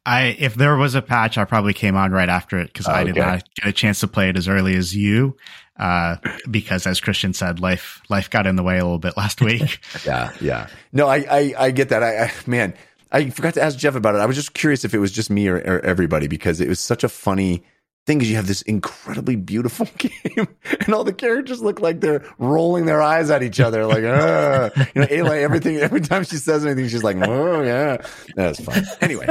I 0.08 0.36
if 0.38 0.54
there 0.54 0.76
was 0.76 0.94
a 0.94 1.02
patch, 1.02 1.36
I 1.36 1.44
probably 1.44 1.72
came 1.74 1.96
on 1.96 2.12
right 2.12 2.28
after 2.28 2.58
it 2.60 2.68
because 2.68 2.88
I 2.88 3.02
did 3.02 3.16
Okay. 3.16 3.26
not 3.26 3.54
get 3.56 3.66
a 3.68 3.72
chance 3.72 3.98
to 4.00 4.06
play 4.06 4.28
it 4.28 4.36
as 4.36 4.46
early 4.46 4.76
as 4.76 4.94
you. 4.94 5.36
Uh, 5.76 6.16
because 6.48 6.86
as 6.86 7.00
Christian 7.00 7.32
said, 7.34 7.58
life 7.58 8.00
life 8.08 8.30
got 8.30 8.46
in 8.46 8.54
the 8.54 8.62
way 8.62 8.78
a 8.78 8.84
little 8.84 9.00
bit 9.00 9.16
last 9.16 9.40
week. 9.50 9.80
yeah 10.06 10.30
yeah 10.40 10.68
no 10.92 11.08
i 11.08 11.16
i, 11.28 11.54
I 11.58 11.70
get 11.72 11.88
that 11.88 12.04
I, 12.04 12.26
I 12.26 12.32
man 12.46 12.74
i 13.10 13.30
forgot 13.30 13.54
to 13.54 13.62
ask 13.62 13.76
jeff 13.78 13.96
about 13.96 14.14
it 14.14 14.18
i 14.18 14.26
was 14.26 14.36
just 14.36 14.54
curious 14.54 14.84
if 14.84 14.94
it 14.94 14.98
was 15.00 15.10
just 15.10 15.28
me 15.28 15.48
or, 15.48 15.56
or 15.56 15.80
everybody 15.84 16.28
because 16.28 16.60
it 16.60 16.68
was 16.68 16.78
such 16.78 17.02
a 17.02 17.08
funny 17.08 17.64
thing 18.06 18.20
is 18.20 18.30
you 18.30 18.36
have 18.36 18.46
this 18.46 18.62
incredibly 18.62 19.34
beautiful 19.36 19.86
game 19.98 20.48
and 20.64 20.94
all 20.94 21.04
the 21.04 21.12
characters 21.12 21.60
look 21.60 21.80
like 21.80 22.00
they're 22.00 22.24
rolling 22.38 22.86
their 22.86 23.02
eyes 23.02 23.30
at 23.30 23.42
each 23.42 23.58
other 23.58 23.84
like 23.84 23.98
you 23.98 24.02
know 24.02 24.70
Aloy, 24.94 25.42
everything 25.42 25.76
every 25.76 26.00
time 26.00 26.24
she 26.24 26.36
says 26.36 26.64
anything 26.64 26.88
she's 26.88 27.02
like 27.02 27.16
oh 27.16 27.62
yeah. 27.62 27.98
That's 28.34 28.62
fun. 28.62 28.84
Anyway 29.00 29.26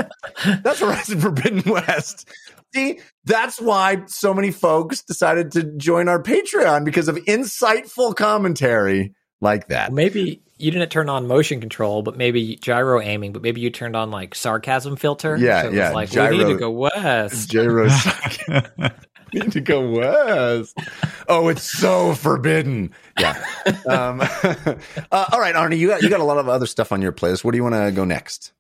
that's 0.64 0.80
horizon 0.80 1.20
forbidden 1.22 1.72
west. 1.72 2.28
See 2.74 3.00
that's 3.24 3.62
why 3.62 4.04
so 4.08 4.34
many 4.34 4.52
folks 4.52 5.02
decided 5.04 5.52
to 5.54 5.64
join 5.78 6.10
our 6.10 6.22
patreon 6.22 6.84
because 6.84 7.08
of 7.08 7.16
insightful 7.16 8.16
commentary 8.16 9.14
like 9.42 9.68
that 9.68 9.92
Maybe 9.92 10.42
you 10.58 10.72
didn't 10.72 10.90
turn 10.90 11.10
on 11.10 11.28
motion 11.28 11.60
control, 11.60 12.02
but 12.02 12.18
maybe 12.18 12.56
gyro 12.56 13.02
aiming, 13.02 13.34
but 13.34 13.42
maybe 13.42 13.62
you 13.62 13.70
turned 13.70 13.96
on 13.96 14.12
like 14.12 14.36
sarcasm 14.36 14.96
filter. 14.96 15.36
Yeah, 15.38 15.64
so 15.64 15.68
it 15.68 15.74
yeah, 15.74 15.90
Was 15.90 15.96
like 15.96 16.12
gyro- 16.12 16.32
we 16.32 16.38
need 16.38 16.54
to 16.54 16.58
go 16.58 16.72
west. 16.72 17.54
Rose 17.54 18.08
need 19.34 19.52
to 19.52 19.62
go 19.62 19.90
west. 19.90 20.78
Oh, 21.28 21.50
it's 21.50 21.64
so 21.64 22.14
forbidden. 22.14 22.94
Yeah. 23.20 23.44
Um, 23.86 24.22
uh, 25.12 25.26
all 25.32 25.40
right, 25.40 25.56
Arne, 25.56 25.74
you 25.74 25.90
got 25.90 26.02
you 26.02 26.10
got 26.10 26.20
a 26.20 26.26
lot 26.26 26.38
of 26.38 26.48
other 26.48 26.68
stuff 26.68 26.92
on 26.92 27.02
your 27.02 27.12
playlist. 27.12 27.44
What 27.44 27.52
do 27.52 27.58
you 27.58 27.64
want 27.64 27.76
to 27.76 27.92
go 27.92 28.06
next? 28.06 28.54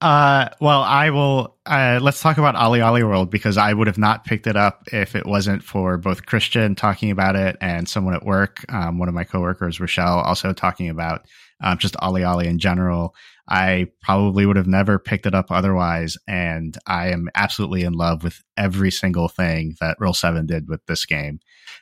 Uh, 0.00 0.48
well, 0.60 0.82
I 0.82 1.10
will. 1.10 1.56
Uh, 1.66 1.98
let's 2.00 2.20
talk 2.20 2.38
about 2.38 2.54
Ollie 2.54 2.80
Ollie 2.80 3.02
World 3.02 3.30
because 3.30 3.56
I 3.56 3.72
would 3.72 3.88
have 3.88 3.98
not 3.98 4.24
picked 4.24 4.46
it 4.46 4.56
up 4.56 4.84
if 4.92 5.16
it 5.16 5.26
wasn't 5.26 5.64
for 5.64 5.98
both 5.98 6.24
Christian 6.24 6.76
talking 6.76 7.10
about 7.10 7.34
it 7.34 7.56
and 7.60 7.88
someone 7.88 8.14
at 8.14 8.24
work, 8.24 8.64
um, 8.72 8.98
one 8.98 9.08
of 9.08 9.14
my 9.14 9.24
coworkers, 9.24 9.80
Rochelle, 9.80 10.20
also 10.20 10.52
talking 10.52 10.88
about 10.88 11.26
um, 11.60 11.78
just 11.78 11.96
Ali 11.98 12.22
Ali 12.22 12.46
in 12.46 12.60
general. 12.60 13.14
I 13.48 13.88
probably 14.00 14.46
would 14.46 14.56
have 14.56 14.68
never 14.68 15.00
picked 15.00 15.26
it 15.26 15.34
up 15.34 15.50
otherwise, 15.50 16.16
and 16.28 16.78
I 16.86 17.08
am 17.08 17.28
absolutely 17.34 17.82
in 17.82 17.94
love 17.94 18.22
with 18.22 18.40
every 18.56 18.92
single 18.92 19.26
thing 19.28 19.74
that 19.80 19.96
Roll 19.98 20.14
Seven 20.14 20.46
did 20.46 20.68
with 20.68 20.84
this 20.86 21.06
game. 21.06 21.40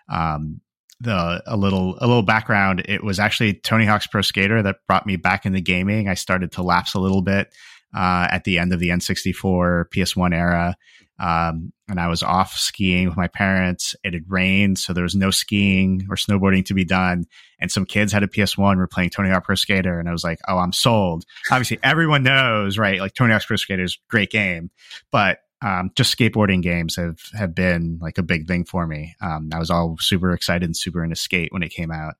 Um, 0.08 0.62
the 1.00 1.42
a 1.46 1.56
little 1.58 1.98
a 2.00 2.06
little 2.06 2.22
background. 2.22 2.82
It 2.88 3.04
was 3.04 3.18
actually 3.18 3.54
Tony 3.54 3.84
Hawk's 3.84 4.06
Pro 4.06 4.22
Skater 4.22 4.62
that 4.62 4.76
brought 4.88 5.06
me 5.06 5.16
back 5.16 5.44
into 5.44 5.60
gaming. 5.60 6.08
I 6.08 6.14
started 6.14 6.52
to 6.52 6.62
lapse 6.62 6.94
a 6.94 7.00
little 7.00 7.20
bit 7.20 7.52
uh, 7.94 8.28
at 8.30 8.44
the 8.44 8.58
end 8.58 8.72
of 8.72 8.80
the 8.80 8.88
N64 8.88 9.86
PS1 9.94 10.34
era. 10.34 10.76
Um, 11.18 11.72
and 11.88 11.98
I 11.98 12.08
was 12.08 12.22
off 12.22 12.52
skiing 12.56 13.08
with 13.08 13.16
my 13.16 13.28
parents. 13.28 13.94
It 14.04 14.12
had 14.12 14.24
rained, 14.28 14.78
so 14.78 14.92
there 14.92 15.02
was 15.02 15.14
no 15.14 15.30
skiing 15.30 16.06
or 16.10 16.16
snowboarding 16.16 16.66
to 16.66 16.74
be 16.74 16.84
done. 16.84 17.24
And 17.58 17.72
some 17.72 17.86
kids 17.86 18.12
had 18.12 18.22
a 18.22 18.28
PS1, 18.28 18.76
were 18.76 18.86
playing 18.86 19.10
Tony 19.10 19.30
Hawk 19.30 19.44
Pro 19.44 19.54
Skater, 19.54 19.98
and 19.98 20.08
I 20.08 20.12
was 20.12 20.24
like, 20.24 20.40
"Oh, 20.46 20.58
I'm 20.58 20.72
sold." 20.72 21.24
Obviously, 21.50 21.78
everyone 21.82 22.22
knows, 22.22 22.76
right? 22.76 23.00
Like 23.00 23.14
Tony 23.14 23.32
Hawk's 23.32 23.46
Pro 23.46 23.56
Skater 23.56 23.84
is 23.84 23.98
great 24.10 24.30
game, 24.30 24.70
but 25.10 25.38
um, 25.62 25.90
just 25.94 26.16
skateboarding 26.16 26.62
games 26.62 26.96
have 26.96 27.18
have 27.32 27.54
been 27.54 27.98
like 28.02 28.18
a 28.18 28.22
big 28.22 28.46
thing 28.46 28.64
for 28.64 28.86
me. 28.86 29.14
Um, 29.22 29.48
I 29.54 29.58
was 29.58 29.70
all 29.70 29.96
super 29.98 30.32
excited 30.32 30.64
and 30.64 30.76
super 30.76 31.02
into 31.02 31.16
skate 31.16 31.52
when 31.52 31.62
it 31.62 31.70
came 31.70 31.90
out. 31.90 32.16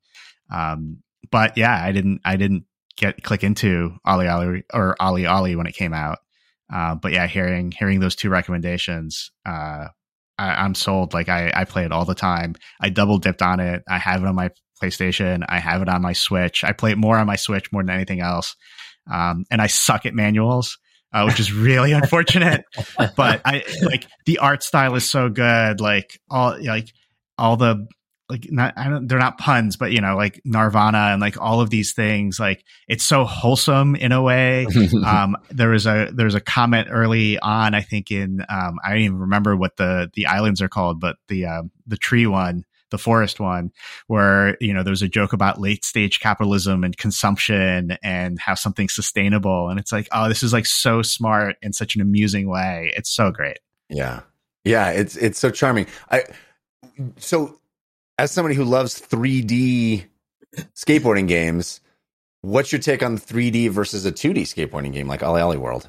Um, 0.51 1.03
but 1.31 1.57
yeah, 1.59 1.79
I 1.83 1.93
didn't 1.93 2.21
I 2.25 2.37
didn't 2.37 2.64
get 2.97 3.22
click 3.22 3.44
into 3.44 3.97
Ollie 4.05 4.28
Ollie 4.28 4.64
or 4.72 4.97
Ollie 5.01 5.26
Ollie 5.26 5.57
when 5.57 5.66
it 5.66 5.74
came 5.74 5.92
out. 5.92 6.18
Uh, 6.72 6.94
but 6.94 7.12
yeah, 7.12 7.26
hearing 7.26 7.72
hearing 7.72 8.01
those 8.01 8.16
two 8.16 8.28
recommendations, 8.28 9.30
uh, 9.47 9.86
I, 10.38 10.64
I'm 10.64 10.74
sold. 10.74 11.14
Like 11.14 11.28
I, 11.28 11.53
I 11.55 11.64
play 11.64 11.84
it 11.84 11.92
all 11.92 12.05
the 12.05 12.14
time. 12.14 12.55
I 12.80 12.88
double 12.88 13.18
dipped 13.18 13.42
on 13.42 13.61
it. 13.61 13.82
I 13.88 13.99
have 13.99 14.22
it 14.22 14.26
on 14.26 14.34
my 14.34 14.51
PlayStation. 14.82 15.44
I 15.49 15.59
have 15.59 15.82
it 15.82 15.88
on 15.88 16.03
my 16.03 16.12
Switch. 16.12 16.64
I 16.64 16.72
play 16.72 16.90
it 16.92 16.99
more 16.99 17.18
on 17.18 17.26
my 17.26 17.36
Switch 17.36 17.70
more 17.72 17.82
than 17.82 17.94
anything 17.94 18.20
else. 18.20 18.57
Um, 19.11 19.44
and 19.51 19.62
I 19.62 19.68
suck 19.68 20.07
at 20.07 20.14
manuals, 20.14 20.78
uh, 21.12 21.24
which 21.24 21.40
is 21.40 21.53
really 21.53 21.92
unfortunate. 21.92 22.64
But 23.16 23.42
I 23.44 23.64
like 23.82 24.07
the 24.26 24.38
art 24.38 24.62
style 24.62 24.94
is 24.97 25.09
so 25.09 25.28
good. 25.28 25.80
Like 25.80 26.18
all 26.28 26.57
like 26.62 26.92
all 27.38 27.57
the 27.57 27.86
like 28.29 28.49
not 28.51 28.74
I 28.77 28.89
don't 28.89 29.07
they're 29.07 29.18
not 29.18 29.39
puns, 29.39 29.77
but 29.77 29.93
you 29.93 30.01
know 30.01 30.16
like 30.16 30.41
Nirvana 30.45 31.12
and 31.12 31.20
like 31.20 31.41
all 31.41 31.61
of 31.61 31.70
these 31.70 31.93
things. 31.93 32.41
Like 32.41 32.64
it's 32.89 33.05
so 33.05 33.24
wholesome 33.24 33.95
in 33.95 34.12
a 34.12 34.22
way 34.22 34.66
um, 35.07 35.37
there 35.51 35.70
was 35.70 35.87
a 35.87 36.11
there 36.12 36.27
was 36.27 36.35
a 36.35 36.41
comment 36.41 36.89
early 36.91 37.39
on, 37.39 37.74
I 37.74 37.83
think 37.83 38.11
in 38.11 38.41
um, 38.49 38.79
I 38.85 38.91
don't 38.91 39.01
even 39.01 39.18
remember 39.18 39.57
what 39.57 39.77
the 39.77 40.11
the 40.14 40.27
islands 40.27 40.61
are 40.61 40.68
called, 40.68 41.01
but 41.01 41.16
the 41.29 41.47
um, 41.47 41.70
the 41.87 41.97
tree 41.97 42.27
one, 42.27 42.64
the 42.91 42.99
forest 42.99 43.39
one, 43.39 43.70
where 44.09 44.57
you 44.61 44.74
know 44.74 44.83
there 44.83 44.91
was 44.91 45.03
a 45.03 45.09
joke 45.09 45.33
about 45.33 45.61
late 45.61 45.85
stage 45.85 46.18
capitalism 46.18 46.83
and 46.83 46.97
consumption 46.97 47.97
and 48.03 48.41
how 48.41 48.55
something's 48.55 48.95
sustainable, 48.95 49.68
and 49.68 49.79
it's 49.79 49.93
like 49.93 50.09
oh 50.11 50.29
this 50.29 50.43
is 50.43 50.53
like 50.53 50.66
so 50.66 51.01
smart 51.01 51.57
in 51.62 51.72
such 51.72 51.95
an 51.95 52.01
amusing 52.01 52.49
way. 52.49 52.93
It's 52.97 53.14
so 53.14 53.31
great. 53.31 53.59
Yeah. 53.89 54.22
Yeah, 54.64 54.91
it's 54.91 55.16
it's 55.16 55.39
so 55.39 55.51
charming. 55.51 55.87
I 56.11 56.24
so 57.18 57.61
as 58.19 58.31
somebody 58.31 58.55
who 58.55 58.64
loves 58.64 59.01
3D 59.01 60.07
skateboarding 60.75 61.29
games, 61.29 61.81
what's 62.41 62.73
your 62.73 62.81
take 62.81 63.03
on 63.03 63.19
3D 63.19 63.71
versus 63.71 64.07
a 64.07 64.12
2D 64.12 64.43
skateboarding 64.43 64.93
game 64.93 65.07
like 65.07 65.23
Ollie 65.23 65.43
Ollie 65.43 65.59
World? 65.59 65.89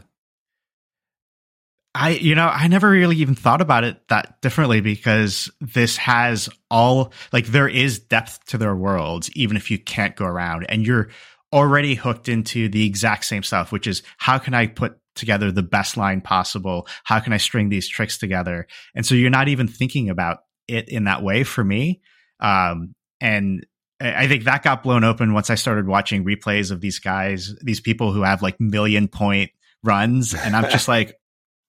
I, 1.96 2.10
you 2.10 2.36
know, 2.36 2.48
I 2.48 2.68
never 2.68 2.92
really 2.92 3.16
even 3.18 3.34
thought 3.34 3.62
about 3.62 3.84
it 3.84 4.08
that 4.10 4.40
differently 4.42 4.82
because 4.82 5.50
this 5.62 5.98
has 5.98 6.48
all, 6.70 7.12
like, 7.34 7.48
there 7.48 7.68
is 7.68 7.98
depth 7.98 8.46
to 8.48 8.60
their 8.60 8.76
worlds, 8.76 9.32
even 9.32 9.58
if 9.58 9.72
you 9.72 9.80
can't 9.80 10.16
go 10.16 10.26
around 10.26 10.68
and 10.70 10.86
you're 10.86 11.10
already 11.52 11.96
hooked 11.96 12.30
into 12.30 12.70
the 12.70 12.86
exact 12.86 13.26
same 13.26 13.42
stuff, 13.42 13.72
which 13.72 13.88
is 13.88 14.04
how 14.18 14.38
can 14.38 14.54
I 14.54 14.68
put 14.68 15.00
together 15.16 15.52
the 15.52 15.64
best 15.64 15.98
line 15.98 16.22
possible? 16.22 16.88
How 17.04 17.20
can 17.20 17.34
I 17.34 17.38
string 17.38 17.70
these 17.70 17.88
tricks 17.88 18.20
together? 18.20 18.68
And 18.94 19.04
so 19.04 19.16
you're 19.16 19.32
not 19.32 19.48
even 19.48 19.68
thinking 19.68 20.10
about 20.12 20.40
it 20.68 20.90
in 20.90 21.06
that 21.06 21.24
way 21.24 21.44
for 21.44 21.64
me. 21.64 22.02
Um, 22.40 22.94
and 23.20 23.66
I 24.00 24.28
think 24.28 24.44
that 24.44 24.64
got 24.64 24.84
blown 24.84 25.04
open 25.04 25.34
once 25.34 25.50
I 25.50 25.56
started 25.56 25.88
watching 25.88 26.24
replays 26.24 26.72
of 26.72 26.82
these 26.82 27.00
guys, 27.00 27.56
these 27.62 27.80
people 27.80 28.12
who 28.12 28.22
have 28.22 28.42
like 28.42 28.60
million 28.60 29.08
point 29.08 29.52
runs. 29.84 30.34
And 30.34 30.56
I'm 30.56 30.70
just 30.70 30.88
like, 30.88 31.20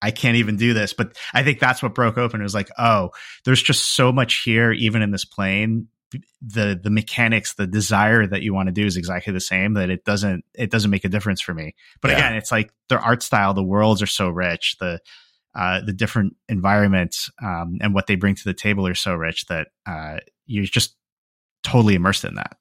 I 0.02 0.10
can't 0.10 0.36
even 0.36 0.56
do 0.56 0.74
this. 0.74 0.92
But 0.92 1.16
I 1.32 1.42
think 1.42 1.58
that's 1.58 1.82
what 1.82 1.94
broke 1.94 2.18
open. 2.18 2.40
It 2.40 2.44
was 2.44 2.54
like, 2.54 2.70
oh, 2.78 3.10
there's 3.44 3.62
just 3.62 3.96
so 3.96 4.12
much 4.12 4.42
here, 4.42 4.72
even 4.72 5.02
in 5.02 5.10
this 5.10 5.24
plane, 5.24 5.88
the 6.40 6.78
the 6.80 6.90
mechanics, 6.90 7.54
the 7.54 7.66
desire 7.66 8.26
that 8.26 8.42
you 8.42 8.54
want 8.54 8.68
to 8.68 8.72
do 8.72 8.86
is 8.86 8.96
exactly 8.96 9.32
the 9.32 9.40
same. 9.40 9.74
That 9.74 9.90
it 9.90 10.04
doesn't 10.04 10.44
it 10.54 10.70
doesn't 10.70 10.90
make 10.90 11.04
a 11.04 11.08
difference 11.08 11.40
for 11.40 11.52
me. 11.52 11.74
But 12.00 12.12
Yeah. 12.12 12.18
again, 12.18 12.34
it's 12.34 12.52
like 12.52 12.72
their 12.88 13.00
art 13.00 13.22
style, 13.22 13.54
the 13.54 13.62
worlds 13.62 14.00
are 14.00 14.06
so 14.06 14.28
rich, 14.28 14.76
the 14.78 15.00
uh, 15.54 15.80
the 15.84 15.92
different 15.92 16.36
environments 16.48 17.30
um, 17.42 17.78
and 17.80 17.92
what 17.92 18.06
they 18.06 18.14
bring 18.14 18.34
to 18.36 18.44
the 18.44 18.54
table 18.54 18.86
are 18.86 18.94
so 18.94 19.14
rich 19.14 19.46
that 19.46 19.68
uh, 19.86 20.18
you're 20.48 20.64
just 20.64 20.96
totally 21.62 21.94
immersed 21.94 22.24
in 22.24 22.34
that. 22.34 22.56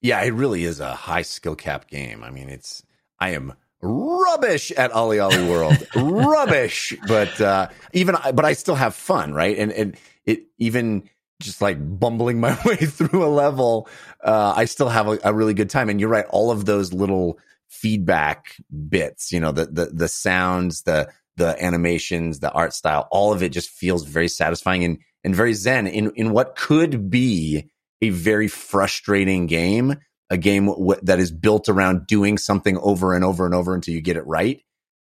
Yeah, 0.00 0.20
it 0.22 0.30
really 0.32 0.64
is 0.64 0.80
a 0.80 0.94
high 0.94 1.22
skill 1.22 1.54
cap 1.54 1.88
game. 1.88 2.24
I 2.24 2.30
mean, 2.30 2.48
it's 2.48 2.82
I 3.20 3.30
am 3.30 3.52
rubbish 3.82 4.70
at 4.72 4.92
Ollie 4.92 5.20
Ollie 5.20 5.42
World, 5.42 5.86
rubbish. 5.94 6.94
But 7.02 7.40
uh, 7.40 7.68
even 7.92 8.16
I- 8.16 8.32
but 8.32 8.44
I 8.44 8.54
still 8.54 8.74
have 8.74 8.94
fun, 8.94 9.32
right? 9.34 9.58
And 9.58 9.70
and 9.72 9.96
it 10.24 10.46
even 10.58 11.08
just 11.40 11.60
like 11.60 11.76
bumbling 11.98 12.40
my 12.40 12.56
way 12.64 12.76
through 12.76 13.24
a 13.24 13.28
level, 13.28 13.88
uh, 14.24 14.54
I 14.56 14.64
still 14.64 14.88
have 14.88 15.08
a, 15.08 15.18
a 15.24 15.34
really 15.34 15.54
good 15.54 15.70
time. 15.70 15.88
And 15.88 16.00
you're 16.00 16.08
right, 16.08 16.26
all 16.30 16.50
of 16.50 16.64
those 16.64 16.92
little 16.92 17.38
feedback 17.68 18.56
bits, 18.88 19.32
you 19.32 19.40
know, 19.40 19.52
the 19.52 19.66
the 19.66 19.86
the 19.86 20.08
sounds, 20.08 20.82
the 20.82 21.10
the 21.36 21.62
animations, 21.64 22.40
the 22.40 22.50
art 22.52 22.74
style, 22.74 23.08
all 23.10 23.32
of 23.32 23.42
it 23.42 23.50
just 23.50 23.70
feels 23.70 24.04
very 24.04 24.28
satisfying 24.28 24.84
and 24.84 24.98
and 25.24 25.34
very 25.34 25.54
zen 25.54 25.86
in 25.86 26.10
in 26.16 26.32
what 26.32 26.56
could 26.56 27.10
be 27.10 27.70
a 28.00 28.10
very 28.10 28.48
frustrating 28.48 29.46
game, 29.46 29.96
a 30.28 30.36
game 30.36 30.66
w- 30.66 31.00
that 31.02 31.20
is 31.20 31.30
built 31.30 31.68
around 31.68 32.06
doing 32.06 32.36
something 32.36 32.76
over 32.78 33.14
and 33.14 33.24
over 33.24 33.46
and 33.46 33.54
over 33.54 33.74
until 33.74 33.94
you 33.94 34.00
get 34.00 34.16
it 34.16 34.26
right. 34.26 34.62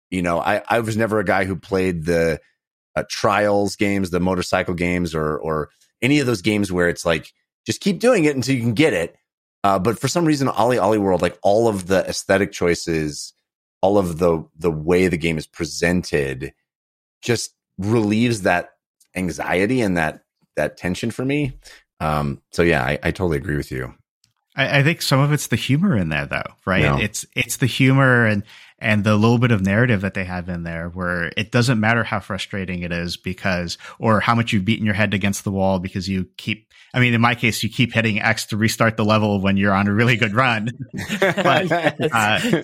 You 0.09 0.21
know, 0.21 0.39
I, 0.39 0.63
I 0.67 0.79
was 0.79 0.97
never 0.97 1.19
a 1.19 1.25
guy 1.25 1.45
who 1.45 1.55
played 1.55 2.05
the 2.05 2.39
uh, 2.95 3.03
trials 3.09 3.75
games, 3.75 4.09
the 4.09 4.19
motorcycle 4.19 4.73
games, 4.73 5.13
or 5.13 5.37
or 5.37 5.69
any 6.01 6.19
of 6.19 6.25
those 6.25 6.41
games 6.41 6.71
where 6.71 6.89
it's 6.89 7.05
like 7.05 7.31
just 7.65 7.81
keep 7.81 7.99
doing 7.99 8.25
it 8.25 8.35
until 8.35 8.55
you 8.55 8.61
can 8.61 8.73
get 8.73 8.93
it. 8.93 9.15
Uh, 9.63 9.77
but 9.77 9.99
for 9.99 10.07
some 10.07 10.25
reason, 10.25 10.47
Ollie 10.47 10.77
Ollie 10.77 10.97
World, 10.97 11.21
like 11.21 11.37
all 11.43 11.67
of 11.67 11.87
the 11.87 12.07
aesthetic 12.07 12.51
choices, 12.51 13.33
all 13.81 13.97
of 13.97 14.17
the 14.17 14.43
the 14.57 14.71
way 14.71 15.07
the 15.07 15.17
game 15.17 15.37
is 15.37 15.45
presented, 15.45 16.53
just 17.21 17.53
relieves 17.77 18.43
that 18.43 18.69
anxiety 19.15 19.81
and 19.81 19.97
that 19.97 20.23
that 20.55 20.77
tension 20.77 21.11
for 21.11 21.25
me. 21.25 21.57
Um, 21.99 22.41
so 22.51 22.61
yeah, 22.61 22.83
I, 22.83 22.99
I 23.03 23.11
totally 23.11 23.37
agree 23.37 23.57
with 23.57 23.71
you. 23.71 23.93
I, 24.55 24.79
I 24.79 24.83
think 24.83 25.01
some 25.01 25.19
of 25.19 25.31
it's 25.31 25.47
the 25.47 25.55
humor 25.55 25.95
in 25.95 26.09
there, 26.09 26.25
though, 26.25 26.43
right? 26.65 26.81
Yeah. 26.81 26.99
It's 26.99 27.25
it's 27.35 27.57
the 27.57 27.67
humor 27.67 28.25
and 28.25 28.43
and 28.79 29.03
the 29.03 29.15
little 29.15 29.39
bit 29.39 29.51
of 29.51 29.61
narrative 29.61 30.01
that 30.01 30.13
they 30.13 30.25
have 30.25 30.49
in 30.49 30.63
there, 30.63 30.89
where 30.89 31.31
it 31.37 31.51
doesn't 31.51 31.79
matter 31.79 32.03
how 32.03 32.19
frustrating 32.19 32.81
it 32.81 32.91
is 32.91 33.17
because, 33.17 33.77
or 33.99 34.19
how 34.19 34.35
much 34.35 34.53
you've 34.53 34.65
beaten 34.65 34.85
your 34.85 34.95
head 34.95 35.13
against 35.13 35.43
the 35.43 35.51
wall 35.51 35.79
because 35.79 36.09
you 36.09 36.27
keep. 36.37 36.66
I 36.93 36.99
mean, 36.99 37.13
in 37.13 37.21
my 37.21 37.35
case, 37.35 37.61
you 37.63 37.69
keep 37.69 37.93
hitting 37.93 38.21
X 38.21 38.45
to 38.47 38.57
restart 38.57 38.97
the 38.97 39.05
level 39.05 39.41
when 39.41 39.57
you're 39.57 39.73
on 39.73 39.87
a 39.87 39.93
really 39.93 40.17
good 40.17 40.33
run. 40.33 40.69
But, 41.19 41.71
uh, 41.71 42.39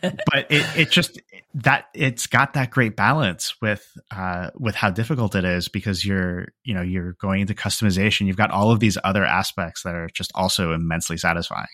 but 0.00 0.46
it, 0.50 0.66
it 0.76 0.90
just 0.90 1.20
that 1.54 1.86
it's 1.94 2.26
got 2.26 2.54
that 2.54 2.70
great 2.70 2.96
balance 2.96 3.54
with 3.60 3.86
uh 4.10 4.50
with 4.58 4.74
how 4.74 4.90
difficult 4.90 5.34
it 5.34 5.44
is 5.44 5.68
because 5.68 6.04
you're 6.04 6.48
you 6.64 6.74
know 6.74 6.82
you're 6.82 7.12
going 7.14 7.40
into 7.40 7.54
customization 7.54 8.26
you've 8.26 8.36
got 8.36 8.50
all 8.50 8.70
of 8.70 8.80
these 8.80 8.98
other 9.04 9.24
aspects 9.24 9.82
that 9.82 9.94
are 9.94 10.08
just 10.08 10.30
also 10.34 10.72
immensely 10.72 11.16
satisfying 11.16 11.66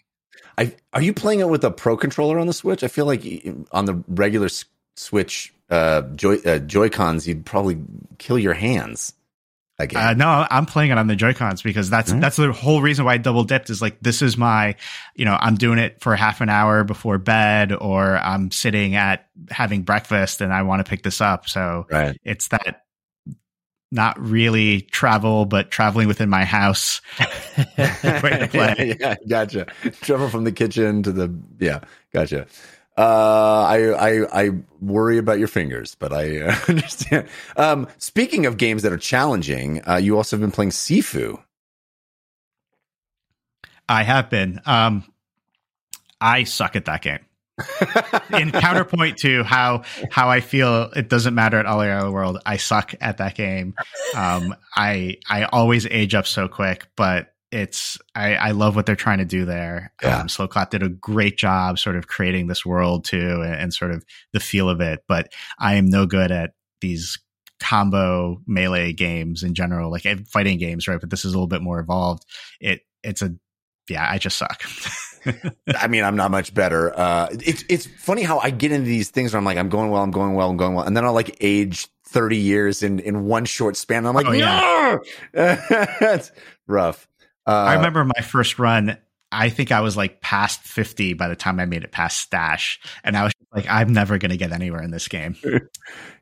I, 0.59 0.75
are 0.93 1.03
you 1.03 1.13
playing 1.13 1.41
it 1.41 1.49
with 1.49 1.65
a 1.65 1.71
pro 1.71 1.97
controller 1.97 2.39
on 2.39 2.47
the 2.47 2.53
Switch? 2.53 2.85
I 2.85 2.89
feel 2.89 3.07
like 3.07 3.25
on 3.73 3.87
the 3.87 4.03
regular 4.09 4.49
Switch 4.97 5.53
uh, 5.71 6.03
Joy 6.15 6.37
uh, 6.45 6.59
Joy 6.59 6.91
Cons, 6.91 7.27
you'd 7.27 7.47
probably 7.47 7.79
kill 8.19 8.39
your 8.39 8.55
hands. 8.55 9.15
Again, 9.83 10.01
Uh, 10.01 10.15
no, 10.15 10.47
I'm 10.51 10.67
playing 10.67 10.91
it 10.91 10.99
on 10.99 11.07
the 11.07 11.17
Joy 11.17 11.35
Cons 11.35 11.63
because 11.63 11.91
that's 11.91 12.11
Alright. 12.11 12.21
that's 12.23 12.37
the 12.37 12.53
whole 12.53 12.81
reason 12.83 13.05
why 13.05 13.15
I 13.15 13.17
double 13.19 13.45
dipped 13.45 13.71
is 13.71 13.83
like 13.83 14.01
this 14.01 14.23
is 14.23 14.37
my, 14.37 14.77
you 15.15 15.25
know, 15.25 15.37
I'm 15.39 15.57
doing 15.57 15.79
it 15.79 16.01
for 16.01 16.15
half 16.17 16.41
an 16.41 16.49
hour 16.49 16.85
before 16.85 17.19
bed 17.19 17.73
or 17.73 18.17
I'm 18.17 18.51
sitting 18.51 18.95
at 18.95 19.27
having 19.51 19.83
breakfast 19.83 20.41
and 20.41 20.53
I 20.53 20.63
want 20.63 20.85
to 20.85 20.89
pick 20.89 21.03
this 21.03 21.21
up. 21.21 21.49
So 21.49 21.87
right? 21.91 22.19
it's 22.25 22.49
that 22.49 22.83
not 23.91 24.19
really 24.19 24.81
travel, 24.81 25.45
but 25.45 25.71
traveling 25.71 26.09
within 26.09 26.31
my 26.31 26.45
house. 26.45 27.01
Play. 27.77 28.97
yeah, 28.99 29.17
gotcha. 29.29 29.67
Travel 30.01 30.29
from 30.29 30.45
the 30.45 30.53
kitchen 30.53 31.03
to 31.03 31.13
the 31.13 31.39
yeah, 31.59 31.81
gotcha. 32.13 32.47
Uh, 32.97 33.63
I 33.63 34.11
I 34.11 34.45
I 34.45 34.51
worry 34.81 35.17
about 35.17 35.39
your 35.39 35.49
fingers, 35.49 35.95
but 35.95 36.13
I 36.13 36.41
uh, 36.41 36.57
understand. 36.69 37.27
Um, 37.57 37.89
speaking 37.99 38.45
of 38.45 38.59
games 38.59 38.83
that 38.83 38.93
are 38.93 38.99
challenging, 38.99 39.81
uh, 39.89 39.97
you 39.97 40.17
also 40.17 40.37
have 40.37 40.43
been 40.43 40.51
playing 40.51 40.71
Sifu. 40.71 41.43
I 43.89 44.03
have 44.03 44.29
been. 44.29 44.61
Um, 44.67 45.05
I 46.21 46.45
suck 46.45 46.77
at 46.77 46.85
that 46.85 47.03
game. 47.03 47.21
In 48.39 48.51
counterpoint 48.51 49.19
to 49.19 49.43
how 49.45 49.83
how 50.11 50.29
I 50.29 50.41
feel, 50.41 50.91
it 50.95 51.09
doesn't 51.09 51.35
matter 51.35 51.59
at 51.59 51.67
Ollie 51.67 51.89
the 51.89 52.11
World. 52.11 52.39
I 52.45 52.57
suck 52.57 52.95
at 53.01 53.19
that 53.19 53.35
game. 53.35 53.75
Um, 54.17 54.55
I 54.75 55.19
I 55.29 55.45
always 55.45 55.87
age 55.87 56.15
up 56.15 56.27
so 56.27 56.49
quick, 56.49 56.87
but 56.97 57.32
it's 57.53 57.99
I, 58.15 58.35
I 58.35 58.51
love 58.53 58.75
what 58.75 58.87
they're 58.87 58.97
trying 58.97 59.19
to 59.19 59.25
do 59.25 59.45
there. 59.45 59.93
Yeah. 60.03 60.21
Um, 60.21 60.29
Sloclap 60.29 60.71
did 60.71 60.83
a 60.83 60.89
great 60.89 61.37
job, 61.37 61.79
sort 61.79 61.97
of 61.97 62.09
creating 62.09 62.47
this 62.47 62.65
world 62.67 63.05
too, 63.05 63.43
and, 63.43 63.55
and 63.55 63.75
sort 63.75 63.93
of 63.93 64.05
the 64.33 64.41
feel 64.41 64.69
of 64.69 64.81
it. 64.81 65.05
But 65.07 65.33
I 65.59 65.75
am 65.75 65.87
no 65.87 66.07
good 66.07 66.33
at 66.33 66.55
these 66.81 67.19
combo 67.61 68.41
melee 68.47 68.93
games 68.93 69.43
in 69.45 69.55
general, 69.55 69.91
like 69.91 70.05
fighting 70.29 70.59
games, 70.59 70.89
right? 70.89 70.99
But 70.99 71.11
this 71.11 71.25
is 71.25 71.33
a 71.33 71.37
little 71.37 71.47
bit 71.47 71.63
more 71.63 71.79
evolved. 71.79 72.25
It 72.61 72.81
it's 73.05 73.23
a 73.23 73.35
yeah, 73.89 74.09
I 74.11 74.19
just 74.19 74.39
suck. 74.39 74.63
I 75.77 75.87
mean, 75.89 76.05
I'm 76.05 76.17
not 76.17 76.31
much 76.31 76.55
better. 76.55 76.99
Uh, 76.99 77.29
it's 77.33 77.65
it's 77.69 77.87
funny 77.87 78.23
how 78.23 78.39
I 78.39 78.51
get 78.51 78.73
into 78.73 78.87
these 78.87 79.11
things 79.11 79.33
where 79.33 79.39
I'm 79.39 79.45
like, 79.45 79.59
I'm 79.59 79.69
going 79.69 79.91
well, 79.91 80.03
I'm 80.03 80.11
going 80.11 80.35
well, 80.35 80.49
I'm 80.51 80.57
going 80.57 80.75
well, 80.75 80.85
and 80.85 80.97
then 80.97 81.05
I'll 81.05 81.13
like 81.13 81.37
age 81.41 81.89
30 82.07 82.37
years 82.37 82.83
in 82.83 82.99
in 83.01 83.25
one 83.25 83.45
short 83.45 83.77
span. 83.77 84.07
I'm 84.07 84.15
like, 84.15 84.27
Oh, 84.27 84.33
yeah. 84.33 84.99
no, 85.35 85.57
that's 86.01 86.33
rough. 86.67 87.07
Uh, 87.47 87.51
I 87.51 87.75
remember 87.75 88.05
my 88.05 88.23
first 88.23 88.59
run. 88.59 88.97
I 89.31 89.49
think 89.49 89.73
I 89.73 89.81
was 89.81 89.97
like 89.97 90.21
past 90.21 90.61
50 90.61 91.15
by 91.15 91.29
the 91.29 91.37
time 91.37 91.59
I 91.59 91.65
made 91.65 91.85
it 91.85 91.91
past 91.91 92.19
stash. 92.19 92.79
And 93.03 93.17
I 93.17 93.25
was 93.25 93.33
like, 93.55 93.67
I'm 93.69 93.93
never 93.93 94.19
going 94.19 94.31
to 94.31 94.37
get 94.37 94.53
anywhere 94.53 94.83
in 94.83 94.91
this 94.91 95.09
game. 95.09 95.37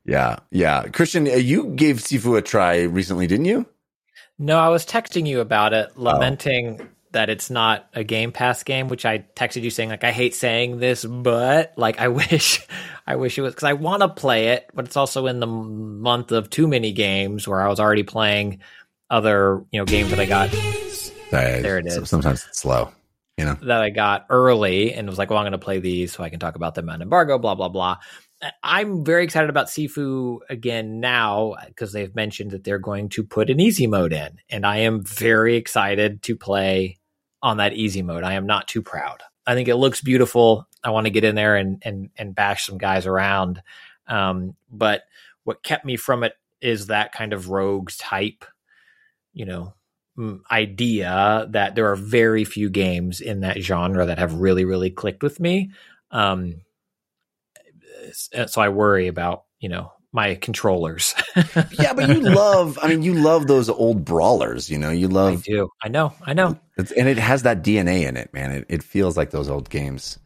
Yeah, 0.05 0.36
yeah. 0.51 0.84
Christian, 0.88 1.28
uh, 1.28 1.32
you 1.32 1.68
gave 1.74 1.97
Sifu 1.97 2.36
a 2.36 2.42
try 2.42 2.82
recently, 2.82 3.26
didn't 3.26 3.44
you? 3.44 3.66
No, 4.38 4.59
I 4.59 4.68
was 4.68 4.86
texting 4.86 5.26
you 5.26 5.40
about 5.40 5.72
it, 5.72 5.97
lamenting 5.97 6.88
that 7.12 7.28
it's 7.28 7.51
not 7.51 7.88
a 7.92 8.05
Game 8.05 8.32
Pass 8.32 8.62
game, 8.62 8.88
which 8.88 9.05
I 9.05 9.18
texted 9.36 9.62
you 9.62 9.70
saying 9.70 9.90
like 9.90 10.05
I 10.05 10.12
hate 10.12 10.34
saying 10.34 10.78
this, 10.78 11.05
but 11.05 11.74
like 11.76 12.01
I 12.01 12.09
wish 12.20 12.66
I 13.06 13.16
wish 13.16 13.36
it 13.36 13.42
was 13.42 13.55
cuz 13.55 13.64
I 13.64 13.74
want 13.74 14.02
to 14.02 14.09
play 14.09 14.48
it, 14.48 14.70
but 14.72 14.86
it's 14.86 14.97
also 14.97 15.26
in 15.26 15.40
the 15.40 15.47
month 15.47 16.32
of 16.32 16.48
too 16.48 16.66
many 16.66 16.92
games 16.92 17.47
where 17.47 17.60
I 17.60 17.68
was 17.68 17.80
already 17.80 18.05
playing 18.05 18.60
other, 19.10 19.62
you 19.70 19.80
know, 19.80 19.84
games 19.84 20.10
that 20.10 20.20
I 20.20 20.26
got 20.26 20.51
There 21.31 21.78
it 21.78 21.86
is. 21.86 22.09
Sometimes 22.09 22.47
it's 22.48 22.61
slow. 22.61 22.93
You 23.36 23.47
know. 23.47 23.57
that 23.62 23.81
I 23.81 23.89
got 23.89 24.27
early 24.28 24.93
and 24.93 25.09
was 25.09 25.16
like, 25.16 25.31
well, 25.31 25.39
I'm 25.39 25.44
going 25.44 25.52
to 25.52 25.59
play 25.59 25.78
these 25.78 26.12
so 26.12 26.23
I 26.23 26.28
can 26.28 26.40
talk 26.40 26.57
about 26.57 26.74
them 26.74 26.90
on 26.90 27.01
embargo, 27.01 27.39
blah, 27.39 27.55
blah, 27.55 27.70
blah. 27.70 27.97
I'm 28.62 29.02
very 29.02 29.24
excited 29.24 29.48
about 29.48 29.69
Sifu 29.69 30.40
again 30.51 31.01
now 31.01 31.55
because 31.66 31.93
they've 31.93 32.15
mentioned 32.15 32.51
that 32.51 32.65
they're 32.65 32.78
going 32.78 33.09
to 33.11 33.24
put 33.24 33.48
an 33.48 33.59
easy 33.59 33.86
mode 33.86 34.12
in. 34.12 34.40
And 34.51 34.66
I 34.66 34.78
am 34.78 35.02
very 35.02 35.57
excited 35.57 36.23
to 36.24 36.36
play 36.36 36.98
on 37.43 37.59
that 37.59 37.73
easy 37.73 38.02
mode. 38.02 38.24
I 38.24 38.35
am 38.35 38.47
not 38.47 38.69
too 38.69 38.82
proud. 38.82 39.23
I 39.47 39.55
think 39.55 39.69
it 39.69 39.77
looks 39.77 40.01
beautiful. 40.02 40.69
I 40.85 40.90
want 40.90 41.07
to 41.07 41.11
get 41.11 41.24
in 41.24 41.35
there 41.35 41.57
and 41.57 41.82
and 41.82 42.11
and 42.16 42.35
bash 42.35 42.66
some 42.66 42.78
guys 42.78 43.07
around. 43.07 43.62
Um, 44.07 44.55
but 44.70 45.02
what 45.44 45.62
kept 45.62 45.85
me 45.85 45.97
from 45.97 46.24
it 46.24 46.35
is 46.61 46.86
that 46.86 47.12
kind 47.12 47.32
of 47.32 47.48
rogues 47.48 47.97
type, 47.97 48.44
you 49.32 49.47
know, 49.47 49.74
idea 50.51 51.47
that 51.51 51.74
there 51.74 51.90
are 51.90 51.97
very 51.97 52.44
few 52.44 52.70
games 52.70 53.20
in 53.20 53.40
that 53.40 53.59
genre 53.62 54.06
that 54.06 54.18
have 54.18 54.34
really 54.34 54.64
really 54.64 54.90
clicked 54.90 55.22
with 55.22 55.40
me. 55.40 55.70
Um, 56.10 56.62
so 58.12 58.60
I 58.60 58.68
worry 58.68 59.09
about 59.09 59.44
you 59.59 59.68
know 59.68 59.92
my 60.12 60.34
controllers. 60.36 61.14
Yeah, 61.78 61.92
but 61.94 62.09
you 62.09 62.20
love. 62.20 62.78
I 62.82 62.88
mean, 62.88 63.02
you 63.02 63.14
love 63.14 63.47
those 63.47 63.68
old 63.70 64.05
brawlers. 64.05 64.68
You 64.68 64.78
know, 64.78 64.90
you 64.90 65.09
love 65.09 65.38
I 65.38 65.42
do. 65.42 65.68
I 65.82 65.88
know. 65.88 66.12
I 66.26 66.34
know. 66.34 66.59
it's, 66.76 66.92
and 66.92 67.09
it 67.09 67.16
has 67.18 67.42
that 67.44 67.62
DNA 67.62 68.06
in 68.06 68.16
it, 68.16 68.32
man. 68.34 68.51
It, 68.52 68.66
it 68.68 68.82
feels 68.82 69.16
like 69.16 69.30
those 69.30 69.48
old 69.48 69.70
games, 69.70 70.18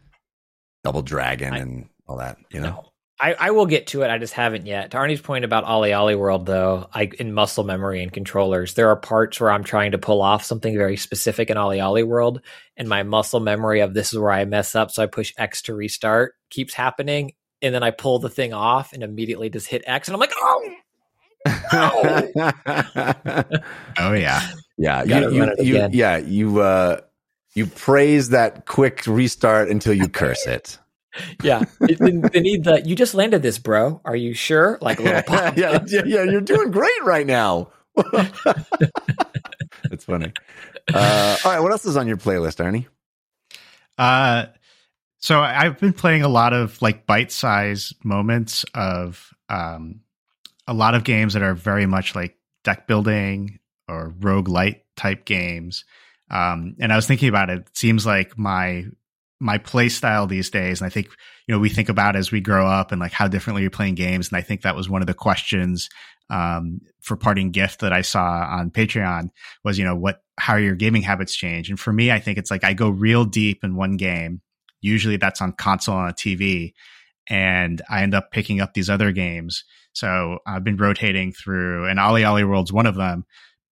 Double 0.82 1.02
Dragon 1.02 1.52
I- 1.54 1.58
and 1.58 1.88
all 2.08 2.16
that. 2.18 2.38
You 2.50 2.60
know. 2.60 2.84
No. 3.24 3.30
I, 3.30 3.48
I 3.48 3.50
will 3.52 3.66
get 3.66 3.86
to 3.88 4.02
it. 4.02 4.10
I 4.10 4.18
just 4.18 4.32
haven't 4.34 4.66
yet. 4.66 4.90
To 4.90 4.98
Arne's 4.98 5.20
point 5.20 5.44
about 5.44 5.64
Ollie 5.64 5.92
Ollie 5.92 6.14
World, 6.14 6.46
though, 6.46 6.88
I 6.92 7.10
in 7.18 7.32
muscle 7.32 7.64
memory 7.64 8.02
and 8.02 8.12
controllers, 8.12 8.74
there 8.74 8.90
are 8.90 8.96
parts 8.96 9.40
where 9.40 9.50
I'm 9.50 9.64
trying 9.64 9.92
to 9.92 9.98
pull 9.98 10.20
off 10.22 10.44
something 10.44 10.76
very 10.76 10.96
specific 10.96 11.48
in 11.50 11.56
Ollie 11.56 11.80
Ollie 11.80 12.02
World, 12.02 12.40
and 12.76 12.88
my 12.88 13.02
muscle 13.02 13.40
memory 13.40 13.80
of 13.80 13.94
this 13.94 14.12
is 14.12 14.18
where 14.18 14.30
I 14.32 14.44
mess 14.44 14.74
up, 14.74 14.90
so 14.90 15.02
I 15.02 15.06
push 15.06 15.32
X 15.38 15.62
to 15.62 15.74
restart 15.74 16.34
keeps 16.50 16.74
happening, 16.74 17.32
and 17.62 17.74
then 17.74 17.82
I 17.82 17.90
pull 17.92 18.18
the 18.18 18.28
thing 18.28 18.52
off 18.52 18.92
and 18.92 19.02
immediately 19.02 19.48
just 19.50 19.66
hit 19.68 19.82
X, 19.86 20.08
and 20.08 20.14
I'm 20.14 20.20
like, 20.20 20.32
oh, 20.36 20.70
Oh, 23.98 24.12
yeah. 24.12 24.40
Yeah, 24.76 25.02
you, 25.04 25.14
you, 25.32 25.42
you- 25.64 25.74
yeah, 25.92 26.16
you 26.18 26.60
uh, 26.60 27.00
you 27.54 27.66
praise 27.66 28.30
that 28.30 28.66
quick 28.66 29.06
restart 29.06 29.68
until 29.68 29.94
you 29.94 30.08
curse 30.08 30.46
it. 30.46 30.78
Yeah, 31.42 31.64
they, 31.80 31.94
they 31.94 32.40
need 32.40 32.64
the. 32.64 32.82
You 32.84 32.96
just 32.96 33.14
landed 33.14 33.42
this, 33.42 33.58
bro. 33.58 34.00
Are 34.04 34.16
you 34.16 34.34
sure? 34.34 34.78
Like 34.80 34.98
a 35.00 35.02
little 35.02 35.22
pop. 35.26 35.56
yeah, 35.56 35.84
yeah, 35.86 36.02
yeah, 36.06 36.22
you're 36.24 36.40
doing 36.40 36.70
great 36.70 37.02
right 37.04 37.26
now. 37.26 37.70
That's 38.12 40.04
funny. 40.04 40.32
Uh, 40.92 41.36
all 41.44 41.52
right, 41.52 41.60
what 41.60 41.72
else 41.72 41.84
is 41.84 41.96
on 41.96 42.06
your 42.08 42.16
playlist, 42.16 42.62
Arne? 42.62 42.86
Uh, 43.96 44.46
so 45.18 45.40
I've 45.40 45.78
been 45.78 45.92
playing 45.92 46.22
a 46.22 46.28
lot 46.28 46.52
of 46.52 46.80
like 46.82 47.06
bite-size 47.06 47.94
moments 48.02 48.64
of 48.74 49.32
um, 49.48 50.00
a 50.66 50.74
lot 50.74 50.94
of 50.94 51.04
games 51.04 51.34
that 51.34 51.42
are 51.42 51.54
very 51.54 51.86
much 51.86 52.14
like 52.14 52.36
deck 52.64 52.86
building 52.86 53.58
or 53.88 54.12
rogue 54.20 54.48
light 54.48 54.84
type 54.96 55.24
games. 55.24 55.84
Um, 56.30 56.76
and 56.80 56.92
I 56.92 56.96
was 56.96 57.06
thinking 57.06 57.28
about 57.28 57.50
it. 57.50 57.60
It 57.60 57.76
seems 57.76 58.04
like 58.04 58.36
my 58.36 58.86
my 59.40 59.58
play 59.58 59.88
style 59.88 60.26
these 60.26 60.50
days, 60.50 60.80
and 60.80 60.86
I 60.86 60.90
think 60.90 61.08
you 61.46 61.54
know 61.54 61.58
we 61.58 61.68
think 61.68 61.88
about 61.88 62.16
as 62.16 62.30
we 62.30 62.40
grow 62.40 62.66
up 62.66 62.92
and 62.92 63.00
like 63.00 63.12
how 63.12 63.28
differently 63.28 63.62
you're 63.62 63.70
playing 63.70 63.94
games. 63.94 64.28
And 64.28 64.36
I 64.36 64.42
think 64.42 64.62
that 64.62 64.76
was 64.76 64.88
one 64.88 65.02
of 65.02 65.06
the 65.06 65.14
questions 65.14 65.88
um, 66.30 66.80
for 67.00 67.16
parting 67.16 67.50
gift 67.50 67.80
that 67.80 67.92
I 67.92 68.02
saw 68.02 68.46
on 68.48 68.70
Patreon 68.70 69.30
was 69.62 69.78
you 69.78 69.84
know 69.84 69.96
what 69.96 70.22
how 70.38 70.56
your 70.56 70.74
gaming 70.74 71.02
habits 71.02 71.34
change. 71.34 71.68
And 71.68 71.78
for 71.78 71.92
me, 71.92 72.10
I 72.10 72.20
think 72.20 72.38
it's 72.38 72.50
like 72.50 72.64
I 72.64 72.74
go 72.74 72.88
real 72.88 73.24
deep 73.24 73.62
in 73.62 73.76
one 73.76 73.96
game. 73.96 74.40
Usually 74.80 75.16
that's 75.16 75.40
on 75.40 75.52
console 75.52 75.96
on 75.96 76.10
a 76.10 76.14
TV, 76.14 76.72
and 77.28 77.80
I 77.88 78.02
end 78.02 78.14
up 78.14 78.30
picking 78.30 78.60
up 78.60 78.74
these 78.74 78.90
other 78.90 79.12
games. 79.12 79.64
So 79.92 80.38
I've 80.46 80.64
been 80.64 80.76
rotating 80.76 81.32
through, 81.32 81.86
and 81.86 82.00
Ollie 82.00 82.24
Ollie 82.24 82.44
World's 82.44 82.72
one 82.72 82.86
of 82.86 82.96
them. 82.96 83.24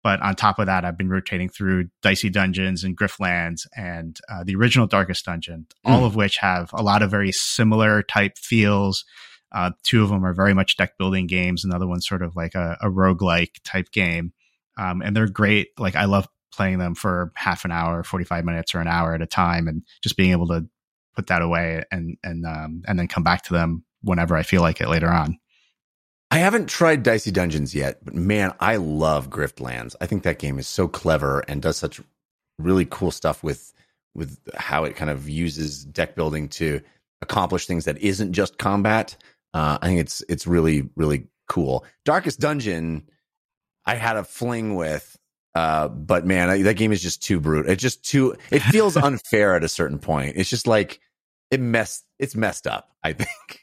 But 0.03 0.21
on 0.21 0.35
top 0.35 0.59
of 0.59 0.67
that, 0.67 0.85
I've 0.85 0.99
been 0.99 1.09
rotating 1.09 1.49
through 1.49 1.89
Dicey 2.03 2.29
Dungeons 2.29 2.83
and 2.83 2.97
Griftlands 2.97 3.67
and 3.77 4.19
uh, 4.29 4.43
the 4.45 4.57
original 4.57 4.89
Darkest 4.89 5.25
Dungeon, 5.25 5.67
all 5.85 6.05
of 6.05 6.17
which 6.17 6.39
have 6.39 6.71
a 6.73 6.83
lot 6.83 7.03
of 7.03 7.11
very 7.11 7.31
similar 7.31 8.03
type 8.03 8.37
feels. 8.37 9.05
Uh, 9.53 9.71
two 9.85 10.03
of 10.03 10.09
them 10.09 10.25
are 10.25 10.33
very 10.33 10.55
much 10.55 10.77
deck 10.77 10.99
building 10.99 11.27
games. 11.27 11.65
Another 11.65 11.87
one's 11.87 12.07
sort 12.07 12.23
of 12.23 12.35
like 12.35 12.55
a, 12.55 12.77
a 12.81 12.89
roguelike 12.89 13.61
type 13.65 13.93
game. 13.93 14.33
Um, 14.77 15.03
and 15.03 15.15
they're 15.15 15.29
great. 15.29 15.69
Like 15.79 15.95
I 15.95 16.07
love 16.07 16.27
playing 16.53 16.79
them 16.79 16.95
for 16.95 17.33
half 17.37 17.65
an 17.65 17.71
hour, 17.71 18.03
45 18.03 18.45
minutes 18.45 18.75
or 18.75 18.81
an 18.81 18.89
hour 18.89 19.15
at 19.15 19.23
a 19.23 19.27
time 19.27 19.69
and 19.69 19.83
just 20.03 20.17
being 20.17 20.33
able 20.33 20.49
to 20.49 20.67
put 21.15 21.29
that 21.29 21.43
away 21.43 21.83
and, 21.93 22.17
and, 22.25 22.45
um, 22.47 22.83
and 22.89 22.99
then 22.99 23.07
come 23.07 23.23
back 23.23 23.43
to 23.43 23.53
them 23.53 23.85
whenever 24.03 24.35
I 24.35 24.43
feel 24.43 24.63
like 24.63 24.81
it 24.81 24.89
later 24.89 25.11
on. 25.11 25.39
I 26.33 26.39
haven't 26.39 26.71
tried 26.71 27.03
Dicey 27.03 27.31
Dungeons 27.31 27.75
yet, 27.75 28.03
but 28.03 28.15
man, 28.15 28.55
I 28.59 28.77
love 28.77 29.29
Griftlands. 29.29 29.95
I 30.01 30.07
think 30.07 30.23
that 30.23 30.39
game 30.39 30.59
is 30.59 30.67
so 30.67 30.89
clever 30.89 31.41
and 31.41 31.61
does 31.61 31.77
such 31.77 32.01
really 32.59 32.87
cool 32.87 33.11
stuff 33.11 33.45
with 33.45 33.75
with 34.15 34.39
how 34.55 34.85
it 34.85 34.97
kind 34.97 35.11
of 35.11 35.29
uses 35.29 35.85
deck 35.85 36.15
building 36.15 36.49
to 36.49 36.81
accomplish 37.21 37.67
things 37.67 37.85
that 37.85 37.99
isn't 37.99 38.33
just 38.33 38.57
combat. 38.57 39.15
Uh, 39.53 39.77
I 39.83 39.89
think 39.89 40.01
it's 40.01 40.25
it's 40.27 40.47
really 40.47 40.89
really 40.97 41.27
cool. 41.51 41.85
Darkest 42.07 42.41
Dungeon, 42.41 43.07
I 43.85 43.97
had 43.97 44.17
a 44.17 44.25
fling 44.25 44.75
with, 44.75 45.19
uh, 45.55 45.89
but 45.89 46.25
man, 46.25 46.49
I, 46.49 46.63
that 46.63 46.79
game 46.79 46.93
is 46.93 47.03
just 47.03 47.23
too 47.23 47.41
brute. 47.41 47.69
It's 47.69 47.83
just 47.83 48.07
too. 48.07 48.37
It 48.51 48.63
feels 48.63 48.97
unfair 49.11 49.55
at 49.55 49.65
a 49.65 49.69
certain 49.69 49.99
point. 49.99 50.37
It's 50.39 50.49
just 50.49 50.67
like 50.67 50.99
it 51.51 51.61
messed. 51.61 52.07
It's 52.19 52.35
messed 52.35 52.67
up. 52.67 52.89
I 53.05 53.13
think. 53.13 53.62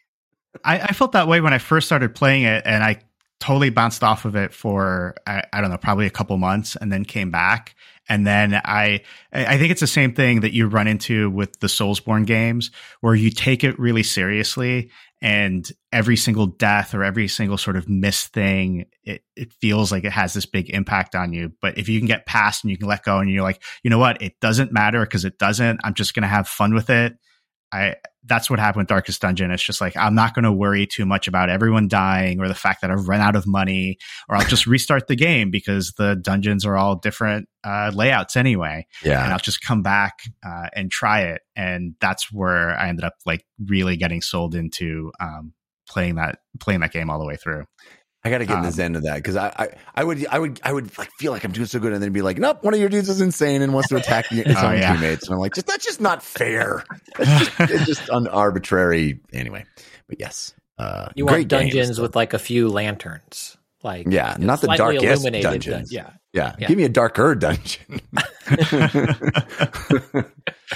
I, 0.63 0.79
I 0.79 0.93
felt 0.93 1.11
that 1.13 1.27
way 1.27 1.41
when 1.41 1.53
I 1.53 1.57
first 1.57 1.87
started 1.87 2.15
playing 2.15 2.43
it, 2.43 2.63
and 2.65 2.83
I 2.83 3.01
totally 3.39 3.69
bounced 3.69 4.03
off 4.03 4.25
of 4.25 4.35
it 4.35 4.53
for 4.53 5.15
I, 5.25 5.43
I 5.53 5.61
don't 5.61 5.69
know, 5.69 5.77
probably 5.77 6.05
a 6.05 6.11
couple 6.11 6.37
months, 6.37 6.75
and 6.75 6.91
then 6.91 7.05
came 7.05 7.31
back. 7.31 7.75
And 8.07 8.25
then 8.25 8.59
I 8.65 9.01
I 9.31 9.57
think 9.57 9.71
it's 9.71 9.81
the 9.81 9.87
same 9.87 10.13
thing 10.13 10.41
that 10.41 10.53
you 10.53 10.67
run 10.67 10.87
into 10.87 11.29
with 11.29 11.59
the 11.59 11.67
Soulsborne 11.67 12.25
games, 12.25 12.71
where 13.01 13.13
you 13.13 13.29
take 13.29 13.63
it 13.63 13.79
really 13.79 14.01
seriously, 14.01 14.89
and 15.21 15.69
every 15.91 16.17
single 16.17 16.47
death 16.47 16.95
or 16.95 17.03
every 17.03 17.27
single 17.27 17.57
sort 17.57 17.75
of 17.75 17.87
missed 17.87 18.33
thing, 18.33 18.85
it, 19.03 19.23
it 19.35 19.53
feels 19.53 19.91
like 19.91 20.05
it 20.05 20.11
has 20.11 20.33
this 20.33 20.47
big 20.47 20.69
impact 20.71 21.13
on 21.13 21.33
you. 21.33 21.51
But 21.61 21.77
if 21.77 21.87
you 21.87 21.99
can 21.99 22.07
get 22.07 22.25
past 22.25 22.63
and 22.63 22.71
you 22.71 22.77
can 22.77 22.87
let 22.87 23.03
go, 23.03 23.19
and 23.19 23.29
you're 23.29 23.43
like, 23.43 23.61
you 23.83 23.91
know 23.91 23.99
what, 23.99 24.21
it 24.23 24.39
doesn't 24.39 24.71
matter 24.73 25.01
because 25.01 25.23
it 25.23 25.37
doesn't. 25.37 25.79
I'm 25.83 25.93
just 25.93 26.15
gonna 26.15 26.27
have 26.27 26.47
fun 26.47 26.73
with 26.73 26.89
it. 26.89 27.15
I 27.71 27.95
that's 28.25 28.49
what 28.49 28.59
happened 28.59 28.81
with 28.81 28.87
Darkest 28.87 29.21
Dungeon. 29.21 29.51
It's 29.51 29.63
just 29.63 29.81
like 29.81 29.95
I'm 29.95 30.15
not 30.15 30.33
going 30.33 30.43
to 30.43 30.51
worry 30.51 30.85
too 30.85 31.05
much 31.05 31.27
about 31.27 31.49
everyone 31.49 31.87
dying 31.87 32.39
or 32.39 32.47
the 32.47 32.55
fact 32.55 32.81
that 32.81 32.91
I've 32.91 33.07
run 33.07 33.21
out 33.21 33.35
of 33.35 33.47
money, 33.47 33.97
or 34.27 34.35
I'll 34.35 34.47
just 34.47 34.67
restart 34.67 35.07
the 35.07 35.15
game 35.15 35.51
because 35.51 35.93
the 35.97 36.15
dungeons 36.15 36.65
are 36.65 36.75
all 36.75 36.95
different 36.95 37.47
uh, 37.63 37.91
layouts 37.93 38.35
anyway, 38.35 38.87
Yeah, 39.03 39.23
and 39.23 39.31
I'll 39.33 39.39
just 39.39 39.61
come 39.61 39.81
back 39.81 40.19
uh, 40.45 40.67
and 40.75 40.91
try 40.91 41.21
it. 41.21 41.41
And 41.55 41.95
that's 42.01 42.31
where 42.31 42.71
I 42.71 42.89
ended 42.89 43.05
up 43.05 43.15
like 43.25 43.45
really 43.63 43.97
getting 43.97 44.21
sold 44.21 44.55
into 44.55 45.11
um, 45.19 45.53
playing 45.87 46.15
that 46.15 46.39
playing 46.59 46.81
that 46.81 46.91
game 46.91 47.09
all 47.09 47.19
the 47.19 47.25
way 47.25 47.35
through. 47.35 47.65
I 48.23 48.29
got 48.29 48.39
to 48.39 48.45
get 48.45 48.55
in 48.57 48.61
the 48.63 48.67
Um, 48.67 48.73
zen 48.73 48.95
of 48.97 49.03
that 49.03 49.15
because 49.15 49.37
I, 49.37 49.47
I, 49.57 49.67
I 49.95 50.03
would, 50.03 50.27
I 50.27 50.39
would, 50.39 50.59
I 50.63 50.73
would 50.73 50.97
like 50.97 51.09
feel 51.19 51.31
like 51.31 51.45
I'm 51.45 51.53
doing 51.53 51.67
so 51.67 51.79
good, 51.79 51.93
and 51.93 52.03
then 52.03 52.11
be 52.11 52.21
like, 52.21 52.37
nope, 52.37 52.63
one 52.63 52.73
of 52.73 52.79
your 52.79 52.89
dudes 52.89 53.07
is 53.07 53.21
insane 53.21 53.61
and 53.61 53.73
wants 53.73 53.87
to 53.89 53.95
attack 53.95 54.25
its 54.31 54.49
Oh, 54.61 54.67
own 54.67 54.77
yeah. 54.77 54.93
teammates, 54.93 55.25
and 55.27 55.35
I'm 55.35 55.39
like, 55.39 55.53
just 55.53 55.67
that's 55.67 55.85
just 55.85 56.01
not 56.01 56.21
fair. 56.21 56.83
That's 57.17 57.45
just, 57.57 57.71
it's 57.71 57.85
just 57.85 58.09
an 58.09 58.27
arbitrary 58.27 59.21
anyway. 59.31 59.63
But 60.09 60.19
yes, 60.19 60.53
uh, 60.77 61.09
You 61.15 61.25
great 61.25 61.37
want 61.37 61.47
dungeons 61.49 61.87
games. 61.87 61.99
with 62.01 62.15
like 62.15 62.33
a 62.33 62.39
few 62.39 62.67
lanterns, 62.67 63.55
like 63.83 64.05
Yeah, 64.09 64.35
not 64.37 64.59
the 64.61 64.67
slightly 64.67 64.95
darkest 64.97 65.05
illuminated 65.05 65.43
dungeons. 65.51 65.89
dun- 65.89 66.05
yeah, 66.05 66.11
yeah, 66.33 66.55
yeah. 66.59 66.67
give 66.67 66.77
me 66.77 66.83
a 66.83 66.89
darker 66.89 67.35
dungeon. 67.35 68.01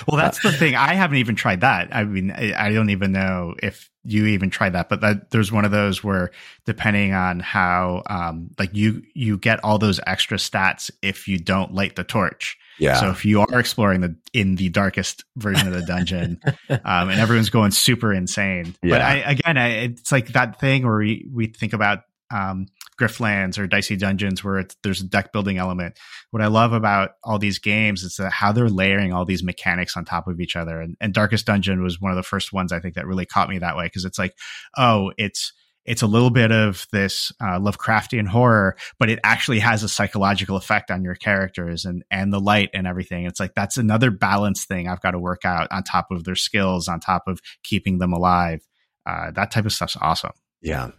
Well, 0.07 0.17
that's 0.17 0.41
the 0.41 0.51
thing. 0.51 0.75
I 0.75 0.95
haven't 0.95 1.17
even 1.17 1.35
tried 1.35 1.61
that. 1.61 1.95
I 1.95 2.03
mean, 2.03 2.31
I, 2.31 2.67
I 2.67 2.73
don't 2.73 2.89
even 2.89 3.11
know 3.11 3.53
if 3.61 3.89
you 4.03 4.27
even 4.27 4.49
tried 4.49 4.73
that, 4.73 4.89
but 4.89 5.01
that, 5.01 5.31
there's 5.31 5.51
one 5.51 5.65
of 5.65 5.71
those 5.71 6.03
where 6.03 6.31
depending 6.65 7.13
on 7.13 7.39
how, 7.39 8.03
um, 8.07 8.49
like 8.59 8.73
you, 8.73 9.03
you 9.13 9.37
get 9.37 9.63
all 9.63 9.77
those 9.77 9.99
extra 10.05 10.37
stats 10.37 10.91
if 11.01 11.27
you 11.27 11.37
don't 11.37 11.73
light 11.73 11.95
the 11.95 12.03
torch. 12.03 12.57
yeah, 12.79 12.99
So 12.99 13.09
if 13.09 13.23
you 13.23 13.41
are 13.41 13.59
exploring 13.59 14.01
the, 14.01 14.15
in 14.33 14.55
the 14.55 14.69
darkest 14.69 15.23
version 15.37 15.67
of 15.67 15.73
the 15.73 15.85
dungeon, 15.85 16.39
um, 16.69 17.09
and 17.09 17.19
everyone's 17.19 17.49
going 17.49 17.71
super 17.71 18.13
insane. 18.13 18.75
But 18.81 19.01
I, 19.01 19.15
again, 19.19 19.57
I, 19.57 19.67
it's 19.83 20.11
like 20.11 20.27
that 20.29 20.59
thing 20.59 20.85
where 20.85 20.97
we, 20.97 21.27
we 21.31 21.47
think 21.47 21.73
about, 21.73 21.99
um, 22.29 22.67
Griftlands 22.99 23.57
or 23.57 23.67
Dicey 23.67 23.95
Dungeons 23.95 24.43
where 24.43 24.65
there's 24.83 25.01
a 25.01 25.07
deck 25.07 25.31
building 25.31 25.57
element. 25.57 25.97
What 26.31 26.41
I 26.41 26.47
love 26.47 26.73
about 26.73 27.11
all 27.23 27.39
these 27.39 27.59
games 27.59 28.03
is 28.03 28.19
how 28.31 28.51
they're 28.51 28.69
layering 28.69 29.13
all 29.13 29.25
these 29.25 29.43
mechanics 29.43 29.97
on 29.97 30.05
top 30.05 30.27
of 30.27 30.39
each 30.39 30.55
other. 30.55 30.81
And, 30.81 30.95
and 30.99 31.13
Darkest 31.13 31.45
Dungeon 31.45 31.83
was 31.83 32.01
one 32.01 32.11
of 32.11 32.17
the 32.17 32.23
first 32.23 32.53
ones 32.53 32.71
I 32.71 32.79
think 32.79 32.95
that 32.95 33.07
really 33.07 33.25
caught 33.25 33.49
me 33.49 33.59
that 33.59 33.77
way 33.77 33.85
because 33.85 34.05
it's 34.05 34.19
like, 34.19 34.35
oh, 34.77 35.11
it's 35.17 35.53
it's 35.85 36.01
a 36.01 36.07
little 36.07 36.29
bit 36.29 36.51
of 36.51 36.87
this 36.91 37.31
uh, 37.41 37.59
Lovecraftian 37.59 38.27
horror, 38.27 38.77
but 38.99 39.09
it 39.09 39.19
actually 39.23 39.59
has 39.59 39.83
a 39.83 39.89
psychological 39.89 40.55
effect 40.55 40.89
on 40.89 41.03
your 41.03 41.15
characters 41.15 41.85
and 41.85 42.03
and 42.09 42.31
the 42.31 42.39
light 42.39 42.69
and 42.73 42.87
everything. 42.87 43.25
It's 43.25 43.39
like 43.39 43.53
that's 43.55 43.77
another 43.77 44.11
balance 44.11 44.65
thing 44.65 44.87
I've 44.87 45.01
got 45.01 45.11
to 45.11 45.19
work 45.19 45.45
out 45.45 45.67
on 45.71 45.83
top 45.83 46.07
of 46.11 46.23
their 46.23 46.35
skills, 46.35 46.87
on 46.87 46.99
top 46.99 47.23
of 47.27 47.41
keeping 47.63 47.99
them 47.99 48.13
alive. 48.13 48.65
Uh, 49.05 49.31
that 49.31 49.51
type 49.51 49.65
of 49.65 49.73
stuff's 49.73 49.97
awesome. 49.99 50.31
Yeah, 50.61 50.91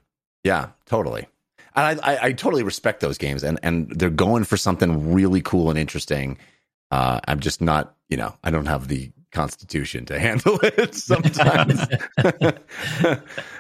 yeah, 0.43 0.69
totally. 0.87 1.27
And 1.75 2.01
I, 2.01 2.13
I, 2.13 2.19
I 2.27 2.33
totally 2.33 2.63
respect 2.63 3.01
those 3.01 3.19
games, 3.19 3.43
and 3.43 3.59
and 3.63 3.91
they're 3.91 4.11
going 4.11 4.45
for 4.45 4.57
something 4.57 5.13
really 5.13 5.41
cool 5.41 5.71
and 5.71 5.79
interesting. 5.79 6.39
Uh, 6.91 7.21
I'm 7.27 7.41
just 7.41 7.61
not, 7.61 7.97
you 8.09 8.17
know, 8.17 8.37
I 8.45 8.51
don't 8.51 8.67
have 8.67 8.89
the 8.89 9.11
constitution 9.33 10.07
to 10.07 10.19
handle 10.27 10.59
it 10.63 10.95
sometimes. 10.95 11.81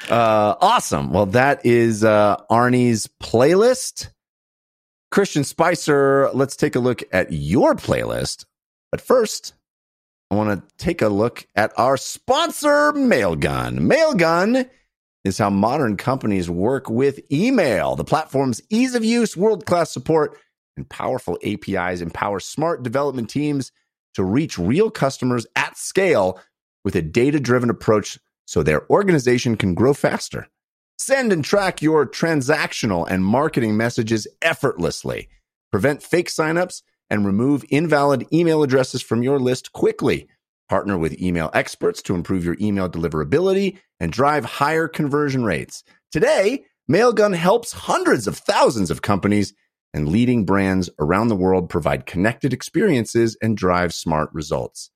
uh, 0.08 0.54
awesome. 0.60 1.12
Well, 1.12 1.26
that 1.26 1.66
is 1.66 2.04
uh, 2.04 2.36
Arne's 2.48 3.08
playlist. 3.22 4.10
Christian 5.10 5.44
Spicer, 5.44 6.30
let's 6.32 6.56
take 6.56 6.74
a 6.74 6.80
look 6.80 7.02
at 7.12 7.32
your 7.32 7.74
playlist. 7.74 8.46
But 8.90 9.00
first, 9.00 9.54
I 10.30 10.34
want 10.34 10.50
to 10.50 10.76
take 10.76 11.02
a 11.02 11.08
look 11.08 11.46
at 11.54 11.72
our 11.78 11.96
sponsor, 11.96 12.92
Mailgun. 12.92 13.78
Mailgun 13.78 14.68
is 15.24 15.38
how 15.38 15.50
modern 15.50 15.96
companies 15.96 16.50
work 16.50 16.88
with 16.88 17.20
email. 17.32 17.96
The 17.96 18.04
platform's 18.04 18.60
ease 18.70 18.94
of 18.94 19.04
use, 19.04 19.36
world 19.36 19.66
class 19.66 19.90
support, 19.90 20.38
and 20.76 20.88
powerful 20.88 21.38
APIs 21.42 22.00
empower 22.00 22.40
smart 22.40 22.82
development 22.82 23.30
teams 23.30 23.72
to 24.14 24.22
reach 24.22 24.58
real 24.58 24.90
customers 24.90 25.46
at 25.56 25.76
scale 25.76 26.40
with 26.84 26.94
a 26.94 27.02
data 27.02 27.40
driven 27.40 27.70
approach 27.70 28.18
so 28.46 28.62
their 28.62 28.88
organization 28.90 29.56
can 29.56 29.74
grow 29.74 29.94
faster. 29.94 30.48
Send 30.98 31.32
and 31.32 31.44
track 31.44 31.82
your 31.82 32.06
transactional 32.06 33.06
and 33.08 33.24
marketing 33.24 33.76
messages 33.76 34.28
effortlessly. 34.42 35.28
Prevent 35.72 36.02
fake 36.02 36.28
signups 36.28 36.82
and 37.10 37.26
remove 37.26 37.64
invalid 37.68 38.26
email 38.32 38.62
addresses 38.62 39.02
from 39.02 39.22
your 39.22 39.38
list 39.40 39.72
quickly. 39.72 40.28
Partner 40.68 40.96
with 40.96 41.20
email 41.20 41.50
experts 41.52 42.00
to 42.02 42.14
improve 42.14 42.44
your 42.44 42.56
email 42.60 42.88
deliverability 42.88 43.78
and 44.00 44.10
drive 44.10 44.44
higher 44.44 44.88
conversion 44.88 45.44
rates. 45.44 45.84
Today, 46.10 46.64
Mailgun 46.90 47.34
helps 47.34 47.72
hundreds 47.72 48.26
of 48.26 48.38
thousands 48.38 48.90
of 48.90 49.02
companies 49.02 49.52
and 49.92 50.08
leading 50.08 50.44
brands 50.44 50.90
around 50.98 51.28
the 51.28 51.36
world 51.36 51.68
provide 51.68 52.06
connected 52.06 52.52
experiences 52.52 53.36
and 53.42 53.56
drive 53.56 53.94
smart 53.94 54.30
results. 54.32 54.90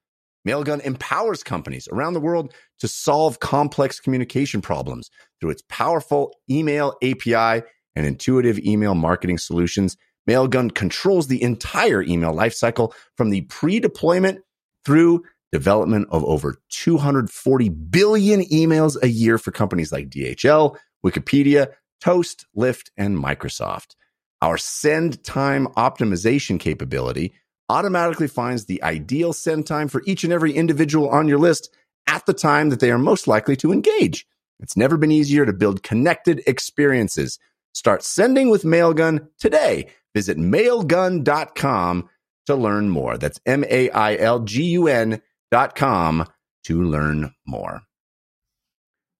Mailgun 0.46 0.80
empowers 0.80 1.42
companies 1.42 1.88
around 1.92 2.14
the 2.14 2.20
world 2.20 2.54
to 2.80 2.88
solve 2.88 3.40
complex 3.40 4.00
communication 4.00 4.60
problems 4.60 5.10
through 5.40 5.50
its 5.50 5.62
powerful 5.68 6.32
email 6.50 6.94
API 7.02 7.62
and 7.94 8.06
intuitive 8.06 8.58
email 8.58 8.94
marketing 8.94 9.38
solutions. 9.38 9.96
Mailgun 10.28 10.74
controls 10.74 11.26
the 11.26 11.42
entire 11.42 12.02
email 12.02 12.32
lifecycle 12.32 12.92
from 13.16 13.30
the 13.30 13.42
pre-deployment 13.42 14.40
through 14.84 15.22
development 15.52 16.08
of 16.10 16.24
over 16.24 16.60
240 16.70 17.68
billion 17.68 18.42
emails 18.44 18.96
a 19.02 19.08
year 19.08 19.38
for 19.38 19.50
companies 19.50 19.92
like 19.92 20.10
DHL, 20.10 20.76
Wikipedia, 21.04 21.68
Toast, 22.00 22.46
Lyft, 22.56 22.90
and 22.96 23.16
Microsoft. 23.16 23.94
Our 24.40 24.58
send 24.58 25.24
time 25.24 25.66
optimization 25.68 26.60
capability 26.60 27.34
automatically 27.68 28.28
finds 28.28 28.64
the 28.64 28.82
ideal 28.82 29.32
send 29.32 29.66
time 29.66 29.88
for 29.88 30.02
each 30.06 30.24
and 30.24 30.32
every 30.32 30.52
individual 30.52 31.08
on 31.08 31.28
your 31.28 31.38
list 31.38 31.70
at 32.06 32.24
the 32.26 32.32
time 32.32 32.70
that 32.70 32.80
they 32.80 32.90
are 32.90 32.98
most 32.98 33.26
likely 33.26 33.56
to 33.56 33.72
engage. 33.72 34.26
It's 34.60 34.76
never 34.76 34.96
been 34.96 35.12
easier 35.12 35.44
to 35.44 35.52
build 35.52 35.82
connected 35.82 36.42
experiences. 36.46 37.38
Start 37.74 38.02
sending 38.02 38.48
with 38.48 38.62
Mailgun 38.62 39.28
today. 39.38 39.88
Visit 40.14 40.38
mailgun.com 40.38 42.08
to 42.46 42.54
learn 42.54 42.88
more. 42.88 43.18
That's 43.18 43.40
M 43.44 43.64
A 43.68 43.90
I 43.90 44.16
L 44.16 44.40
G 44.40 44.64
U 44.70 44.88
N 44.88 45.20
dot 45.50 45.74
com 45.74 46.26
to 46.64 46.82
learn 46.82 47.34
more. 47.46 47.82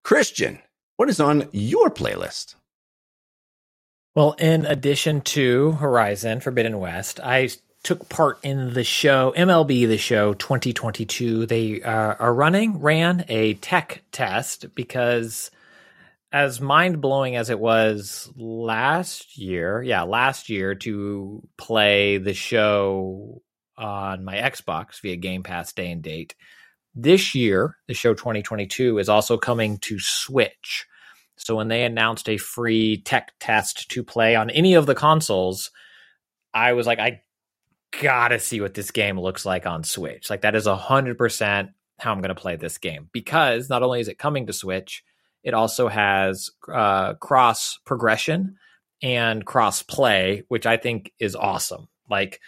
Christian, 0.05 0.59
what 0.96 1.09
is 1.09 1.20
on 1.20 1.48
your 1.52 1.90
playlist? 1.90 2.55
Well, 4.14 4.32
in 4.38 4.66
addition 4.66 5.20
to 5.20 5.72
Horizon 5.72 6.40
Forbidden 6.40 6.78
West, 6.78 7.20
I 7.20 7.50
took 7.82 8.09
part 8.09 8.38
in 8.42 8.74
the 8.74 8.84
show 8.84 9.32
MLB 9.36 9.86
The 9.86 9.98
Show 9.98 10.34
2022. 10.34 11.46
They 11.46 11.82
uh, 11.82 12.14
are 12.18 12.34
running 12.34 12.80
ran 12.80 13.24
a 13.28 13.55
tech 13.55 14.02
test 14.10 14.74
because 14.74 15.50
as 16.32 16.60
mind 16.60 17.00
blowing 17.00 17.36
as 17.36 17.48
it 17.48 17.59
was 17.59 18.30
last 18.36 19.38
year, 19.38 19.82
yeah, 19.82 20.02
last 20.02 20.48
year 20.48 20.74
to 20.74 21.46
play 21.56 22.18
the 22.18 22.34
show 22.34 23.42
on 23.78 24.24
my 24.24 24.36
Xbox 24.36 25.00
via 25.00 25.16
Game 25.16 25.42
Pass 25.42 25.72
day 25.72 25.90
and 25.90 26.02
date. 26.02 26.34
This 26.94 27.34
year, 27.34 27.76
the 27.86 27.94
show 27.94 28.12
2022 28.12 28.98
is 28.98 29.09
also 29.09 29.38
coming 29.38 29.78
to 29.78 29.98
Switch. 29.98 30.86
So 31.36 31.55
when 31.55 31.68
they 31.68 31.84
announced 31.84 32.28
a 32.28 32.36
free 32.36 33.00
tech 33.02 33.32
test 33.38 33.90
to 33.90 34.02
play 34.02 34.34
on 34.34 34.50
any 34.50 34.74
of 34.74 34.86
the 34.86 34.94
consoles, 34.94 35.70
I 36.52 36.72
was 36.72 36.86
like, 36.86 36.98
I 36.98 37.22
gotta 38.02 38.38
see 38.38 38.60
what 38.60 38.74
this 38.74 38.90
game 38.90 39.18
looks 39.18 39.46
like 39.46 39.66
on 39.66 39.84
Switch. 39.84 40.28
Like 40.28 40.42
that 40.42 40.56
is 40.56 40.66
a 40.66 40.76
hundred 40.76 41.16
percent 41.16 41.70
how 41.98 42.12
I'm 42.12 42.20
gonna 42.20 42.34
play 42.34 42.56
this 42.56 42.78
game 42.78 43.09
because 43.12 43.70
not 43.70 43.82
only 43.82 44.00
is 44.00 44.09
it 44.09 44.18
coming 44.18 44.46
to 44.46 44.52
Switch, 44.52 45.05
it 45.44 45.55
also 45.55 45.88
has 45.88 46.50
uh, 46.72 47.14
cross 47.14 47.78
progression 47.84 48.56
and 49.02 49.44
cross 49.44 49.82
play, 49.82 50.42
which 50.48 50.66
I 50.66 50.76
think 50.76 51.12
is 51.18 51.36
awesome. 51.36 51.88
Like 52.10 52.40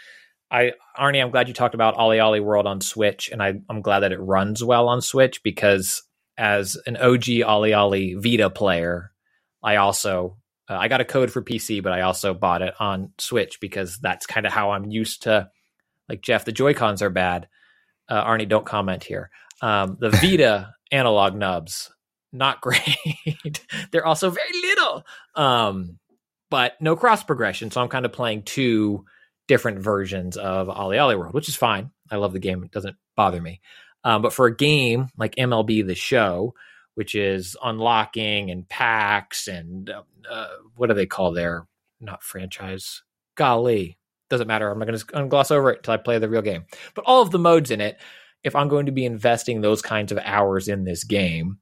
I 0.50 0.72
Arne, 0.96 1.16
I'm 1.16 1.30
glad 1.30 1.48
you 1.48 1.54
talked 1.54 1.74
about 1.74 1.94
Ollie 1.94 2.20
Ollie 2.20 2.40
World 2.40 2.66
on 2.66 2.80
Switch, 2.80 3.30
and 3.30 3.42
I, 3.42 3.54
I'm 3.68 3.82
glad 3.82 4.00
that 4.00 4.12
it 4.12 4.18
runs 4.18 4.64
well 4.64 4.88
on 4.88 5.00
Switch 5.00 5.42
because 5.42 6.02
as 6.36 6.76
an 6.86 6.96
OG 6.96 7.42
Ollie 7.44 7.74
Ollie 7.74 8.14
Vita 8.14 8.50
player, 8.50 9.12
I 9.62 9.76
also 9.76 10.38
uh, 10.68 10.76
I 10.76 10.88
got 10.88 11.00
a 11.00 11.04
code 11.04 11.30
for 11.30 11.42
PC, 11.42 11.82
but 11.82 11.92
I 11.92 12.02
also 12.02 12.34
bought 12.34 12.62
it 12.62 12.74
on 12.80 13.12
Switch 13.18 13.60
because 13.60 13.98
that's 13.98 14.26
kind 14.26 14.46
of 14.46 14.52
how 14.52 14.70
I'm 14.70 14.90
used 14.90 15.22
to. 15.22 15.50
Like 16.08 16.22
Jeff, 16.22 16.44
the 16.44 16.52
Joy 16.52 16.74
Cons 16.74 17.02
are 17.02 17.10
bad. 17.10 17.48
Uh, 18.08 18.14
Arne, 18.14 18.48
don't 18.48 18.66
comment 18.66 19.04
here. 19.04 19.30
Um, 19.62 19.96
the 20.00 20.10
Vita 20.10 20.74
analog 20.90 21.34
nubs, 21.36 21.92
not 22.32 22.60
great. 22.62 23.64
They're 23.92 24.06
also 24.06 24.30
very 24.30 24.52
little, 24.62 25.04
um, 25.36 25.98
but 26.50 26.72
no 26.80 26.96
cross 26.96 27.22
progression. 27.22 27.70
So 27.70 27.80
I'm 27.80 27.88
kind 27.88 28.04
of 28.06 28.12
playing 28.12 28.42
two 28.42 29.04
different 29.50 29.80
versions 29.80 30.36
of 30.36 30.68
Ollie 30.68 30.96
Ollie 30.96 31.16
World, 31.16 31.34
which 31.34 31.48
is 31.48 31.56
fine. 31.56 31.90
I 32.08 32.16
love 32.16 32.32
the 32.32 32.38
game; 32.38 32.62
it 32.62 32.70
doesn't 32.70 32.94
bother 33.16 33.42
me. 33.42 33.60
Um, 34.04 34.22
but 34.22 34.32
for 34.32 34.46
a 34.46 34.56
game 34.56 35.08
like 35.18 35.34
MLB 35.34 35.84
The 35.84 35.96
Show, 35.96 36.54
which 36.94 37.16
is 37.16 37.56
unlocking 37.60 38.52
and 38.52 38.68
packs 38.68 39.48
and 39.48 39.90
uh, 39.90 40.02
uh, 40.30 40.46
what 40.76 40.86
do 40.86 40.94
they 40.94 41.06
call 41.06 41.32
their 41.32 41.66
not 42.00 42.22
franchise? 42.22 43.02
Golly, 43.34 43.98
doesn't 44.28 44.46
matter. 44.46 44.70
I'm 44.70 44.78
not 44.78 44.86
going 44.86 44.98
to 45.00 45.26
gloss 45.26 45.50
over 45.50 45.72
it 45.72 45.78
until 45.78 45.94
I 45.94 45.96
play 45.96 46.18
the 46.20 46.28
real 46.28 46.42
game. 46.42 46.66
But 46.94 47.04
all 47.06 47.20
of 47.20 47.32
the 47.32 47.38
modes 47.40 47.72
in 47.72 47.80
it, 47.80 47.98
if 48.44 48.54
I'm 48.54 48.68
going 48.68 48.86
to 48.86 48.92
be 48.92 49.04
investing 49.04 49.60
those 49.60 49.82
kinds 49.82 50.12
of 50.12 50.18
hours 50.18 50.68
in 50.68 50.84
this 50.84 51.02
game, 51.02 51.58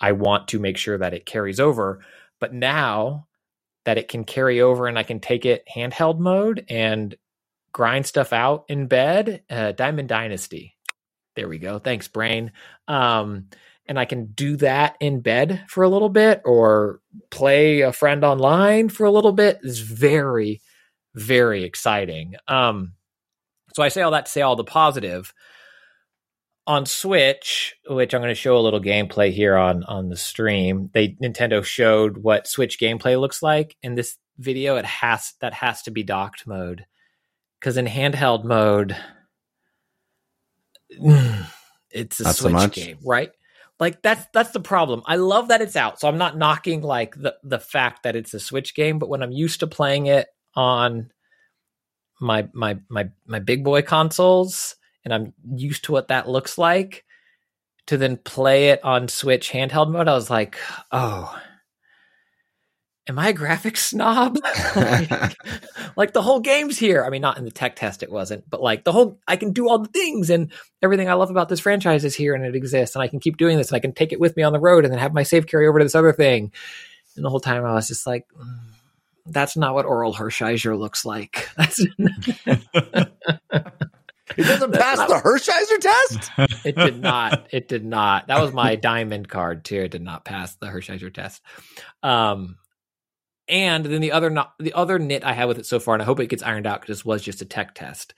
I 0.00 0.12
want 0.12 0.48
to 0.48 0.58
make 0.58 0.78
sure 0.78 0.96
that 0.96 1.12
it 1.12 1.26
carries 1.26 1.60
over. 1.60 2.00
But 2.40 2.54
now 2.54 3.26
that 3.84 3.98
it 3.98 4.08
can 4.08 4.24
carry 4.24 4.62
over 4.62 4.86
and 4.86 4.98
I 4.98 5.02
can 5.02 5.20
take 5.20 5.44
it 5.44 5.68
handheld 5.74 6.18
mode 6.18 6.64
and 6.68 7.14
grind 7.76 8.06
stuff 8.06 8.32
out 8.32 8.64
in 8.68 8.86
bed, 8.86 9.42
uh, 9.50 9.72
Diamond 9.72 10.08
Dynasty 10.08 10.76
there 11.36 11.48
we 11.48 11.58
go. 11.58 11.78
Thanks, 11.78 12.08
brain. 12.08 12.50
Um, 12.88 13.48
and 13.86 14.00
I 14.00 14.04
can 14.04 14.26
do 14.26 14.56
that 14.56 14.96
in 14.98 15.20
bed 15.20 15.64
for 15.68 15.84
a 15.84 15.88
little 15.88 16.08
bit 16.08 16.42
or 16.44 17.00
play 17.30 17.82
a 17.82 17.92
friend 17.92 18.24
online 18.24 18.88
for 18.88 19.04
a 19.04 19.12
little 19.12 19.32
bit 19.32 19.60
is 19.62 19.78
very, 19.78 20.60
very 21.14 21.62
exciting. 21.62 22.34
Um, 22.48 22.94
so 23.74 23.82
I 23.82 23.88
say 23.88 24.02
all 24.02 24.10
that 24.10 24.26
to 24.26 24.32
say 24.32 24.40
all 24.40 24.56
the 24.56 24.64
positive. 24.64 25.32
On 26.66 26.84
Switch, 26.84 27.76
which 27.88 28.12
I'm 28.12 28.20
going 28.20 28.32
to 28.32 28.34
show 28.34 28.56
a 28.56 28.58
little 28.58 28.80
gameplay 28.80 29.30
here 29.30 29.56
on 29.56 29.84
on 29.84 30.08
the 30.08 30.16
stream, 30.16 30.90
they 30.92 31.10
Nintendo 31.22 31.64
showed 31.64 32.16
what 32.16 32.48
Switch 32.48 32.80
gameplay 32.80 33.20
looks 33.20 33.40
like 33.40 33.76
in 33.82 33.94
this 33.94 34.16
video. 34.36 34.74
It 34.74 34.84
has 34.84 35.34
that 35.40 35.54
has 35.54 35.82
to 35.82 35.92
be 35.92 36.02
docked 36.02 36.44
mode 36.44 36.84
because 37.66 37.78
in 37.78 37.86
handheld 37.86 38.44
mode, 38.44 38.94
mm, 40.96 41.46
it's 41.90 42.20
a 42.20 42.22
Not 42.22 42.36
so 42.36 42.42
Switch 42.44 42.52
much. 42.52 42.74
game, 42.76 42.98
right? 43.04 43.32
Like 43.80 44.02
that's 44.02 44.24
that's 44.32 44.52
the 44.52 44.60
problem. 44.60 45.02
I 45.04 45.16
love 45.16 45.48
that 45.48 45.60
it's 45.60 45.74
out, 45.74 45.98
so 45.98 46.06
I'm 46.06 46.16
not 46.16 46.38
knocking 46.38 46.80
like 46.80 47.16
the 47.16 47.34
the 47.42 47.58
fact 47.58 48.04
that 48.04 48.14
it's 48.14 48.32
a 48.34 48.38
Switch 48.38 48.72
game, 48.72 49.00
but 49.00 49.08
when 49.08 49.20
I'm 49.20 49.32
used 49.32 49.58
to 49.60 49.66
playing 49.66 50.06
it 50.06 50.28
on 50.54 51.10
my 52.20 52.48
my 52.52 52.78
my 52.88 53.10
my 53.26 53.40
big 53.40 53.64
boy 53.64 53.82
consoles 53.82 54.76
and 55.04 55.12
I'm 55.12 55.32
used 55.52 55.86
to 55.86 55.92
what 55.92 56.06
that 56.06 56.28
looks 56.28 56.58
like 56.58 57.04
to 57.88 57.96
then 57.96 58.16
play 58.16 58.68
it 58.68 58.84
on 58.84 59.08
Switch 59.08 59.50
handheld 59.50 59.90
mode, 59.90 60.06
I 60.06 60.14
was 60.14 60.30
like, 60.30 60.56
"Oh, 60.92 61.36
am 63.08 63.18
I 63.18 63.28
a 63.28 63.34
graphics 63.34 63.78
snob? 63.78 64.38
like, 64.76 65.36
like 65.96 66.12
the 66.12 66.22
whole 66.22 66.40
game's 66.40 66.78
here. 66.78 67.04
I 67.04 67.10
mean, 67.10 67.22
not 67.22 67.38
in 67.38 67.44
the 67.44 67.50
tech 67.50 67.76
test, 67.76 68.02
it 68.02 68.10
wasn't, 68.10 68.48
but 68.48 68.62
like 68.62 68.84
the 68.84 68.92
whole, 68.92 69.18
I 69.26 69.36
can 69.36 69.52
do 69.52 69.68
all 69.68 69.78
the 69.78 69.88
things 69.88 70.30
and 70.30 70.52
everything 70.82 71.08
I 71.08 71.14
love 71.14 71.30
about 71.30 71.48
this 71.48 71.60
franchise 71.60 72.04
is 72.04 72.14
here 72.14 72.34
and 72.34 72.44
it 72.44 72.56
exists. 72.56 72.96
And 72.96 73.02
I 73.02 73.08
can 73.08 73.20
keep 73.20 73.36
doing 73.36 73.56
this 73.56 73.68
and 73.68 73.76
I 73.76 73.80
can 73.80 73.92
take 73.92 74.12
it 74.12 74.20
with 74.20 74.36
me 74.36 74.42
on 74.42 74.52
the 74.52 74.60
road 74.60 74.84
and 74.84 74.92
then 74.92 74.98
have 74.98 75.14
my 75.14 75.22
save 75.22 75.46
carry 75.46 75.68
over 75.68 75.78
to 75.78 75.84
this 75.84 75.94
other 75.94 76.12
thing. 76.12 76.52
And 77.16 77.24
the 77.24 77.30
whole 77.30 77.40
time 77.40 77.64
I 77.64 77.74
was 77.74 77.88
just 77.88 78.06
like, 78.06 78.26
mm, 78.36 78.58
that's 79.26 79.56
not 79.56 79.74
what 79.74 79.86
Orel 79.86 80.14
Hershiser 80.14 80.78
looks 80.78 81.04
like. 81.04 81.48
That's 81.56 81.84
It 84.36 84.42
doesn't 84.42 84.72
pass 84.72 84.98
the 84.98 85.14
Hershiser 85.14 85.80
test? 85.80 86.30
it 86.66 86.76
did 86.76 87.00
not. 87.00 87.46
It 87.52 87.68
did 87.68 87.84
not. 87.84 88.26
That 88.26 88.40
was 88.40 88.52
my 88.52 88.76
diamond 88.76 89.28
card 89.28 89.64
too. 89.64 89.82
It 89.82 89.92
did 89.92 90.02
not 90.02 90.24
pass 90.24 90.56
the 90.56 90.66
Hershiser 90.66 91.12
test. 91.12 91.42
Um, 92.02 92.56
and 93.48 93.84
then 93.84 94.00
the 94.00 94.12
other 94.12 94.30
not, 94.30 94.52
the 94.58 94.72
other 94.72 94.98
nit 94.98 95.24
I 95.24 95.32
have 95.32 95.48
with 95.48 95.58
it 95.58 95.66
so 95.66 95.78
far, 95.78 95.94
and 95.94 96.02
I 96.02 96.06
hope 96.06 96.20
it 96.20 96.28
gets 96.28 96.42
ironed 96.42 96.66
out 96.66 96.80
because 96.80 96.98
this 96.98 97.04
was 97.04 97.22
just 97.22 97.42
a 97.42 97.46
tech 97.46 97.74
test. 97.74 98.14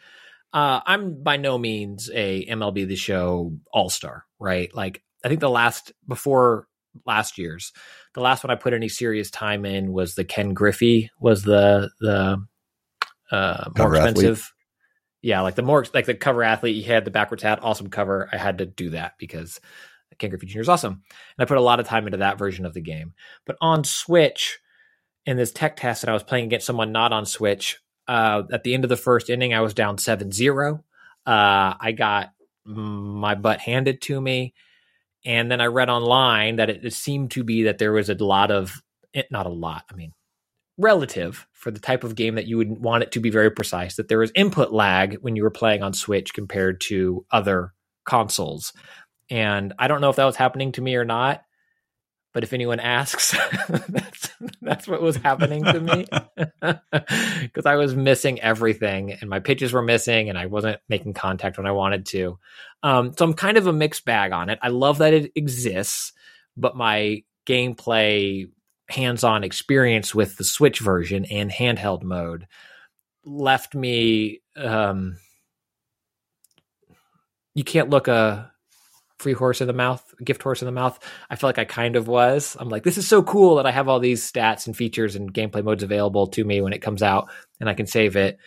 Uh, 0.52 0.80
I'm 0.86 1.22
by 1.22 1.36
no 1.36 1.59
means 1.59 2.10
a 2.12 2.46
MLB 2.46 2.86
the 2.88 2.96
Show 2.96 3.52
all 3.72 3.90
star, 3.90 4.24
right? 4.38 4.74
Like 4.74 5.02
I 5.24 5.28
think 5.28 5.40
the 5.40 5.50
last 5.50 5.92
before 6.06 6.66
last 7.06 7.38
year's, 7.38 7.72
the 8.14 8.20
last 8.20 8.42
one 8.42 8.50
I 8.50 8.55
put 8.55 8.72
any 8.72 8.88
serious 8.88 9.30
time 9.30 9.64
in 9.64 9.92
was 9.92 10.14
the 10.14 10.24
Ken 10.24 10.55
Griffey 10.55 11.10
was 11.20 11.42
the 11.42 11.90
the 12.00 12.42
uh, 13.30 13.64
more 13.66 13.72
Cover 13.74 13.96
athlete. 13.96 14.10
expensive. 14.10 14.52
Yeah, 15.20 15.40
like 15.40 15.56
the 15.56 15.62
more 15.62 15.84
like 15.92 16.06
the 16.06 16.14
cover 16.14 16.42
athlete, 16.44 16.76
he 16.76 16.82
had 16.82 17.05
the 17.05 17.10
backwards 17.10 17.42
hat, 17.42 17.59
awesome 17.62 17.90
cover. 17.90 18.28
I 18.32 18.36
had 18.36 18.59
to 18.59 18.66
do 18.66 18.90
that 18.90 19.14
because 19.18 19.60
Ken 20.18 20.30
Griffey 20.30 20.46
Jr. 20.46 20.60
is 20.60 20.68
awesome, 20.68 20.92
and 20.92 21.44
I 21.44 21.44
put 21.44 21.59
a 21.59 21.62
lot 21.62 21.80
of 21.80 21.86
time 21.86 22.06
into 22.06 22.18
that 22.18 22.38
version 22.38 22.64
of 22.64 22.72
the 22.72 22.80
game. 22.80 23.14
But 23.44 23.56
on 23.60 23.84
Switch, 23.84 24.60
in 25.27 25.36
this 25.36 25.53
tech 25.53 25.77
test 25.77 26.03
that 26.03 26.11
I 26.11 26.15
was 26.15 26.23
playing 26.23 26.47
against 26.47 26.66
someone 26.66 26.93
not 26.93 27.12
on 27.12 27.27
Switch, 27.27 27.78
uh, 28.07 28.45
at 28.51 28.65
the 28.65 28.74
end 28.74 28.85
of 28.85 28.89
the 28.89 28.97
first 28.97 29.28
inning, 29.28 29.53
I 29.53 29.61
was 29.61 29.74
down 29.74 29.99
7 29.99 30.32
0. 30.32 30.85
Uh, 31.27 31.74
I 31.78 31.93
got 31.97 32.31
my 32.65 33.35
butt 33.35 33.61
handed 33.61 34.01
to 34.03 34.20
me. 34.20 34.55
And 35.24 35.51
then 35.51 35.61
I 35.61 35.66
read 35.66 35.90
online 35.90 36.57
that 36.57 36.70
it, 36.70 36.85
it 36.85 36.93
seemed 36.93 37.32
to 37.32 37.45
be 37.45 37.65
that 37.65 37.78
there 37.78 37.93
was 37.93 38.09
a 38.09 38.15
lot 38.15 38.51
of, 38.51 38.82
eh, 39.15 39.24
not 39.31 39.47
a 39.47 39.51
lot, 39.51 39.85
I 39.90 39.95
mean, 39.95 40.12
relative 40.78 41.47
for 41.53 41.70
the 41.70 41.81
type 41.81 42.05
of 42.05 42.15
game 42.15 42.36
that 42.36 42.47
you 42.47 42.57
would 42.57 42.70
want 42.70 43.03
it 43.03 43.12
to 43.12 43.20
be 43.20 43.31
very 43.31 43.51
precise. 43.51 43.97
That 43.97 44.09
there 44.09 44.20
was 44.20 44.32
input 44.35 44.73
lag 44.73 45.19
when 45.20 45.36
you 45.36 45.43
were 45.43 45.51
playing 45.51 45.82
on 45.82 45.93
Switch 45.93 46.32
compared 46.32 46.81
to 46.82 47.27
other 47.31 47.74
consoles, 48.07 48.73
and 49.28 49.74
I 49.78 49.89
don't 49.89 50.01
know 50.01 50.09
if 50.09 50.16
that 50.16 50.24
was 50.24 50.36
happening 50.36 50.73
to 50.73 50.82
me 50.82 50.95
or 50.95 51.05
not. 51.05 51.43
But 52.39 52.44
if 52.44 52.52
anyone 52.52 52.78
asks, 52.78 53.36
that's 53.89 54.31
that's 54.62 54.86
what 54.86 55.02
was 55.02 55.16
happening 55.16 55.65
to 55.65 55.81
me 55.81 56.06
because 57.43 57.66
I 57.66 57.74
was 57.74 57.97
missing 57.97 58.40
everything, 58.40 59.10
and 59.10 59.28
my 59.28 59.40
pitches 59.40 59.73
were 59.73 59.82
missing, 59.82 60.28
and 60.28 60.39
I 60.39 60.47
wasn't 60.47 60.78
making 60.89 61.15
contact 61.15 61.56
when 61.56 61.66
I 61.66 61.73
wanted 61.73 62.06
to. 62.06 62.39
Um, 62.85 63.12
so 63.19 63.24
I'm 63.24 63.35
kind 63.35 63.59
of 63.59 63.66
a 63.66 63.73
mixed 63.73 64.05
bag 64.05 64.31
on 64.31 64.51
it. 64.51 64.60
I 64.62 64.69
love 64.69 64.98
that 64.98 65.15
it 65.15 65.32
exists, 65.35 66.12
but 66.56 66.77
my 66.77 67.24
gameplay 67.44 68.48
hands-on 68.89 69.43
experience 69.43 70.15
with 70.15 70.36
the 70.36 70.44
Switch 70.44 70.78
version 70.78 71.24
and 71.24 71.51
handheld 71.51 72.05
mode 72.05 72.47
left 73.24 73.74
me. 73.74 74.43
Um, 74.55 75.16
you 77.56 77.65
can't 77.65 77.90
look 77.90 78.06
a 78.06 78.52
free 79.19 79.32
horse 79.32 79.61
in 79.61 79.66
the 79.66 79.73
mouth, 79.73 80.15
gift 80.24 80.43
horse 80.43 80.62
in 80.62 80.66
the 80.66 80.73
mouth. 80.73 80.99
I 81.28 81.36
feel 81.36 81.49
like 81.49 81.59
I 81.59 81.65
kind 81.65 81.97
of 81.97 82.09
was. 82.09 82.57
I'm 82.59 82.69
like, 82.69 82.85
this 82.85 82.99
is 82.99 83.07
so 83.09 83.23
cool 83.23 83.57
that 83.57 83.66
I 83.66 83.70
have 83.70 83.89
all 83.89 84.01
these 84.01 84.31
stats 84.31 84.66
and 84.66 84.77
features 84.77 85.16
and 85.16 85.32
gameplay 85.32 85.62
modes 85.65 85.82
available 85.82 86.27
to 86.28 86.45
me 86.45 86.61
when 86.61 86.73
it 86.73 86.82
comes 86.82 87.03
out, 87.03 87.31
and 87.61 87.69
I 87.69 87.74
can 87.74 87.86
save 87.86 88.16
it. 88.16 88.39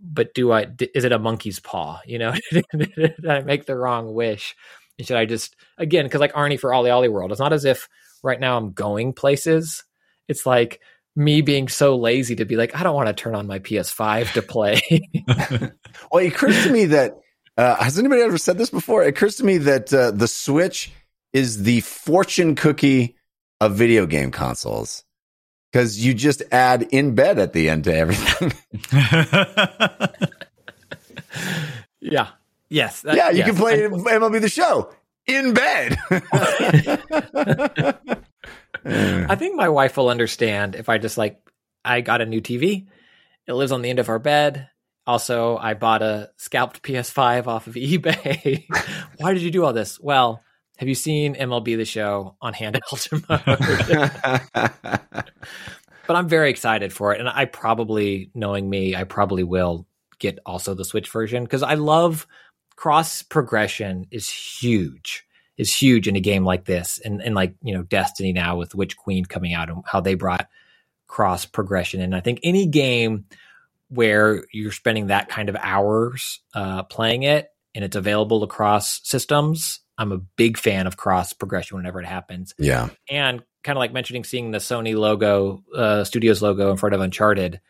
But 0.00 0.34
do 0.34 0.52
I? 0.52 0.66
Is 0.94 1.04
it 1.04 1.12
a 1.12 1.18
monkey's 1.18 1.60
paw? 1.60 2.00
You 2.06 2.18
know, 2.18 2.34
did 2.52 3.26
I 3.28 3.40
make 3.40 3.66
the 3.66 3.76
wrong 3.76 4.14
wish? 4.14 4.54
And 4.98 5.06
should 5.06 5.16
I 5.16 5.26
just 5.26 5.56
again? 5.78 6.04
Because 6.06 6.20
like 6.20 6.36
Arne 6.36 6.58
for 6.58 6.72
Ollie 6.72 6.90
Ollie 6.90 7.08
World, 7.08 7.30
it's 7.32 7.40
not 7.40 7.52
as 7.52 7.64
if 7.64 7.88
right 8.22 8.40
now 8.40 8.56
I'm 8.56 8.72
going 8.72 9.12
places. 9.12 9.84
It's 10.28 10.46
like 10.46 10.80
me 11.16 11.40
being 11.40 11.66
so 11.66 11.96
lazy 11.96 12.36
to 12.36 12.44
be 12.44 12.56
like, 12.56 12.76
I 12.76 12.82
don't 12.82 12.94
want 12.94 13.08
to 13.08 13.14
turn 13.14 13.34
on 13.34 13.46
my 13.46 13.58
PS5 13.58 14.34
to 14.34 14.42
play. 14.42 14.80
Well, 16.12 16.22
it 16.22 16.28
occurs 16.28 16.62
to 16.64 16.70
me 16.70 16.84
that 16.86 17.14
uh, 17.56 17.76
has 17.76 17.98
anybody 17.98 18.22
ever 18.22 18.38
said 18.38 18.58
this 18.58 18.70
before? 18.70 19.04
It 19.04 19.08
occurs 19.08 19.36
to 19.36 19.44
me 19.44 19.58
that 19.58 19.92
uh, 19.92 20.10
the 20.10 20.28
Switch 20.28 20.92
is 21.32 21.62
the 21.62 21.80
fortune 21.80 22.54
cookie 22.54 23.16
of 23.60 23.74
video 23.74 24.06
game 24.06 24.30
consoles 24.30 25.04
because 25.72 26.04
you 26.04 26.14
just 26.14 26.42
add 26.52 26.82
in 26.90 27.14
bed 27.14 27.38
at 27.38 27.52
the 27.52 27.68
end 27.68 27.84
to 27.84 27.94
everything. 27.94 28.52
yeah. 32.00 32.28
Yes. 32.68 33.02
that- 33.02 33.16
yeah, 33.16 33.30
you 33.30 33.38
yes. 33.38 33.46
can 33.48 33.56
play 33.56 33.80
MLB 33.82 34.40
the 34.40 34.48
Show 34.48 34.90
in 35.26 35.54
bed. 35.54 35.98
I 39.28 39.34
think 39.36 39.56
my 39.56 39.68
wife 39.68 39.96
will 39.96 40.08
understand 40.08 40.76
if 40.76 40.88
I 40.88 40.98
just 40.98 41.18
like 41.18 41.40
I 41.84 42.00
got 42.00 42.20
a 42.20 42.26
new 42.26 42.40
TV. 42.40 42.86
It 43.46 43.52
lives 43.52 43.72
on 43.72 43.82
the 43.82 43.90
end 43.90 43.98
of 43.98 44.08
our 44.08 44.18
bed. 44.18 44.68
Also, 45.06 45.56
I 45.56 45.74
bought 45.74 46.02
a 46.02 46.30
scalped 46.36 46.82
PS5 46.82 47.46
off 47.46 47.66
of 47.66 47.74
eBay. 47.76 48.66
Why 49.18 49.32
did 49.32 49.42
you 49.42 49.50
do 49.50 49.64
all 49.64 49.72
this? 49.72 50.00
Well, 50.00 50.42
have 50.78 50.88
you 50.88 50.94
seen 50.94 51.34
MLB 51.34 51.76
the 51.76 51.84
show 51.84 52.36
on 52.40 52.52
handheld 52.52 53.12
mode? 54.52 55.22
but 56.06 56.16
I'm 56.16 56.28
very 56.28 56.50
excited 56.50 56.92
for 56.92 57.14
it 57.14 57.20
and 57.20 57.28
I 57.28 57.44
probably 57.44 58.30
knowing 58.34 58.68
me, 58.68 58.96
I 58.96 59.04
probably 59.04 59.42
will 59.42 59.86
get 60.18 60.38
also 60.44 60.74
the 60.74 60.84
Switch 60.84 61.10
version 61.10 61.44
because 61.44 61.62
I 61.62 61.74
love 61.74 62.26
cross 62.76 63.22
progression 63.22 64.06
is 64.10 64.28
huge 64.28 65.24
is 65.56 65.74
huge 65.74 66.06
in 66.06 66.16
a 66.16 66.20
game 66.20 66.44
like 66.44 66.66
this 66.66 67.00
and, 67.02 67.22
and 67.22 67.34
like 67.34 67.54
you 67.62 67.74
know 67.74 67.82
destiny 67.82 68.32
now 68.32 68.56
with 68.56 68.74
witch 68.74 68.96
queen 68.96 69.24
coming 69.24 69.54
out 69.54 69.70
and 69.70 69.82
how 69.86 70.00
they 70.00 70.14
brought 70.14 70.46
cross 71.06 71.46
progression 71.46 72.02
and 72.02 72.14
i 72.14 72.20
think 72.20 72.38
any 72.42 72.66
game 72.66 73.24
where 73.88 74.44
you're 74.52 74.72
spending 74.72 75.08
that 75.08 75.28
kind 75.28 75.48
of 75.48 75.56
hours 75.60 76.40
uh, 76.54 76.82
playing 76.84 77.22
it 77.22 77.48
and 77.74 77.84
it's 77.84 77.96
available 77.96 78.42
across 78.42 79.00
systems 79.04 79.80
i'm 79.98 80.12
a 80.12 80.18
big 80.18 80.58
fan 80.58 80.86
of 80.86 80.96
cross 80.96 81.32
progression 81.32 81.76
whenever 81.76 82.00
it 82.00 82.06
happens 82.06 82.54
yeah. 82.58 82.88
and 83.08 83.42
kind 83.66 83.76
of 83.76 83.80
like 83.80 83.92
mentioning 83.92 84.24
seeing 84.24 84.52
the 84.52 84.58
Sony 84.58 84.96
logo, 84.96 85.62
uh, 85.74 86.04
Studios 86.04 86.40
logo 86.40 86.70
in 86.70 86.76
front 86.76 86.94
of 86.94 87.00
Uncharted, 87.00 87.60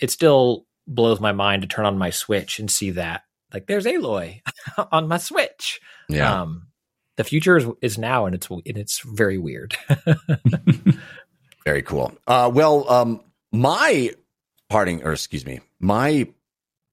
it 0.00 0.10
still 0.10 0.66
blows 0.86 1.20
my 1.20 1.32
mind 1.32 1.62
to 1.62 1.68
turn 1.68 1.84
on 1.84 1.98
my 1.98 2.10
Switch 2.10 2.58
and 2.58 2.70
see 2.70 2.92
that. 2.92 3.22
Like, 3.52 3.66
there's 3.66 3.84
Aloy 3.84 4.40
on 4.90 5.06
my 5.06 5.18
Switch. 5.18 5.80
Yeah. 6.08 6.42
Um, 6.42 6.68
the 7.16 7.24
future 7.24 7.58
is, 7.58 7.66
is 7.82 7.98
now, 7.98 8.26
and 8.26 8.34
it's 8.34 8.48
and 8.48 8.62
it's 8.64 9.00
very 9.00 9.38
weird. 9.38 9.76
Very 11.64 11.82
cool. 11.82 12.16
Uh, 12.26 12.50
well, 12.54 12.88
um, 12.88 13.20
my 13.52 14.12
parting, 14.68 15.02
or 15.04 15.12
excuse 15.12 15.46
me, 15.46 15.60
my 15.80 16.28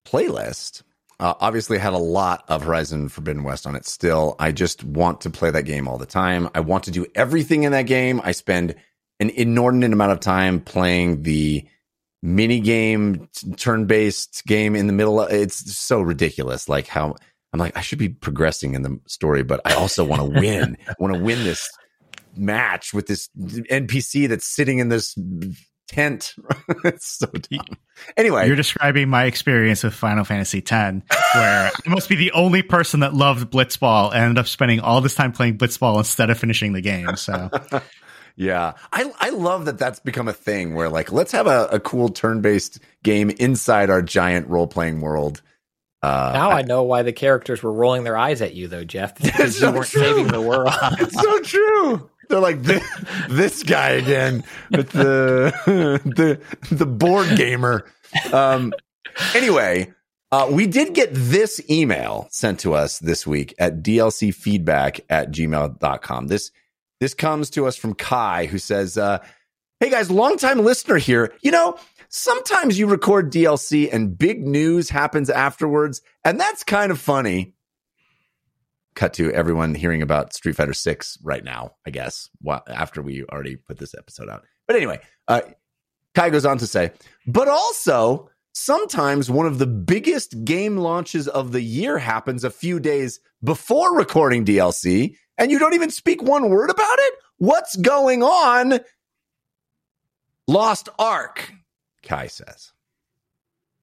playlist 0.06 0.84
uh, 1.20 1.34
obviously 1.40 1.78
had 1.78 1.94
a 1.94 1.98
lot 1.98 2.44
of 2.48 2.64
Horizon 2.64 3.10
Forbidden 3.10 3.44
West 3.44 3.66
on 3.66 3.76
it. 3.76 3.86
Still, 3.86 4.36
I 4.40 4.52
just 4.52 4.84
want 4.84 5.22
to 5.22 5.30
play 5.30 5.52
that 5.52 5.64
game 5.64 5.88
all 5.88 5.98
the 5.98 6.06
time. 6.06 6.50
I 6.54 6.60
want 6.60 6.84
to 6.86 6.92
do 6.92 7.06
everything 7.16 7.64
in 7.64 7.72
that 7.72 7.84
game. 7.84 8.22
I 8.24 8.32
spend 8.32 8.76
an 9.20 9.30
inordinate 9.30 9.94
amount 9.94 10.12
of 10.12 10.20
time 10.20 10.60
playing 10.60 11.24
the 11.24 11.66
mini 12.22 12.60
game, 12.60 13.30
turn 13.56 13.86
based 13.86 14.44
game 14.46 14.76
in 14.76 14.88
the 14.88 14.94
middle. 14.94 15.22
It's 15.22 15.78
so 15.78 16.02
ridiculous. 16.02 16.68
Like 16.68 16.88
how 16.88 17.16
I'm 17.54 17.60
like, 17.60 17.78
I 17.78 17.82
should 17.82 18.00
be 18.00 18.10
progressing 18.10 18.74
in 18.74 18.82
the 18.82 19.00
story, 19.08 19.44
but 19.44 19.62
I 19.64 19.74
also 19.76 20.04
want 20.04 20.22
to 20.22 20.40
win. 20.42 20.78
I 20.90 20.96
want 21.00 21.14
to 21.14 21.20
win 21.20 21.44
this 21.46 21.70
match 22.36 22.94
with 22.94 23.08
this 23.08 23.30
NPC 23.38 24.28
that's 24.28 24.46
sitting 24.46 24.80
in 24.80 24.90
this 24.90 25.18
tent. 25.88 26.36
it's 26.84 27.08
so 27.08 27.28
dumb. 27.28 27.78
Anyway, 28.18 28.48
You're 28.48 28.56
describing 28.56 29.10
my 29.10 29.26
experience 29.26 29.84
with 29.84 29.94
Final 29.94 30.24
Fantasy 30.24 30.60
X, 30.60 30.72
where 30.72 31.02
I 31.86 31.90
must 31.90 32.10
be 32.10 32.16
the 32.16 32.32
only 32.34 32.62
person 32.62 33.02
that 33.02 33.14
loved 33.14 33.52
Blitzball 33.52 34.12
and 34.12 34.22
ended 34.24 34.38
up 34.40 34.48
spending 34.48 34.80
all 34.80 35.02
this 35.02 35.16
time 35.16 35.32
playing 35.32 35.58
Blitzball 35.58 35.98
instead 36.00 36.30
of 36.30 36.38
finishing 36.38 36.74
the 36.74 36.82
game. 36.82 37.16
So 37.16 37.50
yeah, 38.36 38.74
I 38.92 39.12
I 39.20 39.30
love 39.30 39.66
that 39.66 39.78
that's 39.78 40.00
become 40.00 40.28
a 40.28 40.34
thing 40.34 40.74
where 40.74 40.90
like 40.90 41.12
let's 41.12 41.32
have 41.32 41.48
a, 41.48 41.68
a 41.68 41.80
cool 41.80 42.10
turn 42.10 42.42
based 42.42 42.80
game 43.04 43.30
inside 43.30 43.90
our 43.90 44.02
giant 44.02 44.48
role 44.50 44.68
playing 44.68 45.02
world. 45.02 45.42
Uh, 46.02 46.32
now 46.36 46.52
I 46.52 46.62
know 46.62 46.84
why 46.84 47.02
the 47.02 47.14
characters 47.14 47.64
were 47.64 47.72
rolling 47.72 48.04
their 48.04 48.16
eyes 48.16 48.40
at 48.44 48.54
you, 48.54 48.68
though, 48.68 48.84
Jeff, 48.84 49.18
because 49.18 49.58
so 49.58 49.72
weren't 49.72 49.88
true. 49.88 50.02
saving 50.02 50.28
the 50.28 50.42
world. 50.42 50.70
it's 51.00 51.20
so 51.20 51.40
true. 51.40 52.10
They're 52.30 52.40
like 52.40 52.62
this, 52.64 52.84
this 53.30 53.64
guy 53.64 53.92
again 53.92 54.44
with 54.72 54.92
the 54.92 55.54
the 56.06 56.40
the 56.74 56.86
board 56.86 57.38
gamer. 57.38 57.86
Um, 58.32 58.74
anyway, 59.34 59.94
uh, 60.32 60.48
we 60.52 60.68
did 60.68 60.94
get 60.94 61.10
this 61.14 61.62
email 61.70 62.28
sent 62.32 62.60
to 62.62 62.74
us 62.74 63.00
this 63.00 63.26
week 63.26 63.54
at 63.58 63.82
dlcfeedback 63.82 65.00
at 65.10 65.32
gmail.com. 65.32 66.28
This 66.28 66.52
this 67.00 67.14
comes 67.14 67.50
to 67.52 67.68
us 67.68 67.76
from 67.76 67.94
Kai, 67.94 68.46
who 68.46 68.58
says, 68.58 68.98
uh, 68.98 69.20
Hey 69.80 69.90
guys, 69.90 70.10
longtime 70.10 70.60
listener 70.60 70.98
here. 70.98 71.34
You 71.42 71.52
know, 71.52 71.78
sometimes 72.08 72.80
you 72.80 72.88
record 72.88 73.32
DLC 73.32 73.92
and 73.92 74.18
big 74.18 74.48
news 74.48 74.90
happens 74.90 75.30
afterwards, 75.30 76.02
and 76.24 76.40
that's 76.40 76.64
kind 76.64 76.92
of 76.92 77.00
funny 77.00 77.55
cut 78.96 79.14
to 79.14 79.32
everyone 79.32 79.76
hearing 79.76 80.02
about 80.02 80.34
Street 80.34 80.56
Fighter 80.56 80.74
6 80.74 81.18
right 81.24 81.44
now, 81.44 81.76
I 81.86 81.90
guess, 81.90 82.30
after 82.68 83.02
we 83.02 83.24
already 83.26 83.58
put 83.58 83.78
this 83.78 83.94
episode 83.94 84.30
out. 84.30 84.44
But 84.68 84.78
anyway, 84.78 85.00
uh, 85.28 85.42
Kai 86.14 86.30
goes 86.30 86.46
on 86.46 86.58
to 86.60 86.68
say, 86.68 86.92
but 87.28 87.48
also 87.48 88.30
sometimes 88.54 89.30
one 89.30 89.46
of 89.46 89.60
the 89.60 89.68
biggest 89.68 90.46
game 90.46 90.78
launches 90.78 91.28
of 91.28 91.52
the 91.52 91.62
year 91.62 91.98
happens 91.98 92.44
a 92.44 92.50
few 92.50 92.80
days 92.80 93.20
before 93.44 93.96
recording 93.96 94.46
DLC, 94.46 95.18
and 95.38 95.52
you 95.52 95.60
don't 95.60 95.74
even 95.74 95.92
speak 95.92 96.24
one 96.24 96.50
word 96.50 96.70
about 96.70 97.00
it? 97.00 97.14
What's 97.38 97.76
going 97.76 98.24
on? 98.24 98.80
Lost 100.48 100.90
Ark, 100.98 101.52
Kai 102.02 102.28
says. 102.28 102.72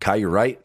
Kai, 0.01 0.17
you're 0.17 0.31
right. 0.31 0.61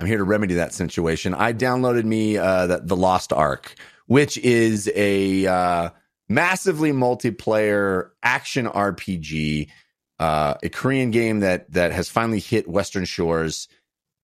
I'm 0.00 0.06
here 0.06 0.18
to 0.18 0.24
remedy 0.24 0.54
that 0.54 0.74
situation. 0.74 1.34
I 1.34 1.52
downloaded 1.52 2.04
me 2.04 2.36
uh, 2.36 2.66
the, 2.66 2.80
the 2.82 2.96
Lost 2.96 3.32
Ark, 3.32 3.74
which 4.06 4.36
is 4.38 4.90
a 4.94 5.46
uh, 5.46 5.90
massively 6.28 6.92
multiplayer 6.92 8.10
action 8.22 8.66
RPG, 8.66 9.68
uh, 10.18 10.54
a 10.62 10.68
Korean 10.68 11.10
game 11.10 11.40
that 11.40 11.70
that 11.72 11.92
has 11.92 12.08
finally 12.08 12.40
hit 12.40 12.68
Western 12.68 13.04
shores, 13.04 13.68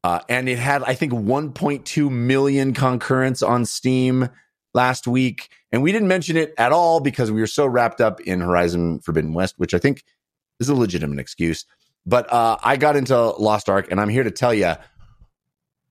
uh, 0.02 0.20
and 0.28 0.48
it 0.48 0.58
had 0.58 0.82
I 0.82 0.94
think 0.94 1.12
1.2 1.12 2.10
million 2.10 2.74
concurrents 2.74 3.42
on 3.42 3.64
Steam 3.64 4.28
last 4.74 5.06
week, 5.06 5.50
and 5.70 5.82
we 5.82 5.92
didn't 5.92 6.08
mention 6.08 6.36
it 6.36 6.52
at 6.58 6.72
all 6.72 7.00
because 7.00 7.30
we 7.30 7.40
were 7.40 7.46
so 7.46 7.66
wrapped 7.66 8.00
up 8.00 8.20
in 8.20 8.40
Horizon 8.40 9.00
Forbidden 9.00 9.34
West, 9.34 9.54
which 9.56 9.74
I 9.74 9.78
think 9.78 10.04
is 10.58 10.68
a 10.68 10.74
legitimate 10.74 11.20
excuse. 11.20 11.64
But 12.06 12.32
uh, 12.32 12.56
I 12.62 12.76
got 12.76 12.96
into 12.96 13.16
Lost 13.16 13.68
Ark, 13.68 13.88
and 13.90 14.00
I'm 14.00 14.08
here 14.08 14.24
to 14.24 14.30
tell 14.30 14.54
you 14.54 14.74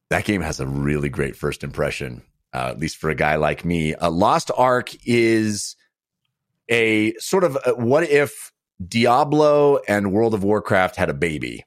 that 0.10 0.26
game 0.26 0.42
has 0.42 0.60
a 0.60 0.68
really 0.68 1.10
great 1.10 1.36
first 1.36 1.64
impression, 1.64 2.22
uh, 2.54 2.70
at 2.70 2.80
least 2.80 2.98
for 2.98 3.10
a 3.10 3.16
guy 3.16 3.36
like 3.36 3.64
me. 3.64 3.94
Uh, 3.96 4.10
Lost 4.10 4.52
Ark 4.56 4.96
is 5.06 5.76
a 6.70 7.14
sort 7.16 7.44
of 7.44 7.58
a, 7.66 7.76
what 7.76 8.04
if 8.04 8.52
Diablo 8.86 9.80
and 9.88 10.12
World 10.12 10.34
of 10.34 10.44
Warcraft 10.44 10.96
had 10.96 11.10
a 11.10 11.14
baby. 11.14 11.66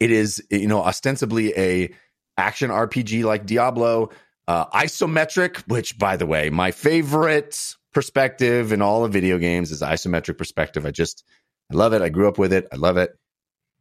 It 0.00 0.10
is, 0.10 0.42
you 0.50 0.66
know, 0.66 0.82
ostensibly 0.82 1.56
a 1.58 1.94
action 2.38 2.70
RPG 2.70 3.24
like 3.24 3.44
Diablo, 3.44 4.10
uh, 4.48 4.66
isometric, 4.66 5.58
which, 5.68 5.98
by 5.98 6.16
the 6.16 6.26
way, 6.26 6.48
my 6.48 6.70
favorite 6.70 7.74
perspective 7.92 8.72
in 8.72 8.80
all 8.80 9.04
of 9.04 9.12
video 9.12 9.36
games 9.36 9.70
is 9.70 9.82
isometric 9.82 10.38
perspective. 10.38 10.86
I 10.86 10.90
just, 10.90 11.24
I 11.70 11.74
love 11.74 11.92
it. 11.92 12.00
I 12.00 12.08
grew 12.08 12.28
up 12.28 12.38
with 12.38 12.52
it. 12.52 12.66
I 12.72 12.76
love 12.76 12.96
it. 12.96 13.16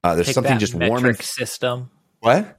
Uh, 0.04 0.16
there's 0.16 0.28
Take 0.28 0.36
something 0.36 0.60
just 0.60 0.76
warm 0.76 1.06
and 1.06 1.18
system. 1.22 1.90
what? 2.20 2.59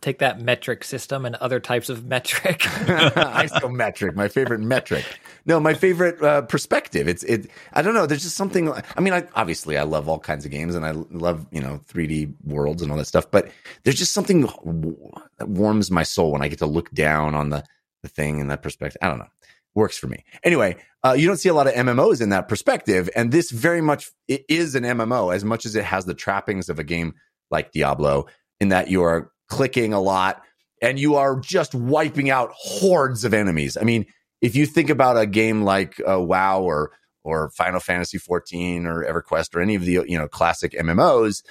Take 0.00 0.18
that 0.18 0.40
metric 0.40 0.84
system 0.84 1.24
and 1.24 1.34
other 1.36 1.60
types 1.60 1.88
of 1.88 2.04
metric. 2.04 2.58
isometric, 2.60 4.14
my 4.14 4.28
favorite 4.28 4.60
metric. 4.60 5.04
No, 5.46 5.58
my 5.60 5.72
favorite 5.72 6.22
uh, 6.22 6.42
perspective. 6.42 7.08
It's 7.08 7.22
it. 7.22 7.50
I 7.72 7.80
don't 7.80 7.94
know. 7.94 8.06
There's 8.06 8.22
just 8.22 8.36
something. 8.36 8.70
I 8.70 9.00
mean, 9.00 9.14
I 9.14 9.26
obviously 9.34 9.78
I 9.78 9.84
love 9.84 10.08
all 10.08 10.18
kinds 10.18 10.44
of 10.44 10.50
games 10.50 10.74
and 10.74 10.84
I 10.84 10.90
love 10.90 11.46
you 11.52 11.60
know 11.60 11.80
3D 11.90 12.34
worlds 12.44 12.82
and 12.82 12.90
all 12.90 12.98
that 12.98 13.06
stuff. 13.06 13.30
But 13.30 13.50
there's 13.84 13.96
just 13.96 14.12
something 14.12 14.42
that 14.42 15.48
warms 15.48 15.90
my 15.90 16.02
soul 16.02 16.32
when 16.32 16.42
I 16.42 16.48
get 16.48 16.58
to 16.58 16.66
look 16.66 16.90
down 16.90 17.34
on 17.34 17.50
the 17.50 17.64
the 18.02 18.08
thing 18.08 18.38
in 18.38 18.48
that 18.48 18.62
perspective. 18.62 18.98
I 19.02 19.08
don't 19.08 19.18
know. 19.18 19.28
Works 19.74 19.98
for 19.98 20.06
me. 20.06 20.24
Anyway, 20.44 20.76
uh, 21.02 21.14
you 21.14 21.26
don't 21.26 21.36
see 21.36 21.48
a 21.48 21.54
lot 21.54 21.66
of 21.66 21.74
MMOs 21.74 22.20
in 22.22 22.28
that 22.28 22.46
perspective, 22.48 23.10
and 23.16 23.32
this 23.32 23.50
very 23.50 23.80
much 23.80 24.10
it 24.28 24.44
is 24.48 24.74
an 24.74 24.84
MMO 24.84 25.34
as 25.34 25.44
much 25.44 25.66
as 25.66 25.74
it 25.74 25.84
has 25.84 26.04
the 26.04 26.14
trappings 26.14 26.68
of 26.68 26.78
a 26.78 26.84
game 26.84 27.14
like 27.50 27.72
Diablo, 27.72 28.26
in 28.60 28.68
that 28.68 28.88
you 28.88 29.02
are 29.02 29.32
clicking 29.48 29.92
a 29.92 30.00
lot 30.00 30.42
and 30.84 30.98
you 30.98 31.14
are 31.14 31.40
just 31.40 31.74
wiping 31.74 32.30
out 32.30 32.50
hordes 32.52 33.24
of 33.24 33.32
enemies. 33.32 33.76
I 33.80 33.84
mean, 33.84 34.06
if 34.42 34.54
you 34.54 34.66
think 34.66 34.90
about 34.90 35.16
a 35.16 35.26
game 35.26 35.62
like 35.62 36.00
uh, 36.06 36.20
WoW 36.20 36.62
or 36.62 36.92
or 37.24 37.48
Final 37.50 37.80
Fantasy 37.80 38.18
14 38.18 38.84
or 38.84 39.02
EverQuest 39.02 39.56
or 39.56 39.62
any 39.62 39.74
of 39.74 39.84
the 39.86 40.04
you 40.06 40.18
know 40.18 40.28
classic 40.28 40.72
MMOs, 40.72 41.42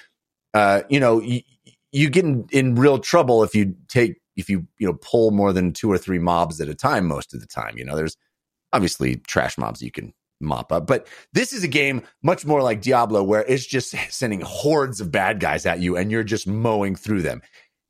uh, 0.54 0.84
you 0.90 1.00
know 1.00 1.20
you, 1.20 1.42
you 1.92 2.10
get 2.10 2.26
in, 2.26 2.48
in 2.52 2.76
real 2.76 3.00
trouble 3.00 3.44
if 3.44 3.56
you 3.56 3.76
take 3.88 4.22
if 4.36 4.50
you 4.50 4.68
you 4.78 4.88
know 4.88 4.98
pull 5.02 5.32
more 5.32 5.52
than 5.52 5.74
two 5.74 5.92
or 5.92 5.98
three 5.98 6.20
mobs 6.20 6.62
at 6.62 6.70
a 6.70 6.76
time. 6.76 7.08
Most 7.08 7.34
of 7.34 7.42
the 7.42 7.48
time, 7.48 7.78
you 7.78 7.84
know, 7.84 7.96
there's 7.96 8.18
obviously 8.72 9.16
trash 9.16 9.58
mobs 9.58 9.82
you 9.82 9.92
can 9.92 10.14
mop 10.40 10.72
up, 10.72 10.86
but 10.86 11.08
this 11.32 11.54
is 11.54 11.64
a 11.64 11.68
game 11.68 12.04
much 12.22 12.46
more 12.46 12.62
like 12.62 12.82
Diablo 12.82 13.24
where 13.24 13.46
it's 13.46 13.66
just 13.66 13.96
sending 14.10 14.42
hordes 14.42 15.00
of 15.00 15.12
bad 15.12 15.40
guys 15.40 15.66
at 15.66 15.80
you 15.80 15.96
and 15.96 16.12
you're 16.12 16.24
just 16.24 16.48
mowing 16.48 16.96
through 16.96 17.22
them 17.22 17.42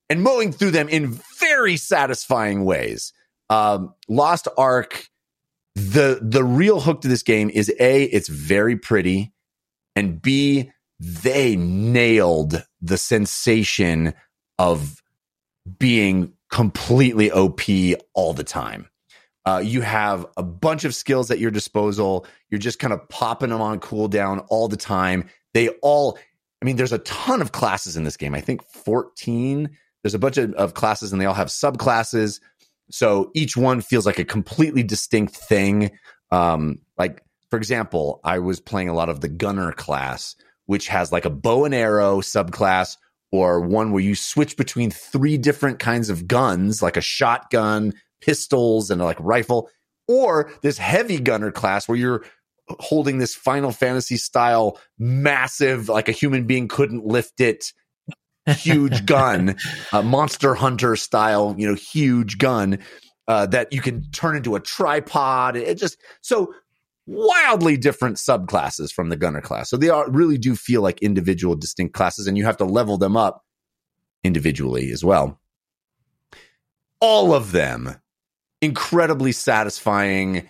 and 0.10 0.22
mowing 0.22 0.52
through 0.52 0.72
them 0.72 0.90
in 0.90 1.20
very 1.40 1.78
satisfying 1.78 2.66
ways. 2.66 3.14
Um, 3.50 3.94
Lost 4.08 4.48
Ark, 4.58 5.08
the 5.76 6.20
the 6.22 6.44
real 6.44 6.80
hook 6.80 7.02
to 7.02 7.08
this 7.08 7.24
game 7.24 7.50
is 7.50 7.72
a 7.80 8.04
it's 8.04 8.28
very 8.28 8.78
pretty, 8.78 9.34
and 9.96 10.22
b 10.22 10.72
they 11.00 11.56
nailed 11.56 12.64
the 12.82 12.98
sensation 12.98 14.14
of 14.58 15.02
being 15.80 16.34
completely 16.50 17.32
OP 17.32 17.62
all 18.14 18.34
the 18.34 18.44
time. 18.44 18.90
Uh, 19.46 19.62
you 19.64 19.82
have 19.82 20.26
a 20.38 20.44
bunch 20.44 20.86
of 20.86 20.96
skills 20.96 21.30
at 21.30 21.40
your 21.40 21.52
disposal. 21.52 22.26
You're 22.50 22.60
just 22.60 22.80
kind 22.80 22.94
of 22.94 23.10
popping 23.10 23.50
them 23.50 23.60
on 23.60 23.80
cooldown 23.80 24.46
all 24.50 24.68
the 24.68 24.78
time. 24.78 25.30
They 25.54 25.70
all, 25.82 26.18
I 26.62 26.66
mean, 26.66 26.78
there's 26.78 26.94
a 26.94 27.00
ton 27.00 27.42
of 27.42 27.52
classes 27.52 27.98
in 27.98 28.04
this 28.04 28.16
game. 28.16 28.34
I 28.34 28.42
think 28.42 28.64
14 28.64 29.78
there's 30.04 30.14
a 30.14 30.20
bunch 30.20 30.38
of, 30.38 30.54
of 30.54 30.74
classes 30.74 31.12
and 31.12 31.20
they 31.20 31.26
all 31.26 31.34
have 31.34 31.48
subclasses. 31.48 32.40
So 32.92 33.32
each 33.34 33.58
one 33.58 33.82
feels 33.82 34.06
like 34.06 34.20
a 34.20 34.26
completely 34.26 34.84
distinct 34.84 35.36
thing. 35.36 35.92
Um, 36.32 36.80
like, 36.98 37.24
for 37.50 37.58
example, 37.58 38.20
I 38.24 38.40
was 38.40 38.60
playing 38.60 38.90
a 38.90 38.94
lot 38.94 39.10
of 39.10 39.22
the 39.22 39.30
gunner 39.30 39.72
class, 39.72 40.36
which 40.66 40.88
has 40.90 41.12
like 41.12 41.26
a 41.26 41.30
bow 41.30 41.66
and 41.66 41.74
arrow 41.74 42.22
subclass 42.22 42.98
or 43.32 43.62
one 43.62 43.92
where 43.92 44.04
you 44.04 44.14
switch 44.14 44.58
between 44.58 44.92
three 44.92 45.38
different 45.38 45.80
kinds 45.80 46.10
of 46.10 46.28
guns, 46.28 46.84
like 46.84 46.98
a 46.98 47.02
shotgun, 47.02 47.94
pistols, 48.22 48.92
and 48.92 49.02
like 49.02 49.18
rifle, 49.20 49.70
or 50.08 50.52
this 50.62 50.78
heavy 50.78 51.20
gunner 51.20 51.52
class 51.52 51.88
where 51.88 51.98
you're 51.98 52.24
holding 52.80 53.18
this 53.18 53.36
Final 53.36 53.72
Fantasy 53.72 54.18
style 54.18 54.80
massive, 55.00 55.90
like 55.90 56.10
a 56.10 56.14
human 56.14 56.46
being 56.46 56.68
couldn't 56.68 57.06
lift 57.06 57.42
it 57.42 57.74
huge 58.48 59.06
gun, 59.06 59.56
a 59.91 60.03
monster 60.03 60.56
hunter 60.56 60.95
style, 60.95 61.56
you 61.57 61.68
know, 61.68 61.76
huge 61.76 62.38
gun 62.38 62.80
uh, 63.28 63.45
that 63.48 63.72
you 63.72 63.82
can 63.82 64.03
turn 64.11 64.36
into 64.36 64.56
a 64.56 64.60
tripod. 64.60 65.56
It 65.56 65.78
just 65.78 65.98
so 66.22 66.53
wildly 67.06 67.78
different 67.78 68.18
subclasses 68.18 68.91
from 68.91 69.10
the 69.10 69.18
gunner 69.18 69.41
class. 69.41 69.70
So 69.70 69.78
they 69.78 69.90
are 69.90 70.10
really 70.10 70.38
do 70.38 70.56
feel 70.56 70.82
like 70.82 71.02
individual 71.02 71.56
distinct 71.56 71.94
classes, 71.94 72.28
and 72.28 72.38
you 72.38 72.45
have 72.45 72.57
to 72.57 72.65
level 72.65 72.98
them 72.98 73.18
up 73.18 73.44
individually 74.24 74.91
as 74.91 75.03
well. 75.03 75.40
All 76.99 77.34
of 77.34 77.52
them 77.52 77.95
incredibly 78.61 79.34
satisfying 79.34 80.49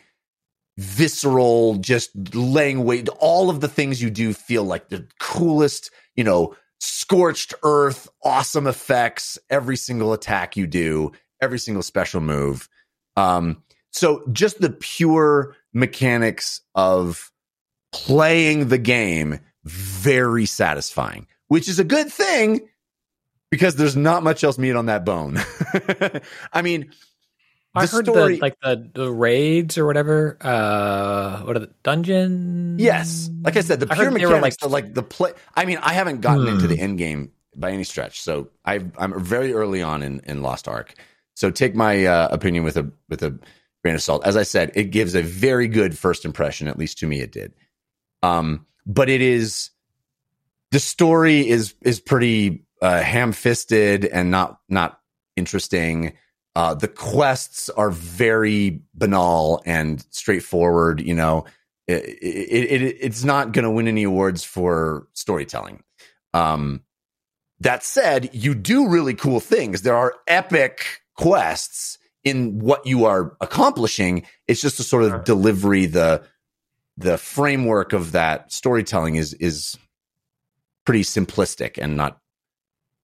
visceral 0.77 1.75
just 1.75 2.11
laying 2.35 2.83
weight 2.83 3.07
all 3.19 3.49
of 3.49 3.61
the 3.61 3.67
things 3.67 4.01
you 4.01 4.09
do 4.09 4.33
feel 4.33 4.63
like 4.63 4.89
the 4.89 5.07
coolest 5.19 5.91
you 6.15 6.23
know 6.23 6.55
scorched 6.83 7.53
earth, 7.63 8.09
awesome 8.23 8.67
effects, 8.67 9.39
every 9.49 9.77
single 9.77 10.11
attack 10.11 10.57
you 10.57 10.67
do, 10.67 11.13
every 11.41 11.57
single 11.57 11.81
special 11.81 12.19
move. 12.19 12.67
Um, 13.15 13.63
so 13.91 14.23
just 14.33 14.59
the 14.59 14.69
pure 14.69 15.55
mechanics 15.73 16.59
of 16.75 17.31
playing 17.93 18.67
the 18.67 18.77
game, 18.77 19.39
very 19.63 20.45
satisfying, 20.45 21.27
which 21.47 21.69
is 21.69 21.79
a 21.79 21.85
good 21.85 22.11
thing 22.11 22.67
because 23.49 23.77
there's 23.77 23.95
not 23.95 24.23
much 24.23 24.43
else 24.43 24.57
meat 24.57 24.75
on 24.75 24.87
that 24.87 25.05
bone. 25.05 25.39
I 26.53 26.61
mean, 26.61 26.91
I 27.75 27.85
heard 27.87 28.05
story- 28.05 28.35
the 28.35 28.41
like 28.41 28.57
the, 28.61 28.89
the 28.93 29.11
raids 29.11 29.77
or 29.77 29.85
whatever. 29.85 30.37
Uh, 30.41 31.39
what 31.41 31.55
are 31.55 31.59
the 31.59 31.71
dungeons? 31.83 32.81
Yes, 32.81 33.29
like 33.41 33.57
I 33.57 33.61
said, 33.61 33.79
the 33.79 33.87
I 33.91 33.95
pure 33.95 34.11
mechanics, 34.11 34.41
like- 34.41 34.57
the, 34.59 34.67
like 34.69 34.93
the 34.93 35.03
play. 35.03 35.31
I 35.55 35.65
mean, 35.65 35.77
I 35.81 35.93
haven't 35.93 36.21
gotten 36.21 36.47
into 36.47 36.63
Hmm. 36.65 36.67
the 36.73 36.79
end 36.79 36.97
game 36.97 37.31
by 37.55 37.71
any 37.71 37.83
stretch, 37.83 38.21
so 38.21 38.49
I, 38.65 38.79
I'm 38.97 39.19
very 39.23 39.53
early 39.53 39.81
on 39.81 40.01
in, 40.03 40.21
in 40.25 40.41
Lost 40.41 40.67
Ark. 40.67 40.93
So 41.35 41.49
take 41.51 41.75
my 41.75 42.05
uh, 42.05 42.27
opinion 42.31 42.63
with 42.63 42.77
a 42.77 42.91
with 43.09 43.23
a 43.23 43.37
grain 43.83 43.95
of 43.95 44.01
salt. 44.01 44.23
As 44.25 44.37
I 44.37 44.43
said, 44.43 44.71
it 44.75 44.85
gives 44.91 45.15
a 45.15 45.21
very 45.23 45.67
good 45.67 45.97
first 45.97 46.25
impression, 46.25 46.67
at 46.67 46.77
least 46.77 46.99
to 46.99 47.07
me, 47.07 47.21
it 47.21 47.31
did. 47.31 47.53
Um, 48.21 48.65
but 48.85 49.09
it 49.09 49.21
is 49.21 49.71
the 50.71 50.79
story 50.79 51.47
is 51.47 51.73
is 51.81 51.99
pretty 51.99 52.65
uh, 52.83 53.01
ham 53.01 53.31
fisted 53.31 54.05
and 54.05 54.29
not 54.29 54.59
not 54.69 54.99
interesting. 55.35 56.13
Uh, 56.55 56.73
the 56.75 56.87
quests 56.87 57.69
are 57.69 57.89
very 57.89 58.81
banal 58.93 59.61
and 59.65 60.05
straightforward. 60.11 61.01
You 61.01 61.15
know, 61.15 61.45
it, 61.87 62.03
it, 62.03 62.81
it 62.81 62.97
it's 62.99 63.23
not 63.23 63.51
going 63.51 63.63
to 63.63 63.71
win 63.71 63.87
any 63.87 64.03
awards 64.03 64.43
for 64.43 65.07
storytelling. 65.13 65.83
Um, 66.33 66.83
that 67.59 67.83
said, 67.83 68.29
you 68.33 68.53
do 68.55 68.87
really 68.87 69.13
cool 69.13 69.39
things. 69.39 69.81
There 69.81 69.95
are 69.95 70.15
epic 70.27 71.01
quests 71.15 71.97
in 72.23 72.59
what 72.59 72.85
you 72.85 73.05
are 73.05 73.35
accomplishing. 73.41 74.25
It's 74.47 74.61
just 74.61 74.77
the 74.77 74.83
sort 74.83 75.03
of 75.03 75.23
delivery, 75.23 75.85
the 75.85 76.23
the 76.97 77.17
framework 77.17 77.93
of 77.93 78.11
that 78.11 78.51
storytelling 78.51 79.15
is 79.15 79.33
is 79.35 79.77
pretty 80.85 81.03
simplistic 81.03 81.77
and 81.81 81.97
not 81.97 82.19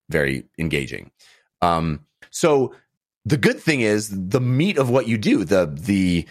very 0.10 0.46
engaging. 0.58 1.12
Um, 1.62 2.06
so 2.30 2.74
the 3.30 3.38
good 3.38 3.60
thing 3.60 3.82
is 3.82 4.10
the 4.10 4.42
meat 4.42 4.78
of 4.78 4.90
what 4.90 5.08
you 5.08 5.18
do, 5.18 5.44
the 5.44 5.66
the 5.66 6.28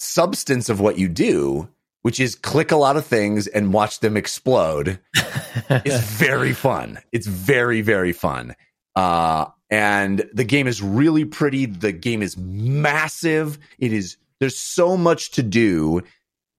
substance 0.00 0.68
of 0.68 0.80
what 0.80 0.98
you 0.98 1.08
do, 1.08 1.68
which 2.02 2.18
is 2.18 2.34
click 2.34 2.72
a 2.72 2.76
lot 2.76 2.96
of 2.96 3.06
things 3.06 3.46
and 3.46 3.72
watch 3.72 4.00
them 4.00 4.16
explode, 4.16 4.98
is 5.84 6.00
very 6.00 6.52
fun. 6.52 6.98
It's 7.12 7.26
very 7.26 7.80
very 7.80 8.12
fun. 8.12 8.54
Uh, 8.96 9.46
and 9.70 10.28
the 10.32 10.44
game 10.44 10.66
is 10.66 10.82
really 10.82 11.24
pretty. 11.24 11.66
The 11.66 11.92
game 11.92 12.22
is 12.22 12.36
massive. 12.36 13.58
It 13.78 13.92
is 13.92 14.16
there's 14.40 14.58
so 14.58 14.96
much 14.96 15.30
to 15.32 15.42
do 15.42 16.02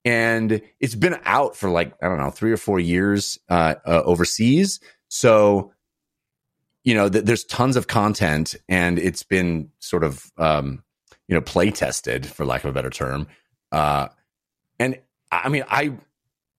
and 0.06 0.62
it's 0.80 0.94
been 0.94 1.18
out 1.24 1.56
for 1.56 1.68
like 1.68 1.92
I 2.00 2.08
don't 2.08 2.18
know 2.18 2.30
three 2.30 2.52
or 2.52 2.56
four 2.56 2.80
years 2.80 3.38
uh, 3.50 3.74
uh, 3.84 4.02
overseas. 4.04 4.80
So 5.08 5.72
you 6.86 6.94
know 6.94 7.10
th- 7.10 7.24
there's 7.26 7.44
tons 7.44 7.76
of 7.76 7.88
content, 7.88 8.54
and 8.68 8.98
it's 8.98 9.22
been 9.24 9.70
sort 9.80 10.04
of 10.04 10.32
um, 10.38 10.82
you 11.28 11.34
know 11.34 11.42
play 11.42 11.70
tested 11.70 12.24
for 12.24 12.46
lack 12.46 12.64
of 12.64 12.70
a 12.70 12.72
better 12.72 12.88
term. 12.90 13.26
Uh, 13.72 14.08
and 14.78 14.98
I 15.30 15.48
mean 15.50 15.64
I 15.68 15.92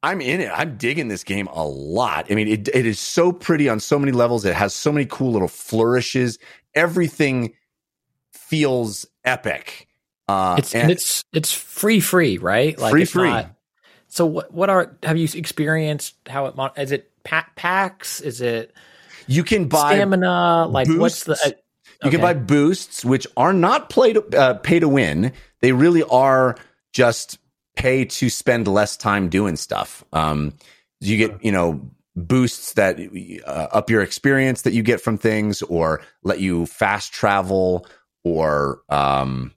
I'm 0.03 0.21
in 0.21 0.41
it. 0.41 0.51
I'm 0.53 0.77
digging 0.77 1.07
this 1.07 1.23
game 1.23 1.47
a 1.47 1.65
lot. 1.65 2.27
I 2.29 2.35
mean 2.35 2.47
it 2.49 2.67
it 2.67 2.85
is 2.85 2.99
so 2.99 3.31
pretty 3.31 3.69
on 3.69 3.79
so 3.79 3.97
many 3.97 4.11
levels. 4.11 4.45
It 4.45 4.53
has 4.53 4.75
so 4.75 4.91
many 4.91 5.05
cool 5.05 5.31
little 5.31 5.47
flourishes. 5.47 6.37
Everything 6.75 7.53
feels 8.31 9.05
epic. 9.23 9.87
Uh, 10.27 10.55
It's 10.59 10.75
and, 10.75 10.91
it's 10.91 11.23
it's 11.33 11.53
free 11.53 12.01
free, 12.01 12.37
right? 12.37 12.77
Free, 12.77 13.05
free. 13.05 13.29
not- 13.29 13.55
So 14.09 14.25
what 14.25 14.53
what 14.53 14.69
are 14.69 14.97
have 15.03 15.17
you 15.17 15.27
experienced 15.33 16.15
how 16.27 16.47
it 16.47 16.55
is 16.77 16.91
it 16.91 17.09
pa- 17.23 17.47
packs 17.55 18.19
is 18.19 18.41
it 18.41 18.73
You 19.27 19.43
can 19.43 19.67
buy 19.67 19.95
stamina 19.95 20.67
like 20.67 20.87
what's 20.87 21.23
the 21.23 21.31
boosts. 21.31 21.45
uh, 21.45 21.51
You 22.03 22.11
can 22.11 22.21
buy 22.21 22.33
boosts, 22.33 23.03
which 23.03 23.27
are 23.35 23.53
not 23.53 23.89
play 23.89 24.13
to, 24.13 24.23
uh, 24.37 24.53
pay 24.55 24.79
to 24.79 24.87
win. 24.87 25.33
They 25.61 25.71
really 25.71 26.03
are 26.03 26.55
just 26.93 27.39
pay 27.75 28.05
to 28.05 28.29
spend 28.29 28.67
less 28.67 28.97
time 28.97 29.29
doing 29.29 29.55
stuff. 29.55 30.03
Um, 30.13 30.53
you 30.99 31.17
get, 31.17 31.43
you 31.43 31.51
know, 31.51 31.81
boosts 32.15 32.73
that 32.73 32.99
uh, 33.45 33.67
up 33.71 33.89
your 33.89 34.01
experience 34.01 34.63
that 34.63 34.73
you 34.73 34.81
get 34.81 35.01
from 35.01 35.17
things, 35.17 35.61
or 35.63 36.01
let 36.23 36.39
you 36.39 36.65
fast 36.65 37.13
travel, 37.13 37.85
or 38.23 38.81
um, 38.89 39.53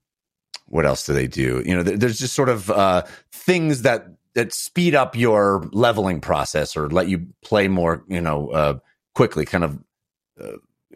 what 0.67 0.85
else 0.85 1.07
do 1.07 1.15
they 1.15 1.27
do? 1.27 1.63
You 1.65 1.77
know, 1.77 1.83
there's 1.83 2.19
just 2.19 2.35
sort 2.35 2.49
of 2.51 2.71
uh, 2.71 3.05
things 3.33 3.83
that 3.83 4.07
that 4.35 4.53
speed 4.53 4.95
up 4.95 5.17
your 5.17 5.69
leveling 5.73 6.21
process, 6.21 6.77
or 6.77 6.89
let 6.91 7.09
you 7.09 7.27
play 7.43 7.69
more, 7.69 8.05
you 8.09 8.21
know, 8.21 8.51
uh, 8.51 8.79
quickly. 9.15 9.45
Kind 9.45 9.65
of 9.65 9.79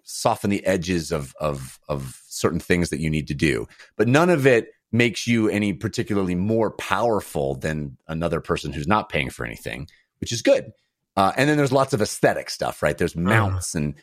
soften 0.02 0.50
the 0.50 0.64
edges 0.66 1.12
of 1.12 1.34
of 1.40 1.78
of 1.88 2.20
certain 2.28 2.60
things 2.60 2.90
that 2.90 3.00
you 3.00 3.10
need 3.10 3.28
to 3.28 3.34
do. 3.34 3.66
But 3.96 4.08
none 4.08 4.30
of 4.30 4.46
it 4.46 4.68
makes 4.92 5.26
you 5.26 5.48
any 5.48 5.72
particularly 5.72 6.34
more 6.34 6.70
powerful 6.70 7.56
than 7.56 7.96
another 8.06 8.40
person 8.40 8.72
who's 8.72 8.86
not 8.86 9.08
paying 9.08 9.30
for 9.30 9.44
anything 9.44 9.88
which 10.20 10.32
is 10.32 10.42
good. 10.42 10.72
Uh, 11.16 11.32
and 11.36 11.48
then 11.48 11.56
there's 11.56 11.72
lots 11.72 11.92
of 11.92 12.00
aesthetic 12.00 12.50
stuff 12.50 12.82
right? 12.82 12.96
There's 12.96 13.16
mounts 13.16 13.74
and 13.74 13.94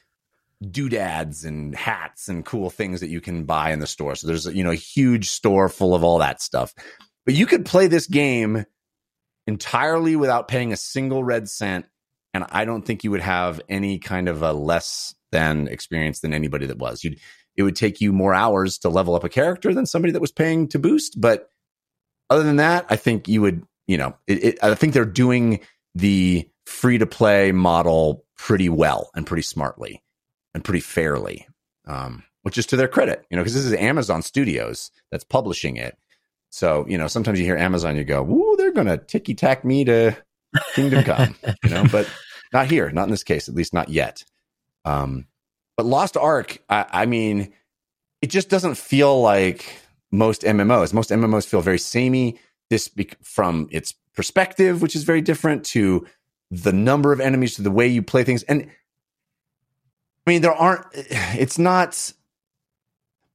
doodads 0.70 1.44
and 1.44 1.76
hats 1.76 2.28
and 2.28 2.46
cool 2.46 2.70
things 2.70 3.00
that 3.00 3.10
you 3.10 3.20
can 3.22 3.46
buy 3.46 3.72
in 3.72 3.80
the 3.80 3.88
store. 3.88 4.16
So 4.16 4.28
there's 4.28 4.46
you 4.46 4.64
know 4.64 4.72
a 4.72 4.76
huge 4.76 5.30
store 5.30 5.70
full 5.70 5.96
of 5.96 6.04
all 6.04 6.20
that 6.20 6.42
stuff. 6.42 6.74
But 7.26 7.36
you 7.36 7.46
could 7.46 7.66
play 7.66 7.88
this 7.88 8.08
game 8.08 8.66
entirely 9.48 10.16
without 10.16 10.48
paying 10.48 10.72
a 10.72 10.78
single 10.78 11.24
red 11.24 11.50
cent 11.50 11.86
and 12.34 12.45
I 12.49 12.66
don't 12.66 12.86
think 12.86 13.03
you 13.03 13.12
would 13.12 13.22
have 13.22 13.62
any 13.70 13.99
kind 13.99 14.28
of 14.28 14.41
a 14.41 14.53
less 14.53 15.16
than 15.32 15.68
experience 15.68 16.20
than 16.20 16.34
anybody 16.34 16.66
that 16.66 16.78
was. 16.78 17.03
You'd 17.03 17.20
it 17.58 17.64
would 17.64 17.76
take 17.76 17.99
you 17.99 18.14
more 18.14 18.34
hours 18.34 18.78
to 18.80 18.90
level 18.90 19.14
up 19.14 19.26
a 19.26 19.30
character 19.30 19.74
than 19.74 19.86
somebody 19.86 20.14
that 20.14 20.22
was 20.22 20.32
paying 20.32 20.68
to 20.70 20.80
boost, 20.80 21.20
but 21.20 21.49
other 22.30 22.44
than 22.44 22.56
that, 22.56 22.86
I 22.90 22.95
think 22.95 23.28
you 23.28 23.41
would, 23.41 23.64
you 23.88 23.98
know, 23.98 24.16
it, 24.26 24.44
it, 24.44 24.64
I 24.64 24.74
think 24.74 24.94
they're 24.94 25.03
doing 25.03 25.60
the 25.94 26.49
free 26.66 26.98
to 26.98 27.06
play 27.06 27.52
model 27.52 28.26
pretty 28.38 28.70
well 28.70 29.12
and 29.14 29.28
pretty 29.28 29.41
smartly 29.41 30.02
and 30.53 30.64
pretty 30.64 30.80
fairly, 30.80 31.45
um, 31.86 32.24
which 32.44 32.58
is 32.58 32.66
to 32.68 32.78
their 32.78 32.88
credit, 32.88 33.26
you 33.30 33.36
know, 33.36 33.44
because 33.44 33.53
this 33.53 33.66
is 33.66 33.74
Amazon 33.74 34.22
Studios 34.22 34.91
that's 35.12 35.26
publishing 35.26 35.76
it. 35.76 35.98
So, 36.52 36.86
you 36.88 36.98
know, 36.98 37.08
sometimes 37.08 37.38
you 37.38 37.45
hear 37.45 37.58
Amazon, 37.58 37.98
you 37.98 38.06
go, 38.06 38.26
"Ooh, 38.26 38.56
they're 38.58 38.72
going 38.72 38.88
to 38.88 38.98
ticky 38.98 39.34
tack 39.34 39.66
me 39.66 39.84
to 39.86 40.16
Kingdom 40.73 41.03
Come," 41.03 41.36
you 41.64 41.69
know, 41.69 41.86
but 41.91 42.10
not 42.53 42.68
here, 42.68 42.91
not 42.91 43.06
in 43.06 43.11
this 43.11 43.23
case, 43.23 43.48
at 43.49 43.56
least 43.56 43.73
not 43.73 43.90
yet. 43.90 44.23
Um, 44.86 45.28
but 45.78 45.86
Lost 45.86 46.18
Ark, 46.18 46.60
I, 46.69 46.86
I 46.91 47.06
mean, 47.06 47.53
it 48.22 48.30
just 48.30 48.49
doesn't 48.49 48.76
feel 48.76 49.22
like 49.22 49.65
most 50.11 50.41
MMOs. 50.41 50.94
Most 50.94 51.10
MMOs 51.10 51.45
feel 51.45 51.61
very 51.61 51.80
samey. 51.80 52.40
This 52.69 52.90
from 53.22 53.68
its 53.72 53.94
perspective, 54.15 54.82
which 54.82 54.95
is 54.95 55.03
very 55.03 55.22
different, 55.22 55.65
to 55.65 56.06
the 56.49 56.73
number 56.73 57.11
of 57.11 57.19
enemies, 57.19 57.56
to 57.56 57.61
the 57.61 57.72
way 57.72 57.88
you 57.88 58.02
play 58.02 58.23
things, 58.23 58.44
and 58.44 58.69
I 60.26 60.30
mean, 60.30 60.41
there 60.41 60.53
aren't. 60.53 60.86
It's 60.94 61.57
not. 61.57 62.14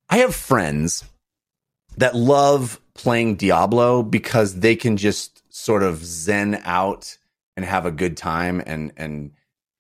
I 0.09 0.19
have 0.19 0.35
friends 0.35 1.05
that 1.97 2.15
love 2.15 2.81
playing 2.95 3.37
Diablo 3.37 4.03
because 4.03 4.61
they 4.61 4.77
can 4.77 4.97
just 4.97 5.36
sort 5.57 5.83
of 5.83 6.05
zen 6.05 6.61
out 6.65 7.17
and 7.57 7.65
have 7.65 7.87
a 7.87 7.91
good 7.91 8.15
time 8.15 8.63
and 8.67 8.93
and 8.99 9.33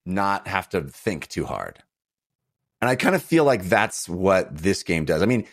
not 0.06 0.48
have 0.48 0.66
to 0.70 0.80
think 0.80 1.28
too 1.28 1.44
hard. 1.44 1.82
And 2.80 2.88
I 2.88 2.96
kind 2.96 3.14
of 3.14 3.22
feel 3.22 3.44
like 3.44 3.64
that's 3.64 4.08
what 4.08 4.56
this 4.56 4.82
game 4.82 5.04
does. 5.04 5.20
I 5.20 5.26
mean, 5.26 5.46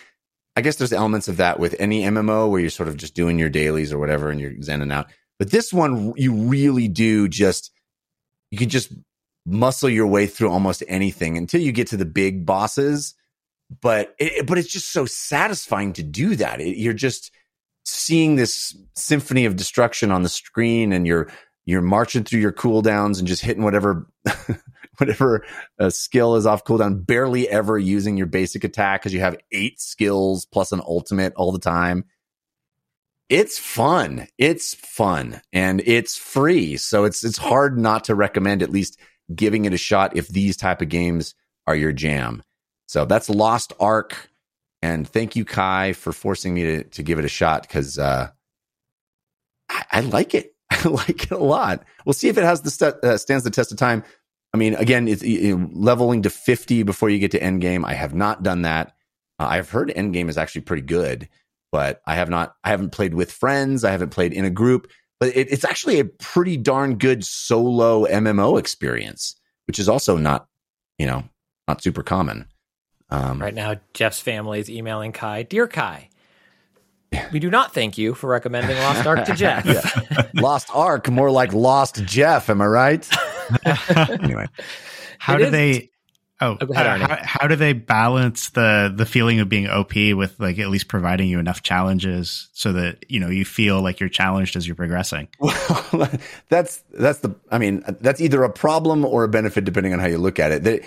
I 0.56 0.62
guess 0.62 0.78
there's 0.78 0.94
elements 0.94 1.28
of 1.28 1.38
that 1.38 1.60
with 1.60 1.76
any 1.78 2.04
MMO 2.04 2.50
where 2.50 2.62
you're 2.62 2.70
sort 2.70 2.88
of 2.88 2.96
just 2.96 3.16
doing 3.16 3.38
your 3.38 3.50
dailies 3.50 3.92
or 3.92 4.00
whatever 4.00 4.30
and 4.30 4.40
you're 4.40 4.52
zenning 4.52 4.94
out. 4.94 5.08
But 5.40 5.52
this 5.52 5.74
one, 5.74 6.14
you 6.16 6.34
really 6.34 6.88
do 6.88 7.28
just, 7.28 7.72
you 8.52 8.58
can 8.58 8.70
just 8.70 8.94
muscle 9.46 9.90
your 9.90 10.08
way 10.08 10.28
through 10.28 10.52
almost 10.52 10.84
anything 10.88 11.38
until 11.38 11.60
you 11.60 11.72
get 11.72 11.88
to 11.88 11.98
the 11.98 12.06
big 12.06 12.46
bosses. 12.46 13.16
But 13.82 14.16
it, 14.20 14.46
but 14.46 14.58
it's 14.58 14.72
just 14.72 14.92
so 14.92 15.06
satisfying 15.06 15.94
to 15.94 16.04
do 16.04 16.36
that. 16.36 16.62
It, 16.62 16.78
you're 16.78 16.94
just 16.94 17.32
seeing 17.84 18.36
this 18.36 18.76
symphony 18.96 19.46
of 19.46 19.56
destruction 19.56 20.12
on 20.12 20.24
the 20.24 20.30
screen 20.30 20.94
and 20.94 21.06
you're 21.06 21.30
you're 21.66 21.82
marching 21.82 22.24
through 22.24 22.42
your 22.42 22.52
cooldowns 22.52 23.20
and 23.20 23.28
just 23.28 23.42
hitting 23.42 23.64
whatever 23.64 24.08
whatever 24.98 25.46
uh, 25.80 25.90
skill 25.90 26.36
is 26.36 26.46
off 26.46 26.64
cooldown, 26.64 27.06
barely 27.06 27.48
ever 27.50 27.78
using 27.78 28.18
your 28.18 28.28
basic 28.28 28.64
attack 28.64 29.02
because 29.02 29.14
you 29.14 29.22
have 29.22 29.38
eight 29.52 29.80
skills 29.80 30.46
plus 30.46 30.72
an 30.72 30.82
ultimate 30.86 31.34
all 31.36 31.52
the 31.52 31.60
time. 31.60 32.06
It's 33.30 33.58
fun. 33.58 34.28
It's 34.38 34.76
fun 34.76 35.42
and 35.52 35.82
it's 35.86 36.18
free. 36.18 36.78
So 36.78 37.06
it's 37.06 37.24
it's 37.24 37.38
hard 37.38 37.78
not 37.78 38.06
to 38.06 38.16
recommend 38.16 38.62
at 38.62 38.70
least 38.70 39.00
giving 39.34 39.66
it 39.66 39.74
a 39.74 39.78
shot 39.78 40.16
if 40.18 40.28
these 40.28 40.58
type 40.58 40.82
of 40.82 40.90
games 40.90 41.34
are 41.66 41.76
your 41.76 41.94
jam. 41.94 42.44
So 42.88 43.06
that's 43.06 43.30
Lost 43.30 43.74
Ark. 43.80 44.30
And 44.84 45.08
thank 45.08 45.38
you, 45.38 45.46
Kai, 45.46 45.94
for 45.94 46.12
forcing 46.12 46.54
me 46.54 46.64
to, 46.64 46.84
to 46.84 47.04
give 47.04 47.18
it 47.18 47.24
a 47.24 47.30
shot 47.30 47.62
because 47.62 47.98
uh, 47.98 48.28
I, 49.70 49.86
I 49.94 50.00
like 50.02 50.36
it. 50.36 50.56
I 50.72 50.90
like 50.90 51.24
it 51.24 51.32
a 51.32 51.38
lot. 51.38 51.86
We'll 52.06 52.12
see 52.12 52.28
if 52.28 52.38
it 52.38 52.44
has 52.44 52.64
the 52.64 52.70
st- 52.70 52.96
uh, 52.96 53.18
stands 53.18 53.46
the 53.46 53.50
test 53.50 53.72
of 53.72 53.78
time. 53.78 54.04
I 54.54 54.58
mean, 54.58 54.76
again, 54.76 55.08
it's 55.08 55.24
leveling 55.24 56.24
to 56.24 56.30
50 56.30 56.84
before 56.84 57.10
you 57.10 57.18
get 57.18 57.32
to 57.32 57.42
end 57.42 57.62
game. 57.62 57.86
I 57.86 57.94
have 57.94 58.14
not 58.14 58.44
done 58.44 58.64
that. 58.64 58.90
Uh, 59.40 59.46
I've 59.46 59.70
heard 59.70 59.90
end 59.90 60.14
game 60.14 60.28
is 60.28 60.38
actually 60.38 60.64
pretty 60.64 60.84
good, 60.84 61.30
but 61.72 62.02
I 62.06 62.16
have 62.16 62.30
not, 62.30 62.54
I 62.66 62.70
haven't 62.70 62.92
played 62.92 63.14
with 63.14 63.32
friends. 63.32 63.86
I 63.86 63.92
haven't 63.92 64.10
played 64.10 64.34
in 64.34 64.44
a 64.44 64.50
group, 64.50 64.92
but 65.18 65.34
it, 65.34 65.50
it's 65.50 65.64
actually 65.64 66.02
a 66.02 66.06
pretty 66.06 66.58
darn 66.58 66.98
good 66.98 67.24
solo 67.24 68.06
MMO 68.06 68.60
experience, 68.60 69.40
which 69.66 69.80
is 69.80 69.88
also 69.88 70.18
not, 70.18 70.46
you 70.98 71.06
know, 71.06 71.24
not 71.70 71.82
super 71.82 72.04
common. 72.04 72.48
Um, 73.14 73.40
Right 73.42 73.54
now, 73.54 73.76
Jeff's 73.94 74.20
family 74.20 74.60
is 74.60 74.70
emailing 74.70 75.12
Kai. 75.12 75.44
Dear 75.44 75.68
Kai, 75.68 76.10
we 77.32 77.40
do 77.40 77.50
not 77.50 77.74
thank 77.74 77.98
you 77.98 78.14
for 78.16 78.28
recommending 78.28 78.76
Lost 78.78 79.06
Ark 79.06 79.26
to 79.26 79.34
Jeff. 79.36 80.34
Lost 80.34 80.70
Ark, 80.74 81.10
more 81.10 81.30
like 81.30 81.54
Lost 81.54 82.04
Jeff. 82.06 82.50
Am 82.50 82.60
I 82.62 82.66
right? 82.66 83.10
anyway, 84.22 84.48
How 85.20 85.36
It 85.36 85.40
do 85.40 85.44
is- 85.46 85.52
they? 85.52 85.90
Oh, 86.42 86.58
Oh, 86.60 86.66
go 86.66 86.74
ahead, 86.74 86.88
uh, 87.02 87.08
how, 87.08 87.18
how 87.42 87.48
do 87.48 87.56
they 87.56 87.72
balance 87.72 88.50
the 88.50 88.92
the 88.94 89.06
feeling 89.06 89.40
of 89.40 89.48
being 89.48 89.70
OP 89.70 89.94
with 89.96 90.38
like 90.40 90.60
at 90.60 90.68
least 90.70 90.90
providing 90.90 91.30
you 91.30 91.40
enough 91.40 91.62
challenges 91.64 92.50
so 92.52 92.74
that 92.74 93.06
you 93.10 93.20
know 93.22 93.30
you 93.30 93.46
feel 93.46 93.82
like 93.82 94.02
you're 94.02 94.10
challenged 94.10 94.58
as 94.58 94.68
you're 94.68 94.76
progressing? 94.76 95.30
Well, 95.94 96.10
that's 96.50 96.84
that's 96.92 97.20
the. 97.20 97.36
I 97.52 97.60
mean, 97.60 97.84
that's 98.02 98.20
either 98.20 98.44
a 98.44 98.50
problem 98.50 99.06
or 99.06 99.24
a 99.24 99.28
benefit 99.30 99.64
depending 99.64 99.94
on 99.94 100.00
how 100.00 100.08
you 100.08 100.18
look 100.18 100.40
at 100.40 100.52
it. 100.52 100.64
That 100.64 100.82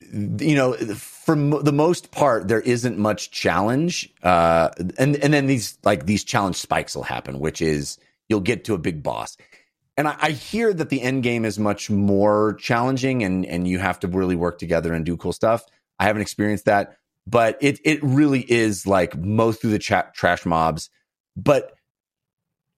you 0.00 0.54
know, 0.54 0.74
for 0.74 1.34
the 1.36 1.72
most 1.72 2.10
part, 2.10 2.48
there 2.48 2.60
isn't 2.60 2.98
much 2.98 3.30
challenge, 3.30 4.12
uh, 4.22 4.70
and 4.98 5.16
and 5.16 5.34
then 5.34 5.46
these 5.46 5.78
like 5.84 6.06
these 6.06 6.24
challenge 6.24 6.56
spikes 6.56 6.94
will 6.94 7.02
happen, 7.02 7.40
which 7.40 7.60
is 7.60 7.98
you'll 8.28 8.40
get 8.40 8.64
to 8.64 8.74
a 8.74 8.78
big 8.78 9.02
boss. 9.02 9.36
And 9.96 10.08
I, 10.08 10.16
I 10.20 10.30
hear 10.32 10.74
that 10.74 10.90
the 10.90 11.00
end 11.00 11.22
game 11.22 11.44
is 11.44 11.58
much 11.58 11.90
more 11.90 12.54
challenging, 12.54 13.24
and 13.24 13.44
and 13.46 13.66
you 13.66 13.78
have 13.78 13.98
to 14.00 14.08
really 14.08 14.36
work 14.36 14.58
together 14.58 14.92
and 14.92 15.04
do 15.04 15.16
cool 15.16 15.32
stuff. 15.32 15.64
I 15.98 16.04
haven't 16.04 16.22
experienced 16.22 16.66
that, 16.66 16.96
but 17.26 17.58
it 17.60 17.80
it 17.84 18.02
really 18.02 18.40
is 18.50 18.86
like 18.86 19.16
mow 19.16 19.52
through 19.52 19.70
the 19.70 19.78
cha- 19.78 20.10
trash 20.14 20.44
mobs, 20.44 20.90
but 21.36 21.76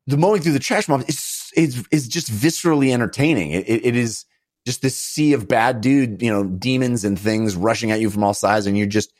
the 0.07 0.17
mowing 0.17 0.41
through 0.41 0.53
the 0.53 0.59
trash 0.59 0.89
mobs 0.89 1.05
is 1.09 1.53
is 1.57 1.87
is 1.91 2.09
just 2.09 2.31
viscerally 2.31 2.93
entertaining. 2.93 3.51
It, 3.51 3.69
it, 3.69 3.87
it 3.87 3.97
is 3.97 4.25
just 4.69 4.83
this 4.83 4.99
sea 5.01 5.33
of 5.33 5.49
bad 5.49 5.81
dude, 5.81 6.21
you 6.21 6.31
know, 6.31 6.45
demons 6.45 7.03
and 7.03 7.19
things 7.19 7.57
rushing 7.57 7.91
at 7.91 8.01
you 8.01 8.11
from 8.11 8.23
all 8.23 8.35
sides, 8.35 8.67
and 8.67 8.77
you're 8.77 8.87
just, 8.87 9.11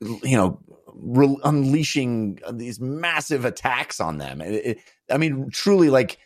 you 0.00 0.36
know, 0.36 0.60
re- 0.92 1.38
unleashing 1.42 2.38
these 2.52 2.78
massive 2.78 3.46
attacks 3.46 3.98
on 3.98 4.18
them. 4.18 4.42
It- 4.42 4.66
it- 4.66 4.78
I 5.10 5.16
mean, 5.16 5.48
truly, 5.50 5.88
like 5.88 6.18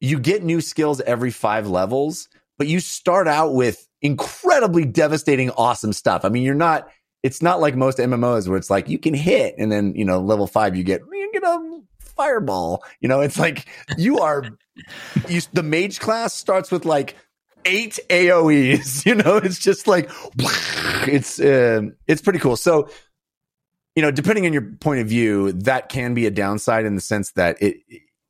you 0.00 0.18
get 0.18 0.42
new 0.42 0.60
skills 0.60 1.00
every 1.02 1.30
five 1.30 1.68
levels, 1.68 2.28
but 2.58 2.66
you 2.66 2.80
start 2.80 3.28
out 3.28 3.54
with 3.54 3.86
incredibly 4.00 4.84
devastating, 4.84 5.50
awesome 5.50 5.92
stuff. 5.92 6.24
I 6.24 6.28
mean, 6.28 6.42
you're 6.42 6.56
not. 6.56 6.88
It's 7.22 7.40
not 7.40 7.60
like 7.60 7.76
most 7.76 7.98
MMOs 7.98 8.48
where 8.48 8.58
it's 8.58 8.68
like 8.68 8.88
you 8.88 8.98
can 8.98 9.14
hit, 9.14 9.54
and 9.58 9.70
then 9.70 9.94
you 9.94 10.04
know, 10.04 10.18
level 10.20 10.48
five, 10.48 10.74
you 10.74 10.82
get 10.82 11.02
you 11.12 11.30
fireball. 12.22 12.84
You 13.00 13.08
know, 13.08 13.20
it's 13.20 13.38
like 13.38 13.66
you 13.96 14.18
are. 14.18 14.44
you 15.28 15.40
the 15.52 15.62
mage 15.62 16.00
class 16.00 16.32
starts 16.32 16.70
with 16.70 16.84
like 16.84 17.16
eight 17.64 17.98
AOE's. 18.08 19.04
You 19.06 19.16
know, 19.16 19.36
it's 19.36 19.58
just 19.58 19.86
like 19.86 20.10
it's 21.08 21.40
uh, 21.40 21.82
it's 22.06 22.22
pretty 22.22 22.38
cool. 22.38 22.56
So, 22.56 22.88
you 23.96 24.02
know, 24.02 24.10
depending 24.10 24.46
on 24.46 24.52
your 24.52 24.62
point 24.80 25.00
of 25.00 25.08
view, 25.08 25.52
that 25.52 25.88
can 25.88 26.14
be 26.14 26.26
a 26.26 26.30
downside 26.30 26.84
in 26.84 26.94
the 26.94 27.00
sense 27.00 27.32
that 27.32 27.60
it 27.60 27.76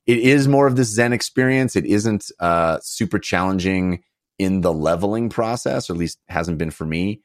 it 0.06 0.18
is 0.18 0.48
more 0.48 0.66
of 0.66 0.76
this 0.76 0.88
Zen 0.88 1.12
experience. 1.12 1.76
It 1.76 1.84
isn't 1.84 2.30
uh, 2.40 2.78
super 2.82 3.18
challenging 3.18 4.02
in 4.38 4.62
the 4.62 4.72
leveling 4.72 5.28
process, 5.28 5.88
or 5.88 5.92
at 5.92 5.98
least 5.98 6.18
hasn't 6.28 6.58
been 6.58 6.70
for 6.70 6.84
me 6.84 7.22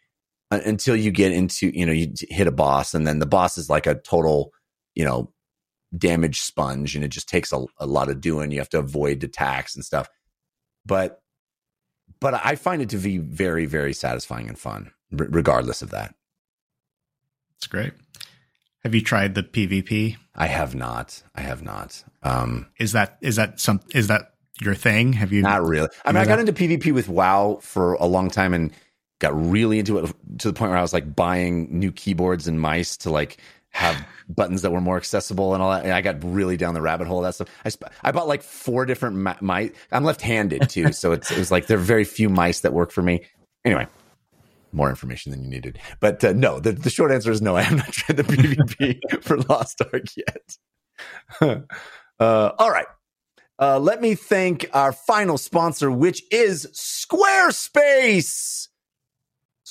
uh, 0.52 0.60
until 0.66 0.96
you 0.96 1.10
get 1.10 1.32
into, 1.32 1.70
you 1.70 1.86
know, 1.86 1.92
you 1.92 2.14
hit 2.30 2.48
a 2.48 2.52
boss 2.52 2.94
and 2.94 3.08
then 3.08 3.20
the 3.20 3.26
boss 3.26 3.58
is 3.58 3.70
like 3.70 3.88
a 3.88 3.96
total, 3.96 4.52
you 4.94 5.04
know, 5.04 5.32
damage 5.96 6.42
sponge 6.42 6.96
and 6.96 7.04
it 7.04 7.10
just 7.10 7.30
takes 7.30 7.52
a, 7.54 7.66
a 7.78 7.86
lot 7.86 8.10
of 8.10 8.22
doing. 8.22 8.52
You 8.52 8.60
have 8.60 8.70
to 8.70 8.80
avoid 8.80 9.24
attacks 9.24 9.76
and 9.76 9.86
stuff. 9.86 10.10
But, 10.86 11.22
but 12.20 12.34
I 12.34 12.56
find 12.56 12.82
it 12.82 12.90
to 12.90 12.98
be 12.98 13.18
very, 13.18 13.66
very 13.66 13.94
satisfying 13.94 14.48
and 14.48 14.58
fun, 14.58 14.92
r- 15.18 15.28
regardless 15.30 15.82
of 15.82 15.92
that. 15.92 16.16
It's 17.58 17.68
great. 17.68 17.94
Have 18.84 18.96
you 18.96 19.02
tried 19.02 19.36
the 19.36 19.44
PvP? 19.44 20.16
I 20.36 20.48
have 20.48 20.76
not. 20.76 21.22
I 21.36 21.42
have 21.42 21.64
not. 21.64 22.04
Um, 22.24 22.68
Is 22.80 22.92
that 22.94 23.18
is 23.22 23.36
that 23.36 23.60
some 23.60 23.82
is 23.94 24.08
that 24.08 24.34
your 24.62 24.76
thing? 24.76 25.14
Have 25.14 25.34
you 25.34 25.42
Not 25.42 25.66
really. 25.66 25.90
I 26.06 26.12
mean, 26.12 26.22
I 26.22 26.26
got 26.26 26.40
into 26.40 26.54
PvP 26.54 26.94
with 26.94 27.10
WoW 27.10 27.60
for 27.62 27.94
a 27.96 28.06
long 28.06 28.30
time 28.30 28.54
and 28.54 28.72
got 29.20 29.34
really 29.36 29.80
into 29.80 29.98
it 29.98 30.14
to 30.40 30.48
the 30.48 30.54
point 30.54 30.70
where 30.70 30.78
I 30.78 30.82
was 30.82 30.94
like 30.94 31.16
buying 31.16 31.80
new 31.80 31.92
keyboards 31.92 32.48
and 32.48 32.62
mice 32.62 32.98
to 32.98 33.10
like 33.10 33.38
have 33.72 34.08
buttons 34.30 34.62
that 34.64 34.72
were 34.72 34.82
more 34.82 34.98
accessible 34.98 35.54
and 35.54 35.62
all 35.64 35.72
that. 35.72 35.84
And 35.84 35.94
I 35.94 36.02
got 36.02 36.18
really 36.24 36.58
down 36.58 36.74
the 36.74 36.82
rabbit 36.82 37.08
hole 37.08 37.22
that 37.22 37.36
stuff. 37.36 37.50
I, 37.64 37.70
sp- 37.70 37.94
I 38.04 38.12
bought 38.12 38.28
like 38.28 38.44
four 38.44 38.86
different 38.86 39.18
mi- 39.18 39.34
mice. 39.42 39.72
I'm 39.92 40.04
left-handed 40.04 40.70
too, 40.70 40.92
so 40.94 41.12
it's 41.12 41.32
it 41.32 41.38
was 41.38 41.52
like 41.52 41.68
there 41.68 41.78
are 41.78 41.82
very 41.82 42.04
few 42.04 42.30
mice 42.30 42.62
that 42.62 42.74
work 42.74 42.92
for 42.92 43.02
me. 43.02 43.26
Anyway, 43.64 43.88
more 44.72 44.90
information 44.90 45.32
than 45.32 45.44
you 45.44 45.50
needed. 45.50 45.80
But 46.00 46.24
uh, 46.24 46.34
no, 46.34 46.60
the, 46.60 46.72
the 46.72 46.90
short 46.90 47.12
answer 47.12 47.32
is 47.32 47.42
no. 47.42 47.56
I 47.56 47.62
have 47.62 47.78
not 47.78 47.92
tried 47.92 48.18
the 48.18 48.24
PvP 48.24 49.00
for 49.24 49.38
Lost 49.38 49.82
Ark 49.94 50.06
yet. 50.16 50.58
uh, 52.20 52.52
all 52.58 52.72
right. 52.72 52.88
Uh, 53.60 53.80
let 53.80 54.02
me 54.02 54.14
thank 54.14 54.70
our 54.74 54.92
final 54.92 55.38
sponsor, 55.38 55.90
which 55.90 56.22
is 56.32 56.68
Squarespace. 56.74 58.68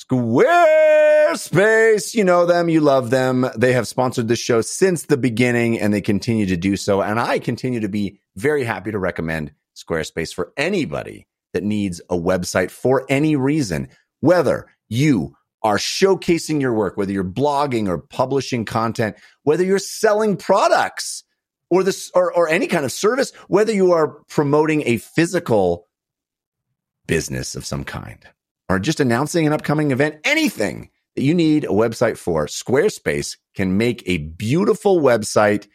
Squarespace. 0.09 2.13
You 2.13 2.23
know 2.23 2.45
them, 2.45 2.69
you 2.69 2.79
love 2.79 3.09
them. 3.09 3.49
They 3.57 3.73
have 3.73 3.87
sponsored 3.87 4.27
this 4.27 4.39
show 4.39 4.61
since 4.61 5.03
the 5.03 5.17
beginning 5.17 5.79
and 5.79 5.93
they 5.93 6.01
continue 6.01 6.45
to 6.45 6.57
do 6.57 6.77
so. 6.77 7.01
And 7.01 7.19
I 7.19 7.39
continue 7.39 7.81
to 7.81 7.89
be 7.89 8.19
very 8.35 8.63
happy 8.63 8.91
to 8.91 8.99
recommend 8.99 9.51
Squarespace 9.75 10.33
for 10.33 10.53
anybody 10.55 11.27
that 11.53 11.63
needs 11.63 11.99
a 12.09 12.15
website 12.15 12.71
for 12.71 13.05
any 13.09 13.35
reason, 13.35 13.89
whether 14.21 14.67
you 14.87 15.35
are 15.61 15.77
showcasing 15.77 16.61
your 16.61 16.73
work, 16.73 16.95
whether 16.95 17.11
you're 17.11 17.23
blogging 17.23 17.87
or 17.87 17.97
publishing 17.97 18.63
content, 18.63 19.17
whether 19.43 19.63
you're 19.63 19.79
selling 19.79 20.37
products 20.37 21.23
or 21.69 21.83
this 21.83 22.11
or, 22.13 22.31
or 22.31 22.47
any 22.47 22.67
kind 22.67 22.85
of 22.85 22.91
service, 22.91 23.33
whether 23.47 23.73
you 23.73 23.91
are 23.91 24.07
promoting 24.29 24.83
a 24.85 24.97
physical 24.97 25.87
business 27.07 27.55
of 27.55 27.65
some 27.65 27.83
kind 27.83 28.19
or 28.69 28.79
just 28.79 28.99
announcing 28.99 29.47
an 29.47 29.53
upcoming 29.53 29.91
event, 29.91 30.19
anything 30.23 30.89
that 31.15 31.23
you 31.23 31.33
need 31.33 31.63
a 31.63 31.69
website 31.69 32.17
for, 32.17 32.45
Squarespace 32.47 33.37
can 33.55 33.77
make 33.77 34.03
a 34.05 34.17
beautiful 34.17 35.01
website 35.01 35.67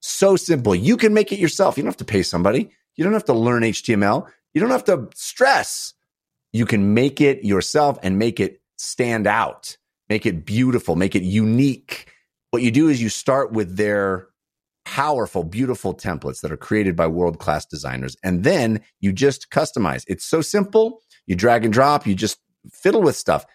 so 0.00 0.36
simple. 0.36 0.74
You 0.74 0.96
can 0.96 1.14
make 1.14 1.32
it 1.32 1.38
yourself. 1.38 1.76
You 1.76 1.82
don't 1.82 1.90
have 1.90 1.96
to 1.98 2.04
pay 2.04 2.22
somebody. 2.22 2.70
You 2.96 3.04
don't 3.04 3.12
have 3.12 3.26
to 3.26 3.34
learn 3.34 3.62
HTML. 3.62 4.28
You 4.54 4.60
don't 4.60 4.70
have 4.70 4.84
to 4.84 5.08
stress. 5.14 5.94
You 6.52 6.66
can 6.66 6.94
make 6.94 7.20
it 7.20 7.44
yourself 7.44 7.98
and 8.02 8.18
make 8.18 8.40
it 8.40 8.60
stand 8.76 9.26
out, 9.26 9.76
make 10.08 10.26
it 10.26 10.44
beautiful, 10.44 10.96
make 10.96 11.14
it 11.14 11.22
unique. 11.22 12.10
What 12.50 12.62
you 12.62 12.70
do 12.70 12.88
is 12.88 13.00
you 13.00 13.08
start 13.08 13.52
with 13.52 13.76
their 13.76 14.28
powerful, 14.84 15.44
beautiful 15.44 15.94
templates 15.94 16.40
that 16.40 16.50
are 16.50 16.56
created 16.56 16.96
by 16.96 17.06
world 17.06 17.38
class 17.38 17.64
designers. 17.64 18.16
And 18.24 18.42
then 18.42 18.80
you 18.98 19.12
just 19.12 19.50
customize. 19.50 20.04
It's 20.08 20.24
so 20.24 20.40
simple. 20.40 21.00
You 21.30 21.36
drag 21.36 21.64
and 21.64 21.72
drop, 21.72 22.08
you 22.08 22.16
just 22.16 22.40
fiddle 22.72 23.02
with 23.02 23.14
stuff. 23.14 23.46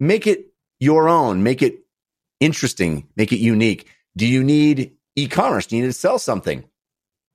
Make 0.00 0.26
it 0.26 0.46
your 0.80 1.10
own, 1.10 1.42
make 1.42 1.60
it 1.60 1.80
interesting, 2.40 3.06
make 3.16 3.34
it 3.34 3.36
unique. 3.36 3.86
Do 4.16 4.26
you 4.26 4.42
need 4.42 4.96
e 5.14 5.28
commerce? 5.28 5.66
Do 5.66 5.76
you 5.76 5.82
need 5.82 5.88
to 5.88 5.92
sell 5.92 6.18
something? 6.18 6.64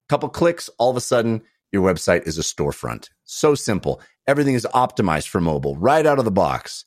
Couple 0.09 0.29
clicks, 0.29 0.67
all 0.79 0.89
of 0.89 0.97
a 0.97 1.01
sudden, 1.01 1.43
your 1.71 1.83
website 1.83 2.25
is 2.25 2.39
a 2.39 2.41
storefront. 2.41 3.09
So 3.25 3.53
simple. 3.53 4.01
Everything 4.25 4.55
is 4.55 4.65
optimized 4.73 5.27
for 5.27 5.39
mobile 5.39 5.75
right 5.75 6.07
out 6.07 6.17
of 6.17 6.25
the 6.25 6.31
box. 6.31 6.85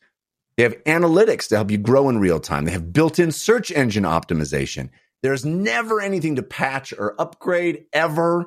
They 0.56 0.64
have 0.64 0.82
analytics 0.82 1.46
to 1.50 1.54
help 1.54 1.70
you 1.70 1.78
grow 1.78 2.08
in 2.08 2.18
real 2.18 2.40
time. 2.40 2.64
They 2.64 2.72
have 2.72 2.92
built 2.92 3.20
in 3.20 3.30
search 3.30 3.70
engine 3.70 4.02
optimization. 4.02 4.90
There's 5.22 5.44
never 5.44 6.00
anything 6.00 6.34
to 6.36 6.42
patch 6.42 6.92
or 6.92 7.14
upgrade 7.20 7.84
ever. 7.92 8.46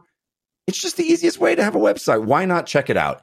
It's 0.68 0.81
just 0.81 0.98
the 0.98 1.06
easiest 1.06 1.40
way 1.40 1.56
to 1.56 1.64
have 1.64 1.76
a 1.76 1.80
website. 1.80 2.26
Why 2.26 2.44
not 2.44 2.65
check 2.65 2.90
it 2.90 2.98
out? 2.98 3.22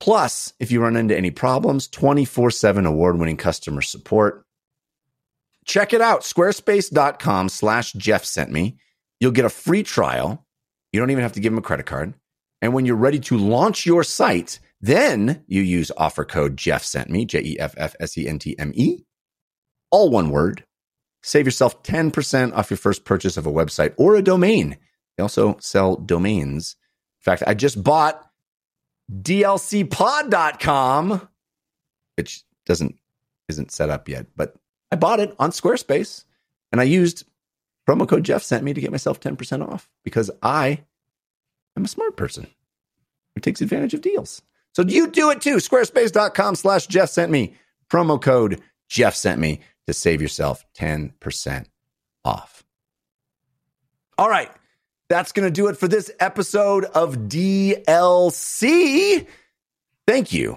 Plus, 0.00 0.54
if 0.58 0.72
you 0.72 0.80
run 0.80 0.96
into 0.96 1.16
any 1.16 1.30
problems, 1.30 1.86
24 1.88 2.50
7 2.50 2.86
award 2.86 3.18
winning 3.18 3.36
customer 3.36 3.82
support. 3.82 4.44
Check 5.66 5.92
it 5.92 6.00
out. 6.00 6.22
Squarespace.com 6.22 7.50
slash 7.50 7.92
Jeff 7.92 8.24
sent 8.24 8.50
me. 8.50 8.78
You'll 9.20 9.30
get 9.32 9.44
a 9.44 9.50
free 9.50 9.82
trial. 9.82 10.46
You 10.92 10.98
don't 10.98 11.10
even 11.10 11.22
have 11.22 11.34
to 11.34 11.40
give 11.40 11.52
them 11.52 11.58
a 11.58 11.62
credit 11.62 11.86
card. 11.86 12.14
And 12.62 12.72
when 12.74 12.86
you're 12.86 12.96
ready 12.96 13.20
to 13.20 13.36
launch 13.36 13.86
your 13.86 14.02
site, 14.02 14.58
then 14.80 15.44
you 15.46 15.60
use 15.60 15.92
offer 15.96 16.24
code 16.24 16.56
Jeff 16.56 16.82
sent 16.82 17.10
me, 17.10 17.24
J 17.24 17.40
E 17.40 17.58
F 17.58 17.74
F 17.76 17.94
S 18.00 18.16
E 18.16 18.26
N 18.26 18.38
T 18.38 18.58
M 18.58 18.72
E, 18.74 19.04
all 19.90 20.10
one 20.10 20.30
word. 20.30 20.64
Save 21.22 21.46
yourself 21.46 21.82
10% 21.82 22.56
off 22.56 22.70
your 22.70 22.78
first 22.78 23.04
purchase 23.04 23.36
of 23.36 23.46
a 23.46 23.52
website 23.52 23.92
or 23.98 24.16
a 24.16 24.22
domain. 24.22 24.78
They 25.16 25.22
also 25.22 25.58
sell 25.60 25.96
domains. 25.96 26.76
In 27.20 27.24
fact, 27.24 27.42
I 27.46 27.52
just 27.52 27.82
bought 27.82 28.29
dlcpod.com, 29.10 30.28
which 32.16 32.44
doesn't 32.66 32.96
isn't 33.48 33.72
set 33.72 33.90
up 33.90 34.08
yet, 34.08 34.26
but 34.36 34.54
I 34.92 34.96
bought 34.96 35.20
it 35.20 35.34
on 35.38 35.50
Squarespace 35.50 36.24
and 36.72 36.80
I 36.80 36.84
used 36.84 37.24
promo 37.88 38.08
code 38.08 38.24
Jeff 38.24 38.42
sent 38.42 38.64
me 38.64 38.72
to 38.72 38.80
get 38.80 38.92
myself 38.92 39.20
10% 39.20 39.66
off 39.68 39.88
because 40.04 40.30
I 40.42 40.84
am 41.76 41.84
a 41.84 41.88
smart 41.88 42.16
person 42.16 42.46
who 43.34 43.40
takes 43.40 43.60
advantage 43.60 43.94
of 43.94 44.00
deals. 44.00 44.42
So 44.72 44.82
you 44.82 45.08
do 45.08 45.30
it 45.30 45.40
too. 45.40 45.56
Squarespace.com 45.56 46.54
slash 46.54 46.86
Jeff 46.86 47.10
sent 47.10 47.32
me. 47.32 47.56
Promo 47.90 48.22
code 48.22 48.60
Jeff 48.88 49.16
sent 49.16 49.40
me 49.40 49.60
to 49.86 49.92
save 49.92 50.22
yourself 50.22 50.64
10% 50.78 51.66
off. 52.24 52.64
All 54.16 54.28
right. 54.28 54.50
That's 55.10 55.32
going 55.32 55.44
to 55.46 55.50
do 55.50 55.66
it 55.66 55.76
for 55.76 55.88
this 55.88 56.08
episode 56.20 56.84
of 56.84 57.16
DLC. 57.28 59.26
Thank 60.06 60.32
you, 60.32 60.56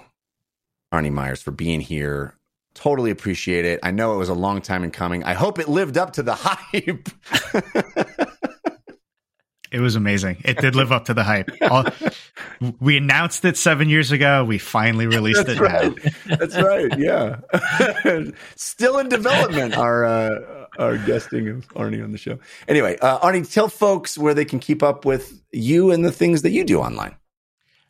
Arne 0.91 1.11
Myers, 1.11 1.41
for 1.41 1.49
being 1.49 1.81
here. 1.81 2.35
Totally 2.75 3.09
appreciate 3.09 3.65
it. 3.65 3.79
I 3.81 3.89
know 3.89 4.13
it 4.13 4.17
was 4.17 4.29
a 4.29 4.35
long 4.35 4.61
time 4.61 4.83
in 4.83 4.91
coming. 4.91 5.23
I 5.23 5.33
hope 5.33 5.57
it 5.57 5.67
lived 5.67 5.97
up 5.97 6.13
to 6.13 6.23
the 6.23 6.35
hype. 6.39 7.09
It 9.71 9.79
was 9.79 9.95
amazing. 9.95 10.37
It 10.45 10.59
did 10.59 10.75
live 10.75 10.91
up 10.91 11.05
to 11.05 11.15
the 11.15 11.23
hype. 11.23 11.49
All, 11.63 11.85
we 12.79 12.95
announced 12.95 13.43
it 13.45 13.57
seven 13.57 13.89
years 13.89 14.11
ago. 14.11 14.45
We 14.45 14.59
finally 14.59 15.07
released 15.07 15.47
That's 15.47 15.59
it. 15.59 15.63
right. 15.63 15.97
That's 16.27 16.55
right. 16.61 16.95
Yeah. 16.99 17.37
Still 18.55 18.99
in 18.99 19.09
development, 19.09 19.75
our 19.75 20.05
uh, 20.05 20.62
our 20.79 20.97
guesting 20.97 21.47
of 21.49 21.67
Arne 21.75 22.01
on 22.01 22.11
the 22.11 22.17
show. 22.17 22.39
Anyway, 22.67 22.97
uh, 22.99 23.19
Arne, 23.19 23.43
tell 23.43 23.69
folks 23.69 24.17
where 24.17 24.33
they 24.33 24.45
can 24.45 24.59
keep 24.59 24.83
up 24.83 25.05
with 25.05 25.41
you 25.51 25.91
and 25.91 26.03
the 26.03 26.11
things 26.11 26.41
that 26.41 26.51
you 26.51 26.63
do 26.63 26.79
online. 26.79 27.15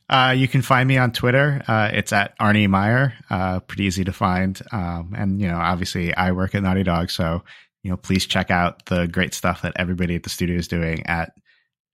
Uh, 0.10 0.34
you 0.36 0.48
can 0.48 0.62
find 0.62 0.88
me 0.88 0.98
on 0.98 1.12
Twitter. 1.12 1.64
Uh, 1.68 1.90
it's 1.94 2.12
at 2.12 2.34
Arne 2.40 2.70
Meyer. 2.70 3.14
Uh, 3.30 3.60
pretty 3.62 3.86
easy 3.86 4.04
to 4.04 4.12
find. 4.12 4.62
Um, 4.72 5.14
and 5.18 5.42
you 5.42 5.48
know, 5.48 5.58
obviously, 5.58 6.14
I 6.14 6.32
work 6.34 6.56
at 6.56 6.64
Naughty 6.64 6.84
Dog, 6.84 7.10
so 7.10 7.44
you 7.84 7.92
know, 7.92 7.98
please 7.98 8.26
check 8.26 8.52
out 8.52 8.86
the 8.86 9.08
great 9.08 9.34
stuff 9.34 9.62
that 9.62 9.74
everybody 9.76 10.16
at 10.16 10.24
the 10.24 10.30
studio 10.30 10.58
is 10.58 10.68
doing 10.68 11.06
at 11.06 11.34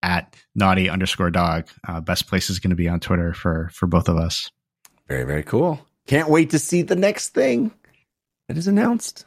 at 0.01 0.35
Naughty 0.55 0.89
underscore 0.89 1.31
Dog. 1.31 1.67
Uh, 1.87 2.01
best 2.01 2.27
place 2.27 2.49
is 2.49 2.59
going 2.59 2.71
to 2.71 2.75
be 2.75 2.89
on 2.89 2.99
Twitter 2.99 3.33
for 3.33 3.69
for 3.73 3.87
both 3.87 4.09
of 4.09 4.17
us. 4.17 4.49
Very, 5.07 5.23
very 5.23 5.43
cool. 5.43 5.79
Can't 6.07 6.29
wait 6.29 6.51
to 6.51 6.59
see 6.59 6.81
the 6.81 6.95
next 6.95 7.29
thing 7.29 7.71
that 8.47 8.57
is 8.57 8.67
announced. 8.67 9.25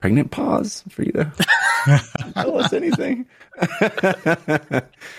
Pregnant 0.00 0.30
pause 0.30 0.84
for 0.90 1.02
you 1.02 1.12
to 1.12 1.32
tell 2.34 2.58
us 2.60 2.72
anything. 2.72 3.26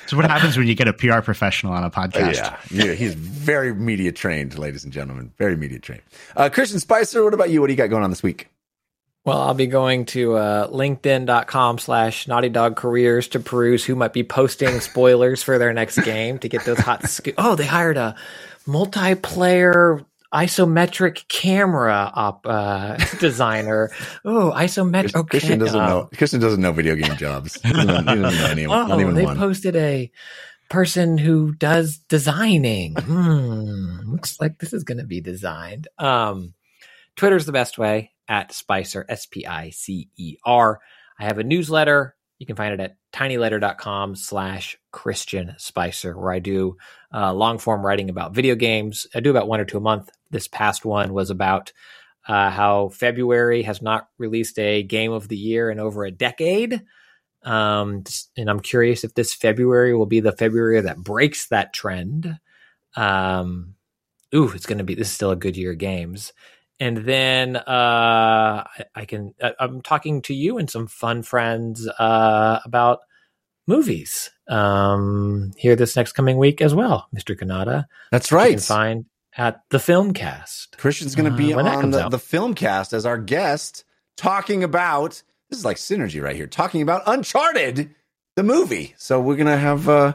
So, 0.05 0.15
what 0.15 0.25
happens 0.29 0.55
when 0.55 0.67
you 0.67 0.75
get 0.75 0.87
a 0.87 0.93
PR 0.93 1.21
professional 1.21 1.73
on 1.73 1.83
a 1.83 1.89
podcast? 1.89 2.35
yeah, 2.35 2.57
yeah, 2.69 2.93
he's 2.93 3.15
very 3.15 3.73
media 3.73 4.11
trained, 4.11 4.57
ladies 4.57 4.83
and 4.83 4.93
gentlemen. 4.93 5.31
Very 5.37 5.57
media 5.57 5.79
trained. 5.79 6.03
Uh, 6.35 6.49
Christian 6.49 6.79
Spicer, 6.79 7.23
what 7.23 7.33
about 7.33 7.49
you? 7.49 7.59
What 7.59 7.67
do 7.67 7.73
you 7.73 7.77
got 7.77 7.87
going 7.89 8.03
on 8.03 8.11
this 8.11 8.21
week? 8.21 8.49
Well, 9.25 9.41
I'll 9.41 9.53
be 9.55 9.67
going 9.67 10.05
to 10.07 10.35
uh, 10.35 10.67
linkedin.com 10.69 11.79
slash 11.79 12.27
naughty 12.29 12.47
dog 12.49 12.77
careers 12.77 13.27
to 13.29 13.39
peruse 13.41 13.83
who 13.83 13.95
might 13.95 14.13
be 14.13 14.23
posting 14.23 14.79
spoilers 14.79 15.43
for 15.43 15.57
their 15.57 15.73
next 15.73 15.97
game 16.03 16.37
to 16.39 16.47
get 16.47 16.63
those 16.65 16.77
hot 16.79 17.09
sco- 17.09 17.33
Oh, 17.37 17.55
they 17.55 17.65
hired 17.65 17.97
a 17.97 18.15
multiplayer 18.67 20.05
isometric 20.33 21.27
camera 21.27 22.11
op 22.13 22.45
uh, 22.45 22.97
designer. 23.19 23.91
Oh, 24.25 24.51
isometric. 24.55 25.15
Okay. 25.15 25.39
Christian 25.39 25.59
doesn't 25.59 25.79
uh, 25.79 25.87
know. 25.87 26.09
Christian 26.15 26.39
doesn't 26.39 26.61
know 26.61 26.71
video 26.71 26.95
game 26.95 27.15
jobs. 27.17 27.59
He 27.61 27.71
doesn't, 27.71 28.07
he 28.07 28.15
doesn't 28.21 28.57
know 28.57 28.87
Oh, 28.91 29.11
they 29.11 29.25
one. 29.25 29.37
posted 29.37 29.75
a 29.75 30.11
person 30.69 31.17
who 31.17 31.53
does 31.53 31.99
designing. 32.09 32.95
Hmm, 32.95 34.11
looks 34.11 34.39
like 34.39 34.59
this 34.59 34.73
is 34.73 34.83
going 34.83 34.97
to 34.97 35.05
be 35.05 35.21
designed. 35.21 35.87
Um, 35.97 36.53
Twitter's 37.15 37.45
the 37.45 37.51
best 37.51 37.77
way 37.77 38.11
at 38.27 38.51
Spicer, 38.51 39.05
S 39.07 39.25
P 39.25 39.45
I 39.45 39.69
C 39.71 40.09
E 40.17 40.37
R. 40.45 40.79
I 41.19 41.23
have 41.23 41.39
a 41.39 41.43
newsletter. 41.43 42.15
You 42.37 42.45
can 42.45 42.55
find 42.55 42.73
it 42.73 42.79
at 42.79 42.97
tinyletter.com 43.13 44.15
slash 44.15 44.77
Christian 44.91 45.55
Spicer, 45.57 46.15
where 46.15 46.31
I 46.31 46.37
do 46.39 46.77
uh, 47.11 47.33
long 47.33 47.57
form 47.57 47.83
writing 47.83 48.09
about 48.11 48.35
video 48.35 48.53
games. 48.53 49.07
I 49.15 49.21
do 49.21 49.31
about 49.31 49.47
one 49.47 49.59
or 49.59 49.65
two 49.65 49.77
a 49.77 49.81
month. 49.81 50.09
This 50.31 50.47
past 50.47 50.85
one 50.85 51.13
was 51.13 51.29
about 51.29 51.71
uh, 52.27 52.49
how 52.49 52.89
February 52.89 53.63
has 53.63 53.81
not 53.81 54.09
released 54.17 54.59
a 54.59 54.83
game 54.83 55.11
of 55.11 55.27
the 55.27 55.37
year 55.37 55.69
in 55.69 55.79
over 55.79 56.05
a 56.05 56.11
decade. 56.11 56.83
Um, 57.43 58.03
and 58.35 58.49
I'm 58.49 58.59
curious 58.59 59.03
if 59.03 59.13
this 59.13 59.33
February 59.33 59.95
will 59.95 60.05
be 60.05 60.19
the 60.19 60.33
February 60.33 60.81
that 60.81 60.97
breaks 60.97 61.47
that 61.47 61.73
trend. 61.73 62.37
Um, 62.95 63.75
ooh, 64.35 64.51
it's 64.51 64.65
going 64.65 64.79
to 64.79 64.83
be, 64.83 64.95
this 64.95 65.07
is 65.07 65.13
still 65.13 65.31
a 65.31 65.35
good 65.37 65.55
year 65.55 65.71
of 65.71 65.77
games. 65.77 66.33
And 66.79 66.97
then 66.97 67.55
uh, 67.55 67.63
I, 67.67 68.85
I 68.95 69.05
can, 69.05 69.33
I, 69.41 69.53
I'm 69.59 69.81
talking 69.81 70.21
to 70.23 70.33
you 70.33 70.57
and 70.57 70.69
some 70.69 70.87
fun 70.87 71.23
friends 71.23 71.87
uh, 71.87 72.59
about 72.65 72.99
movies 73.67 74.31
um, 74.49 75.51
here 75.57 75.75
this 75.75 75.95
next 75.95 76.13
coming 76.13 76.37
week 76.37 76.61
as 76.61 76.75
well, 76.75 77.07
Mr. 77.15 77.37
Cannata. 77.37 77.85
That's 78.11 78.31
You 78.31 78.37
right. 78.37 78.51
can 78.51 78.61
find 78.61 79.05
at 79.37 79.61
the 79.69 79.79
film 79.79 80.13
cast. 80.13 80.77
Christian's 80.77 81.15
going 81.15 81.31
to 81.31 81.37
be 81.37 81.53
Uh, 81.53 81.63
on 81.63 81.91
the, 81.91 82.09
the 82.09 82.19
film 82.19 82.53
cast 82.53 82.91
as 82.93 83.05
our 83.05 83.17
guest, 83.17 83.83
talking 84.17 84.63
about 84.63 85.21
this 85.49 85.59
is 85.59 85.65
like 85.65 85.77
synergy 85.77 86.21
right 86.21 86.35
here, 86.35 86.47
talking 86.47 86.81
about 86.81 87.03
Uncharted, 87.05 87.93
the 88.35 88.43
movie. 88.43 88.93
So 88.97 89.21
we're 89.21 89.35
going 89.37 89.47
to 89.47 89.57
have 89.57 89.87
uh, 89.87 90.13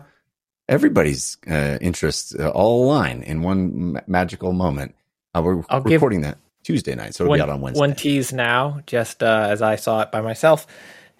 everybody's 0.68 1.38
uh, 1.48 1.78
interests 1.80 2.34
uh, 2.38 2.50
all 2.50 2.84
align 2.86 3.22
in 3.22 3.42
one 3.42 3.92
ma- 3.94 4.00
magical 4.06 4.52
moment. 4.52 4.94
Uh, 5.34 5.42
we're 5.42 5.62
I'll 5.70 5.80
recording 5.80 6.22
that 6.22 6.38
Tuesday 6.64 6.94
night, 6.94 7.14
so 7.14 7.24
it'll 7.24 7.30
one, 7.30 7.38
be 7.38 7.42
out 7.42 7.48
on 7.48 7.60
Wednesday. 7.60 7.80
one 7.80 7.94
tease 7.94 8.32
now, 8.32 8.80
just 8.86 9.22
uh, 9.22 9.46
as 9.50 9.62
I 9.62 9.76
saw 9.76 10.02
it 10.02 10.12
by 10.12 10.20
myself. 10.20 10.66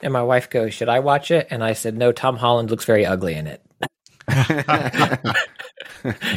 And 0.02 0.12
my 0.12 0.22
wife 0.22 0.50
goes, 0.50 0.74
Should 0.74 0.88
I 0.88 0.98
watch 0.98 1.30
it? 1.30 1.46
And 1.50 1.62
I 1.64 1.72
said, 1.74 1.96
No, 1.96 2.12
Tom 2.12 2.36
Holland 2.36 2.70
looks 2.70 2.84
very 2.84 3.06
ugly 3.06 3.34
in 3.34 3.46
it. 3.46 3.62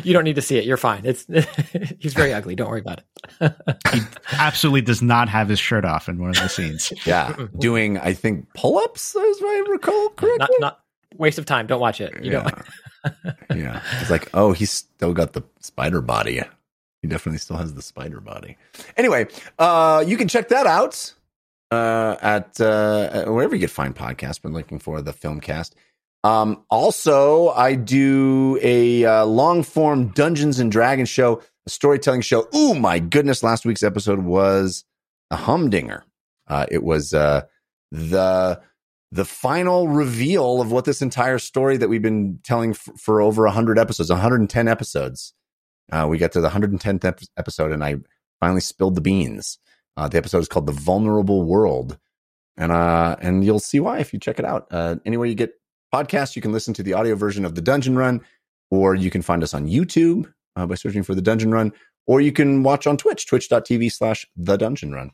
You 0.03 0.13
don't 0.13 0.23
need 0.23 0.35
to 0.35 0.41
see 0.41 0.57
it. 0.57 0.65
You're 0.65 0.77
fine. 0.77 1.01
It's 1.05 1.25
he's 1.99 2.13
very 2.13 2.33
ugly. 2.33 2.55
Don't 2.55 2.69
worry 2.69 2.81
about 2.81 3.01
it. 3.39 3.55
He 3.91 4.01
absolutely 4.33 4.81
does 4.81 5.01
not 5.01 5.29
have 5.29 5.49
his 5.49 5.59
shirt 5.59 5.85
off 5.85 6.07
in 6.09 6.19
one 6.19 6.29
of 6.29 6.35
the 6.35 6.49
scenes. 6.49 6.91
yeah, 7.05 7.35
doing 7.57 7.97
I 7.97 8.13
think 8.13 8.47
pull 8.53 8.77
ups, 8.77 9.15
as 9.15 9.37
I 9.41 9.65
recall 9.69 10.09
correctly. 10.09 10.55
not 10.59 10.61
not 10.61 10.79
waste 11.17 11.37
of 11.37 11.45
time. 11.45 11.67
Don't 11.67 11.79
watch 11.79 12.01
it. 12.01 12.23
You 12.23 12.31
don't. 12.31 12.53
yeah. 13.55 13.81
It's 14.01 14.09
like, 14.09 14.29
oh, 14.33 14.51
he's 14.51 14.71
still 14.71 15.13
got 15.13 15.33
the 15.33 15.43
spider 15.59 16.01
body. 16.01 16.41
He 17.01 17.07
definitely 17.07 17.39
still 17.39 17.57
has 17.57 17.73
the 17.73 17.81
spider 17.81 18.19
body. 18.19 18.57
Anyway, 18.97 19.27
uh, 19.59 20.03
you 20.05 20.17
can 20.17 20.27
check 20.27 20.49
that 20.49 20.65
out 20.65 21.13
uh, 21.71 22.15
at 22.21 22.59
uh, 22.59 23.25
wherever 23.25 23.55
you 23.55 23.59
get 23.59 23.69
fine 23.69 23.93
podcasts. 23.93 24.41
Been 24.41 24.53
looking 24.53 24.79
for 24.79 25.01
the 25.01 25.13
Filmcast. 25.13 25.71
Um, 26.25 26.63
also, 26.71 27.49
I 27.49 27.75
do 27.75 28.57
a 28.63 29.05
uh, 29.05 29.25
long 29.25 29.61
form 29.61 30.07
Dungeons 30.07 30.59
and 30.59 30.71
Dragons 30.71 31.07
show, 31.07 31.43
a 31.67 31.69
storytelling 31.69 32.21
show. 32.21 32.47
Oh 32.51 32.73
my 32.73 32.97
goodness! 32.97 33.43
Last 33.43 33.63
week's 33.63 33.83
episode 33.83 34.17
was 34.23 34.85
a 35.29 35.35
humdinger. 35.35 36.03
Uh, 36.47 36.65
it 36.71 36.81
was 36.81 37.13
uh, 37.13 37.41
the 37.91 38.59
the 39.11 39.23
final 39.23 39.87
reveal 39.87 40.61
of 40.61 40.71
what 40.71 40.85
this 40.85 41.03
entire 41.03 41.37
story 41.37 41.77
that 41.77 41.89
we've 41.89 42.01
been 42.01 42.39
telling 42.43 42.71
f- 42.71 42.89
for 42.99 43.21
over 43.21 43.43
100 43.43 43.77
episodes 43.77 44.09
110 44.09 44.67
episodes 44.67 45.33
uh, 45.91 46.07
we 46.09 46.17
got 46.17 46.31
to 46.31 46.41
the 46.41 46.49
110th 46.49 47.05
ep- 47.05 47.19
episode 47.37 47.71
and 47.71 47.83
i 47.83 47.95
finally 48.39 48.59
spilled 48.59 48.95
the 48.95 49.01
beans 49.01 49.59
uh, 49.95 50.07
the 50.07 50.17
episode 50.17 50.39
is 50.39 50.47
called 50.47 50.65
the 50.65 50.73
vulnerable 50.73 51.43
world 51.43 51.97
and 52.57 52.71
uh, 52.71 53.15
and 53.21 53.45
you'll 53.45 53.59
see 53.59 53.79
why 53.79 53.99
if 53.99 54.11
you 54.11 54.19
check 54.19 54.39
it 54.39 54.43
out 54.43 54.67
anywhere 55.05 55.27
you 55.27 55.35
get 55.35 55.53
podcasts 55.95 56.35
you 56.35 56.41
can 56.41 56.51
listen 56.51 56.73
to 56.73 56.83
the 56.83 56.93
audio 56.93 57.15
version 57.15 57.45
of 57.45 57.55
the 57.55 57.61
dungeon 57.61 57.97
run 57.97 58.21
or 58.71 58.95
you 58.95 59.09
can 59.09 59.21
find 59.21 59.43
us 59.43 59.53
on 59.53 59.67
youtube 59.67 60.31
uh, 60.55 60.65
by 60.65 60.75
searching 60.75 61.03
for 61.03 61.15
the 61.15 61.21
dungeon 61.21 61.51
run 61.51 61.71
or 62.07 62.21
you 62.21 62.31
can 62.31 62.63
watch 62.63 62.87
on 62.87 62.97
twitch 62.97 63.27
twitch.tv 63.27 63.91
slash 63.91 64.25
the 64.35 64.57
dungeon 64.57 64.91
run 64.91 65.11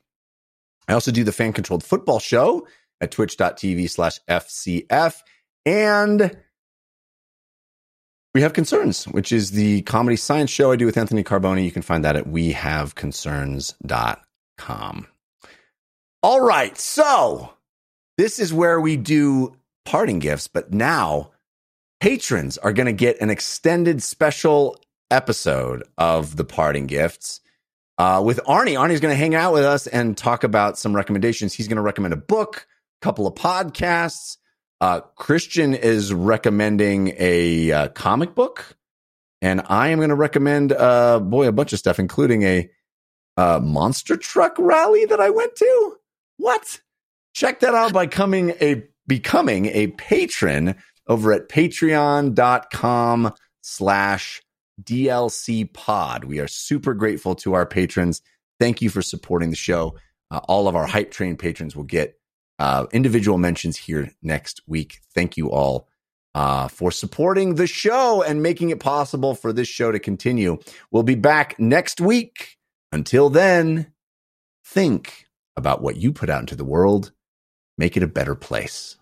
i 0.88 0.94
also 0.94 1.12
do 1.12 1.24
the 1.24 1.32
fan 1.32 1.54
controlled 1.54 1.84
football 1.84 2.20
show 2.20 2.66
at 3.02 3.12
twitch.tv 3.12 3.90
slash 3.90 4.20
FCF. 4.30 5.18
And 5.66 6.38
we 8.34 8.40
have 8.42 8.54
concerns, 8.54 9.04
which 9.06 9.34
is 9.34 9.52
the 9.52 9.82
comedy 9.82 10.16
science 10.16 10.52
show 10.52 10.72
I 10.72 10.78
do 10.78 10.86
with 10.86 10.98
Anthony 10.98 11.24
Carboni. 11.24 11.66
You 11.66 11.72
can 11.72 11.82
find 11.82 12.06
that 12.06 12.16
at 12.16 12.26
wehaveconcerns.com. 12.26 15.08
All 16.24 16.42
right. 16.42 16.78
So 16.78 17.54
this 18.18 18.40
is 18.40 18.54
where 18.54 18.80
we 18.80 18.96
do 18.96 19.56
parting 19.86 20.20
gifts, 20.20 20.48
but 20.48 20.74
now 20.74 21.32
patrons 22.00 22.58
are 22.58 22.74
going 22.74 22.88
to 22.88 22.94
get 22.94 23.22
an 23.22 23.30
extended 23.30 24.02
special 24.02 24.80
episode 25.10 25.84
of 25.98 26.36
the 26.36 26.44
parting 26.44 26.88
gifts 26.88 27.42
uh, 27.98 28.22
with 28.24 28.40
Arne. 28.48 28.76
Arne's 28.76 29.00
going 29.00 29.14
to 29.14 29.20
hang 29.20 29.36
out 29.36 29.54
with 29.54 29.64
us 29.64 29.88
and 29.88 30.18
talk 30.18 30.44
about 30.44 30.78
some 30.78 30.96
recommendations. 30.96 31.54
He's 31.54 31.68
going 31.68 31.76
to 31.78 31.82
recommend 31.84 32.14
a 32.14 32.18
book, 32.18 32.68
a 33.02 33.06
couple 33.06 33.28
of 33.28 33.36
podcasts. 33.36 34.38
Uh, 34.80 35.02
Christian 35.16 35.76
is 35.76 36.12
recommending 36.12 37.14
a 37.20 37.72
uh, 37.72 37.88
comic 37.90 38.34
book, 38.34 38.76
and 39.42 39.62
I 39.68 39.90
am 39.90 40.00
going 40.00 40.10
to 40.10 40.16
recommend, 40.16 40.72
uh, 40.72 41.20
boy, 41.20 41.48
a 41.48 41.52
bunch 41.52 41.74
of 41.74 41.80
stuff, 41.80 42.00
including 42.00 42.42
a 42.44 42.72
uh, 43.38 43.60
monster 43.62 44.18
truck 44.18 44.56
rally 44.58 45.06
that 45.06 45.20
I 45.20 45.30
went 45.30 45.56
to. 45.58 45.98
What? 46.38 46.82
Check 47.34 47.60
that 47.60 47.76
out 47.76 47.94
by 47.94 48.08
coming 48.08 48.52
a 48.60 48.88
becoming 49.08 49.68
a 49.68 49.88
patron 49.88 50.76
over 51.08 51.34
at 51.34 51.50
patreon.com 51.50 53.34
slash 53.62 54.42
DLC 54.82 55.72
pod. 55.72 56.26
We 56.26 56.40
are 56.40 56.48
super 56.48 56.94
grateful 56.94 57.36
to 57.36 57.54
our 57.54 57.66
patrons. 57.66 58.22
Thank 58.60 58.82
you 58.82 58.90
for 58.90 59.02
supporting 59.02 59.50
the 59.50 59.56
show. 59.56 59.98
Uh, 60.30 60.40
all 60.48 60.68
of 60.68 60.76
our 60.76 60.86
hype 60.86 61.12
train 61.12 61.36
patrons 61.36 61.76
will 61.76 61.84
get 61.84 62.18
uh, 62.60 62.86
individual 62.92 63.38
mentions 63.38 63.76
here 63.76 64.12
next 64.22 64.62
week. 64.68 65.00
Thank 65.14 65.36
you 65.36 65.52
all 65.52 65.90
uh, 66.36 66.68
for 66.68 66.92
supporting 66.92 67.56
the 67.56 67.68
show 67.68 68.24
and 68.24 68.42
making 68.42 68.70
it 68.70 68.80
possible 68.80 69.36
for 69.36 69.52
this 69.52 69.68
show 69.68 69.92
to 69.92 70.00
continue. 70.00 70.60
We'll 70.92 71.04
be 71.04 71.16
back 71.16 71.60
next 71.60 72.00
week. 72.00 72.58
Until 72.92 73.30
then, 73.30 73.94
think 74.66 75.28
about 75.56 75.82
what 75.82 75.98
you 75.98 76.12
put 76.14 76.30
out 76.30 76.42
into 76.42 76.56
the 76.56 76.66
world. 76.66 77.12
Make 77.78 77.98
it 77.98 78.04
a 78.04 78.08
better 78.08 78.36
place. 78.36 78.98